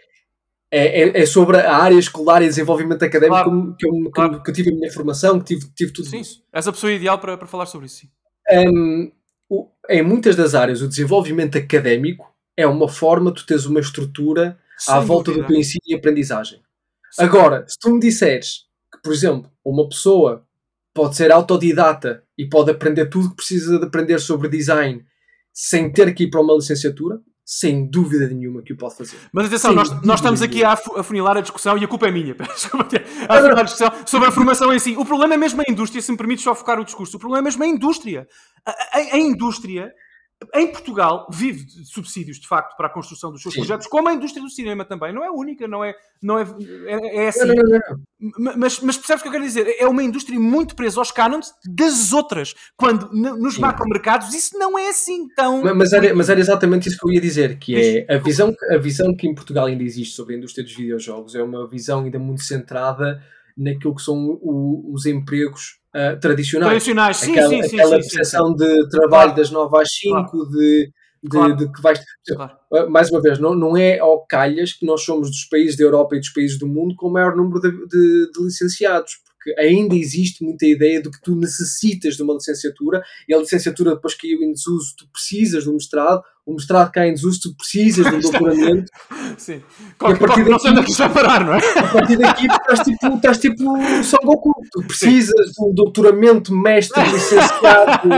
É, 0.71 1.03
é, 1.03 1.23
é 1.23 1.27
sobre 1.27 1.59
a 1.59 1.77
área 1.77 1.97
escolar 1.99 2.43
e 2.43 2.47
desenvolvimento 2.49 3.05
académico 3.05 3.43
Claro. 3.45 3.77
que, 3.79 3.87
eu, 3.87 4.11
Claro. 4.11 4.43
que 4.43 4.51
eu 4.51 4.55
tive 4.55 4.71
a 4.71 4.75
minha 4.75 4.93
formação, 4.93 5.39
que 5.39 5.45
tive, 5.45 5.71
tive 5.75 5.93
tudo 5.93 6.09
Sim, 6.09 6.21
isso. 6.21 6.43
és 6.53 6.67
a 6.67 6.73
pessoa 6.73 6.93
ideal 6.93 7.19
para, 7.19 7.37
para 7.37 7.47
falar 7.47 7.67
sobre 7.67 7.87
isso. 7.87 8.01
Sim. 8.01 8.09
Hum, 8.69 9.13
o- 9.49 9.69
em 9.89 10.03
muitas 10.03 10.35
das 10.35 10.55
áreas, 10.55 10.83
o 10.83 10.89
desenvolvimento 10.89 11.57
académico 11.57 12.35
é 12.57 12.67
uma 12.67 12.89
forma 12.89 13.31
de 13.31 13.43
tu 13.43 13.47
teres 13.47 13.65
uma 13.65 13.79
estrutura 13.81 14.59
à 14.89 14.99
volta 14.99 15.31
dúvida. 15.31 15.47
do 15.47 15.53
teu 15.53 15.61
ensino 15.61 15.83
e 15.87 15.95
aprendizagem. 15.95 16.59
Sim. 17.13 17.23
Agora, 17.23 17.65
se 17.69 17.79
tu 17.79 17.91
me 17.95 18.01
disseres 18.01 18.67
que, 18.93 19.01
por 19.03 19.13
exemplo, 19.13 19.49
uma 19.65 19.89
pessoa 19.89 20.45
pode 20.97 21.15
ser 21.17 21.31
autodidata 21.31 22.23
e 22.37 22.49
pode 22.49 22.71
aprender 22.71 23.07
tudo 23.07 23.27
o 23.27 23.31
que 23.31 23.37
precisa 23.37 23.79
de 23.79 23.85
aprender 23.87 24.19
sobre 24.19 24.49
design 24.49 25.05
sem 25.53 25.93
ter 25.93 26.13
que 26.15 26.25
ir 26.25 26.31
para 26.31 26.41
uma 26.41 26.55
licenciatura, 26.55 27.19
sem 27.45 27.89
dúvida 27.89 28.27
nenhuma 28.29 28.61
que 28.63 28.73
o 28.73 28.77
pode 28.77 28.97
fazer. 28.97 29.17
Mas 29.33 29.47
atenção, 29.47 29.71
Sem 29.71 29.77
nós, 29.77 30.03
nós 30.03 30.19
estamos 30.19 30.43
aqui 30.43 30.65
a 30.65 30.73
afu- 30.73 30.99
a 30.99 31.03
funilar 31.05 31.37
a 31.37 31.41
discussão 31.41 31.79
e 31.79 31.85
a 31.85 31.89
culpa 31.89 32.09
é 32.09 32.11
minha. 32.11 32.35
A 33.29 33.35
afunilar 33.37 33.61
a 33.61 33.63
discussão 33.63 33.91
sobre 34.05 34.29
a 34.29 34.33
formação 34.33 34.73
em 34.73 34.79
si. 34.79 34.97
O 34.97 35.05
problema 35.05 35.35
é 35.35 35.37
mesmo 35.37 35.61
a 35.61 35.65
indústria, 35.71 36.03
se 36.03 36.11
me 36.11 36.19
permites 36.19 36.43
só 36.45 36.55
focar 36.55 36.81
o 36.81 36.85
discurso. 36.85 37.17
O 37.17 37.21
problema 37.21 37.45
é 37.45 37.45
mesmo 37.45 37.63
a 37.63 37.67
indústria. 37.67 38.27
A, 38.67 38.71
a- 38.71 39.15
a 39.15 39.19
indústria, 39.19 39.93
em 40.55 40.67
Portugal, 40.71 41.27
vive 41.33 41.65
de 41.65 41.87
subsídios, 41.87 42.39
de 42.39 42.47
facto, 42.47 42.77
para 42.77 42.89
a 42.89 42.91
construção 42.91 43.33
dos 43.33 43.41
seus 43.41 43.55
Sim. 43.55 43.61
projetos, 43.61 43.87
como 43.87 44.09
a 44.09 44.13
indústria 44.13 44.43
do 44.43 44.51
cinema 44.51 44.85
também. 44.85 45.11
Não 45.13 45.25
é 45.25 45.31
única, 45.31 45.67
não 45.67 45.83
é, 45.83 45.95
não 46.23 46.39
é, 46.39 46.43
é, 46.87 47.25
é 47.25 47.29
assim. 47.29 47.47
Não, 47.47 47.55
não, 47.55 47.63
não, 47.65 47.79
não. 47.79 48.01
Ma- 48.39 48.55
Mas, 48.57 48.81
mas 48.81 48.97
percebes 48.99 49.21
o 49.21 49.23
que 49.23 49.29
eu 49.29 49.33
quero 49.33 49.45
dizer? 49.45 49.77
É 49.79 49.87
uma 49.87 50.03
indústria 50.03 50.39
muito 50.39 50.77
presa 50.77 51.01
aos 51.01 51.11
cânones 51.11 51.53
das 51.65 52.13
outras. 52.13 52.55
Quando 52.77 53.11
nos 53.13 53.57
macromercados 53.57 54.35
isso 54.35 54.59
não 54.59 54.79
é 54.79 54.89
assim 54.91 55.27
tão. 55.35 55.63
Ma- 55.63 55.75
Mas 55.75 55.93
era, 55.95 56.15
mas 56.15 56.29
era 56.29 56.39
exatamente 56.39 56.89
isso 56.89 56.99
que 56.99 57.09
eu 57.09 57.13
ia 57.15 57.21
dizer, 57.21 57.59
que 57.59 57.75
é 58.07 58.15
a 58.15 58.19
visão, 58.19 58.55
a 58.71 58.77
visão 58.77 59.17
que 59.17 59.27
em 59.27 59.35
Portugal 59.35 59.67
ainda 59.67 59.83
existe 59.83 60.15
sobre 60.15 60.35
a 60.35 60.39
indústria 60.39 60.63
dos 60.65 60.75
videojogos 60.75 61.35
é 61.35 61.43
uma 61.43 61.67
visão 61.67 62.05
ainda 62.05 62.19
muito 62.19 62.43
centrada 62.43 63.23
naquilo 63.57 63.95
que 63.95 64.03
são 64.03 64.39
o- 64.43 64.93
os 64.93 65.07
empregos 65.07 65.79
ah, 65.97 66.17
tradicionais. 66.17 66.71
Tradicionais, 66.71 67.17
sim, 67.17 67.33
aquela 67.33 67.49
sim, 67.49 67.63
sim. 67.63 67.81
aquela 67.81 67.97
sim, 67.97 68.03
sim, 68.03 68.09
sim. 68.09 68.17
percepção 68.17 68.55
de 68.55 68.89
trabalho 68.89 69.09
Claro. 69.33 69.37
das 69.37 69.51
9 69.51 69.79
às 69.79 69.89
5, 69.93 70.51
de, 70.51 70.91
de, 71.23 71.29
Claro. 71.31 71.57
de 71.57 71.73
que 71.73 71.83
vais. 71.83 72.01
Claro. 72.29 72.53
Uh, 72.71 72.91
mais 72.91 73.11
uma 73.11 73.21
vez, 73.23 73.39
não, 73.39 73.55
não 73.55 73.77
é 73.77 73.99
ao 73.99 74.27
calhas 74.27 74.73
que 74.73 74.85
nós 74.87 75.03
somos 75.03 75.29
dos 75.31 75.45
países 75.51 75.77
da 75.77 75.85
Europa 75.85 76.15
e 76.17 76.21
dos 76.21 76.31
países 76.31 76.59
do 76.59 76.67
mundo 76.67 76.95
com 76.97 77.09
o 77.09 77.13
maior 77.13 77.35
número 77.35 77.61
de- 77.61 77.71
de 78.31 78.45
licenciados, 78.45 79.13
porque 79.47 79.61
ainda 79.61 79.95
existe 79.95 80.43
muita 80.43 80.67
ideia 80.67 81.01
de 81.01 81.09
que 81.09 81.21
tu 81.23 81.37
necessitas 81.37 82.17
de 82.17 82.23
uma 82.23 82.35
licenciatura 82.35 83.01
e 83.29 83.35
a 83.35 83.39
licenciatura 83.39 83.95
depois 83.95 84.15
caiu 84.15 84.43
em 84.43 84.53
desuso, 84.53 84.95
tu 84.99 85.07
precisas 85.13 85.63
de 85.63 85.71
um 85.71 85.75
mestrado, 85.75 86.21
o 86.45 86.53
mestrado 86.55 86.91
cai 86.91 87.09
em 87.11 87.15
desuso, 87.15 87.41
tu 87.43 87.57
precisas 87.57 88.05
de 88.07 88.15
um 88.17 88.19
doutoramento. 88.21 88.91
Sim. 89.39 89.63
a 89.63 89.95
Qual, 89.99 90.17
partir 90.19 90.43
qual, 90.43 90.51
não 90.51 90.59
sei 90.59 90.71
onde 90.71 90.81
é 90.81 90.83
daqui- 90.83 90.85
que 90.87 90.91
isto 90.91 90.99
vai 90.99 91.13
parar, 91.13 91.45
não 91.47 91.55
é? 91.55 91.59
A 91.79 91.89
partir 91.93 92.17
daqui 92.17 92.47
estás 92.47 92.81
tipo, 92.81 93.07
estás 93.17 93.39
tipo 93.39 93.63
Son 94.03 94.17
Goku, 94.25 94.53
tu 94.73 94.83
precisas 94.87 95.53
de 95.53 95.65
um 95.65 95.73
doutoramento 95.73 96.53
mestre 96.55 97.03
licenciado 97.05 98.09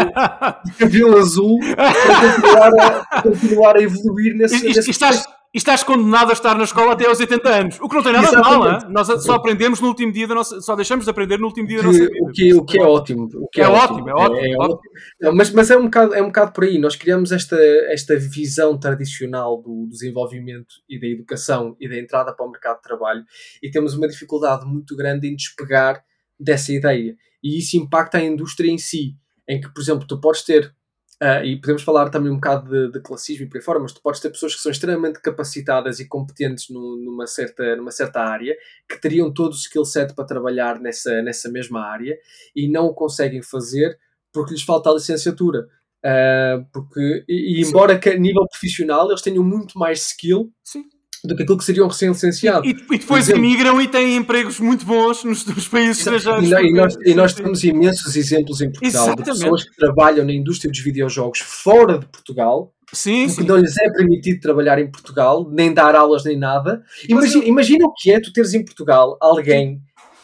de 0.64 0.72
cabelo 0.78 1.18
azul 1.18 1.58
para 1.76 1.92
continuar 2.32 2.72
a, 3.10 3.22
continuar 3.22 3.76
a 3.76 3.82
evoluir 3.82 4.34
nesse, 4.34 4.64
E, 4.66 4.72
nesse 4.74 4.90
estás, 4.90 5.24
e 5.58 5.60
estás 5.60 5.82
condenado 5.82 6.30
a 6.30 6.32
estar 6.34 6.56
na 6.56 6.62
escola 6.62 6.92
até 6.92 7.04
aos 7.04 7.18
80 7.18 7.48
anos. 7.48 7.80
O 7.80 7.88
que 7.88 7.96
não 7.96 8.02
tem 8.04 8.12
nada 8.12 8.28
de 8.30 8.36
mal, 8.36 8.60
Exatamente. 8.62 8.84
hein? 8.84 8.92
nós 8.92 9.24
só 9.24 9.34
aprendemos 9.34 9.80
no 9.80 9.88
último 9.88 10.12
dia 10.12 10.28
da 10.28 10.36
nossa. 10.36 10.60
Só 10.60 10.76
deixamos 10.76 11.04
de 11.04 11.10
aprender 11.10 11.36
no 11.36 11.46
último 11.46 11.66
dia 11.66 11.78
da 11.78 11.82
nossa 11.82 11.98
vida. 11.98 12.12
o, 12.22 12.30
que, 12.30 12.54
o 12.54 12.64
que 12.64 12.78
é 12.78 12.84
ótimo. 12.84 13.28
O 13.34 13.48
que 13.48 13.60
É 13.60 13.66
ótimo, 13.66 14.08
é 14.08 14.12
ótimo, 14.12 14.36
ótimo. 14.36 14.62
ótimo. 14.62 14.80
Não, 15.20 15.34
mas, 15.34 15.50
mas 15.50 15.68
é, 15.68 15.76
um 15.76 15.86
bocado, 15.86 16.14
é 16.14 16.22
um 16.22 16.26
bocado 16.26 16.52
por 16.52 16.62
aí. 16.62 16.78
Nós 16.78 16.94
criamos 16.94 17.32
esta, 17.32 17.56
esta 17.88 18.16
visão 18.16 18.78
tradicional 18.78 19.60
do 19.60 19.88
desenvolvimento 19.90 20.74
e 20.88 21.00
da 21.00 21.08
educação 21.08 21.76
e 21.80 21.88
da 21.88 21.98
entrada 21.98 22.32
para 22.32 22.46
o 22.46 22.50
mercado 22.52 22.76
de 22.76 22.82
trabalho 22.82 23.24
e 23.60 23.68
temos 23.68 23.94
uma 23.94 24.06
dificuldade 24.06 24.64
muito 24.64 24.94
grande 24.94 25.26
em 25.26 25.34
despegar 25.34 26.00
dessa 26.38 26.72
ideia. 26.72 27.16
E 27.42 27.58
isso 27.58 27.76
impacta 27.76 28.18
a 28.18 28.22
indústria 28.24 28.70
em 28.70 28.78
si, 28.78 29.16
em 29.48 29.60
que, 29.60 29.68
por 29.74 29.80
exemplo, 29.80 30.06
tu 30.06 30.20
podes 30.20 30.44
ter, 30.44 30.72
ah, 31.20 31.44
e 31.44 31.60
podemos 31.60 31.82
falar 31.82 32.10
também 32.10 32.30
um 32.30 32.36
bocado 32.36 32.70
de, 32.70 32.92
de 32.92 33.00
classismo 33.00 33.44
e 33.44 33.48
por 33.48 33.58
aí 33.58 33.62
fora, 33.62 33.78
mas 33.80 33.92
tu 33.92 34.00
podes 34.00 34.20
ter 34.20 34.30
pessoas 34.30 34.54
que 34.54 34.60
são 34.60 34.70
extremamente 34.70 35.20
capacitadas 35.20 35.98
e 36.00 36.06
competentes 36.08 36.68
no- 36.70 36.96
numa, 36.96 37.26
certa, 37.26 37.74
numa 37.76 37.90
certa 37.90 38.20
área, 38.20 38.56
que 38.88 39.00
teriam 39.00 39.32
todo 39.32 39.52
o 39.52 39.56
skill 39.56 39.84
set 39.84 40.14
para 40.14 40.24
trabalhar 40.24 40.80
nessa, 40.80 41.20
nessa 41.22 41.50
mesma 41.50 41.80
área 41.84 42.16
e 42.54 42.68
não 42.68 42.86
o 42.86 42.94
conseguem 42.94 43.42
fazer 43.42 43.98
porque 44.32 44.52
lhes 44.52 44.62
falta 44.62 44.90
a 44.90 44.94
licenciatura. 44.94 45.66
Ah, 46.04 46.62
porque, 46.72 47.24
e, 47.28 47.60
e 47.60 47.66
embora 47.66 47.98
que 47.98 48.08
a 48.08 48.16
nível 48.18 48.46
profissional 48.48 49.08
eles 49.08 49.22
tenham 49.22 49.42
muito 49.42 49.76
mais 49.78 50.00
skill 50.06 50.52
Sim. 50.62 50.84
Do 51.24 51.34
que 51.36 51.42
aquilo 51.42 51.58
que 51.58 51.64
seriam 51.64 51.88
recém-licenciados. 51.88 52.68
E, 52.68 52.72
e 52.72 52.98
depois 52.98 53.24
exemplo- 53.28 53.44
emigram 53.44 53.80
e 53.80 53.88
têm 53.88 54.16
empregos 54.16 54.60
muito 54.60 54.84
bons 54.86 55.24
nos, 55.24 55.44
nos 55.44 55.66
países 55.68 55.98
estrangeiros. 55.98 56.50
E, 56.50 56.68
e 56.68 56.72
nós, 56.72 56.96
e 57.06 57.14
nós 57.14 57.32
temos 57.34 57.64
imensos 57.64 58.14
exemplos 58.16 58.60
em 58.60 58.70
Portugal 58.70 59.04
de 59.06 59.08
Exatamente. 59.22 59.24
pessoas 59.40 59.64
que 59.64 59.76
trabalham 59.76 60.24
na 60.24 60.32
indústria 60.32 60.70
dos 60.70 60.80
videojogos 60.80 61.40
fora 61.40 61.98
de 61.98 62.06
Portugal, 62.06 62.72
Sim, 62.92 63.26
porque 63.26 63.42
sim. 63.42 63.46
não 63.48 63.56
lhes 63.56 63.76
é 63.76 63.90
permitido 63.90 64.40
trabalhar 64.40 64.78
em 64.78 64.90
Portugal, 64.90 65.46
nem 65.50 65.74
dar 65.74 65.94
aulas 65.94 66.24
nem 66.24 66.38
nada. 66.38 66.82
Imagina, 67.08 67.44
imagina 67.44 67.84
o 67.86 67.92
que 67.92 68.10
é 68.10 68.20
tu 68.20 68.32
teres 68.32 68.54
em 68.54 68.64
Portugal 68.64 69.16
alguém 69.20 69.80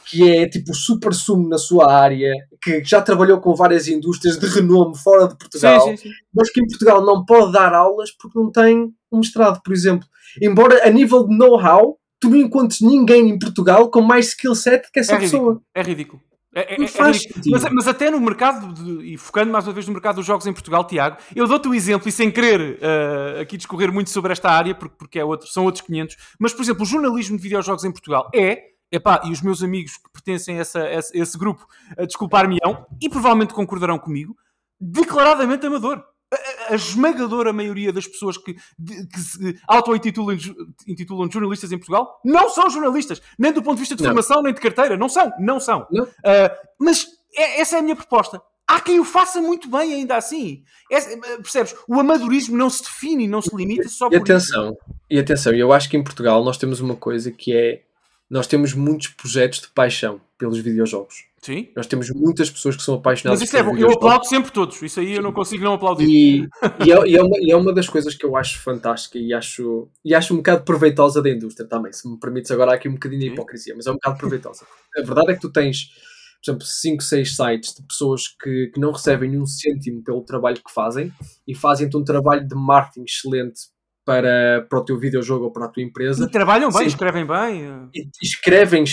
que 0.07 0.31
é 0.31 0.47
tipo 0.49 0.75
super 0.75 1.13
sumo 1.15 1.49
na 1.49 1.59
sua 1.59 1.93
área, 1.93 2.33
que 2.65 2.83
já 2.85 3.03
trabalhou 3.03 3.41
com 3.41 3.55
várias 3.55 3.87
indústrias 3.87 4.39
de 4.39 4.47
renome 4.47 4.97
fora 4.99 5.29
de 5.29 5.37
Portugal, 5.37 5.81
Sim, 5.83 5.97
sim, 5.97 6.09
sim. 6.09 6.15
mas 6.35 6.51
que 6.51 6.61
em 6.63 6.67
Portugal 6.67 7.05
não 7.05 7.25
pode 7.25 7.53
dar 7.53 7.73
aulas 7.75 8.11
porque 8.11 8.39
não 8.39 8.51
tem 8.51 8.91
um 9.13 9.19
mestrado, 9.19 9.61
por 9.63 9.73
exemplo. 9.73 10.09
Embora 10.43 10.87
a 10.87 10.91
nível 10.91 11.27
de 11.29 11.37
know-how, 11.37 11.99
tu 12.21 12.31
não 12.31 12.37
encontres 12.39 12.81
ninguém 12.81 13.29
em 13.29 13.39
Portugal 13.39 13.91
com 13.91 14.01
mais 14.01 14.29
skill 14.29 14.55
set 14.55 14.91
que 14.91 15.01
essa 15.01 15.15
É 15.15 15.19
pessoa. 15.19 15.43
ridículo. 15.53 15.63
É 15.75 15.83
ridículo. 15.83 16.23
É, 16.57 16.75
é- 16.75 16.85
é 16.85 16.87
faz 16.87 17.21
sentido. 17.23 17.51
Mas, 17.51 17.65
mas 17.73 17.89
até 17.89 18.09
no 18.11 18.21
mercado, 18.21 18.73
de- 18.73 19.13
e 19.15 19.17
focando 19.19 19.51
mais 19.53 19.67
uma 19.67 19.73
vez 19.73 19.87
no 19.89 19.93
mercado 19.93 20.17
dos 20.17 20.25
jogos 20.27 20.47
em 20.47 20.53
Portugal, 20.53 20.85
Tiago, 20.87 21.17
eu 21.35 21.49
dou-te 21.49 21.69
o 21.69 21.75
exemplo, 21.75 22.09
e 22.09 22.13
sem 22.13 22.31
querer 22.31 22.79
eh, 22.81 23.41
aqui 23.41 23.57
discorrer 23.57 23.93
muito 23.93 24.11
sobre 24.11 24.31
esta 24.33 24.49
área, 24.51 24.73
porque, 24.75 24.95
porque 24.97 25.19
é 25.19 25.25
outro, 25.25 25.49
são 25.49 25.65
outros 25.65 25.85
500, 25.85 26.17
mas, 26.39 26.53
por 26.53 26.63
exemplo, 26.63 26.83
o 26.85 26.87
jornalismo 26.87 27.37
de 27.37 27.43
videojogos 27.43 27.85
em 27.85 27.91
Portugal 27.91 28.31
é, 28.33 28.63
epá, 28.95 29.23
e 29.25 29.31
os 29.33 29.41
meus 29.43 29.63
amigos 29.63 29.97
que 29.97 30.11
pertencem 30.13 30.57
a, 30.59 30.61
essa- 30.61 30.83
a 30.83 30.95
esse, 30.99 31.37
grupo, 31.39 31.67
desculpar-me-ão, 32.07 32.87
e 33.01 33.09
provavelmente 33.09 33.55
concordarão 33.55 33.99
comigo, 33.99 34.37
declaradamente 34.81 35.67
amador. 35.67 36.03
A, 36.33 36.37
a- 36.37 36.73
a 36.73 36.75
esmagadora 36.75 37.53
maioria 37.53 37.93
das 37.93 38.07
pessoas 38.07 38.37
que, 38.37 38.57
de- 38.79 39.07
que 39.07 39.21
se 39.21 39.61
auto-intitulam 39.69 40.37
intitulam 40.89 41.31
jornalistas 41.31 41.71
em 41.71 41.79
Portugal 41.79 42.21
não 42.25 42.49
são 42.49 42.69
jornalistas, 42.71 43.21
nem 43.39 43.53
do 43.53 43.63
ponto 43.63 43.75
de 43.77 43.81
vista 43.81 43.95
de 43.95 44.03
Não. 44.03 44.09
formação, 44.11 44.43
nem 44.43 44.53
de 44.55 44.61
carteira. 44.61 44.97
Não 44.97 45.09
são, 45.09 45.31
não 45.39 45.61
são. 45.61 45.87
Não. 45.93 46.05
Uh, 46.05 46.51
mas 46.81 47.07
é- 47.37 47.61
essa 47.61 47.77
é 47.77 47.79
a 47.79 47.83
minha 47.83 47.95
proposta. 47.97 48.41
Há 48.67 48.81
quem 48.81 48.99
o 48.99 49.05
faça 49.05 49.41
muito 49.43 49.69
bem 49.69 49.93
ainda 49.93 50.17
assim. 50.17 50.65
Essa- 50.91 51.17
percebes? 51.37 51.77
O 51.87 52.01
amadorismo 52.01 52.57
não 52.57 52.71
se 52.71 52.83
define, 52.83 53.29
não 53.29 53.43
se 53.43 53.55
limita 53.55 53.87
só 53.89 54.07
E 54.07 54.11
por 54.11 54.15
isso. 54.17 54.23
atenção, 54.23 54.77
e 55.11 55.19
atenção, 55.19 55.53
eu 55.53 55.71
acho 55.73 55.89
que 55.91 55.97
em 55.99 56.03
Portugal 56.03 56.43
nós 56.43 56.57
temos 56.57 56.81
uma 56.81 56.97
coisa 56.97 57.31
que 57.31 57.55
é 57.55 57.83
nós 58.35 58.49
temos 58.49 58.75
muitos 58.75 59.07
projetos 59.11 59.61
de 59.61 59.69
paixão 59.69 60.21
pelos 60.37 60.59
videojogos. 60.59 61.25
Sim. 61.41 61.69
Nós 61.77 61.87
temos 61.87 62.11
muitas 62.11 62.51
pessoas 62.51 62.75
que 62.75 62.83
são 62.83 62.97
apaixonadas 62.97 63.39
Mas 63.39 63.49
isso 63.49 63.57
é 63.57 63.63
bom. 63.63 63.77
Eu 63.77 63.93
aplaudo 63.93 64.27
sempre 64.27 64.51
todos. 64.51 64.83
Isso 64.83 64.99
aí 64.99 65.13
eu 65.13 65.23
não 65.23 65.33
consigo 65.33 65.63
não 65.63 65.75
aplaudir. 65.75 66.05
E, 66.05 66.49
e, 66.85 66.93
é, 66.93 67.07
e 67.07 67.17
é 67.17 67.23
uma, 67.23 67.37
e 67.39 67.53
é 67.53 67.57
uma 67.57 67.73
das 67.73 67.89
coisas 67.89 68.13
que 68.13 68.27
eu 68.27 68.37
acho 68.37 68.59
fantástica 68.59 69.19
e 69.21 69.33
acho, 69.33 69.89
e 70.05 70.13
acho 70.13 70.35
um 70.35 70.39
bocado 70.39 70.65
proveitosa 70.65 71.23
da 71.23 71.31
indústria 71.31 71.69
também. 71.69 71.93
Se 71.93 72.09
me 72.09 72.19
permites 72.19 72.51
agora 72.51 72.75
aqui 72.75 72.89
um 72.89 72.95
bocadinho 72.95 73.21
de 73.21 73.29
hipocrisia, 73.29 73.73
mas 73.77 73.87
é 73.87 73.93
um 73.93 73.95
bocado 73.95 74.19
proveitosa. 74.19 74.67
A 74.99 75.03
verdade 75.03 75.31
é 75.31 75.35
que 75.35 75.41
tu 75.41 75.53
tens, 75.53 75.91
por 76.45 76.51
exemplo, 76.51 76.67
5, 76.67 77.03
6 77.05 77.37
sites 77.37 77.75
de 77.77 77.87
pessoas 77.87 78.23
que, 78.27 78.73
que 78.75 78.81
não 78.81 78.91
recebem 78.91 79.31
nenhum 79.31 79.47
cêntimo 79.47 80.03
pelo 80.03 80.23
trabalho 80.23 80.57
que 80.57 80.73
fazem 80.73 81.13
e 81.47 81.55
fazem-te 81.55 81.97
um 81.97 82.03
trabalho 82.03 82.45
de 82.45 82.57
marketing 82.57 83.05
excelente 83.05 83.61
para, 84.05 84.67
para 84.69 84.79
o 84.79 84.85
teu 84.85 84.99
videojogo 84.99 85.47
ou 85.47 85.51
para 85.51 85.65
a 85.65 85.69
tua 85.69 85.83
empresa. 85.83 86.25
E 86.25 86.31
trabalham 86.31 86.71
bem, 86.71 86.83
Sim. 86.83 86.87
escrevem 86.87 87.27
bem. 87.27 87.89
E, 87.95 88.09
escrevem 88.23 88.85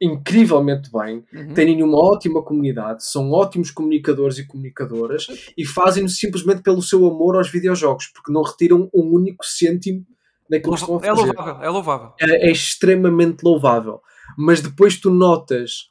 incrivelmente 0.00 0.90
bem, 0.92 1.24
uhum. 1.32 1.54
têm 1.54 1.82
uma 1.82 1.98
ótima 1.98 2.42
comunidade, 2.42 3.04
são 3.04 3.30
ótimos 3.32 3.70
comunicadores 3.70 4.38
e 4.38 4.46
comunicadoras 4.46 5.26
e 5.56 5.64
fazem-no 5.64 6.08
simplesmente 6.08 6.62
pelo 6.62 6.82
seu 6.82 7.06
amor 7.06 7.36
aos 7.36 7.50
videojogos, 7.50 8.08
porque 8.08 8.32
não 8.32 8.42
retiram 8.42 8.90
um 8.94 9.14
único 9.14 9.44
cêntimo 9.44 10.04
daquilo 10.48 10.74
que 10.74 10.80
estão 10.80 10.96
a 10.96 10.98
é 10.98 11.08
fazer. 11.08 11.20
É 11.20 11.24
louvável, 11.24 11.62
é 11.62 11.68
louvável. 11.68 12.12
É, 12.20 12.48
é 12.48 12.50
extremamente 12.50 13.42
louvável. 13.42 14.00
Mas 14.36 14.60
depois 14.60 15.00
tu 15.00 15.10
notas 15.10 15.90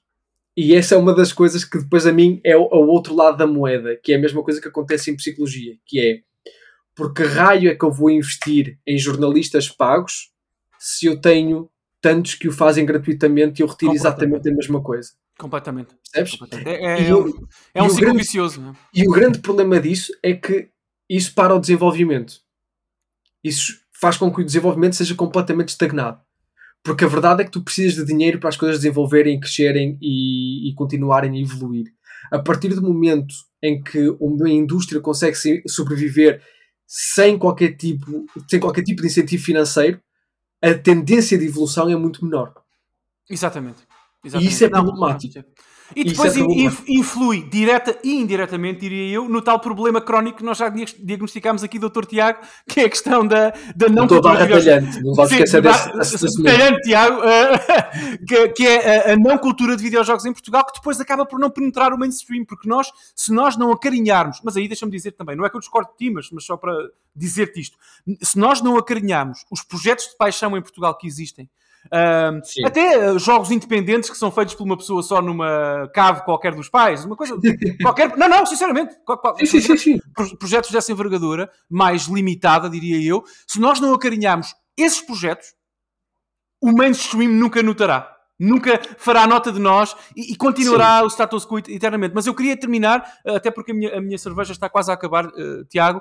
e 0.55 0.73
essa 0.73 0.95
é 0.95 0.97
uma 0.97 1.13
das 1.13 1.31
coisas 1.31 1.63
que 1.63 1.77
depois 1.77 2.07
a 2.07 2.11
mim 2.11 2.41
é 2.43 2.57
o, 2.57 2.63
o, 2.63 2.87
outro 2.87 3.13
lado 3.13 3.37
da 3.37 3.45
moeda, 3.45 3.95
que 3.95 4.11
é 4.11 4.15
a 4.15 4.19
mesma 4.19 4.41
coisa 4.41 4.59
que 4.59 4.67
acontece 4.67 5.11
em 5.11 5.15
psicologia, 5.15 5.75
que 5.85 5.99
é 5.99 6.21
porque 6.97 7.23
raio 7.23 7.69
é 7.69 7.75
que 7.75 7.85
eu 7.85 7.91
vou 7.91 8.09
investir 8.09 8.79
em 8.85 8.97
jornalistas 8.97 9.69
pagos 9.69 10.31
se 10.79 11.05
eu 11.05 11.21
tenho 11.21 11.69
tantos 12.01 12.33
que 12.33 12.47
o 12.47 12.51
fazem 12.51 12.85
gratuitamente 12.85 13.61
e 13.61 13.63
eu 13.63 13.67
retiro 13.67 13.93
exatamente 13.93 14.49
a 14.49 14.53
mesma 14.53 14.81
coisa? 14.81 15.11
Completamente. 15.37 15.95
Percebes? 16.11 16.39
Completamente. 16.39 16.67
É, 16.67 17.03
é, 17.03 17.07
é, 17.07 17.15
um, 17.15 17.47
é 17.75 17.83
um 17.83 17.89
ciclo 17.89 18.01
grande, 18.01 18.17
vicioso. 18.17 18.59
Não? 18.59 18.71
É? 18.71 18.75
E 18.95 19.07
o 19.07 19.11
grande 19.11 19.39
problema 19.39 19.79
disso 19.79 20.11
é 20.23 20.33
que 20.33 20.69
isso 21.07 21.35
para 21.35 21.53
o 21.53 21.59
desenvolvimento. 21.59 22.41
Isso 23.43 23.79
faz 23.93 24.17
com 24.17 24.33
que 24.33 24.41
o 24.41 24.45
desenvolvimento 24.45 24.95
seja 24.95 25.13
completamente 25.13 25.69
estagnado. 25.69 26.19
Porque 26.83 27.05
a 27.05 27.07
verdade 27.07 27.41
é 27.41 27.45
que 27.45 27.51
tu 27.51 27.61
precisas 27.61 27.95
de 27.95 28.05
dinheiro 28.05 28.39
para 28.39 28.49
as 28.49 28.57
coisas 28.57 28.77
desenvolverem, 28.77 29.39
crescerem 29.39 29.99
e, 30.01 30.69
e 30.69 30.73
continuarem 30.73 31.37
a 31.37 31.41
evoluir. 31.41 31.93
A 32.31 32.39
partir 32.39 32.69
do 32.69 32.81
momento 32.81 33.35
em 33.61 33.81
que 33.81 34.09
uma 34.19 34.49
indústria 34.49 34.99
consegue 34.99 35.37
sobreviver 35.67 36.41
sem 36.87 37.37
qualquer 37.37 37.75
tipo, 37.75 38.25
sem 38.49 38.59
qualquer 38.59 38.83
tipo 38.83 39.01
de 39.01 39.07
incentivo 39.07 39.43
financeiro, 39.43 39.99
a 40.63 40.73
tendência 40.73 41.37
de 41.37 41.45
evolução 41.45 41.89
é 41.89 41.95
muito 41.95 42.23
menor. 42.23 42.53
Exatamente. 43.29 43.83
Exatamente. 44.23 44.49
E 44.49 44.53
isso 44.53 44.63
é 44.63 44.69
problemático. 44.69 45.43
E 45.95 46.03
depois 46.03 46.35
é 46.35 46.41
influi 46.87 47.43
direta 47.43 47.97
e 48.03 48.15
indiretamente, 48.15 48.81
diria 48.81 49.15
eu, 49.15 49.29
no 49.29 49.41
tal 49.41 49.59
problema 49.59 50.01
crónico 50.01 50.39
que 50.39 50.43
nós 50.43 50.57
já 50.57 50.69
diagnosticámos 50.69 51.63
aqui, 51.63 51.79
doutor 51.79 52.05
Tiago, 52.05 52.39
que 52.67 52.81
é 52.81 52.85
a 52.85 52.89
questão 52.89 53.25
da, 53.25 53.53
da 53.75 53.87
não 53.87 54.07
cultura 54.07 54.37
de 54.37 54.43
videojogos. 54.43 55.01
Não 55.01 55.13
vamos 55.13 55.31
esquecer 55.31 55.61
desse, 55.61 56.43
talhante, 56.43 56.81
Tiago, 56.81 57.21
uh, 57.23 58.53
que, 58.53 58.67
é 58.67 59.11
a, 59.11 59.13
a, 59.13 59.15
não 59.15 59.37
cultura 59.37 59.77
de 59.77 59.83
videojogos 59.83 60.25
em 60.25 60.33
Portugal, 60.33 60.65
que 60.65 60.73
depois 60.73 60.99
acaba 60.99 61.25
por 61.25 61.39
não 61.39 61.49
penetrar 61.49 61.93
o 61.93 61.97
mainstream, 61.97 62.43
porque 62.45 62.67
nós, 62.67 62.91
se 63.15 63.31
nós 63.31 63.55
não 63.55 63.71
acarinharmos, 63.71 64.41
mas 64.43 64.57
aí 64.57 64.67
deixa-me 64.67 64.91
dizer 64.91 65.11
também, 65.11 65.35
não 65.35 65.45
é 65.45 65.49
que 65.49 65.55
eu 65.55 65.61
discordo 65.61 65.89
de 65.91 65.97
ti, 65.97 66.11
mas, 66.11 66.29
mas 66.31 66.43
só 66.43 66.57
para 66.57 66.73
dizer-te 67.15 67.61
isto, 67.61 67.77
se 68.21 68.37
nós 68.37 68.61
não 68.61 68.77
acarinharmos 68.77 69.45
os 69.49 69.63
projetos 69.63 70.05
de 70.09 70.17
paixão 70.17 70.55
em 70.57 70.61
Portugal 70.61 70.95
que 70.97 71.07
existem, 71.07 71.49
até 72.65 72.95
eh, 72.95 73.19
jogos 73.19 73.51
independentes 73.51 74.09
que 74.09 74.17
são 74.17 74.31
feitos 74.31 74.55
por 74.55 74.63
uma 74.63 74.77
pessoa 74.77 75.01
só 75.01 75.21
numa 75.21 75.89
cave 75.93 76.23
qualquer 76.23 76.53
dos 76.53 76.69
pais, 76.69 77.05
uma 77.05 77.15
coisa 77.15 77.37
qualquer. 77.81 78.15
Não, 78.17 78.27
não, 78.27 78.45
sinceramente, 78.45 78.95
sim, 79.45 79.61
sim, 79.61 79.77
sim, 79.77 79.99
projetos 80.37 80.71
dessa 80.71 80.91
envergadura, 80.91 81.49
mais 81.69 82.05
limitada, 82.07 82.69
diria 82.69 83.01
eu, 83.01 83.23
se 83.45 83.59
nós 83.59 83.79
não 83.79 83.93
acarinharmos 83.93 84.53
esses 84.77 85.01
projetos, 85.01 85.53
o 86.61 86.71
mainstream 86.71 87.31
nunca 87.31 87.63
notará. 87.63 88.13
Nunca 88.39 88.79
fará 88.99 89.25
nota 89.25 89.51
de 89.51 89.59
nós 89.59 89.95
e, 90.15 90.33
e 90.33 90.35
continuará 90.35 91.03
o 91.03 91.07
status 91.07 91.43
quo 91.43 91.57
eternamente. 91.57 92.13
Mas 92.13 92.27
eu 92.27 92.35
queria 92.35 92.55
terminar, 92.55 93.17
até 93.25 93.49
porque 93.49 93.71
a 93.71 93.73
minha, 93.73 93.97
a 93.97 94.01
minha 94.01 94.17
cerveja 94.17 94.51
está 94.51 94.69
quase 94.69 94.91
a 94.91 94.93
acabar, 94.93 95.25
uh, 95.25 95.65
Tiago, 95.67 95.99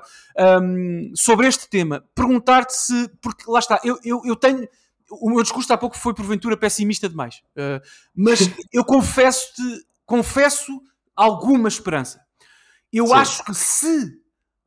um, 0.61 1.11
sobre 1.15 1.47
este 1.47 1.67
tema. 1.67 2.03
Perguntar-te 2.13 2.73
se. 2.73 3.09
Porque 3.23 3.43
lá 3.47 3.57
está, 3.57 3.79
eu, 3.83 3.97
eu, 4.03 4.21
eu 4.23 4.35
tenho 4.35 4.67
o 5.09 5.29
meu 5.29 5.41
discurso 5.41 5.71
há 5.73 5.77
pouco 5.77 5.97
foi 5.97 6.13
porventura 6.13 6.57
pessimista 6.57 7.07
demais. 7.07 7.41
Uh, 7.55 7.81
mas 8.15 8.39
eu 8.71 8.83
confesso-te, 8.83 9.85
confesso 10.05 10.81
alguma 11.15 11.67
esperança. 11.67 12.21
Eu 12.91 13.07
Sim. 13.07 13.13
acho 13.13 13.43
que 13.43 13.53
se 13.53 14.13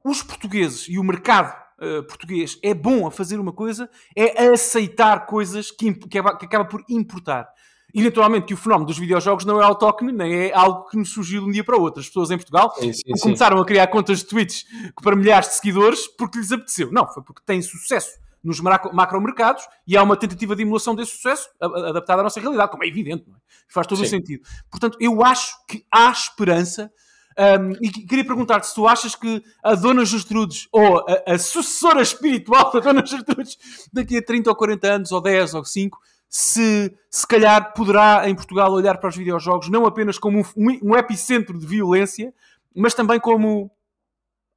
os 0.04 0.22
portugueses 0.22 0.86
e 0.88 0.98
o 0.98 1.04
mercado 1.04 1.54
uh, 1.80 2.02
português 2.04 2.58
é 2.62 2.74
bom 2.74 3.06
a 3.06 3.10
fazer 3.10 3.38
uma 3.38 3.52
coisa, 3.52 3.88
é 4.16 4.46
a 4.46 4.52
aceitar 4.52 5.26
coisas 5.26 5.70
que, 5.70 5.92
que, 5.94 6.18
acaba, 6.18 6.64
por 6.64 6.84
importar. 6.88 7.48
E 7.92 8.02
naturalmente 8.02 8.46
que 8.46 8.54
o 8.54 8.56
fenómeno 8.56 8.86
dos 8.86 8.98
videojogos 8.98 9.44
não 9.44 9.60
é 9.60 9.64
autóctono, 9.64 10.12
nem 10.12 10.32
é 10.32 10.54
algo 10.54 10.88
que 10.88 10.96
nos 10.96 11.12
surgiu 11.12 11.42
de 11.42 11.48
um 11.48 11.50
dia 11.50 11.64
para 11.64 11.76
o 11.76 11.80
outro. 11.80 12.00
As 12.00 12.06
pessoas 12.06 12.30
em 12.30 12.36
Portugal 12.36 12.72
sim, 12.78 12.92
sim, 12.92 13.02
começaram 13.20 13.56
sim. 13.56 13.62
a 13.62 13.66
criar 13.66 13.86
contas 13.88 14.20
de 14.20 14.26
Twitch 14.26 14.62
para 15.02 15.16
milhares 15.16 15.48
de 15.48 15.54
seguidores 15.54 16.06
porque 16.06 16.38
lhes 16.38 16.52
apeteceu. 16.52 16.92
Não, 16.92 17.06
foi 17.12 17.22
porque 17.24 17.42
têm 17.44 17.60
sucesso 17.60 18.10
nos 18.42 18.60
macromercados 18.60 19.64
e 19.86 19.96
há 19.96 20.02
uma 20.02 20.16
tentativa 20.16 20.56
de 20.56 20.62
emulação 20.62 20.94
desse 20.94 21.12
sucesso 21.12 21.48
adaptada 21.60 22.20
à 22.20 22.24
nossa 22.24 22.40
realidade, 22.40 22.70
como 22.70 22.84
é 22.84 22.88
evidente, 22.88 23.24
é? 23.28 23.34
faz 23.68 23.86
todo 23.86 23.98
Sim. 23.98 24.04
o 24.04 24.08
sentido. 24.08 24.42
Portanto, 24.70 24.96
eu 25.00 25.22
acho 25.24 25.54
que 25.66 25.84
há 25.92 26.10
esperança. 26.10 26.90
Um, 27.38 27.72
e 27.80 27.90
queria 27.90 28.24
perguntar-te 28.24 28.66
se 28.66 28.74
tu 28.74 28.86
achas 28.86 29.14
que 29.14 29.42
a 29.62 29.74
Dona 29.74 30.04
Gertrudes, 30.04 30.68
ou 30.72 30.98
a, 30.98 31.34
a, 31.34 31.38
sucessora 31.38 32.02
espiritual 32.02 32.70
da 32.72 32.80
Dona 32.80 33.06
Gertrudes, 33.06 33.56
daqui 33.92 34.18
a 34.18 34.22
30 34.22 34.50
ou 34.50 34.56
40 34.56 34.86
anos, 34.88 35.12
ou 35.12 35.20
10 35.20 35.54
ou 35.54 35.64
5, 35.64 35.98
se 36.28 36.94
se 37.10 37.26
calhar 37.26 37.72
poderá 37.72 38.28
em 38.28 38.34
Portugal 38.34 38.72
olhar 38.72 38.98
para 38.98 39.08
os 39.08 39.16
videojogos 39.16 39.68
não 39.68 39.84
apenas 39.84 40.18
como 40.18 40.40
um, 40.56 40.78
um 40.82 40.96
epicentro 40.96 41.58
de 41.58 41.66
violência, 41.66 42.32
mas 42.74 42.94
também 42.94 43.18
como 43.18 43.70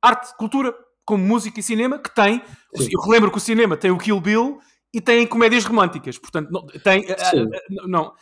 arte, 0.02 0.36
cultura, 0.38 0.74
como 1.06 1.24
música 1.24 1.60
e 1.60 1.64
cinema, 1.64 2.00
que 2.00 2.14
tem. 2.14 2.42
Sim. 2.76 2.90
Eu 2.92 3.02
relembro 3.02 3.32
que 3.32 3.38
o 3.38 3.42
cinema 3.42 3.78
tem 3.78 3.92
o 3.92 3.98
Kill 3.98 4.20
Bill 4.20 4.60
e 4.94 5.02
tem 5.02 5.26
comédias 5.26 5.66
românticas. 5.66 6.18
Portanto, 6.18 6.50
não, 6.52 6.66
tem. 6.66 7.04
Sim. 7.04 7.50
Eh, 7.54 7.88
não. 7.88 8.14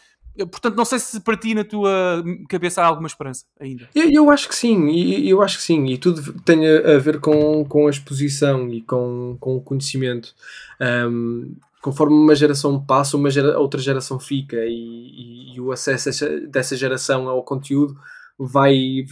Portanto, 0.50 0.76
não 0.76 0.86
sei 0.86 0.98
se 0.98 1.20
para 1.20 1.36
ti, 1.36 1.54
na 1.54 1.64
tua 1.64 2.24
cabeça, 2.48 2.82
há 2.82 2.86
alguma 2.86 3.08
esperança 3.08 3.46
ainda. 3.60 3.90
Eu, 3.94 4.10
eu 4.10 4.32
acho 4.32 4.48
que 4.48 4.56
sim, 4.56 4.90
eu 5.28 5.42
acho 5.42 5.58
que 5.58 5.64
sim, 5.64 5.86
e 5.88 5.98
tudo 5.98 6.40
tem 6.44 6.66
a 6.66 6.98
ver 6.98 7.20
com, 7.20 7.66
com 7.66 7.88
a 7.88 7.90
exposição 7.90 8.70
e 8.70 8.82
com, 8.82 9.36
com 9.42 9.58
o 9.58 9.62
conhecimento. 9.62 10.34
Um, 10.80 11.54
conforme 11.82 12.16
uma 12.16 12.34
geração 12.34 12.80
passa, 12.80 13.18
uma 13.18 13.30
gera, 13.30 13.60
outra 13.60 13.82
geração 13.82 14.20
fica, 14.20 14.56
e, 14.56 14.72
e, 14.72 15.56
e 15.56 15.62
o 15.62 15.72
acesso 15.72 16.10
dessa 16.48 16.78
geração 16.78 17.28
ao 17.28 17.44
conteúdo 17.44 17.98
vai 18.40 19.06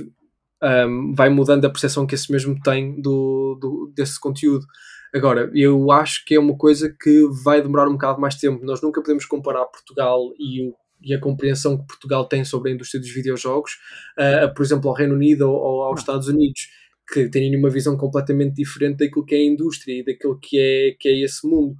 um, 0.62 1.14
vai 1.16 1.30
mudando 1.30 1.66
a 1.66 1.70
percepção 1.70 2.06
que 2.06 2.16
esse 2.16 2.32
mesmo 2.32 2.60
tem 2.62 3.02
do, 3.02 3.58
do, 3.60 3.94
desse 3.96 4.20
conteúdo. 4.20 4.66
Agora, 5.14 5.50
eu 5.54 5.92
acho 5.92 6.24
que 6.26 6.36
é 6.36 6.40
uma 6.40 6.56
coisa 6.56 6.96
que 7.02 7.28
vai 7.44 7.62
demorar 7.62 7.88
um 7.88 7.94
bocado 7.94 8.22
mais 8.22 8.36
tempo. 8.36 8.64
Nós 8.64 8.82
nunca 8.82 9.02
podemos 9.02 9.26
comparar 9.26 9.66
Portugal 9.66 10.32
e, 10.38 10.68
o, 10.68 10.76
e 11.02 11.14
a 11.14 11.20
compreensão 11.20 11.78
que 11.78 11.88
Portugal 11.88 12.26
tem 12.26 12.46
sobre 12.46 12.72
a 12.72 12.74
indústria 12.76 13.02
dos 13.02 13.10
videojogos, 13.10 13.72
uh, 14.20 14.54
por 14.54 14.64
exemplo, 14.64 14.90
ao 14.90 14.96
Reino 14.96 15.16
Unido 15.16 15.50
ou, 15.50 15.84
aos 15.84 16.02
Estados 16.02 16.28
Unidos, 16.28 16.68
que 17.12 17.28
têm 17.28 17.56
uma 17.56 17.72
visão 17.72 17.98
completamente 17.98 18.56
diferente 18.56 18.98
daquilo 18.98 19.26
que 19.26 19.34
é 19.34 19.40
a 19.40 19.46
indústria 19.46 20.00
e 20.00 20.06
daquilo 20.06 20.38
que 20.40 20.60
é, 20.60 20.96
que 21.00 21.10
é 21.10 21.24
esse 21.24 21.48
mundo. 21.48 21.76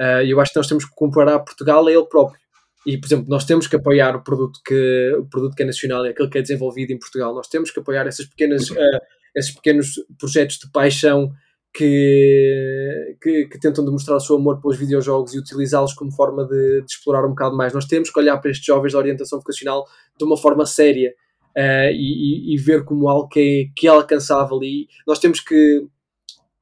Uh, 0.00 0.24
eu 0.26 0.40
acho 0.40 0.52
que 0.52 0.58
nós 0.58 0.66
temos 0.66 0.84
que 0.84 0.94
comparar 0.96 1.38
Portugal 1.38 1.86
a 1.86 1.92
ele 1.92 2.06
próprio. 2.06 2.41
E, 2.86 2.98
por 2.98 3.06
exemplo, 3.06 3.26
nós 3.28 3.44
temos 3.44 3.66
que 3.66 3.76
apoiar 3.76 4.16
o 4.16 4.22
produto 4.22 4.60
que, 4.64 5.14
o 5.18 5.24
produto 5.26 5.54
que 5.54 5.62
é 5.62 5.66
nacional 5.66 6.04
e 6.04 6.10
aquele 6.10 6.28
que 6.28 6.38
é 6.38 6.42
desenvolvido 6.42 6.92
em 6.92 6.98
Portugal. 6.98 7.34
Nós 7.34 7.48
temos 7.48 7.70
que 7.70 7.78
apoiar 7.78 8.06
essas 8.06 8.26
pequenas, 8.26 8.70
uh, 8.70 9.00
esses 9.36 9.54
pequenos 9.54 9.94
projetos 10.18 10.58
de 10.58 10.70
paixão 10.70 11.30
que, 11.72 13.16
que, 13.22 13.46
que, 13.46 13.58
tentam 13.58 13.84
demonstrar 13.84 14.16
o 14.16 14.20
seu 14.20 14.36
amor 14.36 14.60
pelos 14.60 14.76
videojogos 14.76 15.32
e 15.32 15.38
utilizá-los 15.38 15.94
como 15.94 16.12
forma 16.12 16.44
de, 16.44 16.80
de, 16.80 16.86
explorar 16.92 17.24
um 17.24 17.30
bocado 17.30 17.56
mais. 17.56 17.72
Nós 17.72 17.86
temos 17.86 18.10
que 18.10 18.18
olhar 18.18 18.36
para 18.38 18.50
estes 18.50 18.66
jovens 18.66 18.92
da 18.92 18.98
orientação 18.98 19.38
vocacional 19.38 19.86
de 20.18 20.24
uma 20.24 20.36
forma 20.36 20.66
séria 20.66 21.14
uh, 21.56 21.92
e, 21.92 22.54
e, 22.54 22.56
ver 22.58 22.84
como 22.84 23.08
algo 23.08 23.28
que 23.28 23.40
é, 23.40 23.72
que 23.74 23.86
é 23.86 23.90
alcançável. 23.90 24.58
E 24.62 24.88
nós 25.06 25.18
temos 25.18 25.40
que 25.40 25.86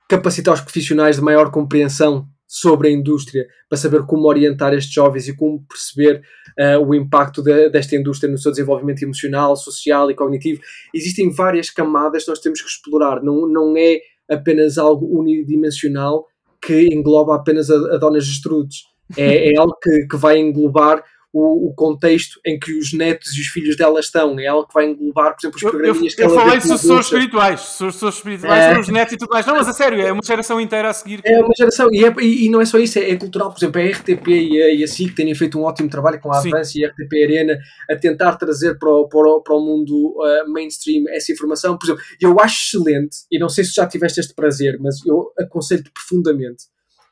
capacitar 0.09 0.55
os 0.55 0.60
profissionais 0.60 1.16
de 1.16 1.22
maior 1.22 1.51
compreensão 1.51 2.28
sobre 2.52 2.89
a 2.89 2.90
indústria, 2.90 3.47
para 3.68 3.78
saber 3.78 4.02
como 4.06 4.27
orientar 4.27 4.74
estes 4.74 4.93
jovens 4.93 5.28
e 5.28 5.36
como 5.36 5.64
perceber 5.68 6.20
uh, 6.59 6.85
o 6.85 6.93
impacto 6.93 7.44
de, 7.44 7.70
desta 7.70 7.94
indústria 7.94 8.28
no 8.28 8.36
seu 8.36 8.51
desenvolvimento 8.51 9.05
emocional, 9.05 9.55
social 9.55 10.10
e 10.10 10.16
cognitivo. 10.16 10.60
Existem 10.93 11.31
várias 11.31 11.70
camadas 11.70 12.24
que 12.24 12.31
nós 12.31 12.40
temos 12.40 12.60
que 12.60 12.68
explorar, 12.68 13.22
não, 13.22 13.47
não 13.47 13.77
é 13.77 14.01
apenas 14.28 14.78
algo 14.78 15.06
unidimensional 15.16 16.27
que 16.60 16.89
engloba 16.93 17.36
apenas 17.36 17.70
a, 17.70 17.77
a 17.94 17.98
Dona 17.98 18.18
Gestrudes. 18.18 18.78
É, 19.16 19.52
é 19.52 19.55
algo 19.56 19.77
que, 19.81 20.09
que 20.10 20.16
vai 20.16 20.36
englobar 20.39 21.05
o, 21.32 21.69
o, 21.69 21.74
contexto 21.74 22.40
em 22.44 22.59
que 22.59 22.77
os 22.77 22.93
netos 22.93 23.36
e 23.36 23.40
os 23.40 23.47
filhos 23.47 23.77
dela 23.77 24.01
estão. 24.01 24.39
É 24.39 24.47
algo 24.47 24.66
que 24.66 24.74
vai 24.74 24.86
englobar, 24.86 25.35
por 25.35 25.40
exemplo, 25.40 25.57
os 25.57 25.62
programinhas 25.62 26.19
eu, 26.19 26.24
eu, 26.24 26.31
que 26.31 26.35
ela 26.35 26.35
Eu 26.35 26.40
falei 26.40 26.59
de 26.59 26.66
sucessores 26.66 27.07
espirituais, 27.07 27.61
sucessores 27.61 28.16
espirituais, 28.16 28.77
é... 28.77 28.81
os 28.81 28.89
netos 28.89 29.15
e 29.15 29.16
tudo 29.16 29.31
mais. 29.31 29.47
Não, 29.47 29.55
mas 29.55 29.69
a 29.69 29.73
sério, 29.73 30.01
é 30.01 30.12
uma 30.12 30.23
geração 30.24 30.61
inteira 30.61 30.90
a 30.90 30.93
seguir. 30.93 31.20
É 31.24 31.40
uma 31.40 31.55
geração, 31.57 31.89
e, 31.93 32.05
é, 32.05 32.12
e 32.20 32.48
não 32.51 32.61
é 32.61 32.65
só 32.65 32.78
isso, 32.78 32.98
é, 32.98 33.11
é, 33.11 33.16
cultural. 33.16 33.52
Por 33.52 33.59
exemplo, 33.59 33.81
a 33.81 33.85
RTP 33.85 34.28
e 34.28 34.62
a, 34.62 34.74
e 34.74 34.85
a 34.85 34.89
SIC 34.89 35.15
têm 35.15 35.32
feito 35.35 35.59
um 35.59 35.62
ótimo 35.62 35.89
trabalho 35.89 36.20
com 36.20 36.32
a 36.32 36.39
Avança 36.39 36.78
e 36.78 36.85
a 36.85 36.89
RTP 36.89 37.23
Arena 37.23 37.59
a 37.89 37.97
tentar 37.97 38.36
trazer 38.36 38.78
para 38.78 38.90
o, 38.90 39.09
para 39.09 39.28
o, 39.28 39.40
para 39.40 39.55
o 39.55 39.61
mundo 39.61 40.16
uh, 40.16 40.52
mainstream 40.52 41.05
essa 41.11 41.31
informação. 41.31 41.78
Por 41.78 41.86
exemplo, 41.86 42.02
eu 42.20 42.40
acho 42.40 42.77
excelente, 42.77 43.19
e 43.31 43.39
não 43.39 43.48
sei 43.48 43.62
se 43.65 43.74
já 43.74 43.86
tiveste 43.86 44.19
este 44.19 44.35
prazer, 44.35 44.78
mas 44.81 45.05
eu 45.07 45.32
aconselho-te 45.39 45.90
profundamente 45.93 46.65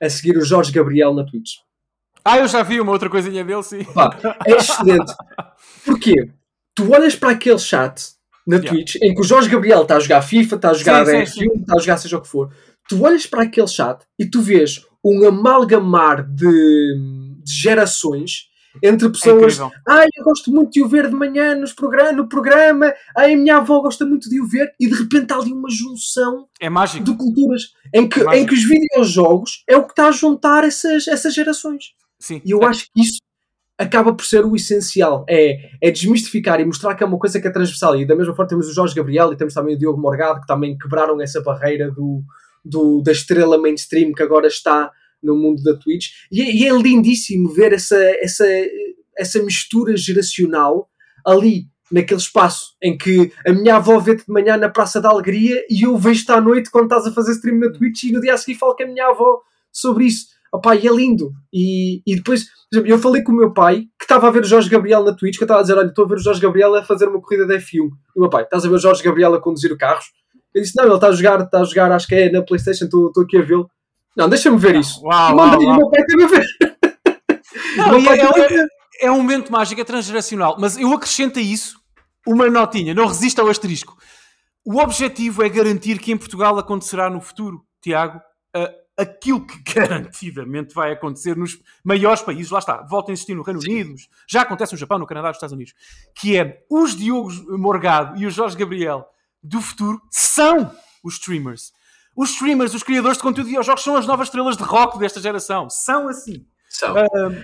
a 0.03 0.09
seguir 0.09 0.36
o 0.36 0.45
Jorge 0.45 0.73
Gabriel 0.73 1.15
na 1.15 1.24
Twitch. 1.24 1.68
Ah, 2.31 2.39
eu 2.39 2.49
já 2.49 2.63
vi 2.63 2.81
uma 2.81 2.93
outra 2.93 3.09
coisinha 3.09 3.45
dele, 3.45 3.63
sim. 3.63 3.85
Pá, 3.95 4.11
é 4.47 4.53
excelente. 4.53 5.13
Porquê? 5.85 6.31
Tu 6.75 6.91
olhas 6.93 7.17
para 7.17 7.31
aquele 7.31 7.59
chat 7.59 8.03
na 8.47 8.57
Yeah. 8.57 8.71
Twitch 8.71 8.97
em 9.03 9.15
que 9.15 9.21
o 9.21 9.25
Jorge 9.25 9.49
Gabriel 9.49 9.83
está 9.83 9.97
a 9.97 10.01
jogar 10.01 10.23
FIFA, 10.23 10.57
está 10.57 10.71
a 10.71 10.75
jogar 10.75 11.05
Sim, 11.07 11.27
sim, 11.27 11.45
F1, 11.47 11.61
está 11.61 11.75
a 11.77 11.81
jogar 11.81 11.97
seja 11.99 12.17
o 12.19 12.21
que 12.23 12.29
for. 12.29 12.51
Tu 12.89 13.03
olhas 13.03 13.27
para 13.27 13.43
aquele 13.43 13.67
chat 13.67 14.03
e 14.19 14.25
tu 14.25 14.41
vês 14.41 14.81
um 15.05 15.27
amalgamar 15.27 16.23
de, 16.27 16.47
de 17.45 17.53
gerações 17.53 18.49
entre 18.83 19.07
É 19.09 19.11
pessoas. 19.11 19.55
incrível. 19.55 19.71
Ai, 19.87 20.07
eu 20.17 20.25
gosto 20.25 20.51
muito 20.51 20.71
de 20.71 20.83
o 20.83 20.89
ver 20.89 21.09
de 21.09 21.15
manhã 21.15 21.55
nos 21.55 21.73
progra 21.73 22.13
no 22.13 22.29
programa. 22.29 22.93
Ai, 23.17 23.35
a 23.35 23.37
minha 23.37 23.57
avó 23.59 23.81
gosta 23.81 24.07
muito 24.07 24.31
de 24.31 24.41
o 24.41 24.47
ver. 24.47 24.71
E 24.81 24.87
de 24.87 24.95
repente 24.95 25.33
há 25.33 25.37
ali 25.37 25.53
uma 25.53 25.69
junção 25.71 26.47
É 26.61 26.71
mágico. 26.71 27.05
de 27.05 27.15
culturas 27.17 27.63
em 27.95 28.09
que, 28.09 28.23
Mágico. 28.23 28.35
em 28.43 28.47
que 28.47 28.55
os 28.55 28.65
videojogos 28.65 29.63
é 29.69 29.77
o 29.77 29.85
que 29.85 29.93
está 29.93 30.09
a 30.09 30.13
juntar 30.13 30.65
essas, 30.65 31.07
essas 31.09 31.35
gerações. 31.35 31.87
Sim. 32.19 32.40
E 32.45 32.51
eu 32.51 32.62
acho 32.65 32.85
que 32.93 33.01
isso 33.01 33.19
acaba 33.77 34.12
por 34.12 34.24
ser 34.24 34.45
o 34.45 34.57
essencial. 34.57 35.24
É, 35.28 35.70
é 35.81 35.90
desmistificar 35.90 36.61
e 36.61 36.65
mostrar 36.65 36.95
que 36.95 37.03
é 37.03 37.07
uma 37.07 37.19
coisa 37.19 37.40
que 37.40 37.47
é 37.47 37.51
transversal. 37.51 37.97
E 37.97 38.07
da 38.07 38.16
mesma 38.16 38.35
forma 38.35 38.49
temos 38.49 38.69
o 38.69 38.74
Jorge 38.74 38.95
Gabriel 38.95 39.32
e 39.32 39.36
temos 39.36 39.55
também 39.55 39.77
o 39.77 39.78
Diogo 39.78 40.01
Morgado, 40.01 40.40
que 40.40 40.47
também 40.47 40.77
quebraram 40.77 41.20
essa 41.20 41.40
barreira 41.40 41.90
do, 41.90 42.23
do- 42.65 43.01
da 43.03 43.12
estrela 43.12 43.57
mainstream 43.57 44.12
que 44.12 44.23
agora 44.23 44.49
está 44.49 44.90
no 45.23 45.36
mundo 45.36 45.62
da 45.62 45.77
Twitch. 45.77 46.09
E, 46.31 46.43
é- 46.43 46.53
e 46.53 46.66
é 46.66 46.73
lindíssimo 46.73 47.49
ver 47.51 47.73
essa, 47.73 47.97
essa, 48.20 48.45
essa 49.16 49.43
mistura 49.43 49.97
geracional 49.97 50.89
ali 51.24 51.66
naquele 51.90 52.20
espaço 52.20 52.74
em 52.82 52.99
que 52.99 53.32
a 53.47 53.53
minha 53.53 53.77
avó 53.77 53.99
vê-te 53.99 54.27
de 54.27 54.32
manhã 54.32 54.57
na 54.57 54.69
Praça 54.69 55.01
da 55.01 55.09
Alegria 55.09 55.65
e 55.70 55.82
eu 55.82 55.97
vejo-te 55.97 56.31
à 56.32 56.40
noite 56.40 56.70
quando 56.70 56.85
estás 56.85 57.07
a 57.07 57.12
fazer 57.12 57.32
stream 57.32 57.59
na 57.59 57.70
Twitch 57.73 58.05
e 58.05 58.12
no 58.12 58.20
dia 58.20 58.35
a 58.35 58.36
seguir 58.36 58.59
falo 58.59 58.77
com 58.77 58.82
a 58.82 58.86
minha 58.86 59.07
avó 59.07 59.40
sobre 59.73 60.05
isso. 60.05 60.27
Opá, 60.53 60.75
e 60.75 60.87
é 60.87 60.93
lindo. 60.93 61.31
E, 61.53 62.03
e 62.07 62.16
depois, 62.16 62.47
exemplo, 62.73 62.91
eu 62.91 62.99
falei 62.99 63.23
com 63.23 63.33
o 63.33 63.37
meu 63.37 63.53
pai 63.53 63.83
que 63.99 64.05
estava 64.05 64.29
a 64.29 64.31
ver 64.31 64.43
o 64.43 64.47
Jorge 64.47 64.69
Gabriel 64.70 65.05
na 65.05 65.15
Twitch, 65.15 65.37
que 65.37 65.43
eu 65.43 65.47
estava 65.47 65.61
a 65.61 65.62
dizer: 65.62 65.77
Olha, 65.77 65.89
estou 65.89 66.05
a 66.05 66.09
ver 66.09 66.15
o 66.15 66.23
Jorge 66.23 66.41
Gabriel 66.41 66.75
a 66.75 66.83
fazer 66.83 67.09
uma 67.09 67.20
corrida 67.20 67.47
de 67.47 67.55
F1. 67.57 67.75
E 67.75 67.81
o 67.81 68.20
meu 68.20 68.31
pai, 68.31 68.45
estás 68.45 68.65
a 68.65 68.69
ver 68.69 68.75
o 68.75 68.79
Jorge 68.79 69.03
Gabriel 69.03 69.35
a 69.35 69.41
conduzir 69.41 69.77
carros? 69.77 70.07
Eu 70.55 70.62
disse: 70.62 70.75
Não, 70.77 70.85
ele 70.85 70.95
está 70.95 71.09
a 71.09 71.12
jogar, 71.12 71.41
está 71.41 71.61
a 71.61 71.65
jogar, 71.65 71.93
acho 71.93 72.07
que 72.07 72.15
é 72.15 72.31
na 72.31 72.43
PlayStation, 72.43 72.85
estou 72.87 73.09
estou 73.09 73.25
aqui 73.25 73.37
a 73.39 73.43
vê-lo. 73.43 73.70
Não, 74.16 74.29
deixa-me 74.29 74.59
ver 74.59 74.77
isso. 74.77 75.01
Uau, 75.05 75.31
e 75.33 75.35
uau, 75.35 75.62
e 75.62 75.65
o 75.65 75.69
uau. 75.69 75.77
meu 75.77 75.91
pai 75.91 76.01
a 76.01 76.27
ver. 76.27 76.47
Não, 77.77 77.91
O 77.95 77.99
e 78.01 78.09
é, 78.09 78.20
é- 78.20 78.49
ver. 78.49 78.69
é 79.03 79.11
um 79.11 79.19
momento 79.19 79.53
mágico, 79.53 79.81
é 79.81 79.85
transgeracional. 79.85 80.57
Mas 80.59 80.77
eu 80.77 80.93
acrescento 80.93 81.39
a 81.39 81.43
isso 81.43 81.79
uma 82.27 82.49
notinha, 82.51 82.95
não 82.95 83.07
resista 83.07 83.43
ao 83.43 83.49
asterisco. 83.49 83.97
O 84.65 84.81
objetivo 84.81 85.43
é 85.43 85.49
garantir 85.49 85.99
que 85.99 86.12
em 86.12 86.16
Portugal 86.16 86.59
acontecerá 86.59 87.09
no 87.09 87.20
futuro, 87.20 87.62
Tiago, 87.81 88.20
aquilo 88.99 89.47
que 89.47 89.62
garantidamente 89.73 90.75
vai 90.75 90.93
acontecer 90.93 91.37
nos 91.37 91.59
maiores 91.85 92.20
países, 92.20 92.51
lá 92.51 92.59
está, 92.59 92.83
volta 92.83 93.11
a 93.11 93.15
insistir 93.15 93.35
no 93.35 93.43
Reino 93.43 93.61
Unido, 93.61 93.95
já 94.29 94.43
acontece 94.43 94.73
no 94.73 94.79
Japão, 94.79 94.99
no 94.99 95.07
Canadá, 95.07 95.29
nos 95.29 95.37
Estados 95.37 95.55
Unidos, 95.55 95.75
que 96.15 96.37
é 96.37 96.65
os 96.69 96.97
Diogo 96.97 97.31
Morgado 97.57 98.19
e 98.19 98.27
o 98.27 98.31
Jorge 98.31 98.57
Gabriel 98.57 99.07
do 99.43 99.61
futuro 99.61 100.03
são 100.11 100.70
os 101.03 101.15
streamers. 101.15 101.73
Os 102.16 102.31
streamers, 102.31 102.75
os 102.75 102.83
criadores 102.83 103.16
de 103.16 103.23
conteúdo 103.23 103.47
de 103.47 103.51
videojogos 103.51 103.85
são 103.85 103.95
as 103.95 104.07
novas 104.07 104.27
estrelas 104.27 104.57
de 104.57 104.65
rock 104.65 104.99
desta 104.99 105.20
geração. 105.20 105.70
São 105.70 106.09
assim. 106.09 106.45
São. 106.69 106.95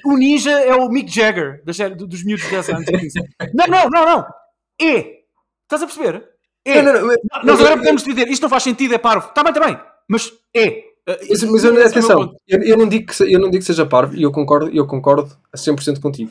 O 0.05 0.17
Ninja 0.17 0.51
é 0.51 0.75
o 0.75 0.89
Mick 0.89 1.09
Jagger 1.09 1.63
dos 1.65 2.25
miúdos 2.25 2.45
de 2.45 2.51
10 2.51 2.69
anos. 2.71 2.85
15. 2.85 3.21
não, 3.55 3.67
não, 3.69 3.89
não, 3.89 4.05
não. 4.05 4.27
É. 4.81 5.21
Estás 5.63 5.81
a 5.83 5.87
perceber? 5.87 6.29
É. 6.65 6.83
Não, 6.83 6.93
não, 6.93 7.07
não, 7.07 7.17
Nós 7.45 7.61
agora 7.61 7.77
podemos 7.77 8.03
dizer 8.03 8.27
isto 8.29 8.43
não 8.43 8.49
faz 8.49 8.65
sentido, 8.65 8.95
é 8.95 8.99
parvo. 8.99 9.29
Está 9.29 9.45
bem, 9.45 9.53
está 9.53 9.65
bem. 9.65 9.81
Mas 10.09 10.33
é. 10.55 10.94
Uh, 11.07 11.13
Mas, 11.29 11.43
mas 11.43 11.65
eu, 11.65 11.79
é 11.79 11.87
atenção, 11.87 12.35
eu, 12.49 12.63
eu 12.63 12.79
não 12.79 12.89
digo 12.89 13.07
que, 13.07 13.15
se- 13.15 13.31
eu 13.31 13.39
não 13.39 13.51
digo 13.51 13.61
que 13.61 13.67
seja 13.67 13.85
parvo 13.85 14.17
e 14.17 14.23
eu 14.23 14.33
concordo, 14.33 14.71
eu 14.75 14.87
concordo 14.87 15.31
a 15.53 15.57
100% 15.57 16.01
contigo. 16.01 16.31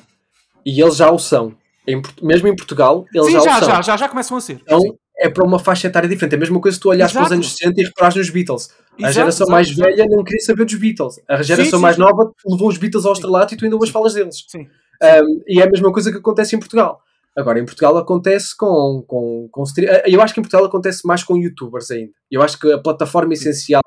E 0.66 0.82
eles 0.82 0.96
já 0.96 1.12
o 1.12 1.20
são. 1.20 1.54
Em 1.88 2.02
mesmo 2.22 2.48
em 2.48 2.56
Portugal, 2.56 3.06
eles 3.14 3.28
Sim, 3.28 3.34
já, 3.34 3.40
já, 3.42 3.56
o 3.58 3.60
são. 3.60 3.70
já, 3.70 3.82
já, 3.82 3.98
já 3.98 4.10
começam 4.10 4.36
a 4.38 4.42
ser. 4.42 4.60
Então 4.64 4.80
Sim. 4.80 4.94
é 5.20 5.30
para 5.30 5.46
uma 5.46 5.60
faixa 5.60 5.86
etária 5.88 6.10
diferente. 6.10 6.34
É 6.34 6.38
a 6.38 6.40
mesma 6.40 6.60
coisa 6.60 6.76
que 6.78 6.82
tu 6.82 6.90
olhas 6.90 7.12
para 7.12 7.24
os 7.24 7.32
anos 7.32 7.52
60 7.56 7.82
e 7.82 7.84
reparares 7.84 8.16
nos 8.18 8.30
Beatles. 8.32 8.70
A 8.70 9.02
Exato, 9.02 9.14
geração 9.14 9.46
exato, 9.46 9.52
mais 9.52 9.70
velha 9.72 10.06
não 10.10 10.24
queria 10.24 10.40
saber 10.42 10.66
dos 10.66 10.76
Beatles. 10.76 11.20
A 11.28 11.42
geração 11.44 11.78
sim, 11.78 11.82
mais 11.84 11.96
sim. 11.96 12.02
nova 12.02 12.32
levou 12.48 12.68
os 12.70 12.78
Beatles 12.78 13.06
ao 13.06 13.14
estrelato 13.14 13.54
e 13.54 13.58
tu 13.58 13.66
ainda 13.66 13.78
hoje 13.78 13.92
falas 13.92 14.14
deles. 14.16 14.44
Sim. 14.48 14.68
Um, 15.04 15.42
e 15.48 15.60
é 15.60 15.66
a 15.66 15.70
mesma 15.70 15.92
coisa 15.92 16.12
que 16.12 16.18
acontece 16.18 16.56
em 16.56 16.60
Portugal. 16.60 17.00
Agora, 17.36 17.60
em 17.60 17.66
Portugal 17.66 17.98
acontece 17.98 18.56
com, 18.56 19.04
com, 19.06 19.50
com 19.52 19.64
eh, 19.80 20.04
Eu 20.08 20.22
acho 20.22 20.34
que 20.34 20.40
em 20.40 20.44
Portugal 20.44 20.66
acontece 20.66 21.06
mais 21.06 21.24
com 21.24 21.36
youtubers 21.38 21.92
ainda. 21.92 22.12
Eu 22.32 22.42
acho 22.42 22.58
que 22.60 22.72
a 22.72 22.78
plataforma 22.78 23.34
essencial 23.34 23.82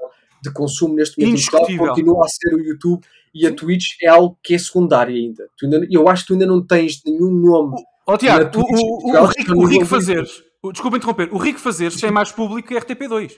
de 0.49 0.53
consumo 0.55 0.95
neste 0.95 1.19
momento 1.19 1.33
Indiscutível. 1.35 1.87
continua 1.89 2.25
a 2.25 2.29
ser 2.29 2.55
o 2.55 2.59
YouTube 2.61 3.05
e 3.35 3.47
a 3.47 3.53
Twitch 3.55 3.97
é 4.03 4.09
algo 4.09 4.39
que 4.43 4.55
é 4.55 4.59
secundário 4.59 5.15
ainda. 5.15 5.49
Ainda- 5.63 5.87
Eu 5.91 6.09
acho 6.09 6.23
que 6.23 6.29
tu 6.29 6.33
ainda 6.35 6.47
não 6.47 6.65
tens 6.67 7.03
nenhum 7.05 7.31
nome. 7.31 7.77
Ó 8.07 8.17
Tiago, 8.17 8.51
Twitch, 8.51 8.69
o, 8.71 9.11
o, 9.11 9.23
o 9.23 9.27
Rico, 9.27 9.41
estão 9.41 9.57
o 9.59 9.65
Rico. 9.67 9.85
Fazeres, 9.85 10.43
desculpa 10.73 10.97
interromper, 10.97 11.29
o 11.33 11.37
Rico 11.39 11.59
Fazeres 11.61 12.01
tem 12.01 12.11
mais 12.11 12.31
público 12.33 12.69
que 12.69 12.75
RTP2. 12.75 13.33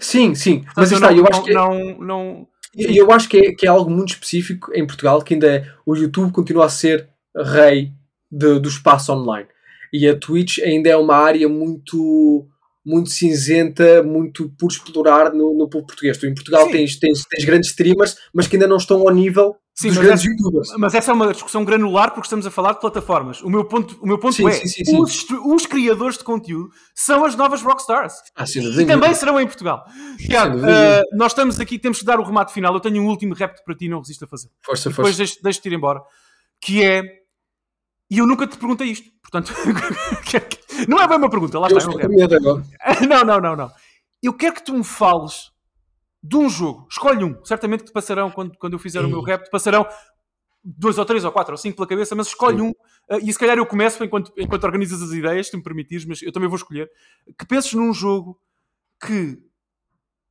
Sim, 0.00 0.34
sim. 0.34 0.62
Mas 0.76 0.90
Portanto, 0.90 0.94
está, 0.94 1.10
não, 1.10 1.16
eu 1.18 1.26
acho 1.26 1.38
não, 1.38 1.44
que 1.44 1.50
é- 1.50 1.54
não, 1.54 1.98
não, 2.00 2.48
eu 2.76 3.10
acho 3.12 3.28
que 3.28 3.36
é, 3.38 3.52
que 3.54 3.66
é 3.66 3.68
algo 3.70 3.90
muito 3.90 4.10
específico 4.10 4.72
em 4.74 4.86
Portugal, 4.86 5.22
que 5.22 5.34
ainda 5.34 5.46
é, 5.46 5.66
o 5.86 5.94
YouTube 5.94 6.32
continua 6.32 6.66
a 6.66 6.68
ser 6.68 7.08
rei 7.36 7.92
de- 8.30 8.58
do 8.58 8.68
espaço 8.68 9.12
online. 9.12 9.46
E 9.92 10.08
a 10.08 10.18
Twitch 10.18 10.58
ainda 10.58 10.88
é 10.88 10.96
uma 10.96 11.14
área 11.16 11.48
muito 11.48 12.46
muito 12.84 13.10
cinzenta, 13.10 14.02
muito 14.02 14.50
por 14.58 14.70
explorar 14.70 15.32
no, 15.32 15.54
no 15.56 15.68
povo 15.68 15.86
português. 15.86 16.18
Tu 16.18 16.26
em 16.26 16.34
Portugal 16.34 16.66
Sim. 16.66 16.72
tens, 16.72 16.98
tens, 16.98 17.22
tens 17.24 17.44
grandes 17.44 17.70
streamers, 17.70 18.16
mas 18.32 18.46
que 18.46 18.56
ainda 18.56 18.66
não 18.68 18.76
estão 18.76 19.00
ao 19.08 19.14
nível 19.14 19.56
Sim, 19.74 19.88
dos 19.88 19.98
grandes 19.98 20.20
essa- 20.20 20.30
youtubers. 20.30 20.68
Mas 20.78 20.94
essa 20.94 21.10
é 21.10 21.14
uma 21.14 21.32
discussão 21.32 21.64
granular 21.64 22.10
porque 22.12 22.26
estamos 22.26 22.46
a 22.46 22.50
falar 22.50 22.74
de 22.74 22.80
plataformas. 22.80 23.40
O 23.42 23.48
meu 23.48 23.64
ponto, 23.64 23.98
o 24.02 24.06
meu 24.06 24.18
ponto 24.18 24.34
Sim, 24.34 24.46
é: 24.46 24.52
sim, 24.52 24.68
sim, 24.68 24.84
sim. 24.84 25.00
Os, 25.00 25.26
os 25.46 25.66
criadores 25.66 26.18
de 26.18 26.24
conteúdo 26.24 26.68
são 26.94 27.24
as 27.24 27.34
novas 27.34 27.62
rockstars. 27.62 28.12
Ah, 28.36 28.44
sem 28.46 28.62
E 28.62 28.86
também 28.86 29.14
serão 29.14 29.40
em 29.40 29.46
Portugal. 29.46 29.82
Tiago, 30.18 30.58
eh, 30.68 31.02
nós 31.14 31.32
estamos 31.32 31.58
aqui, 31.58 31.78
temos 31.78 31.98
que 32.00 32.04
dar 32.04 32.20
o 32.20 32.22
remate 32.22 32.52
final. 32.52 32.72
Eu 32.74 32.80
tenho 32.80 33.02
um 33.02 33.06
último 33.08 33.34
repto 33.34 33.62
para 33.64 33.74
ti, 33.74 33.88
não 33.88 33.98
resisto 34.00 34.24
a 34.26 34.28
fazer. 34.28 34.48
Força, 34.62 34.90
Depois 34.90 35.08
força. 35.08 35.18
deixo- 35.18 35.42
deixo-te 35.42 35.68
ir 35.68 35.72
embora. 35.72 36.00
Que 36.60 36.84
é. 36.84 37.02
E 38.10 38.18
eu 38.18 38.26
nunca 38.26 38.46
te 38.46 38.56
perguntei 38.58 38.88
isto. 38.88 39.10
Portanto, 39.22 39.52
não 40.88 41.00
é 41.00 41.08
bem 41.08 41.16
uma 41.16 41.30
pergunta, 41.30 41.58
lá 41.58 41.68
Eu 41.70 41.78
está. 41.78 41.90
eu 41.92 42.40
não. 42.40 42.62
Não, 43.08 43.24
não, 43.24 43.40
não, 43.40 43.56
não. 43.56 43.70
Eu 44.22 44.32
quero 44.34 44.54
que 44.54 44.64
tu 44.64 44.72
me 44.74 44.84
fales 44.84 45.50
de 46.22 46.36
um 46.36 46.48
jogo. 46.48 46.86
Escolhe 46.90 47.24
um. 47.24 47.44
Certamente 47.44 47.80
que 47.80 47.86
te 47.86 47.92
passarão, 47.92 48.30
quando, 48.30 48.56
quando 48.58 48.74
eu 48.74 48.78
fizer 48.78 49.00
o 49.00 49.04
Sim. 49.04 49.10
meu 49.10 49.22
rap, 49.22 49.44
te 49.44 49.50
passarão 49.50 49.86
dois 50.62 50.96
ou 50.96 51.04
três 51.04 51.24
ou 51.24 51.32
quatro 51.32 51.52
ou 51.52 51.58
cinco 51.58 51.76
pela 51.76 51.86
cabeça, 51.88 52.14
mas 52.14 52.28
escolhe 52.28 52.56
Sim. 52.58 52.68
um. 52.68 52.72
eh, 53.10 53.18
e 53.22 53.32
se 53.32 53.38
calhar 53.38 53.58
eu 53.58 53.66
começo 53.66 54.02
enquanto, 54.02 54.32
enquanto 54.38 54.64
organizas 54.64 55.02
as 55.02 55.12
ideias, 55.12 55.48
se 55.48 55.56
me 55.56 55.62
permitires, 55.62 56.04
mas 56.06 56.22
eu 56.22 56.32
também 56.32 56.48
vou 56.48 56.56
escolher. 56.56 56.90
Que 57.38 57.46
penses 57.46 57.72
num 57.74 57.92
jogo 57.92 58.40
que 59.04 59.38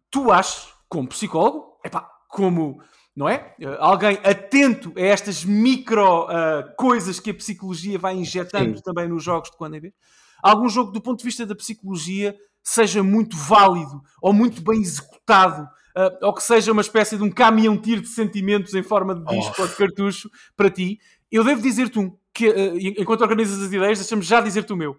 tu 0.09 0.31
achas, 0.31 0.73
como 0.89 1.07
psicólogo, 1.09 1.77
epá, 1.83 2.09
como, 2.29 2.81
não 3.15 3.29
é? 3.29 3.53
Eh, 3.59 3.77
alguém 3.79 4.17
atento 4.23 4.91
a 4.97 5.01
estas 5.01 5.43
micro 5.45 6.27
eh, 6.29 6.73
coisas 6.77 7.19
que 7.19 7.29
a 7.31 7.33
psicologia 7.33 7.97
vai 7.99 8.15
injetando 8.15 8.77
Sim. 8.77 8.83
também 8.83 9.07
nos 9.07 9.23
jogos 9.23 9.51
de 9.51 9.57
quando 9.57 9.75
em 9.75 9.79
vez. 9.81 9.93
Algum 10.41 10.67
jogo, 10.67 10.91
do 10.91 10.99
ponto 11.01 11.19
de 11.19 11.25
vista 11.25 11.45
da 11.45 11.55
psicologia, 11.55 12.35
seja 12.63 13.01
muito 13.03 13.35
válido 13.37 14.01
ou 14.21 14.33
muito 14.33 14.61
bem 14.61 14.81
executado, 14.81 15.67
eh, 15.95 16.17
ou 16.21 16.33
que 16.33 16.41
seja 16.43 16.71
uma 16.71 16.81
espécie 16.81 17.15
de 17.17 17.23
um 17.23 17.29
caminhão-tiro 17.31 18.01
de 18.01 18.07
sentimentos 18.09 18.73
em 18.73 18.83
forma 18.83 19.13
de 19.15 19.23
disco 19.25 19.53
Oh. 19.59 19.61
ou 19.61 19.67
de 19.67 19.75
cartucho 19.75 20.29
para 20.55 20.69
ti. 20.69 20.99
Eu 21.31 21.43
devo 21.43 21.61
dizer-te 21.61 21.99
um, 21.99 22.15
que, 22.33 22.47
eh, 22.47 22.73
enquanto 22.99 23.21
organizas 23.21 23.59
as 23.61 23.71
ideias, 23.71 23.99
deixa-me 23.99 24.21
já 24.23 24.41
dizer-te 24.41 24.73
o 24.73 24.75
meu 24.77 24.97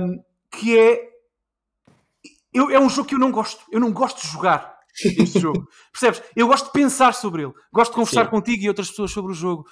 um, 0.00 0.22
que 0.50 0.78
é 0.78 1.08
eu- 2.52 2.70
é 2.70 2.78
um 2.78 2.88
jogo 2.88 3.08
que 3.08 3.14
eu 3.14 3.18
não 3.18 3.30
gosto. 3.32 3.64
Eu 3.72 3.80
não 3.80 3.92
gosto 3.92 4.20
de 4.22 4.28
jogar 4.28 4.73
este 5.04 5.40
jogo. 5.40 5.68
Percebes? 5.92 6.22
Eu 6.36 6.46
gosto 6.46 6.66
de 6.66 6.72
pensar 6.72 7.14
sobre 7.14 7.42
ele. 7.42 7.52
Gosto 7.72 7.90
de 7.90 7.96
conversar 7.96 8.24
Sim. 8.24 8.30
contigo 8.30 8.62
e 8.62 8.68
outras 8.68 8.90
pessoas 8.90 9.10
sobre 9.10 9.32
o 9.32 9.34
jogo. 9.34 9.66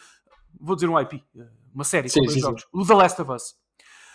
Vou 0.61 0.74
dizer 0.74 0.89
um 0.89 0.99
IP, 0.99 1.23
uma 1.74 1.85
série 1.85 2.09
Sim, 2.09 2.27
sim, 2.28 2.40
jogos. 2.40 2.66
O 2.73 2.85
The 2.86 2.94
Last 2.94 3.20
of 3.20 3.32
Us. 3.32 3.55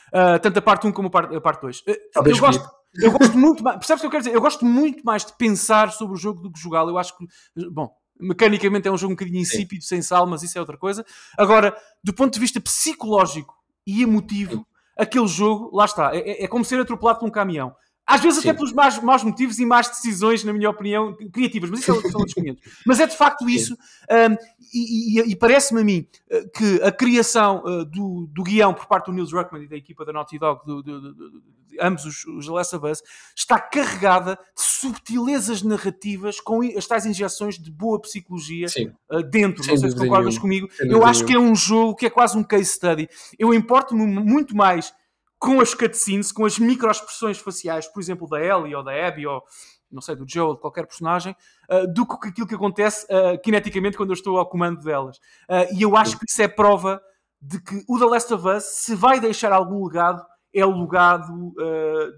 Uh, 0.08 0.40
tanto 0.42 0.60
a 0.60 0.62
parte 0.62 0.88
1 0.88 0.92
como 0.92 1.08
a 1.08 1.12
parte, 1.12 1.36
a 1.36 1.42
parte 1.42 1.62
2. 1.62 1.80
Uh, 1.80 1.84
Talvez 2.14 2.38
eu, 2.38 2.42
gosto, 2.42 2.70
eu 2.96 3.12
gosto 3.12 3.38
muito 3.38 3.64
mais. 3.64 3.78
Percebes 3.78 4.00
o 4.00 4.02
que 4.02 4.08
eu 4.08 4.12
quero 4.12 4.24
dizer? 4.24 4.36
Eu 4.36 4.42
gosto 4.42 4.66
muito 4.66 5.04
mais 5.04 5.26
de 5.26 5.34
pensar 5.34 5.92
sobre 5.92 6.16
o 6.16 6.18
jogo 6.18 6.42
do 6.42 6.52
que 6.52 6.60
jogá-lo. 6.60 6.92
Eu 6.92 6.98
acho 6.98 7.18
que, 7.18 7.26
bom, 7.70 7.94
mecanicamente 8.20 8.88
é 8.88 8.92
um 8.92 8.98
jogo 8.98 9.14
um 9.14 9.16
bocadinho 9.16 9.40
insípido, 9.40 9.84
sem 9.84 10.02
sal, 10.02 10.26
mas 10.26 10.44
isso 10.44 10.58
é 10.58 10.62
outra 10.62 10.78
coisa. 10.78 11.06
Agora, 11.38 11.76
do 12.04 12.14
ponto 12.14 12.34
de 12.34 12.40
vista 12.40 12.60
psicológico 12.60 13.54
e 13.86 14.02
emotivo, 14.02 14.66
aquele 14.98 15.28
jogo, 15.28 15.76
lá 15.76 15.86
está, 15.86 16.16
é, 16.16 16.44
é 16.44 16.48
como 16.48 16.66
ser 16.66 16.80
atropelado 16.80 17.20
por 17.20 17.28
um 17.28 17.32
caminhão. 17.32 17.76
Às 18.10 18.22
vezes 18.22 18.42
Sim. 18.42 18.50
até 18.50 18.58
pelos 18.58 18.72
más, 18.72 19.02
maus 19.04 19.22
motivos 19.24 19.60
e 19.60 19.66
más 19.66 19.90
decisões, 19.90 20.42
na 20.44 20.54
minha 20.54 20.70
opinião, 20.70 21.14
criativas, 21.32 21.70
mas 21.70 21.82
isso 21.82 21.92
é 21.92 21.94
outro- 21.94 22.10
são 22.10 22.20
outros 22.22 22.34
500. 22.36 22.64
Mas 22.86 23.00
é 23.02 23.06
de 23.06 23.18
facto 23.18 23.50
isso, 23.50 23.74
um, 24.10 24.34
e, 24.74 25.20
e- 25.20 25.32
e 25.32 25.36
parece-me 25.36 25.82
a 25.82 25.84
mim 25.84 26.08
uh, 26.32 26.50
que 26.52 26.82
a 26.84 26.92
criação 26.92 27.62
uh, 27.66 27.84
do, 27.84 28.28
do 28.32 28.44
guião 28.44 28.74
por 28.74 28.86
parte 28.86 29.08
do 29.08 29.12
Neil 29.14 29.28
Druckmann 29.28 29.64
e 29.66 29.68
da 29.68 29.76
equipa 29.76 30.06
da 30.06 30.14
Naughty 30.14 30.40
Dog, 30.40 30.66
do- 30.66 30.82
do- 30.82 31.14
do- 31.14 31.44
ambos 31.82 32.06
os, 32.06 32.26
os 32.26 32.46
The 32.46 32.52
Last 32.54 32.76
of 32.78 32.88
Us, 32.88 33.04
está 33.36 33.60
carregada 33.60 34.36
de 34.56 34.64
subtilezas 34.64 35.62
narrativas 35.62 36.40
com 36.40 36.62
as 36.78 36.88
tais 36.88 37.06
injeções 37.06 37.60
de 37.60 37.70
boa 37.70 38.00
psicologia 38.02 38.68
uh, 39.12 39.22
dentro. 39.22 39.64
Sem 39.64 39.74
não 39.74 39.82
sei 39.82 39.90
se 39.92 39.96
concordas 39.98 40.26
nenhuma. 40.36 40.42
comigo. 40.42 40.70
Sem 40.76 40.90
Eu 40.90 41.06
acho 41.06 41.26
que 41.26 41.34
é 41.34 41.40
um 41.40 41.54
jogo 41.56 41.94
que 41.96 42.06
é 42.06 42.10
quase 42.10 42.38
um 42.38 42.44
case 42.44 42.66
study. 42.74 43.08
Eu 43.38 43.54
importo-me 43.54 44.06
muito 44.06 44.56
mais 44.56 44.94
com 45.40 45.60
as 45.60 45.74
cutscenes, 45.74 46.32
com 46.32 46.46
as 46.46 46.58
microexpressões 46.58 47.38
faciais, 47.38 47.88
por 47.88 48.02
exemplo, 48.02 48.28
da 48.28 48.42
Ellie 48.42 48.76
ou 48.76 48.84
da 48.84 49.08
Abby 49.08 49.28
ou 49.28 49.44
não 49.92 50.02
sei, 50.02 50.16
do 50.16 50.26
Joe 50.28 50.48
ou 50.48 50.56
de 50.56 50.62
qualquer 50.62 50.86
personagem, 50.86 51.36
uh, 51.72 51.92
do 51.92 52.06
que 52.06 52.28
aquilo 52.28 52.48
que 52.48 52.56
acontece 52.56 53.06
uh, 53.06 53.40
kineticamente 53.42 53.98
quando 53.98 54.10
eu 54.10 54.16
estou 54.16 54.38
ao 54.38 54.50
comando 54.50 54.82
delas. 54.82 55.18
Uh, 55.50 55.74
e 55.76 55.82
eu 55.82 55.96
acho 55.96 56.18
que 56.18 56.26
isso 56.28 56.42
é 56.42 56.48
prova 56.48 57.02
de 57.42 57.62
que 57.62 57.84
o 57.88 58.00
The 58.00 58.06
Last 58.06 58.34
of 58.34 58.48
Us, 58.48 58.64
se 58.64 58.96
vai 58.96 59.20
deixar 59.20 59.52
algum 59.52 59.86
legado, 59.86 60.26
é 60.54 60.66
o 60.66 60.82
legado 60.82 61.54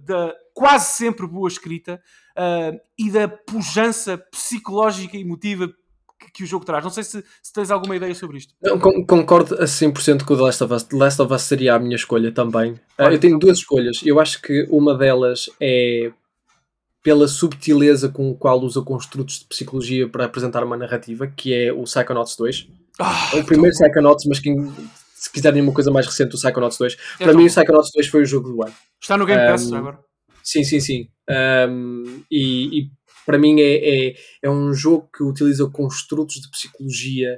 da 0.06 0.34
quase 0.54 0.94
sempre 0.94 1.28
boa 1.28 1.50
escrita 1.50 2.02
e 2.98 3.12
da 3.12 3.28
pujança 3.28 4.18
psicológica 4.32 5.18
e 5.18 5.22
emotiva 5.22 5.68
que, 6.20 6.32
que, 6.32 6.44
o 6.44 6.48
jogo 6.48 6.66
traz. 6.66 6.84
Não 6.84 6.92
sei 6.92 7.04
se, 7.04 7.24
se 7.42 7.54
tens 7.54 7.72
alguma 7.72 7.96
ideia 7.96 8.14
sobre 8.14 8.38
isto. 8.38 8.54
Não, 8.62 8.78
concordo 8.80 9.56
a 9.56 9.66
100% 9.66 10.24
com 10.24 10.34
o 10.34 10.38
The 10.38 10.44
Last 10.44 10.64
of 10.64 10.74
Us. 10.74 10.84
The 10.84 10.98
Last 10.98 11.22
of 11.22 11.34
Us 11.34 11.42
seria 11.44 11.76
a 11.76 11.80
minha 11.80 11.96
escolha 11.96 12.32
também. 12.32 12.74
Uh, 12.98 13.04
eu 13.12 13.20
tenho 13.20 13.40
duas 13.40 13.60
escolhas. 13.60 14.02
Eu 14.04 14.20
acho 14.20 14.42
que 14.42 14.68
uma 14.70 14.98
delas 14.98 15.50
é 15.60 16.12
pela 17.02 17.28
subtileza 17.28 18.10
com 18.10 18.30
o 18.30 18.36
qual 18.36 18.60
usa 18.60 18.82
construtos 18.82 19.40
de 19.40 19.46
psicologia 19.46 20.08
para 20.08 20.26
apresentar 20.26 20.64
uma 20.64 20.76
narrativa, 20.76 21.28
que 21.28 21.54
é 21.54 21.72
o 21.72 21.84
Psychonauts 21.84 22.36
2. 22.36 22.68
Ah, 23.00 23.32
o 23.36 23.44
primeiro 23.46 23.76
Psychonauts, 23.76 24.26
mas 24.26 24.40
se 24.40 25.32
quiserem 25.32 25.62
uma 25.62 25.74
coisa 25.74 25.92
mais 25.92 26.06
recente, 26.06 26.36
o 26.36 26.38
Psychonauts 26.38 26.78
2. 26.78 26.94
É 26.94 26.98
Para 27.24 27.28
tão 27.28 27.36
mim, 27.36 27.46
o 27.46 27.48
bom. 27.48 27.54
Psychonauts 27.54 27.92
2 27.96 28.08
foi 28.08 28.22
o 28.22 28.26
jogo 28.26 28.50
do 28.50 28.64
ano. 28.64 28.74
Está 29.02 29.18
no 29.18 29.26
Game 29.26 29.42
Pass 29.48 29.72
Um, 29.72 29.76
agora. 29.76 30.00
Sim, 30.44 30.64
sim, 30.64 30.80
sim. 30.80 31.10
Um, 31.70 32.24
e, 32.30 32.80
e 32.80 32.92
para 33.26 33.38
mim 33.38 33.60
é, 33.60 34.08
é, 34.10 34.14
é 34.44 34.50
um 34.50 34.74
jogo 34.74 35.10
que 35.16 35.24
utiliza 35.24 35.70
construtos 35.70 36.36
de 36.42 36.50
psicologia 36.50 37.38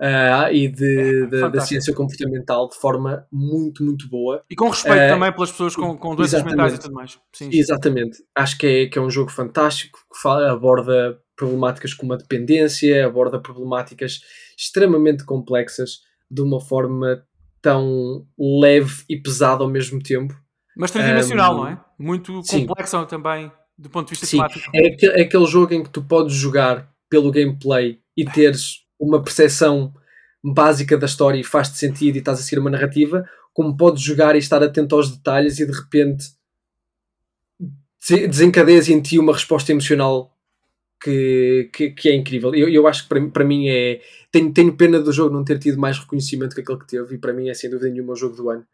ah, 0.00 0.52
e 0.52 0.68
de, 0.68 1.26
de- 1.26 1.50
da 1.50 1.60
ciência 1.60 1.94
comportamental 1.94 2.68
de 2.68 2.76
forma 2.76 3.26
muito, 3.32 3.82
muito 3.82 4.08
boa. 4.08 4.42
E 4.50 4.54
com 4.54 4.68
respeito 4.68 4.98
eh, 4.98 5.08
também 5.08 5.32
pelas 5.32 5.50
pessoas 5.50 5.74
com, 5.74 5.96
com 5.96 6.14
doenças 6.14 6.42
mentais 6.42 6.74
e 6.74 6.78
tudo 6.78 6.94
mais. 6.94 7.12
Sim, 7.32 7.50
sim. 7.50 7.58
Exatamente. 7.58 8.18
Acho 8.34 8.58
que 8.58 8.66
é, 8.66 8.86
que 8.86 8.98
é 8.98 9.02
um 9.02 9.10
jogo 9.10 9.30
fantástico 9.30 9.98
que 10.12 10.20
fala, 10.20 10.52
aborda 10.52 11.18
problemáticas 11.34 11.94
como 11.94 12.12
a 12.12 12.16
dependência, 12.16 13.06
aborda 13.06 13.40
problemáticas 13.40 14.20
extremamente 14.58 15.24
complexas 15.24 16.00
de 16.30 16.42
uma 16.42 16.60
forma 16.60 17.22
tão 17.62 18.26
leve 18.38 19.02
e 19.08 19.16
pesada 19.20 19.62
ao 19.62 19.68
mesmo 19.70 20.02
tempo. 20.02 20.34
Mas 20.76 20.90
tridimensional, 20.90 21.54
Um, 21.54 21.56
não 21.58 21.68
é? 21.68 21.80
Muito 21.98 22.42
complexa 22.50 23.04
também, 23.06 23.50
do 23.78 23.90
ponto 23.90 24.06
de 24.06 24.10
vista 24.10 24.26
Sim, 24.26 24.38
temático. 24.38 24.70
é 24.74 24.86
aquele, 24.88 25.12
é 25.12 25.22
aquele 25.22 25.46
jogo 25.46 25.74
em 25.74 25.82
que 25.82 25.90
tu 25.90 26.02
podes 26.02 26.34
jogar 26.34 26.90
pelo 27.08 27.30
gameplay 27.30 28.00
e 28.16 28.24
teres 28.24 28.84
uma 28.98 29.22
percepção 29.22 29.92
básica 30.42 30.96
da 30.96 31.06
história 31.06 31.38
e 31.38 31.44
faz-te 31.44 31.76
sentido 31.78 32.16
e 32.16 32.18
estás 32.20 32.38
a 32.38 32.42
seguir 32.42 32.58
uma 32.60 32.70
narrativa, 32.70 33.28
como 33.52 33.76
podes 33.76 34.02
jogar 34.02 34.34
e 34.34 34.38
estar 34.38 34.62
atento 34.62 34.94
aos 34.94 35.10
detalhes 35.10 35.58
e 35.58 35.66
de 35.66 35.72
repente 35.72 36.26
dese- 38.00 38.28
desencadeias 38.28 38.88
em 38.88 39.00
ti 39.00 39.18
uma 39.18 39.32
resposta 39.32 39.72
emocional 39.72 40.32
que, 41.02 41.68
que, 41.72 41.90
que 41.90 42.08
é 42.08 42.14
incrível. 42.14 42.54
Eu, 42.54 42.68
eu 42.68 42.86
acho 42.86 43.02
que 43.02 43.08
para, 43.08 43.26
para 43.28 43.44
mim 43.44 43.68
é. 43.68 44.00
Tenho, 44.32 44.52
tenho 44.52 44.76
pena 44.76 45.00
do 45.00 45.12
jogo 45.12 45.34
não 45.34 45.44
ter 45.44 45.58
tido 45.58 45.78
mais 45.78 45.98
reconhecimento 45.98 46.54
que 46.54 46.60
aquele 46.60 46.78
que 46.78 46.86
teve, 46.86 47.14
e 47.14 47.18
para 47.18 47.32
mim 47.32 47.48
é 47.48 47.54
sem 47.54 47.70
dúvida 47.70 47.90
nenhuma 47.90 48.12
o 48.12 48.16
jogo 48.16 48.36
do 48.36 48.50
ano. 48.50 48.66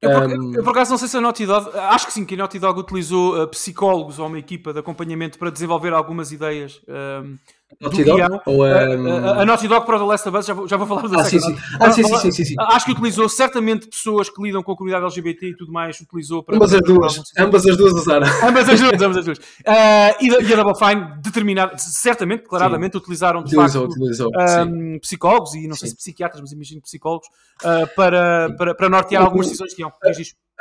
Eu 0.00 0.10
por, 0.10 0.22
Um, 0.38 0.54
eu, 0.54 0.62
por 0.62 0.70
acaso, 0.70 0.90
não 0.90 0.98
sei 0.98 1.08
se 1.08 1.16
a 1.16 1.20
Naughty 1.20 1.44
Dog, 1.44 1.76
acho 1.76 2.06
que 2.06 2.12
sim, 2.12 2.24
que 2.24 2.34
a 2.34 2.38
Naughty 2.38 2.58
Dog 2.58 2.80
utilizou 2.80 3.42
uh, 3.42 3.48
psicólogos 3.48 4.18
ou 4.18 4.26
uma 4.26 4.38
equipa 4.38 4.72
de 4.72 4.78
acompanhamento 4.78 5.38
para 5.38 5.50
desenvolver 5.50 5.92
algumas 5.92 6.32
ideias. 6.32 6.80
um, 6.88 7.36
Naughty 7.80 8.04
do 8.04 8.16
Dog? 8.16 8.40
Ou, 8.46 8.64
A- 8.64 8.68
um, 8.96 9.06
a, 9.26 9.42
a 9.42 9.46
Naughty 9.46 9.68
Dog 9.68 9.86
para 9.86 9.96
o 9.96 9.98
The 10.00 10.04
Last 10.06 10.28
of 10.28 10.38
Us, 10.38 10.46
já 10.46 10.54
vou, 10.54 10.68
já 10.68 10.76
vou 10.76 10.86
falar 10.86 11.08
da 11.08 11.20
ah, 11.20 11.24
sim, 11.24 11.38
Second 11.38 11.56
sim. 11.60 11.62
Naughty- 11.78 11.84
Ah, 11.84 11.92
sim, 11.92 12.02
sim, 12.04 12.16
sim, 12.16 12.32
sim, 12.32 12.44
sim. 12.44 12.54
Acho 12.58 12.86
que 12.86 12.92
utilizou, 12.92 13.28
certamente, 13.28 13.86
pessoas 13.88 14.28
que 14.28 14.42
lidam 14.42 14.62
com 14.62 14.72
a 14.72 14.76
comunidade 14.76 15.04
LGBT 15.04 15.48
e 15.50 15.56
tudo 15.56 15.72
mais, 15.72 16.00
utilizou 16.00 16.42
para. 16.42 16.56
Ambas 16.56 16.74
as 16.74 16.80
duas. 16.82 17.22
Ambas 17.38 17.66
as 17.66 17.76
duas 17.76 17.92
usaram. 17.92 18.26
Ambas 18.46 18.68
as 18.68 18.80
duas, 18.80 19.02
ambas 19.02 19.16
as 19.18 19.24
duas. 19.24 19.38
Ah, 19.66 20.16
e, 20.20 20.30
a- 20.34 20.56
Double 20.56 20.74
Fine, 20.74 21.22
determinada, 21.22 21.78
certamente, 21.78 22.42
claramente, 22.44 22.96
utilizaram 22.96 23.42
de 23.42 23.54
Utilizou, 23.56 23.82
facto 23.86 23.96
utilizou. 24.00 24.30
ah, 24.36 24.64
sim. 24.64 24.98
psicólogos 24.98 25.54
e 25.54 25.66
não 25.68 25.76
sei 25.76 25.88
Sim. 25.88 25.94
se 25.94 25.96
psiquiatras, 25.98 26.40
mas 26.40 26.52
imagino 26.52 26.82
psicólogos 26.82 27.28
ah, 27.64 27.86
para, 27.96 28.52
para, 28.58 28.74
para 28.74 28.88
nortear 28.88 29.22
algumas 29.22 29.46
decisões 29.46 29.72
que 29.74 29.80
iam. 29.82 29.92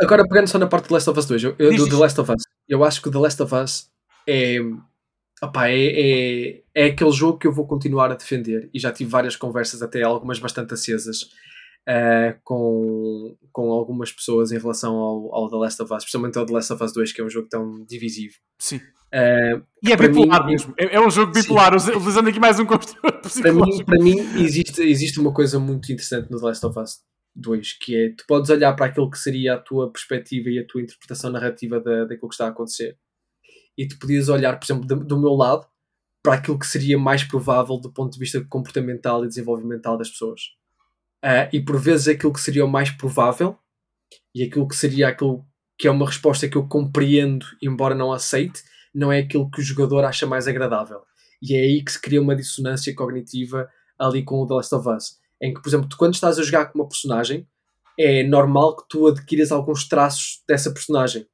Agora, 0.02 0.26
pegando 0.28 0.48
só 0.48 0.58
na 0.58 0.68
parte 0.68 0.88
do 0.88 0.94
Last 0.94 1.10
of 1.10 1.20
Us 1.20 1.26
2, 1.26 1.44
eu, 1.44 1.56
eu- 1.60 1.76
do. 1.76 1.90
The 1.90 1.96
Last 1.96 2.22
of 2.22 2.32
Us, 2.32 2.44
eu 2.70 2.84
acho 2.86 3.02
que 3.02 3.10
o 3.10 3.12
The 3.12 3.18
Last 3.18 3.42
of 3.44 3.54
Us 3.56 3.90
é, 4.28 4.60
opá, 5.42 5.70
é, 5.70 5.86
é, 5.86 6.62
é 6.76 6.86
aquele 6.86 7.12
jogo 7.12 7.38
que 7.38 7.48
eu 7.48 7.52
vou 7.52 7.66
continuar 7.68 8.12
a 8.12 8.16
defender 8.16 8.70
e 8.74 8.80
já 8.80 8.92
tive 8.92 9.10
várias 9.10 9.36
conversas, 9.36 9.82
até 9.82 10.02
algumas 10.04 10.40
bastante 10.40 10.74
acesas, 10.74 11.30
eh, 11.88 12.36
com, 12.44 13.36
com 13.52 13.72
algumas 13.72 14.12
pessoas 14.12 14.52
em 14.52 14.58
relação 14.60 14.96
ao, 14.96 15.34
ao 15.34 15.50
The 15.50 15.56
Last 15.56 15.82
of 15.82 15.94
Us, 15.94 16.00
especialmente 16.00 16.38
ao 16.38 16.46
The 16.46 16.54
Last 16.54 16.74
of 16.74 16.84
Us 16.84 16.94
2, 16.94 17.14
que 17.14 17.22
é 17.22 17.24
um 17.24 17.30
jogo 17.30 17.48
tão 17.50 17.84
divisivo. 17.86 18.36
Sim. 18.60 18.80
Eh, 19.12 19.60
E 19.82 19.92
é 19.92 19.98
bipolar 19.98 20.46
mim- 20.46 20.52
mesmo. 20.52 20.74
É, 20.78 20.96
é 20.96 21.02
um 21.02 21.10
jogo 21.10 21.32
bipolar, 21.32 21.74
usa- 21.76 21.96
utilizando 21.96 22.30
aqui 22.30 22.40
mais 22.40 22.60
um 22.60 22.66
construtor 22.66 23.12
para 23.42 23.54
mim, 23.54 23.84
para 23.86 23.98
mim 24.00 24.18
existe, 24.44 24.82
existe 24.84 25.20
uma 25.20 25.34
coisa 25.34 25.58
muito 25.58 25.92
interessante 25.92 26.30
no 26.30 26.40
The 26.40 26.46
Last 26.46 26.66
of 26.66 26.80
Us 26.80 27.00
2, 27.36 27.74
que 27.80 27.96
é 27.96 28.10
tu 28.10 28.24
podes 28.28 28.50
olhar 28.52 28.74
para 28.76 28.86
aquilo 28.88 29.10
que 29.10 29.18
seria 29.18 29.56
a 29.56 29.58
tua 29.58 29.92
perspectiva 29.92 30.50
e 30.50 30.60
a 30.60 30.68
tua 30.68 30.82
interpretação 30.82 31.32
narrativa 31.32 31.80
da, 31.80 32.02
daquilo 32.06 32.28
que 32.30 32.36
está 32.36 32.46
a 32.46 32.50
acontecer. 32.50 32.98
E 33.78 33.88
tu 33.88 33.98
podias 33.98 34.30
olhar, 34.30 34.58
por 34.60 34.66
exemplo, 34.66 34.86
do, 34.86 35.04
do 35.04 35.20
meu 35.20 35.34
lado, 35.34 35.66
para 36.22 36.36
aquilo 36.36 36.60
que 36.60 36.68
seria 36.68 36.98
mais 36.98 37.24
provável 37.24 37.78
do 37.78 37.92
ponto 37.92 38.14
de 38.14 38.20
vista 38.20 38.44
comportamental 38.50 39.24
e 39.24 39.28
desenvolvimental 39.28 39.98
das 39.98 40.10
pessoas. 40.10 40.42
Ah, 41.22 41.50
e 41.52 41.62
por 41.62 41.80
vezes 41.80 42.08
aquilo 42.08 42.34
que 42.34 42.42
seria 42.42 42.66
o 42.66 42.70
mais 42.70 42.90
provável 42.92 43.58
e 44.34 44.44
aquilo 44.44 44.68
que 44.68 44.76
seria 44.76 45.08
aquilo 45.08 45.46
que 45.78 45.88
é 45.88 45.92
uma 45.92 46.06
resposta 46.06 46.48
que 46.48 46.58
eu 46.58 46.68
compreendo, 46.68 47.46
embora 47.62 47.96
não 47.96 48.12
aceite, 48.12 48.64
não 48.94 49.12
é 49.12 49.20
aquilo 49.20 49.50
que 49.50 49.62
o 49.62 49.64
jogador 49.64 50.04
acha 50.04 50.28
mais 50.28 50.48
agradável. 50.48 51.02
E 51.42 51.56
é 51.56 51.60
aí 51.60 51.84
que 51.84 51.92
se 51.92 52.02
cria 52.02 52.22
uma 52.22 52.36
dissonância 52.36 52.94
cognitiva 52.94 53.70
ali 53.98 54.24
com 54.24 54.42
o 54.42 54.48
The 54.48 54.56
Last 54.56 54.76
of 54.76 54.90
Us. 54.90 55.20
Em 55.42 55.54
que, 55.54 55.62
por 55.62 55.70
exemplo, 55.70 55.88
tu 55.88 55.98
quando 55.98 56.14
estás 56.14 56.38
a 56.38 56.44
jogar 56.44 56.66
com 56.66 56.80
uma 56.80 56.88
personagem, 56.88 57.48
é 57.98 58.24
normal 58.24 58.76
que 58.76 58.84
tu 58.90 59.08
adquiras 59.08 59.52
alguns 59.52 59.88
traços 59.88 60.44
dessa 60.48 60.72
personagem. 60.72 61.26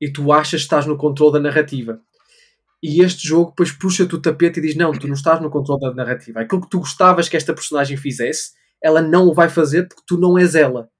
E 0.00 0.12
tu 0.12 0.32
achas 0.32 0.60
que 0.60 0.66
estás 0.66 0.86
no 0.86 0.96
controle 0.96 1.34
da 1.34 1.40
narrativa. 1.40 2.00
E 2.82 3.00
este 3.00 3.26
jogo 3.26 3.50
depois 3.50 3.72
puxa-te 3.72 4.14
o 4.14 4.20
tapete 4.20 4.58
e 4.58 4.62
diz: 4.62 4.76
Não, 4.76 4.92
tu 4.92 5.06
não 5.06 5.14
estás 5.14 5.40
no 5.40 5.50
controle 5.50 5.80
da 5.80 5.94
narrativa. 5.94 6.40
Aquilo 6.40 6.60
que 6.60 6.68
tu 6.68 6.80
gostavas 6.80 7.28
que 7.28 7.36
esta 7.36 7.54
personagem 7.54 7.96
fizesse, 7.96 8.52
ela 8.82 9.00
não 9.00 9.26
o 9.26 9.34
vai 9.34 9.48
fazer 9.48 9.88
porque 9.88 10.02
tu 10.06 10.18
não 10.18 10.38
és 10.38 10.54
ela. 10.54 10.90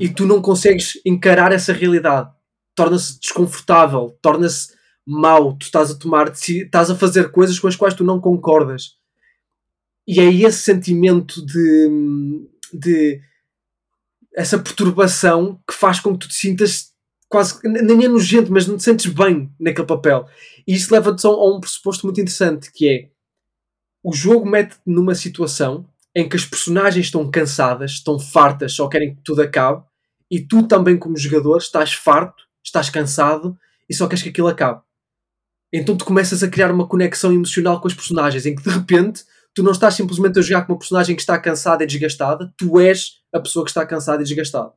E 0.00 0.08
tu 0.08 0.26
não 0.26 0.40
consegues 0.40 1.00
encarar 1.04 1.52
essa 1.52 1.72
realidade. 1.72 2.30
Torna-se 2.74 3.20
desconfortável, 3.20 4.18
torna-se 4.22 4.74
mau. 5.06 5.56
Tu 5.56 5.66
estás 5.66 5.90
a 5.90 5.94
tomar, 5.94 6.32
estás 6.32 6.90
a 6.90 6.96
fazer 6.96 7.30
coisas 7.30 7.60
com 7.60 7.68
as 7.68 7.76
quais 7.76 7.94
tu 7.94 8.02
não 8.02 8.20
concordas. 8.20 8.96
E 10.06 10.18
é 10.18 10.32
esse 10.32 10.58
sentimento 10.58 11.44
de, 11.44 12.48
de 12.72 13.20
essa 14.34 14.58
perturbação 14.58 15.60
que 15.68 15.74
faz 15.74 16.00
com 16.00 16.12
que 16.14 16.20
tu 16.20 16.28
te 16.28 16.34
sintas 16.34 16.91
quase, 17.32 17.58
nem 17.64 18.04
é 18.04 18.08
nojento, 18.08 18.52
mas 18.52 18.66
não 18.66 18.76
te 18.76 18.82
sentes 18.82 19.06
bem 19.06 19.50
naquele 19.58 19.86
papel. 19.86 20.28
E 20.66 20.74
isso 20.74 20.92
leva-te 20.92 21.26
a 21.26 21.30
um- 21.30 21.58
pressuposto 21.58 22.06
muito 22.06 22.20
interessante, 22.20 22.70
que 22.70 22.88
é 22.88 23.08
o 24.04 24.12
jogo 24.12 24.46
mete-te 24.46 24.80
numa 24.86 25.14
situação 25.14 25.86
em 26.14 26.28
que 26.28 26.36
as 26.36 26.44
personagens 26.44 27.06
estão 27.06 27.30
cansadas, 27.30 27.92
estão 27.92 28.18
fartas, 28.18 28.74
só 28.74 28.86
querem 28.86 29.14
que 29.14 29.22
tudo 29.24 29.40
acabe, 29.42 29.82
e 30.30 30.40
tu 30.40 30.66
também 30.66 30.98
como 30.98 31.16
jogador 31.16 31.56
estás 31.56 31.94
farto, 31.94 32.44
estás 32.62 32.90
cansado 32.90 33.56
e 33.88 33.94
só 33.94 34.06
queres 34.06 34.22
que 34.22 34.28
aquilo 34.28 34.48
acabe. 34.48 34.82
Então 35.72 35.96
tu 35.96 36.04
começas 36.04 36.42
a 36.42 36.48
criar 36.48 36.70
uma 36.70 36.86
conexão 36.86 37.32
emocional 37.32 37.80
com 37.80 37.88
as 37.88 37.94
personagens, 37.94 38.44
em 38.44 38.54
que 38.54 38.62
de 38.62 38.68
repente 38.70 39.24
tu 39.54 39.62
não 39.62 39.72
estás 39.72 39.94
simplesmente 39.94 40.38
a 40.38 40.42
jogar 40.42 40.66
com 40.66 40.72
uma 40.74 40.78
personagem 40.78 41.16
que 41.16 41.22
está 41.22 41.38
cansada 41.38 41.82
e 41.82 41.86
desgastada, 41.86 42.52
tu 42.58 42.78
és 42.78 43.22
a 43.32 43.40
pessoa 43.40 43.64
que 43.64 43.70
está 43.70 43.86
cansada 43.86 44.22
e 44.22 44.24
desgastada. 44.26 44.72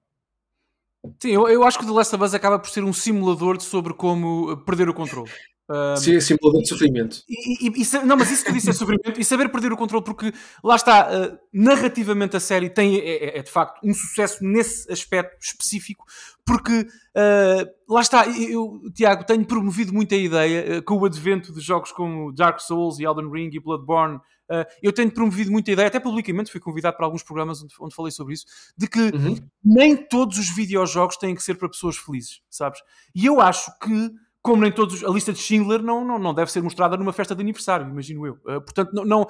Sim, 1.22 1.30
eu, 1.32 1.48
eu 1.48 1.64
acho 1.64 1.78
que 1.78 1.84
o 1.86 1.88
The 1.88 1.94
Last 1.94 2.16
of 2.16 2.24
Us 2.24 2.34
acaba 2.34 2.60
por 2.60 2.70
ser 2.70 2.84
um 2.84 2.94
simulador 2.94 3.60
sobre 3.62 3.94
como 3.94 4.52
uh, 4.52 4.58
perder 4.58 4.90
o 4.90 4.94
controle. 4.94 5.30
Um, 5.68 5.98
Sim, 5.98 6.20
simulador 6.20 6.62
de 6.62 6.70
sofrimento. 6.70 7.18
E, 7.28 7.68
e- 7.68 7.82
e 7.82 8.06
não, 8.06 8.16
mas 8.16 8.30
isso 8.30 8.46
que 8.46 8.52
disse 8.54 8.70
é 8.70 8.74
sofrimento 8.74 9.20
e 9.20 9.26
saber 9.26 9.50
perder 9.50 9.72
o 9.74 9.78
controle, 9.78 10.04
porque 10.06 10.32
lá 10.64 10.76
está, 10.76 11.08
uh, 11.10 11.38
narrativamente 11.52 12.38
a 12.38 12.40
série 12.40 12.70
tem, 12.70 12.98
é, 13.00 13.38
é- 13.38 13.40
é 13.40 13.42
de 13.42 13.50
facto 13.50 13.80
um 13.84 13.92
sucesso 13.94 14.44
nesse 14.46 14.92
aspecto 14.92 15.36
específico, 15.44 16.06
porque 16.46 16.82
uh, 16.82 17.92
lá 17.94 18.02
está, 18.02 18.28
eu, 18.28 18.80
Tiago, 18.94 19.26
tenho 19.26 19.44
promovido 19.44 19.92
muito 19.92 20.14
a 20.14 20.18
ideia 20.18 20.78
uh, 20.78 20.84
com 20.84 20.98
o 21.00 21.06
advento 21.06 21.52
de 21.52 21.62
jogos 21.62 21.92
como 21.92 22.32
Dark 22.32 22.60
Souls 22.60 23.00
e 23.00 23.04
Elden 23.04 23.32
Ring 23.32 23.50
e 23.52 23.60
Bloodborne. 23.60 24.20
Uh, 24.50 24.66
eu 24.82 24.92
tenho 24.92 25.12
promovido 25.12 25.52
muito 25.52 25.70
a 25.70 25.74
ideia, 25.74 25.88
até 25.88 26.00
publicamente 26.00 26.52
fui 26.52 26.60
convidado 26.60 26.96
para 26.98 27.06
alguns 27.06 27.24
programas 27.24 27.64
onde, 27.64 27.74
onde 27.80 27.96
falei 27.96 28.12
sobre 28.12 28.34
isso, 28.34 28.46
de 28.78 28.88
que 28.88 29.00
Uhum. 29.00 29.38
nem 29.64 29.96
todos 29.96 30.38
os 30.38 30.50
videojogos 30.50 31.18
têm 31.18 31.36
que 31.36 31.44
ser 31.44 31.56
para 31.56 31.70
pessoas 31.70 31.98
felizes, 31.98 32.42
sabes? 32.50 32.80
E 33.14 33.26
eu 33.26 33.40
acho 33.40 33.72
que 33.80 34.12
como 34.42 34.62
nem 34.62 34.72
todos, 34.72 35.04
a 35.04 35.10
lista 35.10 35.34
de 35.34 35.40
Schindler 35.40 35.82
não, 35.82 36.06
não, 36.06 36.20
não 36.20 36.32
deve 36.32 36.52
ser 36.52 36.62
mostrada 36.62 36.96
numa 36.96 37.12
festa 37.12 37.34
de 37.34 37.42
aniversário, 37.42 37.90
imagino 37.90 38.28
eu. 38.28 38.34
Uh, 38.44 38.62
portanto, 38.62 38.92
não, 38.94 39.04
não, 39.04 39.28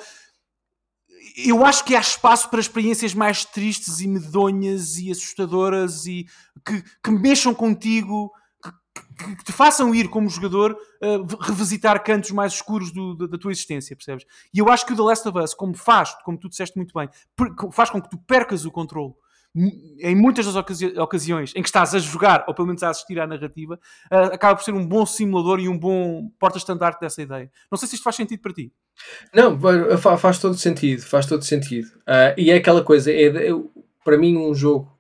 eu 1.37 1.65
acho 1.65 1.85
que 1.85 1.95
há 1.95 1.99
espaço 1.99 2.49
para 2.49 2.59
experiências 2.59 3.13
mais 3.13 3.45
tristes 3.45 4.01
e 4.01 4.07
medonhas 4.07 4.97
e 4.97 5.09
assustadoras 5.09 6.05
e 6.05 6.25
que, 6.65 6.83
que 7.03 7.11
mexam 7.11 7.53
contigo, 7.53 8.31
que, 8.65 9.43
te 9.45 9.51
façam 9.51 9.95
ir 9.95 10.09
como 10.09 10.29
jogador 10.29 10.73
uh, 10.73 11.37
revisitar 11.41 12.03
cantos 12.03 12.31
mais 12.31 12.53
escuros 12.53 12.91
do, 12.91 13.15
da, 13.15 13.27
da, 13.27 13.37
tua 13.37 13.51
existência, 13.51 13.95
percebes? 13.95 14.25
E 14.53 14.59
eu 14.59 14.69
acho 14.69 14.85
que 14.85 14.93
o 14.93 14.95
The 14.95 15.01
Last 15.01 15.27
of 15.27 15.39
Us, 15.39 15.53
como 15.53 15.73
faz, 15.73 16.15
como 16.23 16.37
tu 16.37 16.49
disseste 16.49 16.75
muito 16.77 16.93
bem, 16.93 17.09
faz 17.71 17.89
com 17.89 18.01
que 18.01 18.09
tu 18.09 18.17
percas 18.17 18.65
o 18.65 18.71
controle 18.71 19.13
em 19.99 20.15
muitas 20.15 20.45
das 20.45 20.55
ocasi 20.55 20.87
ocasiões 20.99 21.53
em 21.55 21.61
que 21.61 21.69
estás 21.69 21.95
a 21.95 21.99
jogar, 21.99 22.43
ou 22.47 22.53
pelo 22.53 22.67
menos 22.67 22.83
a 22.83 22.89
assistir 22.89 23.19
à 23.19 23.25
narrativa, 23.25 23.79
uh, 24.11 24.33
acaba 24.33 24.55
por 24.55 24.63
ser 24.63 24.73
um 24.73 24.85
bom 24.85 25.05
simulador 25.05 25.59
e 25.59 25.69
um 25.69 25.77
bom 25.77 26.29
porta-estandarte 26.37 26.99
dessa 26.99 27.21
ideia. 27.21 27.49
Não 27.71 27.77
sei 27.77 27.87
se 27.87 27.95
isto 27.95 28.03
faz 28.03 28.17
sentido 28.17 28.41
para 28.41 28.53
ti. 28.53 28.71
Não, 29.33 29.57
faz 30.17 30.39
todo 30.39 30.55
sentido, 30.55 31.01
faz 31.03 31.25
todo 31.25 31.43
sentido. 31.43 31.87
Uh, 31.99 32.35
e 32.37 32.51
é 32.51 32.55
aquela 32.55 32.83
coisa, 32.83 33.11
é, 33.11 33.27
é, 33.27 33.49
para 34.03 34.17
mim 34.17 34.37
um 34.37 34.53
jogo, 34.53 34.91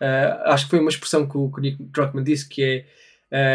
uh, 0.00 0.50
acho 0.50 0.64
que 0.64 0.70
foi 0.70 0.80
uma 0.80 0.90
expressão 0.90 1.26
que 1.26 1.38
o, 1.38 1.50
que 1.50 1.58
o 1.58 1.62
Nick 1.62 1.82
Druckmann 1.82 2.24
disse, 2.24 2.46
que 2.46 2.62
é 2.62 2.84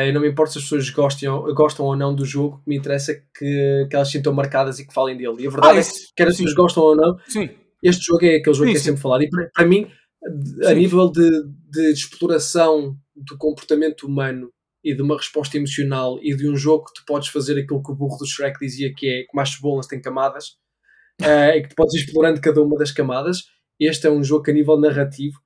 eu 0.08 0.14
não 0.14 0.22
me 0.22 0.30
importo 0.30 0.54
se 0.54 0.58
as 0.58 0.64
pessoas 0.64 0.90
gostam, 0.90 1.54
gostam 1.54 1.86
ou 1.86 1.95
não 1.95 2.16
do 2.16 2.26
jogo, 2.26 2.58
que 2.64 2.70
me 2.70 2.78
interessa 2.78 3.12
é 3.12 3.16
que, 3.16 3.88
que 3.90 3.95
elas 3.95 4.10
sintam 4.10 4.34
marcadas 4.34 4.80
e 4.80 4.88
que 4.88 4.94
falem 4.94 5.16
dele. 5.16 5.44
E 5.44 5.48
a 5.48 5.52
verdade 5.52 5.78
ah, 5.78 5.82
é 5.82 5.84
que, 5.84 5.90
quer 6.16 6.28
as 6.28 6.38
pessoas 6.38 6.54
gostam 6.56 6.84
ou 6.84 6.95
não, 6.95 7.18
sim. 7.28 7.49
este 7.84 8.06
jogo 8.06 8.26
é 8.26 8.38
aquele 8.38 8.56
jogo 8.56 8.68
sim, 8.68 8.74
que 8.74 8.80
é 8.80 8.82
sempre 8.82 9.02
falado. 9.02 9.22
E 9.22 9.30
para, 9.30 9.49
para 9.54 9.66
mim, 9.68 9.88
a 10.66 10.74
nível 10.74 11.12
de, 11.12 11.30
de, 11.70 11.91
exploração 11.91 12.98
do 13.16 13.38
comportamento 13.38 14.08
humano 14.08 14.52
e 14.84 14.95
de 14.95 15.02
uma 15.02 15.16
resposta 15.16 15.58
emocional 15.58 16.18
e 16.22 16.36
de 16.36 16.49
um 16.49 16.56
jogo 16.56 16.86
que 16.86 16.94
tu 16.95 17.06
podes 17.06 17.30
fazer 17.30 17.60
aquilo 17.60 17.84
que 17.84 17.91
o 17.91 17.95
burro 17.95 18.18
do 18.18 18.26
Shrek 18.26 18.60
dizia 18.60 18.94
que 18.95 19.08
é 19.08 19.26
como 19.26 19.41
as 19.41 19.49
cebolas 19.49 19.88
têm 19.88 20.02
camadas 20.02 20.56
uh, 21.22 21.56
e 21.56 21.62
que 21.62 21.70
tu 21.70 21.76
podes 21.76 21.95
ir 21.95 22.06
explorando 22.06 22.41
cada 22.41 22.62
uma 22.62 22.78
das 22.78 22.91
camadas 22.91 23.44
este 23.80 24.08
é 24.08 24.12
um 24.12 24.24
jogo 24.24 24.44
que 24.44 24.52
a 24.52 24.54
nível 24.54 24.80
narrativo 24.80 25.40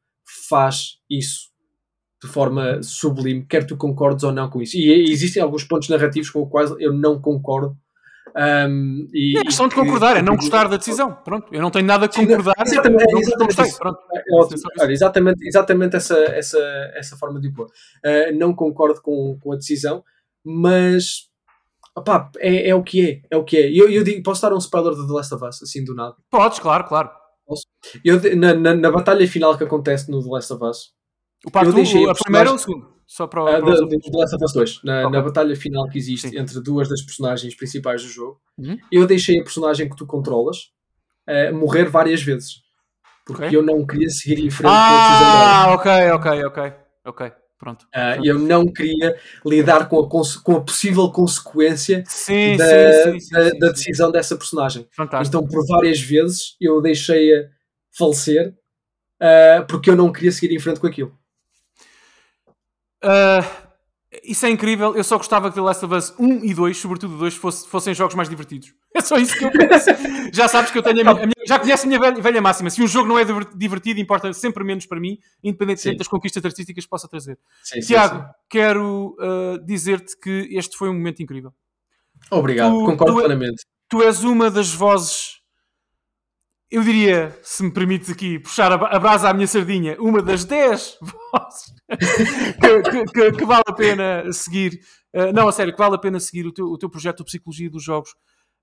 faz 0.48 0.98
isso 1.10 1.51
de 2.24 2.30
forma 2.30 2.82
sublime, 2.84 3.46
quer 3.46 3.66
tu 3.66 3.76
concordes 3.76 4.24
ou 4.24 4.32
não 4.32 4.50
com 4.50 4.62
isso. 4.62 4.78
E 4.78 5.12
existem 5.12 5.42
alguns 5.42 5.64
pontos 5.64 5.90
narrativos 5.90 6.30
com 6.30 6.44
os 6.44 6.50
quais 6.50 6.72
eu 6.80 6.94
não 6.94 7.20
concordo 7.20 7.76
um, 8.36 9.08
e, 9.14 9.38
é 9.38 9.44
questão 9.44 9.68
de 9.68 9.76
concordar, 9.76 10.18
é 10.18 10.22
não 10.22 10.36
gostar 10.36 10.68
da 10.68 10.78
decisão. 10.78 11.14
Pronto, 11.24 11.54
eu 11.54 11.62
não 11.62 11.70
tenho 11.70 11.86
nada 11.86 12.06
a 12.06 12.10
concordar. 12.10 12.54
Exatamente, 12.66 13.12
não, 13.12 13.20
exatamente, 13.20 13.56
gostei, 13.56 13.78
pronto. 13.78 14.00
É, 14.14 14.86
é 14.86 14.92
exatamente, 14.92 15.48
exatamente 15.48 15.96
essa, 15.96 16.18
essa, 16.18 16.92
essa 16.96 17.18
forma 17.18 17.40
de 17.40 17.52
pôr. 17.52 17.66
Uh, 17.66 18.38
não 18.38 18.54
concordo 18.54 19.02
com, 19.02 19.38
com 19.42 19.54
a 19.54 19.56
decisão, 19.56 20.04
mas 20.44 21.30
opá, 21.96 22.32
é, 22.40 22.70
é 22.70 22.76
o 22.76 22.84
que 22.84 23.06
é. 23.10 23.22
É 23.30 23.38
o 23.38 23.44
que 23.44 23.58
é. 23.58 23.70
Eu, 23.70 23.90
eu 23.90 24.04
digo, 24.04 24.24
posso 24.24 24.42
dar 24.42 24.54
um 24.54 24.60
spoiler 24.60 24.94
de 24.94 25.06
The 25.06 25.14
Last 25.14 25.34
of 25.34 25.46
Us, 25.46 25.64
assim 25.64 25.84
do 25.84 25.94
nada? 25.94 26.16
Podes, 26.30 26.60
claro, 26.60 26.86
claro. 26.86 27.10
Eu, 28.06 28.22
na, 28.38 28.54
na, 28.54 28.74
na 28.74 28.92
batalha 28.92 29.28
final 29.28 29.58
que 29.58 29.64
acontece 29.66 30.10
no 30.10 30.24
The 30.24 30.30
Last 30.30 30.54
of 30.54 30.64
Us, 30.64 30.94
o 31.46 31.52
parte 31.52 31.70
eu 31.70 31.74
deixei 31.74 32.06
a, 32.08 32.12
a 32.12 32.16
primeira 32.16 32.50
ou 32.50 32.56
a 32.56 32.60
segunda? 32.60 32.88
Só 33.08 33.28
para, 33.28 33.44
uh, 33.44 33.66
para 33.66 33.86
de, 33.88 33.98
de 33.98 34.18
Last 34.18 34.36
of 34.36 34.46
Us 34.46 34.54
2, 34.54 34.84
na, 34.84 35.00
okay. 35.02 35.12
na 35.12 35.22
batalha 35.22 35.56
final 35.56 35.88
que 35.90 35.98
existe 35.98 36.30
Sim. 36.30 36.40
entre 36.40 36.62
duas 36.62 36.88
das 36.88 37.02
personagens 37.02 37.54
principais 37.56 38.02
do 38.04 38.08
jogo, 38.08 38.40
uhum. 38.58 38.78
eu 38.90 39.06
deixei 39.06 39.38
a 39.38 39.44
personagem 39.44 39.90
que 39.90 39.98
tu 39.98 40.06
controlas 40.06 40.70
uh, 41.28 41.54
morrer 41.54 41.90
várias 41.90 42.24
vezes. 42.24 42.62
Porque 43.26 43.44
okay. 43.46 43.58
eu 43.58 43.62
não 43.62 43.86
queria 43.86 44.10
seguir 44.10 44.40
em 44.40 44.50
frente 44.50 44.72
ah, 44.72 44.88
com 44.88 44.96
a 44.96 45.08
decisão 45.10 45.32
dela. 45.32 45.52
Ah, 45.52 45.74
ok, 45.74 46.12
ok, 46.12 46.46
ok. 46.46 46.74
Ok, 47.04 47.32
pronto. 47.58 47.84
Uh, 47.86 48.24
eu 48.24 48.40
não 48.40 48.66
queria 48.66 49.18
lidar 49.46 49.90
com 49.90 50.00
a, 50.00 50.10
com 50.10 50.56
a 50.56 50.62
possível 50.62 51.12
consequência 51.12 52.04
sim, 52.08 52.56
da, 52.56 53.04
sim, 53.04 53.20
sim, 53.20 53.34
da, 53.34 53.50
da, 53.60 53.72
decisão 53.72 54.12
dessa 54.12 54.38
personagem. 54.38 54.88
Fantástico. 54.96 55.38
Então, 55.38 55.48
por 55.48 55.66
várias 55.68 56.00
vezes, 56.00 56.56
eu 56.62 56.82
deixei-a 56.82 57.50
falecer 57.92 58.56
uh, 59.22 59.66
porque 59.68 59.90
eu 59.90 59.96
não 59.96 60.12
queria 60.12 60.32
seguir 60.32 60.54
em 60.56 60.60
frente 60.60 60.80
com 60.80 60.88
aquilo. 60.88 61.20
Uh, 63.04 63.72
isso 64.24 64.46
é 64.46 64.50
incrível. 64.50 64.96
Eu 64.96 65.04
só 65.04 65.18
gostava 65.18 65.50
que 65.50 65.56
The 65.56 65.62
Last 65.62 65.86
of 65.86 65.96
Us 65.96 66.14
1 66.20 66.44
e 66.44 66.54
2, 66.54 66.78
sobretudo 66.78 67.18
2, 67.18 67.36
fosse, 67.36 67.68
fossem 67.68 67.94
jogos 67.94 68.16
mais 68.16 68.30
divertidos. 68.30 68.74
É 68.94 69.00
só 69.00 69.16
isso 69.16 69.38
que 69.38 69.46
eu 69.46 69.52
penso. 69.52 69.86
já 70.34 70.50
sabes 70.50 70.70
que 70.70 70.78
eu 70.78 70.84
tenho 70.84 71.00
a 71.00 71.04
minha, 71.04 71.24
a 71.24 71.26
minha, 71.26 71.48
já 71.48 71.58
conheces 71.58 71.86
a 71.86 71.88
minha 71.88 71.98
velha, 71.98 72.22
velha, 72.22 72.42
máxima. 72.42 72.70
Se 72.70 72.84
um 72.84 72.88
jogo 72.88 73.08
não 73.08 73.18
é 73.18 73.24
divertido, 73.56 74.02
importa 74.02 74.34
sempre 74.34 74.66
menos 74.66 74.86
para 74.86 75.00
mim, 75.00 75.18
independentemente 75.42 75.98
das 75.98 76.10
conquistas 76.10 76.44
artísticas 76.44 76.84
que 76.84 76.90
possa 76.90 77.08
trazer. 77.08 77.40
Sim, 77.64 77.80
Tiago, 77.80 78.20
sim, 78.20 78.26
sim. 78.26 78.34
quero 78.50 79.16
uh, 79.18 79.66
dizer-te 79.66 80.20
que 80.20 80.50
este 80.52 80.78
foi 80.78 80.90
um 80.90 80.94
momento 80.94 81.24
incrível. 81.24 81.54
Obrigado, 82.30 82.74
tu, 82.74 82.86
concordo 82.86 83.14
tu, 83.14 83.20
é- 83.20 83.24
plenamente. 83.24 83.64
Tu 83.88 84.04
és 84.04 84.24
uma 84.26 84.52
das 84.52 84.74
vozes 84.74 85.42
eu 86.72 86.82
diria, 86.84 87.38
se 87.44 87.64
me 87.64 87.72
permites 87.72 88.10
aqui 88.10 88.40
puxar 88.40 88.72
a 88.72 89.00
brasa 89.00 89.30
à 89.30 89.34
minha 89.34 89.46
sardinha, 89.46 89.98
uma 90.00 90.22
das 90.22 90.46
10 90.46 91.00
vozes 91.02 91.74
que, 92.00 93.06
que, 93.06 93.32
que, 93.32 93.46
vale 93.46 93.64
a 93.68 93.74
pena 93.74 94.32
seguir. 94.32 94.80
Uh, 95.14 95.32
não, 95.34 95.48
a 95.48 95.52
sério, 95.52 95.74
que 95.74 95.80
vale 95.80 95.96
a 95.96 96.00
pena 96.00 96.20
seguir 96.20 96.46
o 96.46 96.52
teu, 96.52 96.66
o 96.68 96.78
teu 96.78 96.90
projeto 96.90 97.20
de 97.20 97.26
Psicologia 97.26 97.70
dos 97.70 97.84
Jogos. 97.84 98.12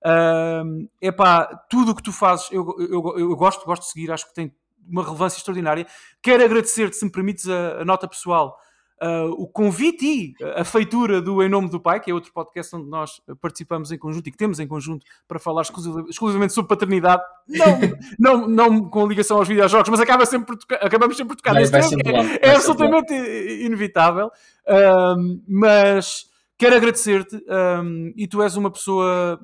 Uh, 0.05 0.89
epá, 1.01 1.45
tudo 1.69 1.91
o 1.91 1.95
que 1.95 2.03
tu 2.03 2.11
fazes, 2.11 2.49
eu, 2.51 2.65
eu, 2.79 2.89
eu, 2.89 3.19
eu, 3.19 3.35
gosto, 3.35 3.65
gosto 3.65 3.83
de 3.83 3.91
seguir, 3.91 4.11
acho 4.11 4.27
que 4.27 4.33
tem 4.33 4.53
uma 4.87 5.03
relevância 5.03 5.37
extraordinária. 5.37 5.85
Quero 6.21 6.43
agradecer-te, 6.43 6.95
se 6.95 7.05
me 7.05 7.11
permites, 7.11 7.47
a, 7.47 7.81
a 7.81 7.85
nota 7.85 8.07
pessoal 8.07 8.57
uh, 9.03 9.31
o 9.31 9.47
convite 9.47 10.05
e 10.05 10.33
a 10.55 10.63
feitura 10.63 11.21
do 11.21 11.41
Em 11.41 11.49
Nome 11.49 11.69
do 11.69 11.79
Pai, 11.79 11.99
que 11.99 12.11
é 12.11 12.13
outro 12.13 12.31
podcast 12.33 12.75
onde 12.75 12.89
nós 12.89 13.21
participamos 13.41 13.91
em 13.91 13.97
conjunto 13.97 14.27
e 14.27 14.31
que 14.31 14.37
temos 14.37 14.59
em 14.59 14.67
conjunto 14.67 15.05
para 15.27 15.39
falar 15.39 15.63
exclusivamente 16.09 16.53
sobre 16.53 16.69
paternidade, 16.69 17.23
não, 17.47 17.79
não, 18.19 18.47
não 18.47 18.89
com 18.89 19.07
ligação 19.07 19.37
aos 19.37 19.47
videojogos, 19.47 19.89
mas 19.89 19.99
acaba 19.99 20.25
sempre 20.25 20.57
tocar, 20.57 20.75
acabamos 20.77 21.17
sempre 21.17 21.35
por 21.35 21.41
tocar 21.41 21.53
nesse 21.53 21.71
tema, 21.71 22.23
é, 22.41 22.49
é 22.49 22.55
absolutamente 22.55 23.13
inevitável. 23.13 24.29
Um, 24.67 25.41
mas 25.47 26.25
quero 26.57 26.75
agradecer-te 26.75 27.35
um, 27.35 28.13
e 28.15 28.27
tu 28.27 28.41
és 28.41 28.55
uma 28.55 28.69
pessoa 28.69 29.39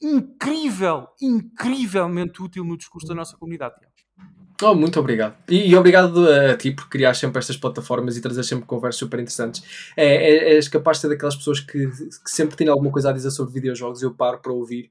incrível, 0.00 1.08
incrivelmente 1.20 2.42
útil 2.42 2.64
no 2.64 2.76
discurso 2.76 3.06
da 3.08 3.14
nossa 3.14 3.36
comunidade. 3.36 3.74
Oh, 4.62 4.74
muito 4.74 4.98
obrigado. 4.98 5.36
E, 5.48 5.70
e, 5.70 5.76
obrigado 5.76 6.26
a 6.30 6.56
ti 6.56 6.70
por 6.70 6.88
criar 6.88 7.12
sempre 7.14 7.38
estas 7.38 7.58
plataformas 7.58 8.16
e 8.16 8.22
trazer 8.22 8.42
sempre 8.42 8.64
conversas 8.64 8.98
super 8.98 9.20
interessantes. 9.20 9.62
É, 9.96 10.06
é, 10.06 10.54
és 10.54 10.66
capaz 10.66 10.96
de 10.96 11.02
ser 11.02 11.08
daquelas 11.08 11.36
pessoas 11.36 11.60
que, 11.60 11.86
que, 11.88 12.30
sempre 12.30 12.56
têm 12.56 12.68
alguma 12.68 12.90
coisa 12.90 13.10
a 13.10 13.12
dizer 13.12 13.30
sobre 13.30 13.52
videojogos 13.52 14.00
e 14.00 14.06
eu 14.06 14.14
paro 14.14 14.38
para 14.38 14.52
ouvir 14.52 14.90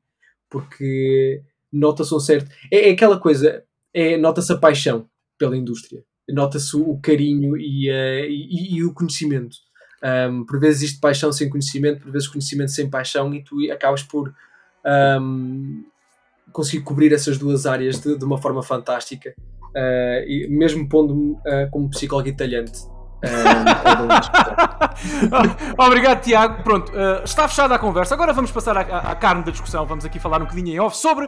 porque 0.50 1.42
nota-se 1.72 2.14
um 2.14 2.20
certo. 2.20 2.50
É, 2.72 2.90
é 2.90 2.92
aquela 2.92 3.20
coisa, 3.20 3.64
é, 3.94 4.18
nota-se 4.18 4.54
a 4.54 4.58
paixão 4.58 5.10
pela 5.38 5.58
indústria, 5.58 6.04
nota-se 6.30 6.76
o, 6.78 6.92
o 6.92 7.02
carinho 7.02 7.58
e, 7.58 7.90
uh, 7.90 8.26
e, 8.30 8.78
e, 8.78 8.84
o 8.84 8.94
conhecimento. 8.94 9.58
Um, 10.04 10.46
por 10.46 10.60
vezes 10.60 10.84
existe 10.84 11.00
paixão 11.00 11.32
sem 11.32 11.50
conhecimento, 11.50 12.04
por 12.04 12.12
vezes 12.12 12.28
conhecimento 12.28 12.72
sem 12.72 12.90
paixão 12.90 13.34
e 13.34 13.44
tu 13.44 13.58
acabas 13.72 14.04
por. 14.04 14.34
Um, 14.86 15.84
conseguir 16.52 16.84
cobrir 16.84 17.12
essas 17.12 17.38
duas 17.38 17.66
áreas 17.66 18.00
de, 18.00 18.18
de 18.18 18.24
uma 18.24 18.42
forma 18.42 18.64
fantástica 18.64 19.36
uh, 19.76 20.24
e 20.28 20.48
mesmo 20.50 20.88
pondo-me 20.88 21.32
uh, 21.32 21.70
como 21.72 21.90
psicólogo 21.90 22.30
italiante. 22.30 22.80
Uh, 24.96 25.82
Obrigado, 25.86 26.22
Tiago. 26.22 26.64
Pronto, 26.64 26.92
uh, 26.94 27.24
está 27.26 27.48
fechada 27.50 27.76
a 27.76 27.80
conversa. 27.80 28.14
Agora 28.14 28.32
vamos 28.32 28.50
passar 28.50 28.78
à, 28.78 28.82
à, 28.82 29.16
carne 29.16 29.44
da 29.44 29.52
discussão. 29.52 29.86
Vamos 29.86 30.06
aqui 30.06 30.20
falar 30.20 30.38
um 30.38 30.46
bocadinho 30.46 30.70
em 30.70 30.80
off 30.80 30.96
sobre 30.96 31.28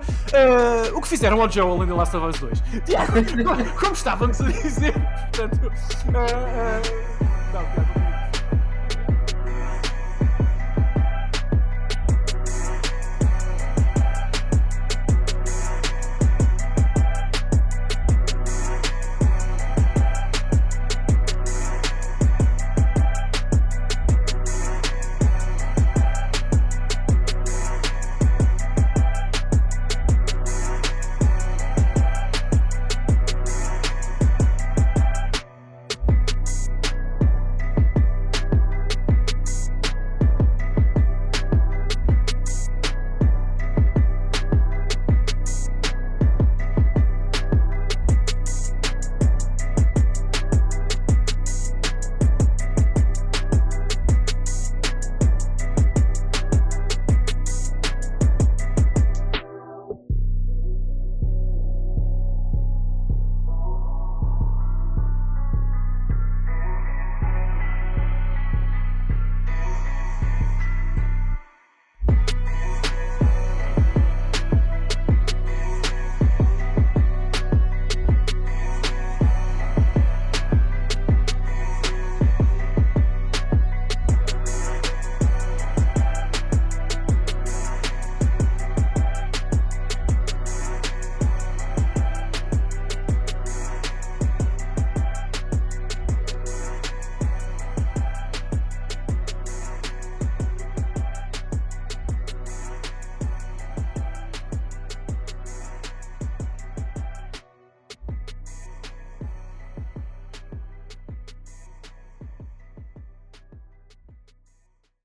o 0.93 1.01
que 1.01 1.07
fizeram 1.07 1.41
ao 1.41 1.49
Joel 1.49 1.83
em 1.83 1.87
The 1.87 1.93
Last 1.93 2.15
of 2.15 2.27
Us 2.27 2.39
2. 2.39 2.63
Tiago, 2.85 3.11
como 3.79 3.93
estávamos 3.93 4.39
a 4.39 4.45
dizer, 4.45 4.93
portanto. 4.93 5.71
não, 6.11 6.25
Tiago. 7.51 8.06